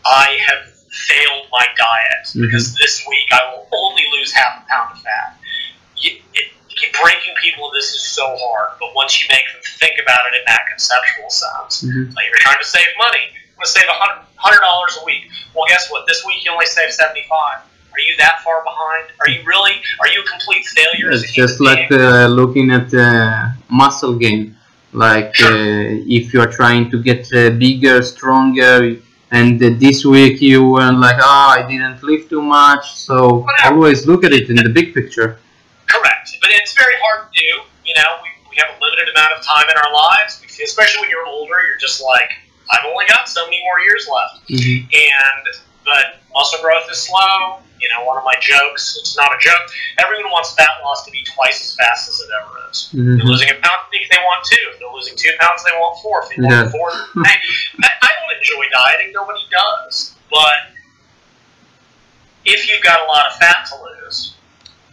I 0.05 0.39
have 0.47 0.70
failed 0.91 1.47
my 1.51 1.65
diet 1.77 2.27
Mhm. 2.35 2.41
because 2.43 2.75
this 2.75 3.03
week 3.07 3.27
I 3.31 3.41
will 3.51 3.67
only 3.71 4.05
lose 4.13 4.31
half 4.33 4.61
a 4.61 4.69
pound 4.69 4.91
of 4.95 5.01
fat. 5.01 5.37
You, 5.97 6.19
it, 6.33 6.47
breaking 7.01 7.33
people 7.41 7.67
of 7.67 7.73
this 7.73 7.89
is 7.95 8.03
so 8.03 8.25
hard, 8.37 8.69
but 8.79 8.93
once 8.93 9.21
you 9.21 9.27
make 9.31 9.45
them 9.51 9.61
think 9.79 9.95
about 10.01 10.27
it 10.27 10.35
in 10.39 10.43
that 10.47 10.67
conceptual 10.69 11.29
sense, 11.29 11.83
Mhm. 11.83 12.13
like 12.15 12.25
you're 12.27 12.43
trying 12.43 12.59
to 12.59 12.65
save 12.67 12.87
money, 12.97 13.23
I'm 13.31 13.55
going 13.55 13.65
to 13.65 13.71
save 13.71 13.87
a 13.87 13.93
hundred 13.93 14.21
hundred 14.35 14.61
dollars 14.61 14.97
a 15.01 15.05
week. 15.05 15.29
Well, 15.53 15.65
guess 15.67 15.89
what? 15.91 16.05
This 16.07 16.25
week 16.25 16.43
you 16.43 16.51
only 16.51 16.65
save 16.65 16.91
seventy 16.91 17.25
five. 17.29 17.59
Are 17.93 17.99
you 17.99 18.15
that 18.17 18.43
far 18.43 18.63
behind? 18.63 19.05
Are 19.21 19.29
you 19.29 19.41
really? 19.45 19.75
Are 19.99 20.07
you 20.07 20.21
a 20.21 20.25
complete 20.25 20.65
failure? 20.65 21.11
It's 21.11 21.31
just 21.31 21.59
like 21.59 21.91
uh, 21.91 22.27
looking 22.27 22.71
at 22.71 22.93
uh, 22.93 23.49
muscle 23.69 24.15
gain. 24.15 24.57
Like 24.93 25.35
uh, 25.41 26.17
if 26.17 26.33
you 26.33 26.41
are 26.41 26.51
trying 26.59 26.89
to 26.91 26.97
get 27.01 27.21
uh, 27.33 27.51
bigger, 27.51 28.01
stronger, 28.01 28.95
and 29.31 29.59
this 29.59 30.03
week 30.05 30.41
you 30.41 30.67
weren't 30.71 30.99
like, 30.99 31.17
oh, 31.19 31.47
I 31.57 31.65
didn't 31.67 32.03
lift 32.03 32.29
too 32.29 32.41
much. 32.41 32.93
So 32.95 33.45
Whatever. 33.47 33.75
always 33.75 34.05
look 34.05 34.23
at 34.23 34.33
it 34.33 34.49
in 34.49 34.57
the 34.57 34.69
big 34.69 34.93
picture. 34.93 35.39
Correct, 35.87 36.37
but 36.41 36.49
it's 36.51 36.73
very 36.73 36.95
hard 37.03 37.31
to 37.31 37.39
do. 37.39 37.51
You 37.85 37.93
know, 37.95 38.09
we, 38.23 38.29
we 38.49 38.55
have 38.57 38.75
a 38.75 38.79
limited 38.83 39.09
amount 39.15 39.33
of 39.37 39.43
time 39.43 39.65
in 39.69 39.77
our 39.77 39.93
lives, 39.93 40.41
We 40.41 40.63
especially 40.63 41.01
when 41.01 41.09
you're 41.09 41.25
older. 41.25 41.55
You're 41.67 41.79
just 41.79 42.01
like, 42.03 42.29
I've 42.71 42.85
only 42.85 43.05
got 43.07 43.27
so 43.27 43.43
many 43.45 43.59
more 43.63 43.79
years 43.81 44.07
left. 44.07 44.47
Mhm. 44.47 44.83
And 44.85 45.43
but 45.83 46.21
muscle 46.33 46.59
growth 46.61 46.85
is 46.91 46.99
slow. 46.99 47.59
You 47.81 47.89
know, 47.89 48.05
one 48.05 48.17
of 48.17 48.23
my 48.23 48.35
jokes. 48.39 48.95
It's 49.01 49.17
not 49.17 49.33
a 49.33 49.39
joke. 49.41 49.65
Everyone 49.97 50.29
wants 50.31 50.53
fat 50.53 50.69
loss 50.85 51.03
to 51.05 51.11
be 51.11 51.23
twice 51.33 51.59
as 51.65 51.73
fast 51.75 52.09
as 52.09 52.19
it 52.21 52.29
ever 52.39 52.53
is. 52.69 52.89
Mhm. 52.93 53.17
They're 53.17 53.25
losing 53.25 53.49
a 53.49 53.57
pound 53.57 53.81
a 53.81 53.89
week, 53.91 54.05
they 54.09 54.17
want 54.21 54.45
two. 54.45 54.63
If 54.71 54.79
they're 54.79 54.93
losing 54.93 55.15
two 55.17 55.31
pounds, 55.39 55.63
they 55.63 55.71
want 55.71 55.97
four. 56.01 56.21
If 56.23 56.29
they 56.29 56.41
want 56.43 56.53
Yeah. 56.53 56.71
four, 56.71 56.89
I, 57.25 57.33
I 58.05 58.09
don't 58.13 58.37
enjoy 58.37 58.63
dieting. 58.71 59.11
Nobody 59.13 59.41
does. 59.49 60.13
But 60.29 60.77
if 62.45 62.69
you've 62.69 62.83
got 62.83 62.99
a 63.01 63.05
lot 63.05 63.25
of 63.27 63.33
fat 63.37 63.65
to 63.69 63.75
lose, 63.81 64.35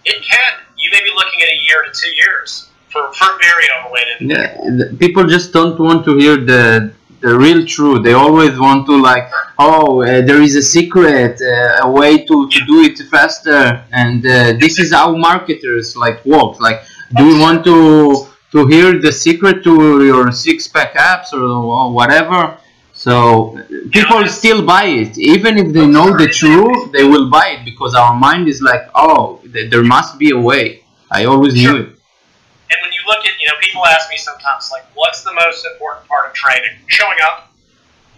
it 0.05 0.23
can. 0.25 0.53
You 0.77 0.91
may 0.91 1.03
be 1.03 1.11
looking 1.15 1.43
at 1.43 1.49
a 1.49 1.59
year 1.67 1.83
to 1.85 1.91
two 1.93 2.11
years 2.17 2.69
for, 2.89 3.13
for 3.13 3.27
very 3.43 3.67
overweight. 3.77 4.07
Yeah, 4.21 4.97
people 4.99 5.25
just 5.27 5.53
don't 5.53 5.79
want 5.79 6.05
to 6.07 6.17
hear 6.17 6.37
the 6.37 6.93
the 7.21 7.37
real 7.37 7.67
truth. 7.67 8.05
They 8.05 8.13
always 8.13 8.59
want 8.59 8.87
to 8.87 8.97
like, 9.01 9.31
oh, 9.59 10.03
uh, 10.03 10.23
there 10.23 10.41
is 10.41 10.57
a 10.57 10.63
secret, 10.63 11.41
uh, 11.41 11.87
a 11.87 11.91
way 11.91 12.25
to, 12.25 12.49
to 12.49 12.59
do 12.67 12.83
it 12.83 12.99
faster, 13.11 13.85
and 13.93 14.25
uh, 14.25 14.53
this 14.59 14.79
is 14.79 14.93
how 14.93 15.17
marketers 15.17 15.97
like 15.97 16.25
work. 16.25 16.61
Like, 16.61 16.83
do 17.17 17.27
you 17.27 17.41
want 17.41 17.65
to 17.65 18.27
to 18.53 18.67
hear 18.67 18.99
the 18.99 19.13
secret 19.13 19.63
to 19.65 20.05
your 20.05 20.33
six 20.33 20.67
pack 20.69 20.95
apps 20.95 21.33
or, 21.33 21.43
or 21.45 21.93
whatever? 21.93 22.57
So 22.93 23.57
people 23.91 24.27
still 24.27 24.65
buy 24.67 24.85
it, 24.87 25.17
even 25.19 25.57
if 25.57 25.73
they 25.73 25.87
know 25.87 26.17
the 26.17 26.27
truth, 26.29 26.91
they 26.93 27.05
will 27.05 27.31
buy 27.31 27.49
it 27.51 27.65
because 27.65 27.95
our 27.95 28.15
mind 28.17 28.49
is 28.49 28.61
like, 28.61 28.83
oh, 28.95 29.41
th- 29.53 29.71
there 29.71 29.85
must 29.85 30.19
be 30.19 30.31
a 30.31 30.39
way. 30.39 30.83
I 31.11 31.25
always 31.27 31.55
knew 31.55 31.77
it. 31.77 31.98
And 33.09 33.17
look 33.17 33.27
at, 33.27 33.41
you 33.41 33.47
know, 33.49 33.55
people 33.61 33.85
ask 33.87 34.11
me 34.11 34.17
sometimes, 34.17 34.71
like, 34.73 34.85
what's 34.95 35.23
the 35.23 35.33
most 35.33 35.65
important 35.67 36.07
part 36.09 36.29
of 36.29 36.35
training? 36.35 36.79
Showing 36.87 37.19
up. 37.23 37.53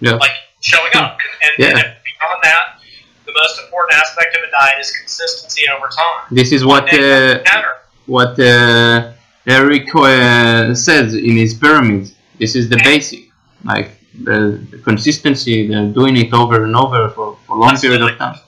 Yeah. 0.01 0.13
Like, 0.15 0.33
showing 0.61 0.93
up. 0.95 1.19
And, 1.43 1.51
Yeah. 1.59 1.69
and 1.69 1.77
beyond 1.77 2.41
that, 2.43 2.81
the 3.27 3.33
most 3.33 3.61
important 3.61 3.99
aspect 3.99 4.37
of 4.37 4.43
a 4.43 4.51
diet 4.51 4.81
is 4.81 4.91
consistency 4.91 5.63
over 5.75 5.89
time. 5.89 6.27
This 6.31 6.53
is 6.53 6.65
what 6.65 6.93
uh, 6.93 7.39
what 8.07 8.39
uh, 8.41 9.13
Eric 9.47 9.95
uh, 9.95 10.75
says 10.75 11.15
in 11.15 11.37
his 11.37 11.55
pyramid. 11.55 12.11
This 12.39 12.57
is 12.57 12.69
the 12.69 12.81
basic, 12.83 13.31
like 13.65 13.91
the, 14.25 14.61
the 14.71 14.79
consistency. 14.79 15.69
They're 15.69 15.87
doing 15.89 16.17
it 16.17 16.33
over 16.33 16.65
and 16.65 16.75
over 16.75 17.11
for, 17.11 17.37
for 17.47 17.57
a 17.57 17.61
long 17.61 17.77
period 17.77 18.03
of 18.03 18.17
time. 18.19 18.39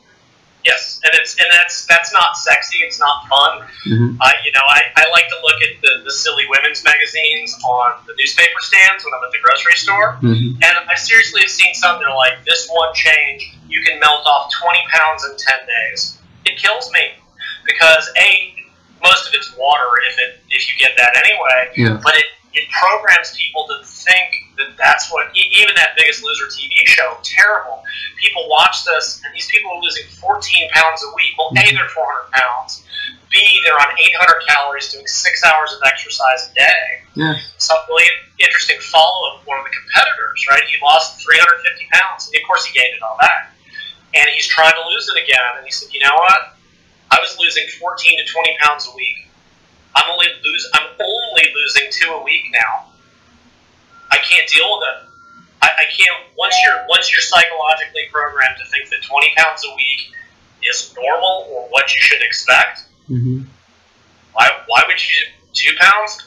It's 1.33 1.41
and 1.43 1.49
that's 1.53 1.87
that's 1.87 2.13
not 2.13 2.37
sexy. 2.37 2.79
It's 2.79 2.99
not 2.99 3.27
fun. 3.29 3.67
Mhm. 3.87 4.17
I 4.21 4.35
you 4.45 4.53
know 4.53 4.61
I, 4.69 4.83
I 4.97 5.09
like 5.11 5.29
to 5.29 5.37
look 5.43 5.61
at 5.63 5.81
the, 5.83 6.05
the 6.05 6.11
silly 6.13 6.45
women's 6.49 6.85
magazines 6.85 7.57
on 7.65 7.95
the 8.07 8.15
newspaper 8.19 8.59
stands 8.61 9.05
when 9.05 9.15
I'm 9.15 9.25
at 9.25 9.33
the 9.33 9.39
grocery 9.43 9.75
store, 9.75 10.19
Mhm. 10.23 10.55
and 10.63 10.75
I 10.91 10.95
seriously 10.95 11.41
have 11.43 11.51
seen 11.51 11.75
some 11.75 11.99
that 11.99 12.09
are 12.09 12.17
like 12.17 12.45
this 12.45 12.69
one 12.71 12.93
change 12.95 13.53
you 13.69 13.83
can 13.83 13.99
melt 14.01 14.27
off 14.27 14.51
20 14.61 14.79
pounds 14.93 15.25
in 15.25 15.37
10 15.37 15.55
days. 15.67 16.19
It 16.45 16.59
kills 16.59 16.91
me 16.93 17.13
because 17.65 18.11
a 18.19 18.55
most 19.03 19.27
of 19.29 19.35
it's 19.35 19.53
water 19.57 19.89
if 20.11 20.19
it 20.19 20.41
if 20.51 20.69
you 20.69 20.79
get 20.79 20.97
that 20.97 21.17
anyway, 21.17 21.71
Yeah. 21.77 22.01
but 22.03 22.15
it 22.17 22.27
it 22.53 22.69
programs 22.71 23.35
people 23.37 23.67
to 23.69 23.85
think 23.87 24.42
that 24.59 24.77
that's 24.77 25.11
what 25.11 25.29
even 25.35 25.75
that 25.77 25.97
Biggest 25.97 26.23
Loser 26.23 26.47
TV 26.47 26.85
show 26.85 27.17
terrible. 27.23 27.83
People 28.21 28.49
watch 28.49 28.85
this 28.85 29.21
and 29.25 29.35
these 29.35 29.47
people 29.49 29.73
are 29.73 29.81
losing 29.81 30.07
14 30.21 30.71
pounds 30.71 31.03
a 31.03 31.11
week. 31.17 31.33
Well, 31.39 31.51
a 31.51 31.73
they're 31.73 31.89
400 31.89 32.33
pounds. 32.33 32.85
B 33.31 33.41
they're 33.65 33.81
on 33.81 33.89
800 33.99 34.47
calories 34.47 34.93
doing 34.93 35.07
six 35.07 35.43
hours 35.43 35.73
of 35.73 35.81
exercise 35.87 36.51
a 36.51 36.55
day 36.55 36.85
Yeah. 37.15 37.35
some 37.57 37.79
really 37.89 38.05
interesting 38.39 38.77
follow 38.81 39.33
up 39.33 39.47
one 39.47 39.59
of 39.59 39.65
the 39.65 39.73
competitors, 39.73 40.45
right? 40.51 40.63
He 40.69 40.77
lost 40.83 41.23
350 41.25 41.89
pounds, 41.93 42.29
and 42.29 42.37
of 42.37 42.47
course 42.47 42.65
he 42.67 42.77
gained 42.79 42.93
it 42.95 43.03
all 43.03 43.17
back. 43.19 43.53
And 44.15 44.29
he's 44.37 44.47
trying 44.47 44.73
to 44.77 44.85
lose 44.93 45.09
it 45.09 45.23
again, 45.23 45.41
and 45.57 45.65
he 45.65 45.73
said, 45.73 45.89
you 45.93 46.01
know 46.01 46.15
what? 46.15 46.57
I 47.11 47.21
was 47.21 47.37
losing 47.39 47.65
14 47.81 48.19
to 48.19 48.25
20 48.33 48.57
pounds 48.61 48.89
a 48.93 48.97
week. 48.97 49.29
I'm 49.95 50.11
only 50.11 50.27
lose. 50.45 50.69
I'm 50.75 50.89
only 51.01 51.45
losing 51.55 51.89
two 51.93 52.11
a 52.13 52.23
week 52.23 52.45
now. 52.53 52.92
I 54.13 54.19
can't 54.19 54.47
deal 54.49 54.69
with 54.79 54.85
it. 54.93 54.99
I, 55.63 55.69
I 55.69 55.85
can't. 55.97 56.15
Once 56.37 56.55
you're 56.65 56.85
once 56.89 57.11
you're 57.11 57.21
psychologically 57.25 58.07
programmed 58.13 58.57
to 58.63 58.67
think 58.71 58.91
that 58.91 59.01
20 59.03 59.33
pounds 59.37 59.65
a 59.65 59.73
week 59.75 60.13
is 60.63 60.95
normal 60.95 61.49
or 61.51 61.69
what 61.71 61.91
you 61.95 62.01
should 62.01 62.21
expect, 62.23 62.83
Mhm. 63.11 63.47
why, 64.33 64.47
why 64.67 64.83
would 64.87 65.01
you 65.01 65.17
two 65.55 65.75
pounds? 65.81 66.19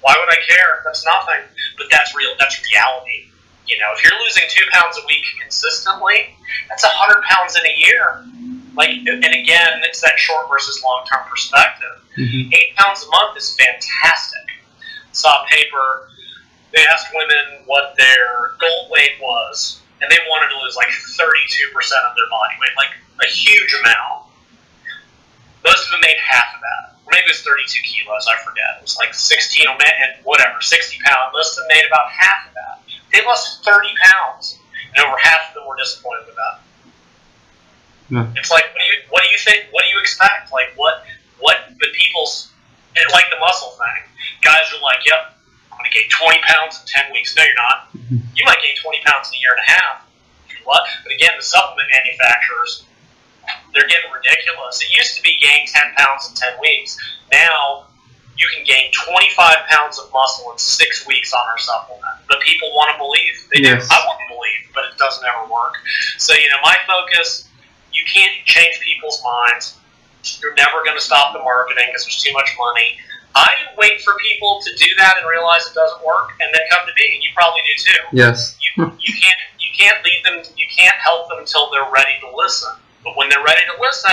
Why 0.00 0.14
would 0.18 0.28
I 0.28 0.36
care? 0.46 0.82
That's 0.84 1.04
nothing. 1.06 1.40
But 1.78 1.86
that's 1.90 2.14
real. 2.14 2.34
That's 2.38 2.60
reality. 2.72 3.30
You 3.66 3.78
know, 3.78 3.88
if 3.96 4.04
you're 4.04 4.18
losing 4.20 4.44
two 4.50 4.64
pounds 4.72 4.98
a 4.98 5.06
week 5.06 5.24
consistently, 5.40 6.36
that's 6.68 6.84
a 6.84 6.88
hundred 6.92 7.22
pounds 7.24 7.56
in 7.56 7.64
a 7.64 7.74
year. 7.78 8.24
Like, 8.76 8.90
and 9.06 9.24
again, 9.24 9.80
it's 9.84 10.00
that 10.02 10.18
short 10.18 10.48
versus 10.50 10.82
long 10.82 11.04
term 11.10 11.22
perspective. 11.30 11.94
Mhm. 12.18 12.52
Eight 12.54 12.76
pounds 12.76 13.02
a 13.04 13.08
month 13.10 13.36
is 13.38 13.56
fantastic. 13.56 14.40
Saw 15.12 15.42
a 15.44 15.46
paper. 15.46 16.10
They 16.74 16.82
asked 16.90 17.14
women 17.14 17.62
what 17.66 17.94
their 17.96 18.58
goal 18.58 18.90
weight 18.90 19.14
was, 19.22 19.80
and 20.02 20.10
they 20.10 20.18
wanted 20.26 20.50
to 20.50 20.58
lose 20.58 20.74
like 20.74 20.90
32% 20.90 21.70
of 21.70 22.12
their 22.18 22.26
body 22.26 22.54
weight, 22.58 22.74
like 22.76 22.90
a 23.22 23.30
huge 23.30 23.72
amount. 23.78 24.26
Most 25.62 25.86
of 25.86 25.90
them 25.92 26.02
made 26.02 26.18
half 26.18 26.50
of 26.50 26.60
that. 26.60 26.98
Or 27.06 27.14
maybe 27.14 27.30
it 27.30 27.38
was 27.38 27.46
32 27.46 27.78
kilos, 27.86 28.26
I 28.26 28.36
forget. 28.42 28.82
It 28.82 28.82
was 28.82 28.98
like 28.98 29.14
16 29.14 29.70
or 29.70 29.78
whatever, 30.26 30.60
60 30.60 30.98
pounds. 31.06 31.30
Most 31.32 31.54
of 31.54 31.62
them 31.62 31.78
made 31.78 31.86
about 31.86 32.10
half 32.10 32.48
of 32.48 32.52
that. 32.58 32.82
They 33.14 33.24
lost 33.24 33.62
30 33.62 33.94
pounds, 34.02 34.58
and 34.92 34.98
over 35.06 35.16
half 35.22 35.54
of 35.54 35.54
them 35.54 35.64
were 35.70 35.78
disappointed 35.78 36.26
with 36.26 36.36
that. 36.36 36.56
Yeah. 38.10 38.40
It's 38.40 38.50
like, 38.50 38.66
what 38.74 38.82
do 38.82 38.86
you, 38.90 38.98
what 39.08 39.22
do 39.22 39.30
you 39.30 39.38
think? 39.38 39.70
What 39.70 39.86
do 39.86 39.88
you 39.94 40.00
expect? 40.02 40.50
Like, 40.50 40.74
what, 40.74 41.06
what? 41.38 41.70
But 41.78 41.88
people's, 41.94 42.50
like 43.14 43.30
the 43.30 43.38
muscle 43.38 43.78
thing. 43.78 44.10
Guys 44.42 44.66
are 44.74 44.82
like, 44.82 45.06
yep, 45.06 45.33
going 45.84 45.92
to 45.92 45.98
gain 46.00 46.08
20 46.08 46.40
pounds 46.48 46.80
in 46.80 46.84
10 46.88 47.12
weeks. 47.12 47.36
No, 47.36 47.44
you're 47.44 47.60
not. 47.60 47.92
Mm-hmm. 47.92 48.18
You 48.34 48.42
might 48.48 48.60
gain 48.64 48.76
20 48.80 49.04
pounds 49.04 49.28
in 49.28 49.36
a 49.36 49.40
year 49.44 49.52
and 49.52 49.62
a 49.62 49.70
half. 49.70 49.96
What? 50.64 50.80
But 51.04 51.12
again, 51.12 51.36
the 51.36 51.44
supplement 51.44 51.88
manufacturers, 51.92 52.88
they're 53.76 53.84
getting 53.88 54.08
ridiculous. 54.08 54.80
It 54.80 54.88
used 54.96 55.12
to 55.16 55.22
be 55.22 55.36
gain 55.36 55.68
10 55.68 55.92
pounds 56.00 56.28
in 56.28 56.34
10 56.34 56.56
weeks. 56.60 56.96
Now, 57.32 57.84
you 58.36 58.48
can 58.48 58.64
gain 58.64 58.90
25 58.90 59.36
pounds 59.68 59.98
of 60.00 60.10
muscle 60.10 60.50
in 60.52 60.58
six 60.58 61.06
weeks 61.06 61.32
on 61.36 61.44
our 61.46 61.58
supplement. 61.58 62.16
But 62.28 62.40
people 62.40 62.72
want 62.72 62.90
to 62.92 62.98
believe. 62.98 63.36
They 63.52 63.60
Yes. 63.62 63.86
do. 63.86 63.94
I 63.94 64.00
want 64.08 64.18
to 64.24 64.28
believe, 64.34 64.72
but 64.74 64.84
it 64.88 64.96
doesn't 64.98 65.22
ever 65.22 65.44
work. 65.46 65.76
So, 66.18 66.32
you 66.34 66.48
know, 66.50 66.58
my 66.64 66.74
focus, 66.88 67.46
you 67.92 68.02
can't 68.08 68.32
change 68.44 68.80
people's 68.80 69.22
minds. 69.22 69.76
You're 70.40 70.54
never 70.54 70.82
going 70.82 70.96
to 70.96 71.04
stop 71.04 71.32
the 71.34 71.40
marketing 71.44 71.84
because 71.92 72.04
there's 72.08 72.22
too 72.22 72.32
much 72.32 72.48
money. 72.58 72.98
I 73.34 73.50
wait 73.76 74.00
for 74.02 74.14
people 74.30 74.60
to 74.62 74.70
do 74.76 74.86
that 74.98 75.16
and 75.18 75.28
realize 75.28 75.66
it 75.66 75.74
doesn't 75.74 76.04
work, 76.06 76.30
and 76.40 76.48
then 76.54 76.62
come 76.70 76.86
to 76.86 76.94
me. 76.94 77.14
And 77.14 77.22
you 77.22 77.30
probably 77.34 77.60
do 77.66 77.74
too. 77.82 78.00
Yes. 78.12 78.56
You, 78.62 78.84
you 78.98 79.12
can't 79.14 79.40
you 79.58 79.70
can't 79.76 79.98
lead 80.04 80.20
them. 80.24 80.36
You 80.56 80.66
can't 80.70 80.94
help 80.96 81.28
them 81.28 81.38
until 81.40 81.70
they're 81.70 81.90
ready 81.90 82.14
to 82.22 82.36
listen. 82.36 82.70
But 83.02 83.16
when 83.16 83.28
they're 83.28 83.44
ready 83.44 83.62
to 83.66 83.80
listen, 83.80 84.12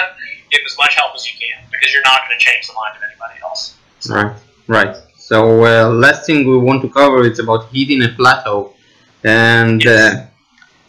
give 0.49 0.61
as 0.65 0.75
much 0.77 0.95
help 0.95 1.15
as 1.15 1.25
you 1.25 1.37
can 1.39 1.63
because 1.71 1.93
you're 1.93 2.03
not 2.03 2.21
going 2.27 2.37
to 2.37 2.43
change 2.43 2.67
the 2.67 2.73
mind 2.73 2.97
of 2.97 3.03
anybody 3.07 3.39
else. 3.41 3.77
Right. 4.09 4.35
Right. 4.67 4.95
So 5.17 5.65
uh, 5.65 5.89
last 5.89 6.25
thing 6.25 6.49
we 6.49 6.57
want 6.57 6.81
to 6.81 6.89
cover 6.89 7.23
is 7.23 7.39
about 7.39 7.69
hitting 7.71 8.01
a 8.03 8.09
plateau, 8.09 8.73
and 9.23 9.85
uh, 9.85 10.25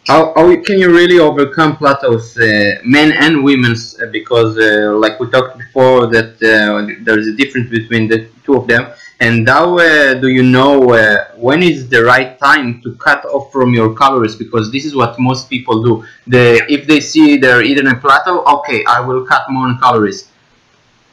how, 0.07 0.33
how 0.35 0.55
can 0.63 0.79
you 0.79 0.91
really 0.93 1.19
overcome 1.19 1.77
plateaus, 1.77 2.37
uh, 2.37 2.75
men 2.83 3.11
and 3.13 3.43
women's? 3.43 3.99
uh, 4.01 4.07
Because 4.07 4.57
uh, 4.57 4.95
like 4.97 5.19
we 5.19 5.29
talked 5.29 5.57
before, 5.57 6.07
that 6.07 6.33
uh, 6.43 7.03
there 7.03 7.17
is 7.17 7.27
a 7.27 7.35
difference 7.35 7.69
between 7.69 8.07
the 8.09 8.27
two 8.43 8.55
of 8.55 8.67
them. 8.67 8.91
And 9.19 9.47
how 9.47 9.77
uh, 9.77 10.15
do 10.15 10.27
you 10.27 10.43
know 10.43 10.91
uh, 10.93 11.27
when 11.37 11.63
is 11.63 11.87
the 11.87 12.03
right 12.03 12.37
time 12.39 12.81
to 12.81 12.93
cut 12.95 13.23
off 13.25 13.51
from 13.53 13.73
your 13.73 13.95
calories? 13.95 14.35
Because 14.35 14.69
this 14.71 14.83
is 14.83 14.95
what 14.95 15.17
most 15.19 15.49
people 15.49 15.81
do. 15.81 16.03
The 16.27 16.65
if 16.69 16.87
they 16.87 16.99
see 16.99 17.37
they're 17.37 17.63
eating 17.63 17.87
a 17.87 17.95
plateau, 17.95 18.43
okay, 18.55 18.83
I 18.85 18.99
will 18.99 19.25
cut 19.25 19.49
more 19.49 19.67
on 19.67 19.79
calories. 19.79 20.27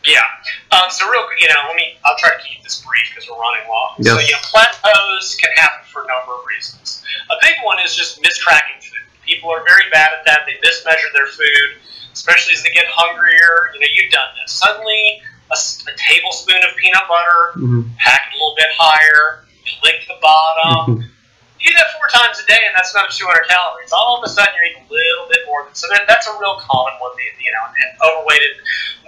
Yeah. 0.05 0.23
Um, 0.73 0.91
so 0.91 1.09
real, 1.11 1.23
quick, 1.27 1.41
you 1.43 1.49
know, 1.49 1.61
let 1.69 1.77
me. 1.77 1.95
I'll 2.05 2.17
try 2.19 2.31
to 2.31 2.43
keep 2.43 2.65
this 2.65 2.83
brief 2.85 3.07
because 3.11 3.29
we're 3.29 3.39
running 3.39 3.69
long. 3.69 3.91
So 4.03 4.19
Yes. 4.19 4.27
you 4.29 4.35
know, 4.35 4.43
plateaus 4.51 5.37
can 5.37 5.51
happen 5.55 5.85
for 5.93 6.03
a 6.03 6.07
number 6.09 6.33
of 6.35 6.41
reasons. 6.49 7.05
A 7.31 7.37
big 7.43 7.55
one 7.63 7.79
is 7.85 7.95
just 7.95 8.21
mistracking. 8.23 8.80
People 9.31 9.55
are 9.55 9.63
very 9.63 9.87
bad 9.95 10.11
at 10.11 10.27
that. 10.27 10.43
They 10.43 10.59
mismeasure 10.59 11.07
their 11.15 11.31
food, 11.31 11.79
especially 12.13 12.59
as 12.59 12.67
they 12.67 12.75
get 12.75 12.83
hungrier. 12.91 13.71
You 13.75 13.79
know, 13.79 13.87
you've 13.95 14.11
done 14.11 14.27
this. 14.43 14.51
Suddenly, 14.59 15.23
a 15.55 15.57
tablespoon 15.95 16.59
of 16.67 16.75
peanut 16.75 17.07
butter, 17.07 17.55
Mhm. 17.63 17.95
packed 17.99 18.35
a 18.35 18.37
little 18.37 18.55
bit 18.59 18.71
higher. 18.75 19.47
You 19.65 19.73
lick 19.87 20.03
the 20.11 20.19
bottom. 20.21 21.07
You 21.61 21.71
do 21.71 21.75
that 21.79 21.93
four 21.95 22.09
times 22.09 22.41
a 22.41 22.47
day, 22.47 22.59
and 22.67 22.75
that's 22.75 22.91
another 22.95 23.13
200 23.13 23.47
calories. 23.47 23.93
All 23.93 24.19
of 24.19 24.25
a 24.25 24.29
sudden, 24.33 24.51
you're 24.57 24.65
eating 24.65 24.87
a 24.89 24.93
little 24.93 25.29
bit 25.29 25.47
more. 25.47 25.63
Than, 25.65 25.75
so 25.75 25.87
that, 25.93 26.09
that's 26.09 26.27
a 26.27 26.35
real 26.39 26.59
common 26.59 26.95
one. 26.99 27.11
You 27.39 27.53
know, 27.53 27.67
and 27.67 27.91
overweighted 28.03 28.57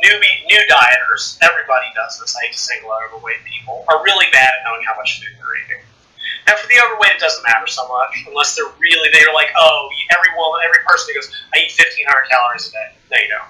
newbie 0.04 0.46
new 0.46 0.62
dieters. 0.70 1.38
Everybody 1.42 1.86
does 1.94 2.18
this. 2.18 2.36
I 2.36 2.46
hate 2.46 2.52
to 2.52 2.58
single 2.58 2.92
out 2.92 3.02
overweight 3.10 3.44
people. 3.44 3.84
Are 3.88 4.02
really 4.02 4.26
bad 4.32 4.50
at 4.52 4.64
knowing 4.64 4.84
how 4.84 4.94
much 4.96 5.20
food 5.20 5.34
they're 5.38 5.56
eating. 5.64 5.82
Now, 6.52 6.60
for 6.60 6.68
the 6.68 6.76
overweight, 6.84 7.16
it 7.16 7.20
doesn't 7.24 7.40
matter 7.48 7.64
so 7.64 7.88
much 7.88 8.12
unless 8.28 8.52
they're 8.52 8.68
really 8.76 9.08
they're 9.08 9.32
like, 9.32 9.48
oh, 9.56 9.88
every 10.12 10.28
woman, 10.36 10.60
every 10.68 10.84
person 10.84 11.08
who 11.08 11.20
goes, 11.24 11.32
I 11.56 11.64
eat 11.64 11.72
1,500 11.72 12.28
calories 12.28 12.68
a 12.68 12.72
day. 12.76 12.88
No, 13.08 13.16
you 13.16 13.28
don't. 13.32 13.48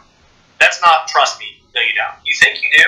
That's 0.62 0.78
not 0.86 1.10
trust 1.10 1.42
me. 1.42 1.58
No, 1.74 1.82
you 1.82 1.90
don't. 1.98 2.14
You 2.22 2.30
think 2.38 2.62
you 2.62 2.70
do, 2.78 2.86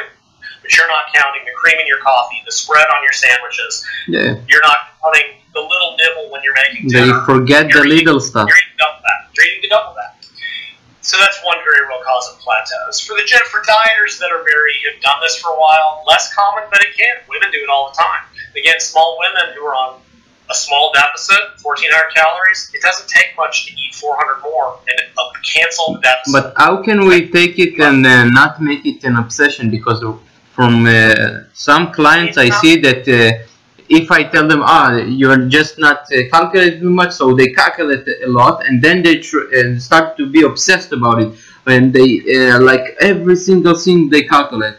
but 0.63 0.71
you're 0.71 0.87
not 0.87 1.11
counting 1.11 1.43
the 1.43 1.51
cream 1.59 1.83
in 1.83 1.87
your 1.91 1.99
coffee, 1.99 2.39
the 2.47 2.55
spread 2.55 2.87
on 2.95 3.03
your 3.03 3.11
sandwiches. 3.11 3.83
Yeah. 4.07 4.39
You're 4.47 4.63
not 4.63 4.95
counting 5.03 5.43
the 5.51 5.67
little 5.67 5.99
nibble 5.99 6.31
when 6.31 6.47
you're 6.47 6.55
making 6.55 6.87
They 6.95 7.11
dinner. 7.11 7.27
forget 7.27 7.67
the 7.67 7.83
You're 7.83 7.87
eating- 7.91 8.07
little 8.07 8.23
stuff. 8.23 8.47
You're 8.47 8.59
eating 8.63 8.79
double 8.79 9.03
that. 9.03 9.35
You're 9.35 9.47
eating 9.51 9.67
double 9.67 9.99
that. 9.99 10.15
So 11.03 11.19
that's 11.19 11.37
one 11.43 11.59
very 11.67 11.83
real 11.91 12.01
cause 12.07 12.31
of 12.33 12.39
plateaus. 12.39 13.03
For 13.03 13.13
the 13.19 13.27
for 13.51 13.61
dieters 13.67 14.17
that 14.23 14.31
are 14.31 14.41
very 14.47 14.79
have 14.89 15.03
done 15.03 15.19
this 15.21 15.37
for 15.43 15.51
a 15.51 15.59
while, 15.59 16.01
less 16.07 16.33
common, 16.33 16.65
but 16.71 16.81
it 16.81 16.97
can. 16.97 17.19
Women 17.29 17.51
do 17.51 17.59
it 17.59 17.69
all 17.69 17.91
the 17.91 17.97
time. 17.99 18.23
Again, 18.57 18.79
small 18.81 19.19
women 19.21 19.53
who 19.59 19.67
are 19.67 19.75
on 19.75 20.01
a 20.51 20.55
small 20.55 20.93
deficit, 20.93 21.41
1,400 21.63 22.15
calories, 22.15 22.71
it 22.75 22.83
doesn't 22.83 23.09
take 23.09 23.37
much 23.37 23.67
to 23.67 23.73
eat 23.73 23.95
400 23.95 24.43
more 24.43 24.79
and 24.89 25.01
uh, 25.17 25.23
cancel 25.43 25.95
the 25.95 26.01
deficit. 26.01 26.33
But 26.33 26.55
how 26.57 26.83
can 26.83 27.07
we 27.07 27.31
take 27.31 27.59
it 27.59 27.81
and 27.81 28.07
uh, 28.07 28.25
not 28.25 28.61
make 28.61 28.85
it 28.85 29.05
an 29.05 29.17
obsession? 29.17 29.71
Because 29.71 30.01
from 30.53 30.87
uh, 30.87 31.45
some 31.55 31.93
clients, 31.93 32.37
I 32.37 32.51
see 32.51 32.81
that 32.81 33.09
uh, 33.09 33.45
if 33.89 34.11
I 34.11 34.25
tell 34.25 34.47
them, 34.47 34.61
ah, 34.63 34.97
you're 34.97 35.47
just 35.49 35.79
not 35.79 36.01
uh, 36.13 36.29
calculating 36.31 36.81
too 36.81 36.91
much, 36.91 37.13
so 37.13 37.35
they 37.35 37.49
calculate 37.49 38.07
a 38.25 38.29
lot, 38.29 38.67
and 38.67 38.83
then 38.83 39.03
they 39.03 39.17
tr- 39.19 39.49
uh, 39.55 39.79
start 39.79 40.17
to 40.19 40.31
be 40.31 40.43
obsessed 40.43 40.93
about 40.93 41.23
it, 41.23 41.33
and 41.67 41.93
they 41.93 42.11
like 42.59 42.97
every 43.01 43.37
single 43.37 43.75
thing 43.75 44.11
they 44.11 44.23
calculate. 44.23 44.77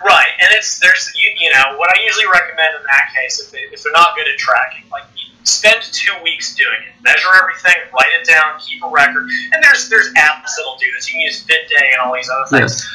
Right, 0.00 0.32
and 0.40 0.48
it's 0.56 0.78
there's 0.78 1.12
you, 1.14 1.28
you 1.38 1.50
know 1.52 1.76
what 1.76 1.92
I 1.92 2.02
usually 2.02 2.26
recommend 2.26 2.72
in 2.80 2.82
that 2.88 3.12
case 3.14 3.38
if, 3.38 3.52
they, 3.52 3.68
if 3.68 3.82
they're 3.82 3.92
not 3.92 4.16
good 4.16 4.28
at 4.28 4.38
tracking, 4.38 4.88
like 4.90 5.04
spend 5.44 5.82
two 5.92 6.12
weeks 6.24 6.54
doing 6.54 6.80
it, 6.88 6.96
measure 7.02 7.28
everything, 7.36 7.76
write 7.92 8.12
it 8.16 8.26
down, 8.26 8.58
keep 8.60 8.82
a 8.82 8.88
record, 8.88 9.28
and 9.52 9.62
there's 9.62 9.88
there's 9.88 10.08
apps 10.14 10.56
that'll 10.56 10.80
do 10.80 10.86
this. 10.96 11.08
You 11.08 11.20
can 11.20 11.22
use 11.22 11.44
FitDay 11.44 11.92
and 11.92 12.00
all 12.00 12.14
these 12.14 12.30
other 12.30 12.48
things. 12.48 12.80
Yes. 12.80 12.88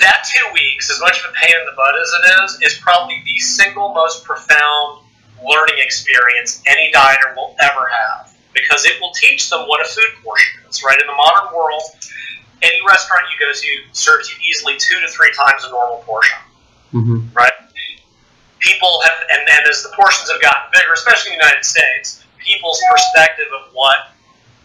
That 0.00 0.28
two 0.28 0.52
weeks, 0.52 0.90
as 0.90 1.00
much 1.00 1.18
of 1.24 1.30
a 1.30 1.34
pain 1.34 1.54
in 1.58 1.64
the 1.64 1.72
butt 1.74 1.96
as 1.96 2.12
it 2.12 2.24
is, 2.44 2.72
is 2.72 2.78
probably 2.78 3.22
the 3.24 3.38
single 3.40 3.94
most 3.94 4.24
profound 4.24 5.00
learning 5.40 5.76
experience 5.78 6.62
any 6.66 6.92
dieter 6.92 7.34
will 7.36 7.56
ever 7.60 7.88
have 7.88 8.36
because 8.52 8.84
it 8.84 9.00
will 9.00 9.12
teach 9.12 9.50
them 9.50 9.66
what 9.66 9.80
a 9.80 9.88
food 9.88 10.12
portion 10.22 10.60
is. 10.68 10.82
Right 10.84 11.00
in 11.00 11.06
the 11.06 11.14
modern 11.14 11.56
world, 11.56 11.82
any 12.62 12.80
restaurant 12.86 13.22
you 13.30 13.38
go 13.38 13.52
to 13.52 13.70
serves 13.92 14.30
you 14.30 14.36
easily 14.48 14.74
two 14.78 14.98
to 15.00 15.08
three 15.08 15.32
times 15.32 15.64
a 15.64 15.70
normal 15.70 15.98
portion 16.04 16.38
hmm 16.90 17.20
right? 17.34 17.52
People 18.58 19.00
have, 19.06 19.18
and 19.30 19.46
then 19.46 19.62
as 19.70 19.82
the 19.84 19.90
portions 19.94 20.28
have 20.30 20.42
gotten 20.42 20.66
bigger, 20.72 20.92
especially 20.92 21.32
in 21.32 21.38
the 21.38 21.44
United 21.44 21.64
States, 21.64 22.24
people's 22.42 22.82
perspective 22.90 23.46
of 23.54 23.70
what 23.72 24.10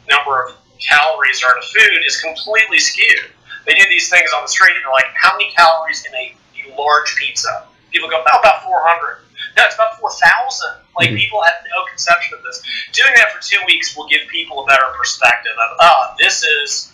number 0.10 0.44
of 0.44 0.56
calories 0.82 1.44
are 1.44 1.52
in 1.54 1.60
a 1.62 1.68
food 1.68 2.02
is 2.06 2.20
completely 2.20 2.80
skewed. 2.80 3.30
They 3.68 3.76
do 3.76 3.86
these 3.90 4.10
things 4.10 4.32
on 4.36 4.42
the 4.42 4.48
street, 4.50 4.74
and 4.76 4.84
they're 4.84 4.92
like, 4.92 5.14
"How 5.16 5.38
many 5.38 5.52
calories 5.54 6.04
in 6.10 6.14
a, 6.16 6.36
a 6.66 6.76
large 6.76 7.16
pizza?" 7.16 7.68
People 7.92 8.10
go, 8.10 8.18
"Oh, 8.18 8.40
about 8.40 8.64
400." 8.64 9.20
No, 9.56 9.64
it's 9.64 9.76
about 9.76 10.00
4,000. 10.00 10.82
Like 10.98 11.12
Mhm. 11.12 11.18
people 11.18 11.44
have 11.44 11.54
no 11.70 11.86
conception 11.86 12.34
of 12.36 12.44
this. 12.44 12.64
Doing 12.94 13.14
that 13.16 13.32
for 13.32 13.40
two 13.42 13.62
weeks 13.68 13.96
will 13.96 14.08
give 14.08 14.28
people 14.28 14.64
a 14.64 14.66
better 14.66 14.90
perspective 14.98 15.54
of, 15.60 15.78
"Oh, 15.80 16.16
this 16.18 16.44
is." 16.44 16.93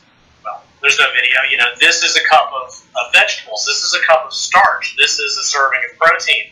There's 0.81 0.97
no 0.99 1.07
video. 1.11 1.43
You 1.51 1.57
know, 1.57 1.69
this 1.79 2.03
is 2.03 2.15
a 2.15 2.23
cup 2.29 2.51
of, 2.55 2.71
of 2.95 3.11
vegetables. 3.13 3.65
This 3.65 3.83
is 3.83 3.93
a 3.93 4.05
cup 4.07 4.25
of 4.25 4.33
starch. 4.33 4.95
This 4.97 5.19
is 5.19 5.37
a 5.37 5.43
serving 5.43 5.79
of 5.91 5.97
protein. 5.97 6.45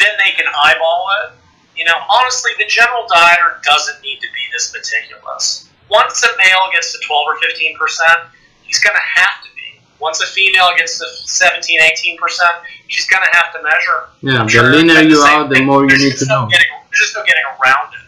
Then 0.00 0.12
they 0.24 0.32
can 0.32 0.46
eyeball 0.64 1.06
it. 1.24 1.32
You 1.76 1.84
know, 1.84 1.96
honestly, 2.08 2.52
the 2.58 2.66
general 2.66 3.06
dieter 3.12 3.62
doesn't 3.62 4.02
need 4.02 4.20
to 4.20 4.28
be 4.32 4.44
this 4.52 4.72
meticulous. 4.72 5.68
Once 5.88 6.22
a 6.22 6.28
male 6.38 6.68
gets 6.72 6.92
to 6.92 6.98
12 7.06 7.26
or 7.26 7.36
15 7.40 7.76
percent, 7.76 8.20
he's 8.62 8.78
going 8.78 8.96
to 8.96 9.20
have 9.20 9.42
to 9.44 9.48
be. 9.56 9.80
Once 10.00 10.20
a 10.22 10.26
female 10.26 10.70
gets 10.76 10.98
to 10.98 11.06
17, 11.06 11.80
18 11.80 12.18
percent, 12.18 12.52
she's 12.88 13.06
going 13.08 13.22
to 13.22 13.36
have 13.36 13.52
to 13.52 13.62
measure. 13.62 14.08
Yeah, 14.20 14.44
the 14.44 14.68
leaner 14.76 15.00
you 15.00 15.18
are, 15.18 15.48
the 15.48 15.56
thing. 15.56 15.66
more 15.66 15.82
you 15.82 15.88
There's 15.88 16.02
need 16.04 16.16
to 16.18 16.26
no 16.26 16.44
know. 16.44 16.50
Getting, 16.50 16.68
there's 16.88 17.00
just 17.00 17.14
no 17.16 17.24
getting 17.24 17.44
around 17.60 17.92
it. 17.92 18.00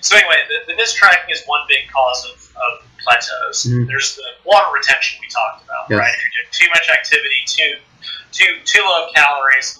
So 0.00 0.16
anyway, 0.16 0.38
the, 0.48 0.72
the 0.72 0.78
mistracking 0.78 1.30
is 1.30 1.42
one 1.46 1.62
big 1.68 1.90
cause 1.90 2.26
of, 2.30 2.56
of 2.56 2.86
plateaus. 3.06 3.64
Mhm. 3.70 3.86
There's 3.86 4.16
the 4.16 4.26
water 4.44 4.66
retention 4.74 5.18
we 5.22 5.28
talked 5.30 5.62
about, 5.64 5.86
Yes. 5.88 5.98
right? 6.02 6.10
If 6.10 6.18
you're 6.34 6.42
doing 6.42 6.58
too 6.58 6.68
much 6.74 6.86
activity, 6.90 7.38
too 7.46 7.72
too 8.32 8.60
too 8.66 8.82
low 8.82 9.08
calories. 9.14 9.78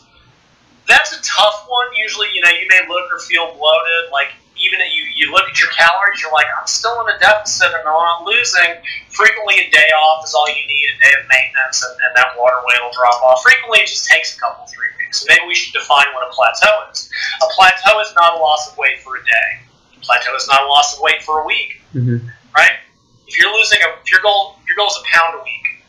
That's 0.86 1.10
a 1.12 1.20
tough 1.22 1.66
one. 1.66 1.88
Usually, 1.96 2.30
you 2.32 2.40
know, 2.40 2.50
you 2.50 2.66
may 2.70 2.86
look 2.86 3.10
or 3.12 3.18
feel 3.18 3.52
bloated. 3.58 4.10
Like 4.12 4.30
even 4.56 4.80
if 4.80 4.94
you 4.94 5.02
you 5.12 5.32
look 5.32 5.48
at 5.50 5.60
your 5.60 5.70
calories, 5.70 6.22
you're 6.22 6.32
like, 6.32 6.46
I'm 6.56 6.66
still 6.66 6.94
in 7.06 7.14
a 7.14 7.18
deficit 7.18 7.66
and 7.74 7.82
I'm 7.82 7.84
not 7.84 8.22
losing. 8.22 8.78
Frequently, 9.10 9.58
a 9.66 9.70
day 9.70 9.90
off 9.98 10.24
is 10.24 10.32
all 10.34 10.48
you 10.48 10.62
need. 10.66 10.86
A 10.94 10.98
day 11.02 11.12
of 11.20 11.26
maintenance, 11.28 11.82
and, 11.82 11.92
and 12.06 12.12
that 12.16 12.38
water 12.38 12.56
weight 12.64 12.78
will 12.80 12.92
drop 12.94 13.20
off. 13.22 13.42
Frequently, 13.42 13.80
it 13.80 13.88
just 13.90 14.06
takes 14.06 14.36
a 14.36 14.40
couple 14.40 14.64
three 14.66 14.86
weeks. 14.98 15.24
Maybe 15.28 15.42
we 15.46 15.54
should 15.54 15.72
define 15.74 16.06
what 16.14 16.22
a 16.28 16.32
plateau 16.32 16.88
is. 16.92 17.10
A 17.42 17.46
plateau 17.52 17.98
is 18.00 18.14
not 18.14 18.34
a 18.34 18.38
loss 18.38 18.70
of 18.70 18.78
weight 18.78 19.02
for 19.02 19.16
a 19.16 19.24
day. 19.24 19.48
A 19.96 20.00
plateau 20.00 20.34
is 20.36 20.46
not 20.48 20.62
a 20.62 20.66
loss 20.66 20.94
of 20.94 21.00
weight 21.02 21.22
for 21.22 21.40
a 21.42 21.44
week 21.44 21.82
hmm 21.92 22.18
right? 22.56 22.78
If 23.26 23.38
you're 23.38 23.52
losing 23.52 23.80
a, 23.82 24.00
if 24.02 24.10
your 24.10 24.20
goal, 24.20 24.56
your 24.66 24.76
goal 24.76 24.88
is 24.88 24.98
a 25.02 25.06
pound 25.10 25.40
a 25.40 25.42
week, 25.42 25.84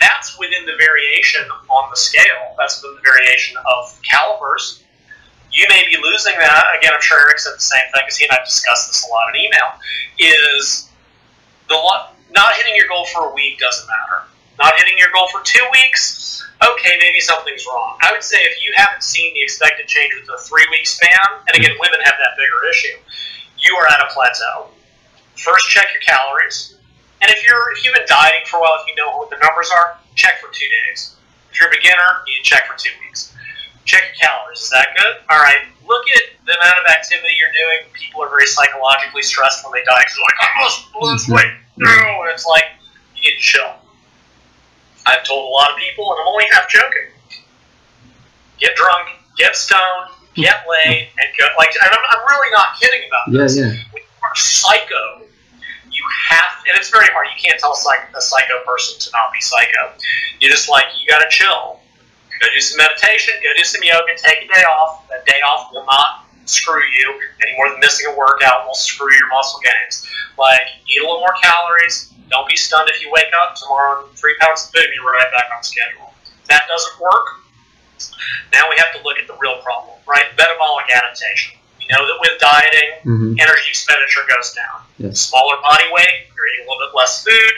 that's 0.00 0.38
within 0.38 0.66
the 0.66 0.76
variation 0.78 1.42
on 1.68 1.90
the 1.90 1.96
scale. 1.96 2.54
That's 2.58 2.82
within 2.82 2.96
the 2.96 3.02
variation 3.02 3.56
of 3.58 4.00
calipers. 4.02 4.82
You 5.52 5.66
may 5.68 5.84
be 5.86 5.96
losing 6.02 6.34
that. 6.38 6.64
Again, 6.78 6.92
I'm 6.94 7.00
sure 7.00 7.18
Eric 7.18 7.38
said 7.38 7.54
the 7.56 7.60
same 7.60 7.82
thing 7.92 8.02
because 8.04 8.16
he 8.16 8.26
and 8.26 8.32
I 8.32 8.44
discussed 8.44 8.88
this 8.88 9.06
a 9.06 9.10
lot 9.10 9.34
in 9.34 9.40
email. 9.40 9.68
Is 10.18 10.90
the 11.68 11.78
not 12.30 12.54
hitting 12.54 12.76
your 12.76 12.88
goal 12.88 13.06
for 13.06 13.30
a 13.30 13.34
week 13.34 13.58
doesn't 13.58 13.86
matter. 13.86 14.28
Not 14.58 14.74
hitting 14.76 14.98
your 14.98 15.10
goal 15.12 15.28
for 15.28 15.40
two 15.42 15.64
weeks, 15.72 16.44
okay, 16.62 16.98
maybe 17.00 17.20
something's 17.20 17.64
wrong. 17.66 17.96
I 18.02 18.12
would 18.12 18.24
say 18.24 18.38
if 18.38 18.62
you 18.62 18.72
haven't 18.74 19.02
seen 19.02 19.32
the 19.34 19.42
expected 19.42 19.86
change 19.86 20.12
within 20.18 20.34
a 20.34 20.38
three 20.38 20.66
week 20.70 20.86
span, 20.86 21.18
and 21.46 21.56
again, 21.56 21.76
women 21.78 22.00
have 22.02 22.14
that 22.18 22.36
bigger 22.36 22.68
issue, 22.70 22.96
you 23.58 23.76
are 23.76 23.86
at 23.86 24.00
a 24.00 24.12
plateau. 24.12 24.68
First, 25.38 25.68
check 25.68 25.86
your 25.92 26.02
calories. 26.02 26.74
And 27.22 27.30
if 27.30 27.42
you're 27.46 27.72
if 27.72 27.84
you've 27.84 27.94
been 27.94 28.06
dieting 28.06 28.46
for 28.46 28.58
a 28.58 28.60
while, 28.60 28.78
if 28.82 28.86
you 28.86 28.94
know 28.94 29.16
what 29.18 29.30
the 29.30 29.38
numbers 29.42 29.70
are, 29.70 29.98
check 30.14 30.40
for 30.40 30.50
two 30.52 30.66
days. 30.86 31.16
If 31.50 31.60
you're 31.60 31.68
a 31.68 31.74
beginner, 31.74 32.22
you 32.26 32.42
check 32.42 32.66
for 32.66 32.76
two 32.78 32.90
weeks. 33.02 33.34
Check 33.84 34.02
your 34.06 34.28
calories. 34.28 34.60
Is 34.62 34.70
that 34.70 34.88
good? 34.96 35.16
All 35.30 35.38
right. 35.40 35.64
Look 35.86 36.04
at 36.10 36.22
the 36.44 36.52
amount 36.52 36.78
of 36.78 36.86
activity 36.92 37.34
you're 37.40 37.50
doing. 37.54 37.90
People 37.94 38.22
are 38.22 38.28
very 38.28 38.46
psychologically 38.46 39.22
stressed 39.22 39.64
when 39.64 39.72
they 39.72 39.82
diet 39.84 40.04
because 40.04 40.16
they're 40.16 40.28
like, 40.28 40.40
I 40.44 40.50
must 40.62 40.78
lose 41.00 41.22
mm-hmm. 41.24 41.34
weight. 41.34 41.54
No, 41.78 42.22
and 42.22 42.30
it's 42.30 42.44
like 42.46 42.64
you 43.16 43.22
need 43.22 43.36
to 43.36 43.42
chill. 43.42 43.72
I've 45.06 45.24
told 45.24 45.48
a 45.48 45.52
lot 45.52 45.70
of 45.72 45.78
people, 45.78 46.04
and 46.12 46.20
I'm 46.20 46.28
only 46.28 46.44
half 46.52 46.68
joking. 46.68 47.08
Get 48.60 48.76
drunk, 48.76 49.08
get 49.38 49.56
stoned, 49.56 50.12
get 50.34 50.66
laid, 50.68 51.08
and 51.16 51.28
go. 51.38 51.46
Like, 51.56 51.70
and 51.82 51.90
I'm, 51.90 52.04
I'm 52.10 52.22
really 52.28 52.50
not 52.52 52.76
kidding 52.78 53.08
about 53.08 53.32
Yeah, 53.32 53.42
this. 53.42 53.56
yeah. 53.56 53.72
You 53.72 53.87
are 54.28 54.36
psycho, 54.36 55.24
you 55.90 56.04
have, 56.28 56.52
and 56.68 56.76
it's 56.76 56.90
very 56.90 57.08
hard. 57.12 57.26
You 57.32 57.40
can't 57.40 57.58
tell 57.58 57.72
a, 57.72 58.20
psycho 58.20 58.56
person 58.66 59.00
to 59.00 59.08
not 59.16 59.32
be 59.32 59.40
psycho. 59.40 59.96
You're 60.40 60.50
just 60.50 60.68
like 60.68 60.84
you 61.00 61.08
got 61.08 61.24
to 61.24 61.30
chill. 61.30 61.80
Go 62.40 62.46
do 62.54 62.60
some 62.60 62.78
meditation. 62.78 63.34
Go 63.42 63.50
do 63.56 63.64
some 63.64 63.82
yoga. 63.82 64.14
Take 64.16 64.44
a 64.44 64.48
day 64.48 64.62
off. 64.68 65.08
That 65.08 65.26
day 65.26 65.40
off 65.42 65.72
will 65.72 65.86
not 65.86 66.28
screw 66.44 66.80
you 66.80 67.20
any 67.44 67.56
more 67.56 67.68
than 67.70 67.80
missing 67.80 68.08
a 68.08 68.16
workout 68.16 68.66
will 68.66 68.74
screw 68.74 69.12
your 69.12 69.28
muscle 69.28 69.60
gains. 69.60 70.06
Like 70.38 70.68
eat 70.88 71.00
a 71.00 71.04
little 71.04 71.20
more 71.20 71.34
calories. 71.42 72.12
Don't 72.30 72.48
be 72.48 72.56
stunned 72.56 72.88
if 72.88 73.02
you 73.02 73.10
wake 73.10 73.32
up 73.42 73.56
tomorrow 73.56 74.06
and 74.06 74.16
three 74.16 74.36
pounds 74.40 74.64
of 74.64 74.72
food. 74.72 74.88
You're 74.94 75.04
right 75.04 75.32
back 75.32 75.50
on 75.54 75.62
schedule. 75.62 76.12
That 76.48 76.62
doesn't 76.68 77.00
work. 77.00 77.26
Now 78.52 78.68
we 78.70 78.76
have 78.76 78.92
to 78.96 79.02
look 79.02 79.18
at 79.18 79.26
the 79.26 79.36
real 79.40 79.60
problem, 79.62 79.96
right? 80.06 80.24
Metabolic 80.36 80.86
adaptation. 80.94 81.57
Know 81.90 82.04
that 82.04 82.18
with 82.20 82.36
dieting, 82.38 82.90
hmm 83.02 83.32
energy 83.40 83.68
expenditure 83.70 84.24
goes 84.28 84.52
down. 84.52 84.84
Yes. 84.98 85.20
Smaller 85.20 85.56
body 85.62 85.88
weight, 85.92 86.28
you're 86.36 86.48
eating 86.52 86.66
a 86.66 86.68
little 86.68 86.84
bit 86.88 86.94
less 86.96 87.24
food, 87.24 87.54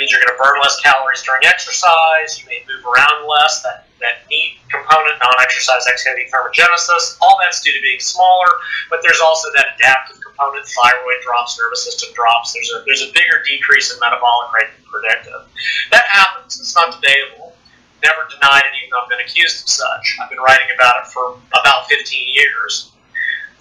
means 0.00 0.10
you're 0.10 0.20
going 0.24 0.32
to 0.32 0.40
burn 0.42 0.58
less 0.64 0.80
calories 0.80 1.22
during 1.22 1.44
exercise. 1.44 2.40
You 2.40 2.48
may 2.48 2.64
move 2.66 2.82
around 2.88 3.28
less. 3.28 3.62
That 3.62 3.86
that 4.00 4.24
NEAT 4.32 4.56
component, 4.72 5.20
non-exercise 5.20 5.84
activity 5.84 6.24
thermogenesis, 6.32 7.20
all 7.20 7.36
that's 7.44 7.60
due 7.60 7.72
to 7.72 7.82
being 7.84 8.00
smaller. 8.00 8.48
But 8.88 9.04
there's 9.04 9.20
also 9.20 9.52
that 9.54 9.76
adaptive 9.76 10.16
component. 10.24 10.64
Thyroid 10.66 11.20
drops, 11.22 11.60
nervous 11.60 11.84
system 11.84 12.08
drops. 12.16 12.56
There's 12.56 12.72
a 12.72 12.82
there's 12.88 13.04
a 13.04 13.12
bigger 13.12 13.44
decrease 13.46 13.92
in 13.92 14.00
metabolic 14.00 14.48
rate 14.56 14.72
than 14.72 14.88
predicted. 14.88 15.36
That 15.92 16.08
happens. 16.08 16.58
It's 16.58 16.74
not 16.74 16.96
debatable. 16.96 17.52
Never 18.02 18.24
denied 18.32 18.64
it, 18.64 18.72
even 18.80 18.88
though 18.88 19.04
I've 19.04 19.12
been 19.12 19.20
accused 19.20 19.60
of 19.62 19.68
such. 19.68 20.16
I've 20.22 20.30
been 20.32 20.40
writing 20.40 20.72
about 20.74 21.04
it 21.04 21.12
for 21.12 21.36
about 21.52 21.84
15 21.92 22.00
years. 22.32 22.89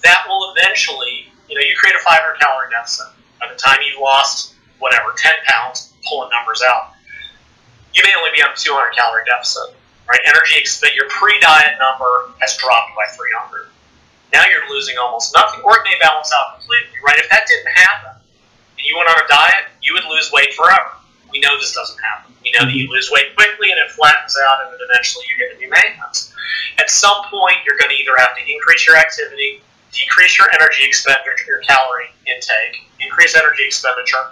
That 0.03 0.25
will 0.27 0.53
eventually, 0.55 1.27
you 1.47 1.55
know, 1.55 1.61
you 1.61 1.75
create 1.75 1.95
a 1.95 2.03
500 2.03 2.39
calorie 2.39 2.69
deficit. 2.71 3.07
By 3.39 3.47
the 3.47 3.59
time 3.59 3.79
you've 3.85 3.99
lost 3.99 4.55
whatever 4.79 5.13
10 5.15 5.31
pounds, 5.45 5.93
pulling 6.07 6.29
numbers 6.29 6.61
out, 6.61 6.95
you 7.93 8.03
may 8.03 8.13
only 8.15 8.31
be 8.31 8.41
on 8.41 8.51
a 8.51 8.55
200 8.55 8.95
calorie 8.95 9.25
deficit. 9.25 9.75
Right? 10.07 10.19
Energy 10.25 10.65
your 10.95 11.05
pre-diet 11.09 11.77
number 11.77 12.33
has 12.41 12.57
dropped 12.57 12.97
by 12.97 13.05
300. 13.13 13.69
Now 14.33 14.45
you're 14.49 14.65
losing 14.69 14.97
almost 14.97 15.33
nothing, 15.37 15.61
or 15.61 15.77
it 15.77 15.83
may 15.85 15.97
balance 16.01 16.33
out 16.33 16.57
completely. 16.57 16.97
Right? 17.05 17.19
If 17.19 17.29
that 17.29 17.45
didn't 17.45 17.71
happen, 17.73 18.17
and 18.17 18.83
you 18.87 18.97
went 18.97 19.09
on 19.09 19.21
a 19.21 19.27
diet, 19.27 19.69
you 19.83 19.93
would 19.93 20.05
lose 20.09 20.31
weight 20.33 20.53
forever. 20.53 20.97
We 21.29 21.39
know 21.39 21.53
this 21.59 21.73
doesn't 21.73 21.99
happen. 22.01 22.33
We 22.41 22.51
know 22.57 22.65
that 22.65 22.73
you 22.73 22.89
lose 22.89 23.11
weight 23.11 23.35
quickly 23.35 23.69
and 23.69 23.79
it 23.79 23.91
flattens 23.91 24.33
out, 24.49 24.65
and 24.65 24.73
then 24.73 24.79
eventually 24.89 25.25
you're 25.29 25.45
going 25.45 25.53
to 25.53 25.61
be 25.61 25.69
maintenance. 25.69 26.33
At 26.79 26.89
some 26.89 27.29
point, 27.29 27.61
you're 27.67 27.77
going 27.77 27.93
to 27.93 27.99
either 28.01 28.17
have 28.17 28.33
to 28.33 28.41
increase 28.41 28.87
your 28.87 28.97
activity, 28.97 29.61
decrease 29.91 30.37
your 30.37 30.47
energy 30.53 30.83
expenditure, 30.85 31.35
your 31.47 31.59
calorie 31.61 32.09
intake, 32.27 32.81
increase 32.99 33.35
energy 33.35 33.65
expenditure, 33.65 34.31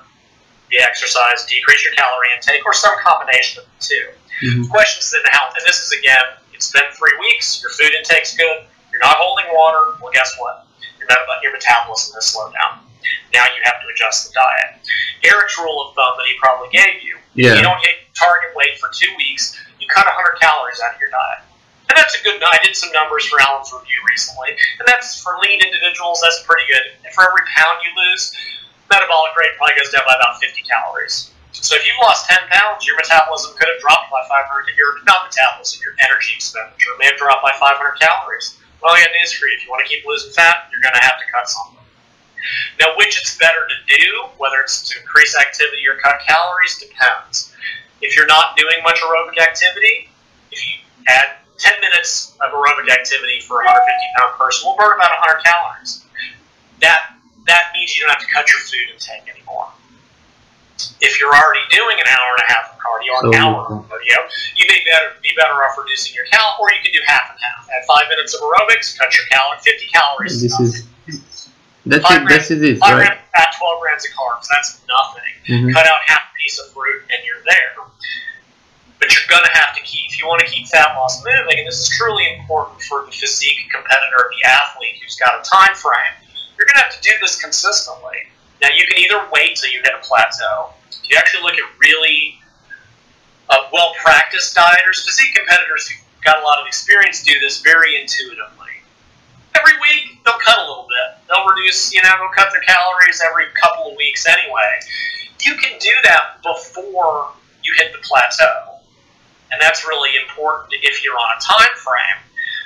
the 0.69 0.77
exercise, 0.79 1.45
decrease 1.45 1.83
your 1.83 1.93
calorie 1.93 2.27
intake, 2.35 2.65
or 2.65 2.73
some 2.73 2.93
combination 2.99 3.63
of 3.63 3.65
the 3.65 3.85
two. 3.85 4.05
Mhm. 4.43 4.63
The 4.63 4.69
question 4.69 4.99
is 4.99 5.11
then 5.11 5.21
how, 5.31 5.47
and 5.49 5.65
this 5.65 5.81
is 5.81 5.91
again, 5.97 6.23
it's 6.53 6.71
been 6.71 6.85
three 6.93 7.15
weeks, 7.19 7.61
your 7.61 7.71
food 7.71 7.93
intake's 7.93 8.35
good, 8.35 8.65
you're 8.91 9.01
not 9.01 9.17
holding 9.17 9.45
water, 9.53 9.97
well, 10.01 10.11
guess 10.11 10.35
what? 10.37 10.65
Your, 10.99 11.07
your 11.43 11.53
metabolism 11.53 12.15
has 12.15 12.25
slowed 12.25 12.53
down. 12.53 12.79
Now 13.33 13.45
you 13.45 13.61
have 13.63 13.81
to 13.81 13.87
adjust 13.93 14.27
the 14.27 14.33
diet. 14.33 14.75
Eric's 15.23 15.57
rule 15.57 15.87
of 15.87 15.95
thumb 15.95 16.13
that 16.17 16.25
he 16.27 16.35
probably 16.39 16.69
gave 16.69 17.01
you 17.03 17.17
Yeah. 17.33 17.53
you 17.55 17.61
don't 17.61 17.79
hit 17.79 17.95
target 18.13 18.53
weight 18.55 18.77
for 18.79 18.89
two 18.93 19.09
weeks, 19.17 19.57
you 19.79 19.87
cut 19.87 20.05
100 20.05 20.39
calories 20.39 20.79
out 20.81 20.95
of 20.95 20.99
your 21.01 21.09
diet. 21.09 21.39
That's 21.97 22.13
a 22.13 22.21
good, 22.21 22.37
I 22.37 22.61
did 22.61 22.77
some 22.77 22.93
numbers 22.93 23.25
for 23.25 23.41
Alan's 23.41 23.73
review 23.73 23.97
recently, 24.05 24.53
and 24.53 24.85
that's 24.85 25.17
for 25.17 25.33
lean 25.41 25.57
individuals, 25.65 26.21
that's 26.21 26.45
pretty 26.45 26.69
good. 26.69 26.93
And 27.01 27.09
for 27.09 27.25
every 27.25 27.41
pound 27.57 27.81
you 27.81 27.89
lose, 27.89 28.37
metabolic 28.85 29.33
rate 29.33 29.57
probably 29.57 29.81
goes 29.81 29.89
down 29.89 30.05
by 30.05 30.13
about 30.13 30.37
50 30.37 30.61
calories. 30.61 31.33
So 31.57 31.73
if 31.73 31.81
you've 31.89 31.97
lost 31.97 32.29
10 32.29 32.53
pounds, 32.53 32.85
your 32.85 33.01
metabolism 33.01 33.57
could 33.57 33.65
have 33.65 33.81
dropped 33.81 34.13
by 34.13 34.21
500, 34.29 34.45
your, 34.77 35.01
not 35.09 35.25
metabolism, 35.25 35.81
your 35.81 35.97
energy 36.05 36.37
expenditure 36.37 36.93
may 37.01 37.09
have 37.09 37.17
dropped 37.17 37.41
by 37.41 37.57
500 37.57 37.73
calories. 37.97 38.61
Well, 38.77 38.93
I 38.93 39.01
got 39.01 39.09
news 39.17 39.33
for 39.33 39.49
you. 39.49 39.57
If 39.57 39.65
you 39.65 39.73
want 39.73 39.81
to 39.81 39.89
keep 39.89 40.05
losing 40.05 40.29
fat, 40.37 40.69
you're 40.69 40.85
going 40.85 40.93
to 40.93 41.01
have 41.01 41.17
to 41.17 41.25
cut 41.33 41.49
something. 41.49 41.81
Now, 42.77 42.93
which 43.01 43.17
it's 43.17 43.41
better 43.41 43.65
to 43.65 43.77
do, 43.89 44.29
whether 44.37 44.61
it's 44.61 44.85
to 44.93 45.01
increase 45.01 45.33
activity 45.33 45.81
or 45.89 45.97
cut 45.97 46.21
calories, 46.21 46.77
depends. 46.77 47.57
If 48.05 48.13
you're 48.13 48.29
not 48.29 48.53
doing 48.53 48.85
much 48.85 49.01
aerobic 49.01 49.41
activity, 49.41 50.13
if 50.53 50.61
you 50.61 50.77
add 51.09 51.36
10 51.57 51.81
minutes 51.81 52.35
of 52.41 52.51
aerobic 52.53 52.89
activity 52.89 53.39
for 53.41 53.61
a 53.61 53.65
150 53.65 54.07
pound 54.17 54.31
person, 54.37 54.67
we'll 54.67 54.77
burn 54.77 54.93
about 54.95 55.11
100 55.19 55.43
calories. 55.43 56.05
That 56.81 57.13
that 57.47 57.71
means 57.73 57.95
you 57.95 58.03
don't 58.03 58.11
have 58.11 58.21
to 58.21 58.29
cut 58.29 58.45
your 58.51 58.59
food 58.59 58.91
intake 58.93 59.23
anymore. 59.31 59.71
If 61.01 61.17
you're 61.19 61.33
already 61.33 61.63
doing 61.71 61.97
an 61.97 62.05
hour 62.11 62.29
and 62.37 62.43
a 62.43 62.47
half 62.53 62.65
of 62.69 62.77
cardio 62.77 63.11
or 63.17 63.21
an 63.31 63.35
hour 63.39 63.59
of 63.65 63.87
cardio, 63.89 64.19
you 64.59 64.65
may 64.67 64.83
better 64.85 65.15
be 65.23 65.31
better 65.35 65.55
off 65.63 65.73
reducing 65.79 66.13
your 66.13 66.25
cal, 66.29 66.57
or 66.59 66.69
you 66.69 66.77
can 66.83 66.91
do 66.93 66.99
half 67.07 67.31
and 67.31 67.39
half. 67.39 67.65
Add 67.71 67.87
five 67.87 68.05
minutes 68.09 68.35
of 68.35 68.41
aerobics, 68.41 68.97
cut 68.99 69.09
your 69.15 69.25
calorie, 69.31 69.57
50 69.63 69.87
calories. 69.87 70.41
This 70.43 70.59
is 70.59 70.85
that's 71.87 72.03
Five 72.05 72.23
it. 72.23 72.29
This 72.29 72.51
is 72.51 72.61
it, 72.61 72.77
Five 72.79 72.99
right? 72.99 73.07
grams 73.07 73.21
of 73.23 73.31
fat, 73.31 73.55
12 73.57 73.79
grams 73.81 74.03
of 74.05 74.11
carbs. 74.11 74.45
That's 74.51 74.81
nothing. 74.91 75.33
Mhm. 75.47 75.73
Cut 75.73 75.87
out 75.87 76.03
half 76.05 76.19
a 76.19 76.33
piece 76.37 76.59
of 76.59 76.71
fruit 76.73 77.03
and 77.09 77.23
you're 77.25 77.41
there. 77.47 77.73
But 78.99 79.13
you're 79.13 79.29
going 79.29 79.45
to 79.45 79.55
have 79.57 79.75
to 79.75 79.81
keep, 79.83 80.09
if 80.09 80.19
you 80.19 80.25
want 80.25 80.41
to 80.41 80.49
keep 80.49 80.67
fat 80.67 80.95
loss 80.97 81.23
moving, 81.23 81.59
and 81.59 81.67
this 81.67 81.79
is 81.79 81.89
truly 81.97 82.25
important 82.39 82.81
for 82.81 83.05
the 83.05 83.11
physique 83.11 83.69
competitor, 83.69 84.31
the 84.33 84.49
athlete 84.49 84.97
who's 85.01 85.15
got 85.15 85.37
a 85.37 85.43
time 85.45 85.75
frame, 85.75 86.17
you're 86.57 86.65
going 86.65 86.81
to 86.81 86.85
have 86.89 86.95
to 86.95 87.01
do 87.01 87.13
this 87.21 87.39
consistently. 87.39 88.25
Now, 88.61 88.69
you 88.73 88.87
can 88.89 88.97
either 88.97 89.21
wait 89.31 89.55
till 89.55 89.69
you 89.69 89.81
hit 89.85 89.93
a 89.93 90.01
plateau. 90.01 90.73
If 90.89 91.09
you 91.09 91.17
actually 91.17 91.43
look 91.43 91.53
at 91.53 91.69
really 91.77 92.41
uh, 93.49 93.69
well 93.71 93.93
practiced 94.01 94.57
dieters, 94.57 95.05
physique 95.05 95.35
competitors 95.35 95.87
who've 95.87 96.01
got 96.25 96.39
a 96.39 96.43
lot 96.43 96.59
of 96.59 96.65
experience 96.65 97.21
do 97.21 97.37
this 97.39 97.61
very 97.61 98.01
intuitively 98.01 98.67
every 99.67 99.79
week 99.81 100.23
they'll 100.23 100.39
cut 100.39 100.57
a 100.57 100.67
little 100.67 100.87
bit. 100.87 101.19
They'll 101.27 101.45
reduce, 101.45 101.93
you 101.93 102.01
know, 102.03 102.11
they'll 102.19 102.35
cut 102.35 102.51
their 102.51 102.61
calories 102.61 103.21
every 103.25 103.45
couple 103.61 103.91
of 103.91 103.97
weeks 103.97 104.25
anyway. 104.27 104.79
You 105.41 105.55
can 105.55 105.77
do 105.79 105.91
that 106.03 106.41
before 106.43 107.31
you 107.63 107.73
hit 107.77 107.91
the 107.91 107.99
plateau. 107.99 108.76
And 109.51 109.61
that's 109.61 109.85
really 109.87 110.11
important 110.21 110.73
if 110.83 111.03
you're 111.03 111.15
on 111.17 111.37
a 111.37 111.39
time 111.41 111.75
frame. 111.77 112.19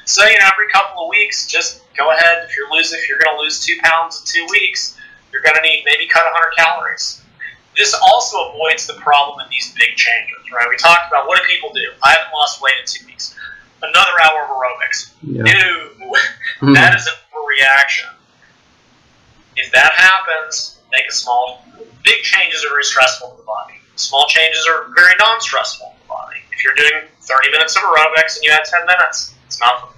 So, 0.05 0.25
you 0.25 0.37
know, 0.39 0.47
every 0.51 0.67
couple 0.71 1.03
of 1.03 1.09
weeks, 1.09 1.45
just 1.47 1.81
go 1.95 2.11
ahead. 2.11 2.43
If 2.49 2.57
you're 2.57 2.71
losing, 2.71 2.99
if 2.99 3.07
you're 3.07 3.19
going 3.19 3.35
to 3.37 3.41
lose 3.41 3.63
two 3.63 3.77
pounds 3.83 4.19
in 4.19 4.25
two 4.25 4.47
weeks, 4.51 4.97
you're 5.31 5.41
going 5.43 5.55
to 5.55 5.61
need 5.61 5.83
maybe 5.85 6.07
cut 6.07 6.25
100 6.25 6.55
calories. 6.57 7.21
This 7.77 7.93
also 7.93 8.49
avoids 8.49 8.87
the 8.87 8.95
problem 8.95 9.39
in 9.39 9.49
these 9.49 9.73
big 9.77 9.95
changes, 9.95 10.35
right? 10.51 10.67
We 10.69 10.75
talked 10.75 11.07
about 11.07 11.27
what 11.27 11.37
do 11.39 11.47
people 11.47 11.71
do? 11.73 11.91
I 12.03 12.11
haven't 12.11 12.33
lost 12.33 12.61
weight 12.61 12.73
in 12.81 12.85
two 12.85 13.05
weeks. 13.05 13.37
Another 13.81 14.11
hour 14.23 14.43
of 14.43 14.49
aerobics. 14.49 15.11
Yeah. 15.21 15.43
No, 15.43 16.13
Mhm. 16.61 16.75
that 16.75 16.95
is 16.95 17.07
an 17.07 17.13
overreaction. 17.33 18.09
If 19.55 19.71
that 19.71 19.93
happens, 19.93 20.79
make 20.91 21.07
a 21.07 21.11
small. 21.13 21.65
Big 22.03 22.21
changes 22.23 22.65
are 22.65 22.69
very 22.69 22.83
stressful 22.83 23.31
to 23.31 23.37
the 23.37 23.43
body. 23.43 23.79
Small 23.95 24.27
changes 24.27 24.65
are 24.67 24.87
very 24.95 25.13
non-stressful 25.19 25.95
body. 26.11 26.43
If 26.51 26.59
you're 26.67 26.75
doing 26.75 27.07
30 27.23 27.51
minutes 27.55 27.75
of 27.79 27.88
aerobics 27.88 28.35
and 28.35 28.43
you 28.43 28.51
add 28.51 28.67
10 28.67 28.83
minutes, 28.85 29.33
it's 29.47 29.59
nothing. 29.63 29.95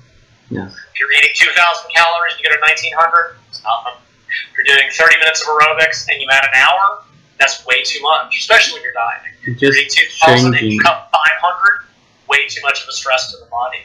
Yeah. 0.53 0.69
If 0.69 0.95
you're 1.02 1.11
eating 1.18 1.34
2,000 1.34 1.49
calories 1.90 2.38
and 2.38 2.40
you 2.40 2.45
get 2.45 2.53
a 2.53 2.61
1,900, 2.61 3.41
it's 3.49 3.65
nothing. 3.65 3.98
If 3.98 4.53
you're 4.53 4.69
doing 4.69 4.88
30 4.94 5.18
minutes 5.18 5.41
of 5.41 5.49
aerobics 5.49 6.06
and 6.10 6.22
you 6.22 6.30
add 6.30 6.45
an 6.45 6.56
hour, 6.61 7.02
that's 7.41 7.65
way 7.65 7.81
too 7.84 8.02
much, 8.02 8.38
especially 8.38 8.77
when 8.77 8.84
you're 8.85 8.94
dieting. 8.94 9.34
You're 9.60 9.73
eating 9.73 9.90
Just 9.90 10.22
2,000 10.22 10.53
and 10.53 10.61
you 10.61 10.77
changing. 10.77 10.80
cut 10.85 11.10
500, 11.11 11.90
way 12.30 12.45
too 12.48 12.61
much 12.61 12.84
of 12.84 12.88
a 12.90 12.94
stress 12.94 13.31
to 13.34 13.38
the 13.44 13.49
body. 13.49 13.81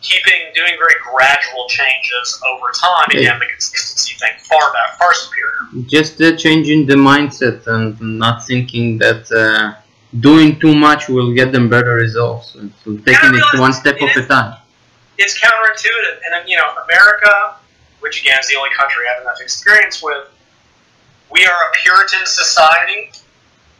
Keeping, 0.00 0.52
doing 0.54 0.74
very 0.78 0.94
gradual 1.02 1.66
changes 1.68 2.40
over 2.46 2.70
time, 2.72 3.08
again, 3.10 3.38
the 3.38 3.46
consistency 3.46 4.14
thing, 4.20 4.32
far 4.38 4.72
better, 4.72 4.92
far 4.98 5.12
superior. 5.14 5.86
Just 5.86 6.20
uh, 6.20 6.36
changing 6.36 6.86
the 6.86 6.94
mindset 6.94 7.66
and 7.66 7.98
not 8.00 8.46
thinking 8.46 8.98
that 8.98 9.24
uh, 9.32 9.80
doing 10.20 10.58
too 10.60 10.74
much 10.74 11.08
will 11.08 11.32
get 11.34 11.52
them 11.52 11.68
better 11.68 11.94
results. 11.94 12.52
So 12.52 12.96
taking 12.98 13.34
it 13.34 13.42
one 13.60 13.72
step 13.72 13.96
it 14.00 14.02
at 14.02 14.16
a 14.16 14.26
time. 14.26 14.56
it's 15.18 15.38
counterintuitive. 15.38 16.18
And 16.32 16.48
you 16.48 16.56
know, 16.56 16.66
America, 16.84 17.56
which 18.00 18.20
again 18.20 18.38
is 18.40 18.48
the 18.48 18.56
only 18.56 18.70
country 18.76 19.04
I 19.08 19.14
have 19.14 19.22
enough 19.22 19.40
experience 19.40 20.02
with, 20.02 20.28
we 21.30 21.44
are 21.46 21.52
a 21.52 21.70
Puritan 21.82 22.26
society. 22.26 23.10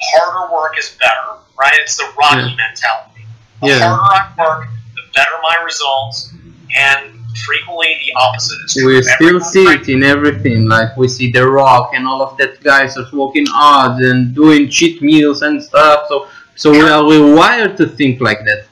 Harder 0.00 0.52
work 0.52 0.76
is 0.78 0.96
better, 1.00 1.38
right? 1.58 1.72
It's 1.74 1.96
the 1.96 2.06
Rocky 2.18 2.36
Yeah. 2.50 2.56
mentality. 2.56 3.26
The 3.62 3.68
Yeah. 3.68 3.78
harder 3.88 4.02
I 4.02 4.32
work, 4.38 4.68
the 4.94 5.02
better 5.14 5.32
my 5.42 5.56
results, 5.64 6.32
and 6.76 7.23
frequently 7.36 7.98
the 8.06 8.12
opposite 8.18 8.58
is 8.64 8.74
true. 8.74 8.86
We 8.96 9.02
still 9.02 9.40
see 9.40 9.64
it 9.64 9.88
in 9.88 10.02
everything. 10.02 10.68
Like 10.68 10.96
we 10.96 11.08
see 11.08 11.30
The 11.30 11.46
Rock 11.46 11.92
and 11.94 12.06
all 12.06 12.22
of 12.22 12.36
that 12.38 12.62
guys 12.62 12.96
are 12.96 13.06
smoking 13.06 13.46
hard 13.46 14.02
and 14.02 14.34
doing 14.34 14.68
cheat 14.70 15.02
meals 15.02 15.42
and 15.42 15.62
stuff. 15.62 16.06
So 16.08 16.28
so 16.56 16.70
we 16.70 16.80
are 16.82 17.02
rewired 17.02 17.76
to 17.78 17.86
think 17.86 18.20
like 18.20 18.44
that. 18.44 18.66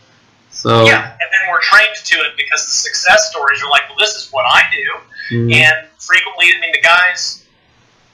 So 0.51 0.85
Yeah, 0.85 1.03
and 1.21 1.29
then 1.33 1.43
we're 1.51 1.61
trained 1.61 1.97
to 1.97 2.17
it 2.19 2.33
because 2.37 2.65
the 2.65 2.71
success 2.73 3.31
stories 3.31 3.61
are 3.63 3.71
like, 3.71 3.89
well, 3.89 3.99
this 3.99 4.15
is 4.15 4.31
what 4.33 4.45
I 4.47 4.63
do. 4.71 5.37
mm, 5.37 5.53
And 5.55 5.89
frequently, 5.99 6.47
I 6.57 6.61
mean, 6.61 6.73
the 6.73 6.81
guys, 6.83 7.45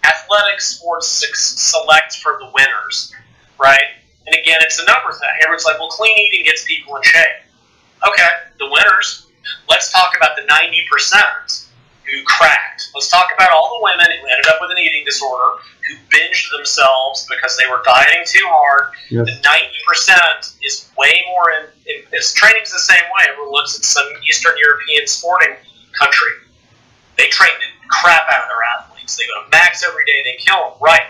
athletic 0.05 0.61
sports 0.61 1.23
s- 1.23 1.61
select 1.61 2.17
for 2.17 2.39
the 2.41 2.51
winners, 2.55 3.13
right? 3.61 3.83
And 4.27 4.35
again, 4.37 4.59
it's 4.61 4.79
a 4.79 4.85
number 4.87 5.13
thing. 5.13 5.29
Everyone's 5.43 5.65
like, 5.65 5.79
well, 5.79 5.89
clean 5.89 6.17
eating 6.19 6.45
gets 6.45 6.65
people 6.65 6.97
in 6.97 7.03
shape. 7.03 7.45
Okay, 8.07 8.29
the 8.59 8.67
winners. 8.71 9.27
Let's 9.69 9.93
talk 9.93 10.17
about 10.17 10.37
the 10.37 10.43
90% 10.43 11.67
who 12.05 12.25
cracked. 12.25 12.89
Let's 12.95 13.09
talk 13.09 13.29
about 13.35 13.51
all 13.51 13.79
the 13.79 13.85
women 13.85 14.07
who 14.21 14.27
ended 14.29 14.47
up 14.49 14.59
with 14.61 14.71
an 14.71 14.79
eating 14.79 15.05
disorder, 15.05 15.61
who 15.87 15.95
binged 16.09 16.51
themselves 16.57 17.27
because 17.29 17.57
they 17.59 17.67
were 17.69 17.83
dieting 17.85 18.25
too 18.27 18.45
hard. 18.49 18.95
yes. 19.11 19.27
The 19.27 19.37
90% 19.45 20.57
is 20.65 20.91
way 20.97 21.23
more 21.29 21.51
in, 21.53 21.65
in 21.87 22.03
it's 22.13 22.33
training's 22.33 22.73
the 22.73 22.79
same 22.79 23.03
way. 23.05 23.29
Everyone 23.29 23.53
looks 23.53 23.77
at 23.77 23.85
some 23.85 24.07
Eastern 24.29 24.53
European 24.59 25.07
sporting 25.07 25.55
country. 25.93 26.33
They 27.17 27.29
train 27.29 27.51
the 27.59 27.89
crap 27.89 28.23
out 28.31 28.43
of 28.45 28.49
their 28.49 28.63
athletes. 28.63 29.17
They 29.17 29.25
go 29.27 29.45
to 29.45 29.51
max 29.51 29.85
every 29.85 30.05
day. 30.05 30.23
They 30.25 30.37
kill 30.39 30.57
them. 30.57 30.73
Right. 30.81 31.03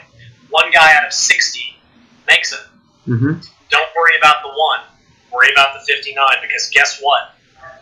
One 0.50 0.70
guy 0.72 0.96
out 0.96 1.06
of 1.06 1.12
60 1.12 1.60
makes 2.26 2.52
it. 2.52 2.60
hmm 3.04 3.34
Don't 3.70 3.90
worry 3.96 4.16
about 4.18 4.42
the 4.42 4.48
one. 4.48 4.80
Worry 5.32 5.52
about 5.52 5.74
the 5.74 5.84
59 5.92 6.16
because 6.42 6.70
guess 6.70 6.98
what? 7.00 7.34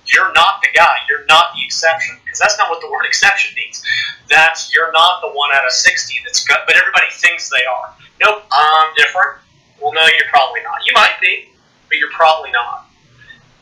You're 0.06 0.32
not 0.32 0.62
the 0.62 0.68
guy. 0.74 0.96
You're 1.08 1.26
not 1.26 1.54
the 1.54 1.64
exception 1.64 2.16
because 2.24 2.38
that's 2.38 2.58
not 2.58 2.70
what 2.70 2.80
the 2.80 2.90
word 2.90 3.06
exception 3.06 3.54
means. 3.56 3.82
That's 4.30 4.74
you're 4.74 4.92
not 4.92 5.20
the 5.20 5.28
one 5.28 5.50
out 5.54 5.64
of 5.64 5.72
60 5.72 6.14
that's 6.24 6.44
good, 6.46 6.58
but 6.66 6.76
everybody 6.76 7.06
thinks 7.10 7.50
they 7.50 7.64
are. 7.64 7.94
Nope, 8.20 8.44
I'm 8.50 8.94
different. 8.96 9.38
Well, 9.80 9.92
no, 9.92 10.02
you're 10.02 10.30
probably 10.30 10.62
not. 10.62 10.86
You 10.86 10.92
might 10.94 11.16
be, 11.20 11.48
but 11.88 11.98
you're 11.98 12.10
probably 12.10 12.50
not. 12.50 12.86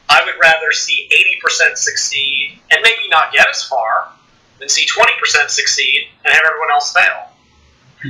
I 0.09 0.25
would 0.25 0.35
rather 0.41 0.71
see 0.73 1.09
80% 1.43 1.77
succeed 1.77 2.59
and 2.71 2.81
maybe 2.83 3.09
not 3.09 3.33
get 3.33 3.49
as 3.49 3.65
far 3.65 4.13
than 4.61 4.69
see 4.69 4.87
20% 4.87 5.51
succeed 5.51 6.09
and 6.25 6.33
have 6.33 6.43
everyone 6.47 6.71
else 6.71 6.93
fail. 6.93 7.35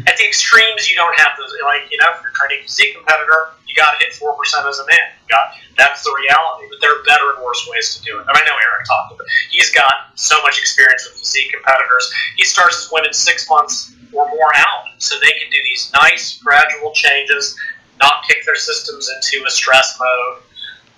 At 0.07 0.17
the 0.19 0.27
extremes, 0.27 0.91
you 0.91 0.97
don't 0.97 1.17
have 1.19 1.39
those. 1.39 1.55
Like 1.63 1.87
you 1.91 1.99
know, 1.99 2.11
if 2.15 2.23
you're 2.23 2.35
training 2.35 2.67
a 2.67 2.95
competitor, 2.99 3.55
you 3.75 3.83
got 3.83 3.99
to 3.99 4.05
hit 4.05 4.15
four 4.15 4.39
percent 4.39 4.67
as 4.67 4.79
a 4.79 4.87
man. 4.87 5.11
Got 5.29 5.59
that's 5.77 6.05
the 6.05 6.15
reality. 6.15 6.71
But 6.71 6.79
there 6.81 6.95
are 6.95 7.03
better 7.03 7.35
and 7.35 7.43
worse 7.43 7.67
ways 7.71 7.99
to 7.99 8.03
do 8.07 8.19
it. 8.19 8.23
And 8.23 8.31
I 8.31 8.41
know 8.47 8.55
Eric 8.55 8.87
talked 8.87 9.15
about. 9.15 9.27
He's 9.51 9.71
got 9.75 10.15
so 10.15 10.39
much 10.43 10.59
experience 10.59 11.03
with 11.11 11.19
physique 11.19 11.51
competitors. 11.51 12.07
He 12.37 12.45
starts 12.45 12.85
his 12.85 12.93
women 12.93 13.13
six 13.13 13.51
months 13.51 13.91
or 14.13 14.31
more 14.31 14.55
out, 14.55 14.95
so 14.99 15.19
they 15.19 15.35
can 15.35 15.51
do 15.51 15.59
these 15.67 15.91
nice 15.93 16.39
gradual 16.39 16.93
changes, 16.93 17.59
not 17.99 18.23
kick 18.29 18.47
their 18.47 18.55
systems 18.55 19.11
into 19.11 19.45
a 19.45 19.51
stress 19.51 19.99
mode. 19.99 20.43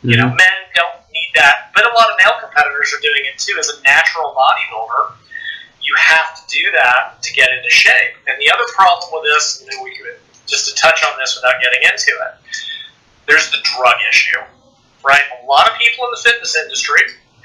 You 0.04 0.20
know, 0.20 0.28
mm-hmm. 0.28 0.36
men 0.36 0.58
don't 0.76 1.00
need 1.08 1.32
that, 1.34 1.72
but 1.74 1.88
a 1.88 1.92
lot 1.96 2.12
of 2.12 2.16
male 2.20 2.36
competitors 2.44 2.92
are 2.92 3.00
doing 3.00 3.24
it 3.24 3.40
too. 3.40 3.56
As 3.58 3.72
a 3.72 3.80
natural 3.82 4.36
bodybuilder, 4.36 5.16
you 5.80 5.96
have 5.96 6.36
to 6.36 6.42
do 6.52 6.70
that 6.72 7.22
to 7.22 7.32
get 7.32 7.48
into 7.48 7.70
shape. 7.70 8.20
And 8.28 8.36
the 8.38 8.52
other 8.52 8.68
problem 8.76 9.08
with 9.16 9.24
this, 9.32 9.62
and 9.62 9.72
then 9.72 9.82
we 9.82 9.96
could 9.96 10.20
just 10.46 10.68
to 10.68 10.74
touch 10.80 11.04
on 11.04 11.18
this 11.18 11.36
without 11.36 11.60
getting 11.62 11.82
into 11.82 12.10
it, 12.10 12.32
there's 13.26 13.50
the 13.50 13.58
drug 13.76 13.96
issue, 14.08 14.38
right? 15.04 15.22
A 15.42 15.46
lot 15.46 15.68
of 15.68 15.78
people 15.78 16.04
in 16.06 16.10
the 16.12 16.22
fitness 16.22 16.56
industry 16.56 17.02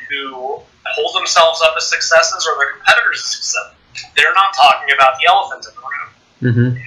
who 0.09 0.61
hold 0.85 1.15
themselves 1.15 1.61
up 1.61 1.73
as 1.77 1.89
successes 1.89 2.47
or 2.47 2.57
their 2.57 2.73
competitors 2.73 3.17
as 3.19 3.29
success, 3.37 3.73
they're 4.15 4.33
not 4.33 4.53
talking 4.55 4.93
about 4.93 5.17
the 5.19 5.27
elephant 5.27 5.65
in 5.65 5.73
the 5.75 5.81
room 5.81 6.09
hmm 6.41 6.81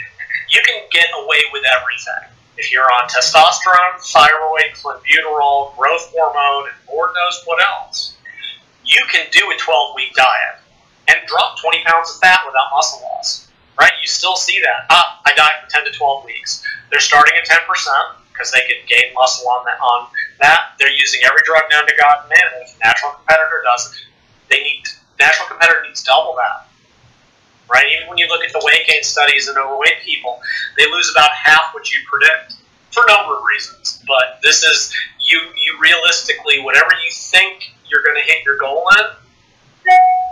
you 0.55 0.63
can 0.63 0.87
get 0.93 1.07
away 1.19 1.43
with 1.53 1.65
everything. 1.67 2.31
If 2.57 2.71
you're 2.71 2.87
on 2.87 3.09
testosterone, 3.09 3.99
thyroid, 4.13 4.71
clenbuterol, 4.79 5.77
growth 5.77 6.13
hormone, 6.15 6.71
and 6.71 6.77
Lord 6.89 7.11
knows 7.15 7.43
what 7.45 7.61
else, 7.61 8.17
you 8.85 9.03
can 9.11 9.27
do 9.33 9.51
a 9.51 9.57
12 9.59 9.97
week 9.97 10.15
diet 10.15 10.63
and 11.09 11.19
drop 11.27 11.59
20 11.61 11.83
pounds 11.85 12.11
of 12.11 12.21
fat 12.21 12.41
without 12.47 12.71
muscle 12.73 13.01
loss. 13.03 13.49
Right? 13.79 13.93
You 14.01 14.09
still 14.09 14.37
see 14.37 14.61
that. 14.61 14.87
Ah, 14.91 15.21
I 15.27 15.35
diet 15.35 15.65
for 15.65 15.71
10 15.71 15.85
to 15.85 15.93
12 15.93 16.25
weeks. 16.25 16.63
They're 16.91 17.01
starting 17.01 17.35
at 17.37 17.47
10% 17.49 17.67
because 18.33 18.51
they 18.53 18.61
could 18.61 18.87
gain 18.89 19.13
muscle 19.15 19.49
on 19.49 19.65
that. 19.65 19.79
On 19.81 20.09
that, 20.41 20.75
they're 20.79 20.95
using 20.95 21.21
every 21.25 21.41
drug 21.45 21.65
known 21.71 21.87
to 21.87 21.95
God 21.99 22.23
and 22.23 22.29
man. 22.31 22.63
If 22.63 22.77
a 22.77 22.79
natural 22.85 23.13
competitor 23.13 23.63
does, 23.65 23.95
they 24.51 24.63
need 24.63 24.85
natural 25.19 25.49
competitor 25.49 25.83
needs 25.87 26.03
double 26.03 26.35
that 26.37 26.69
right? 27.69 27.87
Even 27.97 28.09
when 28.09 28.19
you 28.19 28.29
look 28.29 28.45
at 28.45 28.53
the 28.53 28.63
weight 28.65 28.87
gain 28.87 29.03
studies 29.03 29.49
in 29.49 29.57
overweight 29.57 30.01
people, 30.05 30.41
they 30.77 30.85
lose 30.91 31.11
about 31.11 31.31
half 31.33 31.73
what 31.73 31.93
you 31.93 32.01
predict 32.11 32.55
for 32.91 33.03
a 33.05 33.09
number 33.09 33.37
of 33.37 33.43
reasons. 33.45 34.03
But 34.07 34.41
this 34.43 34.63
is 34.63 34.93
you 35.21 35.41
you 35.41 35.79
realistically 35.81 36.61
whatever 36.61 36.91
you 37.05 37.11
think 37.11 37.75
you're 37.89 38.03
going 38.03 38.17
to 38.17 38.27
hit 38.27 38.45
your 38.45 38.59
goal 38.59 38.87
in, 38.99 39.07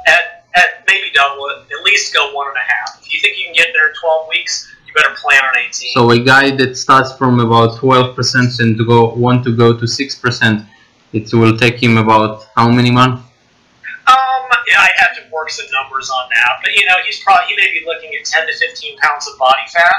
at 0.06 0.41
at 0.54 0.84
maybe 0.86 1.10
double 1.14 1.46
it, 1.48 1.66
at 1.72 1.84
least 1.84 2.14
go 2.14 2.34
one 2.34 2.48
and 2.48 2.56
a 2.56 2.66
half. 2.72 3.00
If 3.02 3.12
you 3.12 3.20
think 3.20 3.38
you 3.38 3.46
can 3.46 3.54
get 3.54 3.68
there 3.72 3.88
in 3.88 3.94
12 3.94 4.28
weeks, 4.28 4.72
you 4.86 4.92
better 4.94 5.14
plan 5.16 5.42
on 5.44 5.56
18. 5.56 5.92
So 5.94 6.10
a 6.10 6.18
guy 6.18 6.54
that 6.56 6.76
starts 6.76 7.12
from 7.16 7.40
about 7.40 7.78
twelve 7.78 8.14
percent 8.14 8.58
and 8.60 8.76
to 8.76 8.84
go 8.84 9.14
want 9.14 9.44
to 9.44 9.56
go 9.56 9.78
to 9.78 9.86
six 9.86 10.14
percent, 10.14 10.66
it 11.12 11.32
will 11.32 11.56
take 11.56 11.82
him 11.82 11.96
about 11.96 12.46
how 12.56 12.70
many 12.70 12.90
months? 12.90 13.22
Um, 14.06 14.48
yeah, 14.68 14.80
I'd 14.80 14.98
have 14.98 15.16
to 15.16 15.22
work 15.32 15.50
some 15.50 15.66
numbers 15.72 16.10
on 16.10 16.28
that, 16.34 16.60
but 16.62 16.74
you 16.74 16.84
know, 16.86 16.96
he's 17.06 17.22
probably 17.22 17.46
he 17.48 17.56
may 17.56 17.70
be 17.72 17.84
looking 17.86 18.10
at 18.18 18.24
10 18.24 18.46
to 18.46 18.54
15 18.54 18.98
pounds 18.98 19.28
of 19.28 19.38
body 19.38 19.62
fat, 19.72 19.94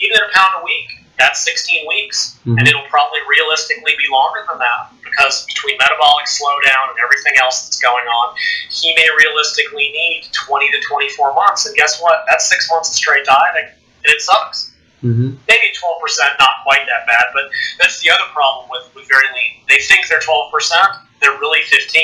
even 0.00 0.16
at 0.16 0.30
a 0.30 0.32
pound 0.34 0.60
a 0.60 0.64
week. 0.64 0.95
That's 1.18 1.42
16 1.44 1.86
weeks, 1.88 2.36
Mhm. 2.46 2.58
and 2.58 2.68
it'll 2.68 2.88
probably 2.88 3.20
realistically 3.28 3.94
be 3.96 4.06
longer 4.10 4.44
than 4.48 4.58
that 4.58 4.92
because 5.02 5.44
between 5.46 5.76
metabolic 5.78 6.26
slowdown 6.26 6.90
and 6.90 6.98
everything 7.02 7.32
else 7.40 7.64
that's 7.64 7.80
going 7.80 8.06
on, 8.06 8.36
he 8.70 8.94
may 8.94 9.08
realistically 9.16 9.90
need 9.92 10.28
20 10.32 10.70
to 10.70 10.80
24 10.80 11.32
months. 11.34 11.64
And 11.66 11.74
guess 11.76 12.00
what? 12.02 12.24
That's 12.28 12.46
six 12.48 12.68
months 12.70 12.90
of 12.90 12.94
straight 12.96 13.24
dieting, 13.24 13.68
and 14.04 14.12
it 14.14 14.20
sucks 14.20 14.72
hmm 15.02 15.30
maybe 15.48 15.68
12%, 15.74 16.38
not 16.40 16.50
quite 16.64 16.84
that 16.86 17.06
bad, 17.06 17.26
but 17.32 17.44
that's 17.78 18.00
the 18.02 18.10
other 18.10 18.24
problem 18.32 18.68
with, 18.70 18.84
with 18.94 19.06
very 19.08 19.26
lean. 19.34 19.52
They 19.68 19.78
think 19.78 20.08
they're 20.08 20.20
12%, 20.20 20.98
they're 21.20 21.38
really 21.38 21.62
15. 21.62 22.02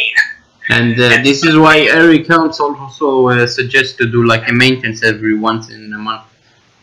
And 0.68 0.94
uh, 1.00 1.22
this 1.22 1.42
is 1.44 1.56
why 1.56 1.80
Eric 1.80 2.26
Helms 2.28 2.60
also 2.60 3.28
uh, 3.28 3.46
suggests 3.46 3.96
to 3.96 4.06
do 4.06 4.24
like 4.24 4.48
a 4.48 4.52
maintenance 4.52 5.02
every 5.02 5.34
once 5.34 5.70
in 5.70 5.92
a 5.92 5.98
month 5.98 6.22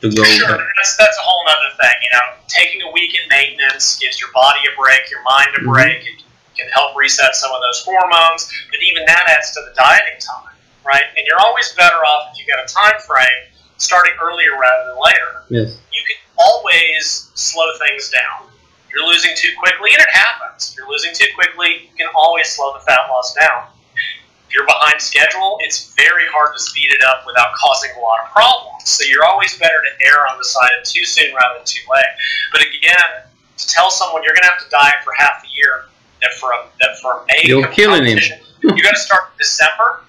to 0.02 0.10
go. 0.10 0.24
Sure, 0.24 0.58
back. 0.58 0.68
that's, 0.78 0.96
that's 0.98 1.18
a 1.18 1.22
whole 1.22 1.44
other 1.48 1.76
thing. 1.80 1.96
You 2.04 2.12
know, 2.16 2.26
taking 2.48 2.82
a 2.82 2.92
week 2.92 3.12
in 3.20 3.28
maintenance 3.30 3.98
gives 4.00 4.20
your 4.20 4.32
body 4.32 4.60
a 4.72 4.74
break, 4.80 5.10
your 5.12 5.22
mind 5.24 5.50
a 5.56 5.60
Mhm. 5.60 5.72
break. 5.74 6.00
It 6.06 6.24
can 6.58 6.70
help 6.72 6.96
reset 6.96 7.36
some 7.36 7.52
of 7.52 7.62
those 7.62 7.84
hormones, 7.84 8.52
but 8.72 8.80
even 8.82 9.06
that 9.06 9.28
adds 9.30 9.52
to 9.54 9.62
the 9.62 9.74
dieting 9.76 10.20
time, 10.20 10.56
right? 10.84 11.06
And 11.18 11.26
you're 11.28 11.40
always 11.40 11.72
better 11.74 11.98
off 12.06 12.32
if 12.34 12.40
you 12.40 12.46
got 12.46 12.64
a 12.64 12.68
time 12.68 13.00
frame 13.02 13.48
starting 13.78 14.14
earlier 14.22 14.58
rather 14.60 14.92
than 14.92 15.00
later. 15.00 15.44
Yes. 15.50 15.78
You 15.92 16.02
can 16.08 16.18
always 16.38 17.32
slow 17.36 17.68
things 17.88 18.10
down. 18.10 18.48
If 18.88 18.96
you're 18.96 19.08
losing 19.08 19.32
too 19.36 19.52
quickly, 19.60 19.92
and 19.94 20.02
it 20.02 20.10
happens. 20.10 20.72
If 20.72 20.78
you're 20.78 20.90
losing 20.90 21.14
too 21.14 21.28
quickly, 21.36 21.90
you 21.92 21.96
can 21.98 22.08
always 22.16 22.50
slow 22.50 22.74
the 22.74 22.80
fat 22.80 23.08
loss 23.10 23.34
down. 23.36 23.68
If 24.50 24.56
you're 24.56 24.66
behind 24.66 25.00
schedule, 25.00 25.62
it's 25.62 25.94
very 25.94 26.26
hard 26.34 26.56
to 26.58 26.60
speed 26.60 26.90
it 26.90 27.04
up 27.06 27.22
without 27.30 27.54
causing 27.54 27.92
a 27.96 28.00
lot 28.02 28.26
of 28.26 28.34
problems. 28.34 28.90
So 28.90 29.06
you're 29.06 29.24
always 29.24 29.54
better 29.60 29.78
to 29.78 30.06
err 30.06 30.26
on 30.26 30.40
the 30.40 30.44
side 30.44 30.74
of 30.82 30.86
too 30.86 31.06
soon 31.06 31.36
rather 31.36 31.62
than 31.62 31.66
too 31.66 31.86
late. 31.86 32.14
But 32.52 32.62
again, 32.66 33.30
to 33.30 33.68
tell 33.68 33.92
someone 33.92 34.24
you're 34.24 34.34
going 34.34 34.50
to 34.50 34.50
have 34.50 34.64
to 34.66 34.70
diet 34.70 35.06
for 35.06 35.14
half 35.14 35.44
the 35.44 35.50
year, 35.54 35.86
that 36.22 36.34
for 36.34 36.52
a 36.52 36.66
that 36.82 36.98
for 36.98 37.22
a 37.22 37.26
May 37.30 37.46
You're 37.46 37.68
killing 37.68 38.06
him. 38.06 38.18
you 38.64 38.82
got 38.82 38.98
to 38.98 39.00
start 39.00 39.30
in 39.32 39.38
December. 39.38 40.02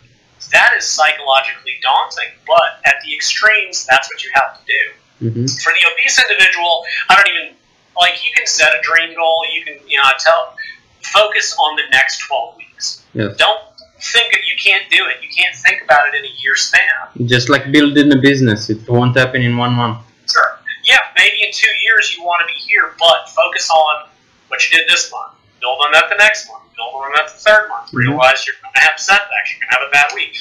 That 0.53 0.73
is 0.77 0.87
psychologically 0.87 1.77
daunting. 1.83 2.33
But 2.47 2.81
at 2.87 2.97
the 3.05 3.15
extremes, 3.15 3.85
that's 3.85 4.09
what 4.09 4.25
you 4.25 4.31
have 4.35 4.59
to 4.59 4.65
do 4.67 4.83
hmm 5.21 5.45
for 5.47 5.73
the 5.77 5.85
obese 5.93 6.19
individual, 6.19 6.85
I 7.11 7.15
don't 7.15 7.29
even 7.29 7.55
like 7.97 8.25
you 8.25 8.31
can 8.35 8.47
set 8.47 8.73
a 8.73 8.81
dream 8.83 9.15
goal. 9.15 9.45
You 9.53 9.65
can 9.65 9.75
you 9.87 9.99
know 9.99 10.05
tell 10.19 10.57
focus 11.03 11.55
on 11.59 11.77
the 11.77 11.83
next 11.93 12.21
twelve 12.27 12.57
weeks. 12.57 13.05
Don't 13.37 13.61
think 14.03 14.35
you 14.51 14.57
can't 14.57 14.89
do 14.91 15.07
it. 15.07 15.23
You 15.23 15.29
can't 15.29 15.55
think 15.55 15.83
about 15.83 16.09
it 16.09 16.15
in 16.19 16.25
a 16.25 16.35
year 16.43 16.57
span. 16.57 17.27
Just 17.27 17.49
like 17.49 17.71
building 17.73 18.13
a 18.13 18.17
business, 18.17 18.71
it 18.71 18.89
won't 18.89 19.17
happen 19.17 19.43
in 19.43 19.57
one 19.57 19.73
month. 19.75 19.99
Sure. 20.31 20.59
Yeah, 20.85 20.99
maybe 21.17 21.43
in 21.43 21.53
two 21.53 21.75
years 21.85 22.15
you 22.17 22.25
want 22.25 22.41
to 22.47 22.53
be 22.53 22.59
here, 22.61 22.93
but 22.99 23.29
focus 23.29 23.71
on 23.71 24.09
what 24.49 24.59
you 24.65 24.77
did 24.79 24.89
this 24.89 25.11
month. 25.11 25.33
Build 25.61 25.79
on 25.85 25.93
that 25.93 26.09
the 26.09 26.17
next 26.17 26.49
month. 26.49 26.65
Build 26.77 26.95
on 26.95 27.13
that 27.17 27.29
the 27.29 27.39
third 27.39 27.69
month. 27.69 27.91
Mhm. 27.91 27.99
Realize 28.09 28.47
you're 28.47 28.57
going 28.63 28.73
to 28.75 28.81
have 28.81 28.99
setbacks. 28.99 29.53
You're 29.53 29.61
going 29.61 29.71
to 29.71 29.77
have 29.81 29.89
a 29.89 29.93
bad 29.93 30.15
week. 30.15 30.37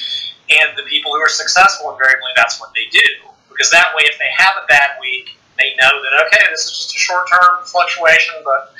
And 0.50 0.76
the 0.76 0.82
people 0.84 1.12
who 1.12 1.20
are 1.20 1.28
successful, 1.28 1.92
invariably, 1.92 2.32
that's 2.34 2.58
what 2.58 2.72
they 2.74 2.86
do. 2.90 3.06
Because 3.48 3.70
that 3.70 3.94
way, 3.94 4.04
if 4.08 4.18
they 4.18 4.30
have 4.36 4.56
a 4.56 4.66
bad 4.66 4.96
week, 5.00 5.36
they 5.58 5.76
know 5.76 5.92
that 6.02 6.26
okay, 6.26 6.48
this 6.50 6.64
is 6.64 6.72
just 6.72 6.96
a 6.96 6.98
short-term 6.98 7.64
fluctuation. 7.66 8.34
But 8.42 8.72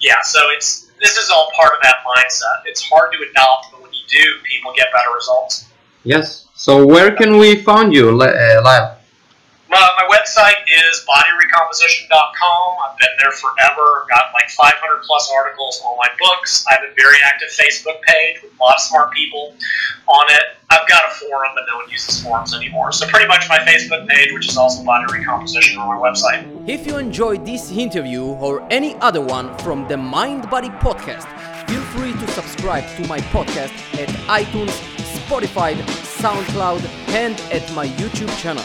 yeah, 0.00 0.22
so 0.22 0.38
it's 0.54 0.86
this 1.00 1.16
is 1.16 1.30
all 1.30 1.50
part 1.54 1.74
of 1.74 1.82
that 1.82 1.96
mindset. 2.06 2.62
It's 2.66 2.82
hard 2.88 3.12
to 3.12 3.18
adopt, 3.30 3.70
but 3.72 3.77
when 3.77 3.77
you 3.77 3.77
do, 4.08 4.24
people 4.44 4.72
get 4.76 4.88
better 4.92 5.14
results. 5.14 5.68
Yes. 6.04 6.46
So 6.54 6.86
where 6.86 7.14
can 7.14 7.38
we 7.38 7.62
find 7.62 7.92
you, 7.92 8.10
Li- 8.10 8.26
uh, 8.26 8.62
Lyle? 8.62 8.98
My, 9.70 9.76
my 9.76 10.08
website 10.08 10.64
is 10.66 11.04
bodyrecomposition.com. 11.04 12.76
I've 12.84 12.98
been 12.98 13.08
there 13.20 13.32
forever. 13.32 14.02
I've 14.02 14.08
got 14.08 14.32
like 14.32 14.48
500 14.48 15.02
plus 15.02 15.30
articles 15.30 15.82
on 15.84 15.96
my 15.98 16.08
books. 16.18 16.64
I 16.68 16.74
have 16.74 16.84
a 16.84 16.94
very 16.96 17.18
active 17.24 17.48
Facebook 17.50 18.00
page 18.02 18.42
with 18.42 18.52
a 18.58 18.62
lot 18.62 18.76
of 18.76 18.80
smart 18.80 19.12
people 19.12 19.54
on 20.06 20.26
it. 20.30 20.56
I've 20.70 20.88
got 20.88 21.10
a 21.10 21.14
forum, 21.14 21.52
but 21.54 21.64
no 21.70 21.76
one 21.78 21.90
uses 21.90 22.22
forums 22.22 22.54
anymore. 22.54 22.92
So 22.92 23.06
pretty 23.06 23.26
much 23.26 23.48
my 23.48 23.58
Facebook 23.58 24.08
page, 24.08 24.32
which 24.32 24.48
is 24.48 24.56
also 24.56 24.82
Body 24.84 25.04
Recomposition 25.12 25.78
on 25.78 25.88
my 25.88 25.96
website. 25.96 26.68
If 26.68 26.86
you 26.86 26.96
enjoyed 26.96 27.44
this 27.44 27.70
interview 27.70 28.24
or 28.24 28.66
any 28.70 28.94
other 28.96 29.20
one 29.20 29.56
from 29.58 29.86
the 29.88 29.96
Mind 29.96 30.48
Body 30.48 30.70
Podcast, 30.70 31.26
feel 31.26 31.42
free 31.42 31.57
to 31.57 31.57
subscribe 32.38 32.86
to 32.94 33.04
my 33.08 33.18
podcast 33.34 33.74
at 34.02 34.08
iTunes, 34.42 34.74
Spotify, 35.18 35.74
SoundCloud, 36.22 36.82
and 37.08 37.34
at 37.50 37.66
my 37.74 37.88
YouTube 37.98 38.32
channel. 38.38 38.62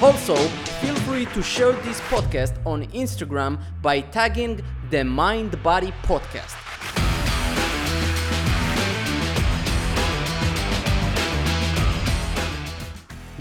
Also, 0.00 0.36
feel 0.80 0.94
free 1.06 1.24
to 1.34 1.42
share 1.42 1.72
this 1.86 2.00
podcast 2.02 2.54
on 2.64 2.86
Instagram 3.02 3.58
by 3.82 4.00
tagging 4.00 4.62
the 4.90 5.02
Mind 5.02 5.60
Body 5.64 5.92
Podcast. 6.04 6.54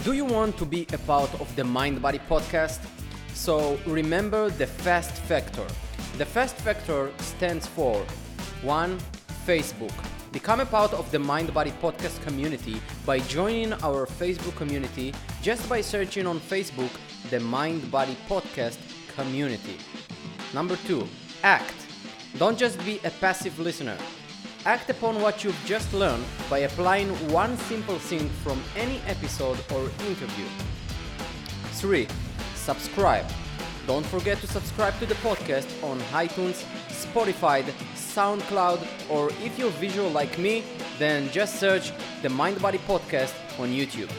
Do 0.03 0.13
you 0.13 0.25
want 0.25 0.57
to 0.57 0.65
be 0.65 0.87
a 0.93 0.97
part 0.97 1.31
of 1.39 1.55
the 1.55 1.63
Mind 1.63 2.01
Body 2.01 2.21
podcast? 2.27 2.79
So 3.35 3.77
remember 3.85 4.49
the 4.49 4.65
FAST 4.65 5.13
factor. 5.29 5.67
The 6.17 6.25
FAST 6.25 6.55
factor 6.57 7.11
stands 7.19 7.67
for 7.67 8.03
1. 8.63 8.97
Facebook. 9.45 9.93
Become 10.31 10.59
a 10.59 10.65
part 10.65 10.93
of 10.93 11.09
the 11.11 11.19
Mind 11.19 11.53
Body 11.53 11.71
podcast 11.81 12.21
community 12.23 12.81
by 13.05 13.19
joining 13.19 13.73
our 13.83 14.05
Facebook 14.05 14.55
community 14.55 15.13
just 15.41 15.69
by 15.69 15.81
searching 15.81 16.25
on 16.27 16.39
Facebook 16.39 16.89
the 17.29 17.39
Mind 17.39 17.89
Body 17.91 18.17
podcast 18.27 18.77
community. 19.15 19.77
Number 20.53 20.75
2. 20.87 21.07
Act. 21.43 21.75
Don't 22.37 22.57
just 22.57 22.83
be 22.85 22.99
a 23.03 23.11
passive 23.21 23.57
listener. 23.59 23.97
Act 24.65 24.89
upon 24.89 25.21
what 25.21 25.43
you've 25.43 25.65
just 25.65 25.93
learned 25.93 26.25
by 26.49 26.59
applying 26.59 27.09
one 27.31 27.55
simple 27.69 27.99
thing 27.99 28.27
from 28.43 28.59
any 28.75 28.99
episode 29.07 29.59
or 29.71 29.83
interview. 30.09 30.47
3. 31.73 32.07
Subscribe. 32.55 33.44
Don't 33.87 34.05
forget 34.05 34.39
to 34.39 34.47
subscribe 34.47 34.97
to 34.97 35.05
the 35.05 35.13
podcast 35.15 35.67
on 35.83 35.99
iTunes, 36.11 36.65
Spotify, 36.89 37.61
SoundCloud, 37.93 38.79
or 39.11 39.29
if 39.43 39.59
you're 39.59 39.69
visual 39.71 40.09
like 40.09 40.39
me, 40.39 40.63
then 40.97 41.29
just 41.29 41.59
search 41.59 41.91
the 42.23 42.29
Mind 42.29 42.59
Body 42.61 42.79
Podcast 42.79 43.33
on 43.59 43.69
YouTube. 43.69 44.11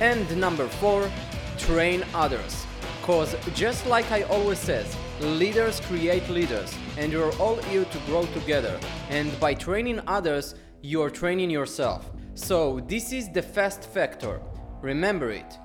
And 0.00 0.36
number 0.36 0.68
4, 0.68 1.10
train 1.56 2.04
others. 2.12 2.66
Cause 3.02 3.34
just 3.54 3.86
like 3.86 4.12
I 4.12 4.22
always 4.24 4.58
says, 4.58 4.94
leaders 5.20 5.80
create 5.80 6.28
leaders, 6.28 6.74
and 6.98 7.10
you're 7.10 7.32
all 7.38 7.56
here 7.56 7.86
to 7.86 7.98
grow 8.00 8.26
together. 8.26 8.78
And 9.08 9.28
by 9.40 9.54
training 9.54 10.02
others, 10.06 10.54
you're 10.82 11.08
training 11.08 11.48
yourself. 11.48 12.10
So 12.34 12.80
this 12.86 13.12
is 13.14 13.30
the 13.32 13.40
fast 13.40 13.84
factor. 13.84 14.42
Remember 14.82 15.30
it. 15.30 15.58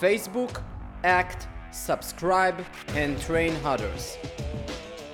Facebook, 0.00 0.62
act, 1.02 1.48
subscribe, 1.74 2.64
and 2.94 3.20
train 3.20 3.54
others. 3.64 4.16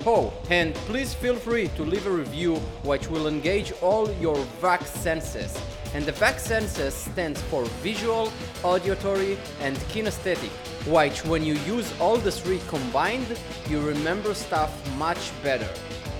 Oh, 0.05 0.33
and 0.49 0.73
please 0.89 1.13
feel 1.13 1.35
free 1.35 1.67
to 1.75 1.83
leave 1.83 2.07
a 2.07 2.11
review 2.11 2.55
which 2.83 3.07
will 3.07 3.27
engage 3.27 3.71
all 3.81 4.11
your 4.13 4.35
VAC 4.61 4.83
senses. 4.83 5.55
And 5.93 6.05
the 6.05 6.13
VAC 6.13 6.39
senses 6.39 6.93
stands 6.93 7.41
for 7.43 7.65
visual, 7.83 8.31
auditory, 8.63 9.37
and 9.59 9.75
kinesthetic, 9.93 10.49
which 10.87 11.23
when 11.25 11.43
you 11.43 11.53
use 11.67 11.93
all 11.99 12.17
the 12.17 12.31
three 12.31 12.61
combined, 12.67 13.37
you 13.69 13.79
remember 13.81 14.33
stuff 14.33 14.71
much 14.97 15.31
better. 15.43 15.69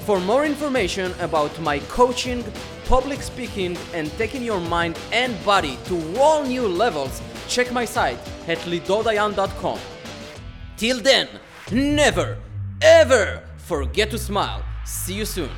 For 0.05 0.19
more 0.19 0.45
information 0.45 1.13
about 1.19 1.57
my 1.61 1.79
coaching, 1.89 2.43
public 2.85 3.21
speaking, 3.21 3.77
and 3.93 4.11
taking 4.17 4.43
your 4.43 4.59
mind 4.59 4.99
and 5.11 5.33
body 5.45 5.77
to 5.85 6.19
all 6.19 6.43
new 6.43 6.67
levels, 6.67 7.21
check 7.47 7.71
my 7.71 7.85
site 7.85 8.19
at 8.47 8.57
lidodayan.com. 8.59 9.79
Till 10.81 10.99
then, 10.99 11.27
never, 11.71 12.39
ever 12.81 13.43
forget 13.57 14.09
to 14.09 14.17
smile. 14.17 14.65
See 14.83 15.13
you 15.13 15.25
soon. 15.25 15.51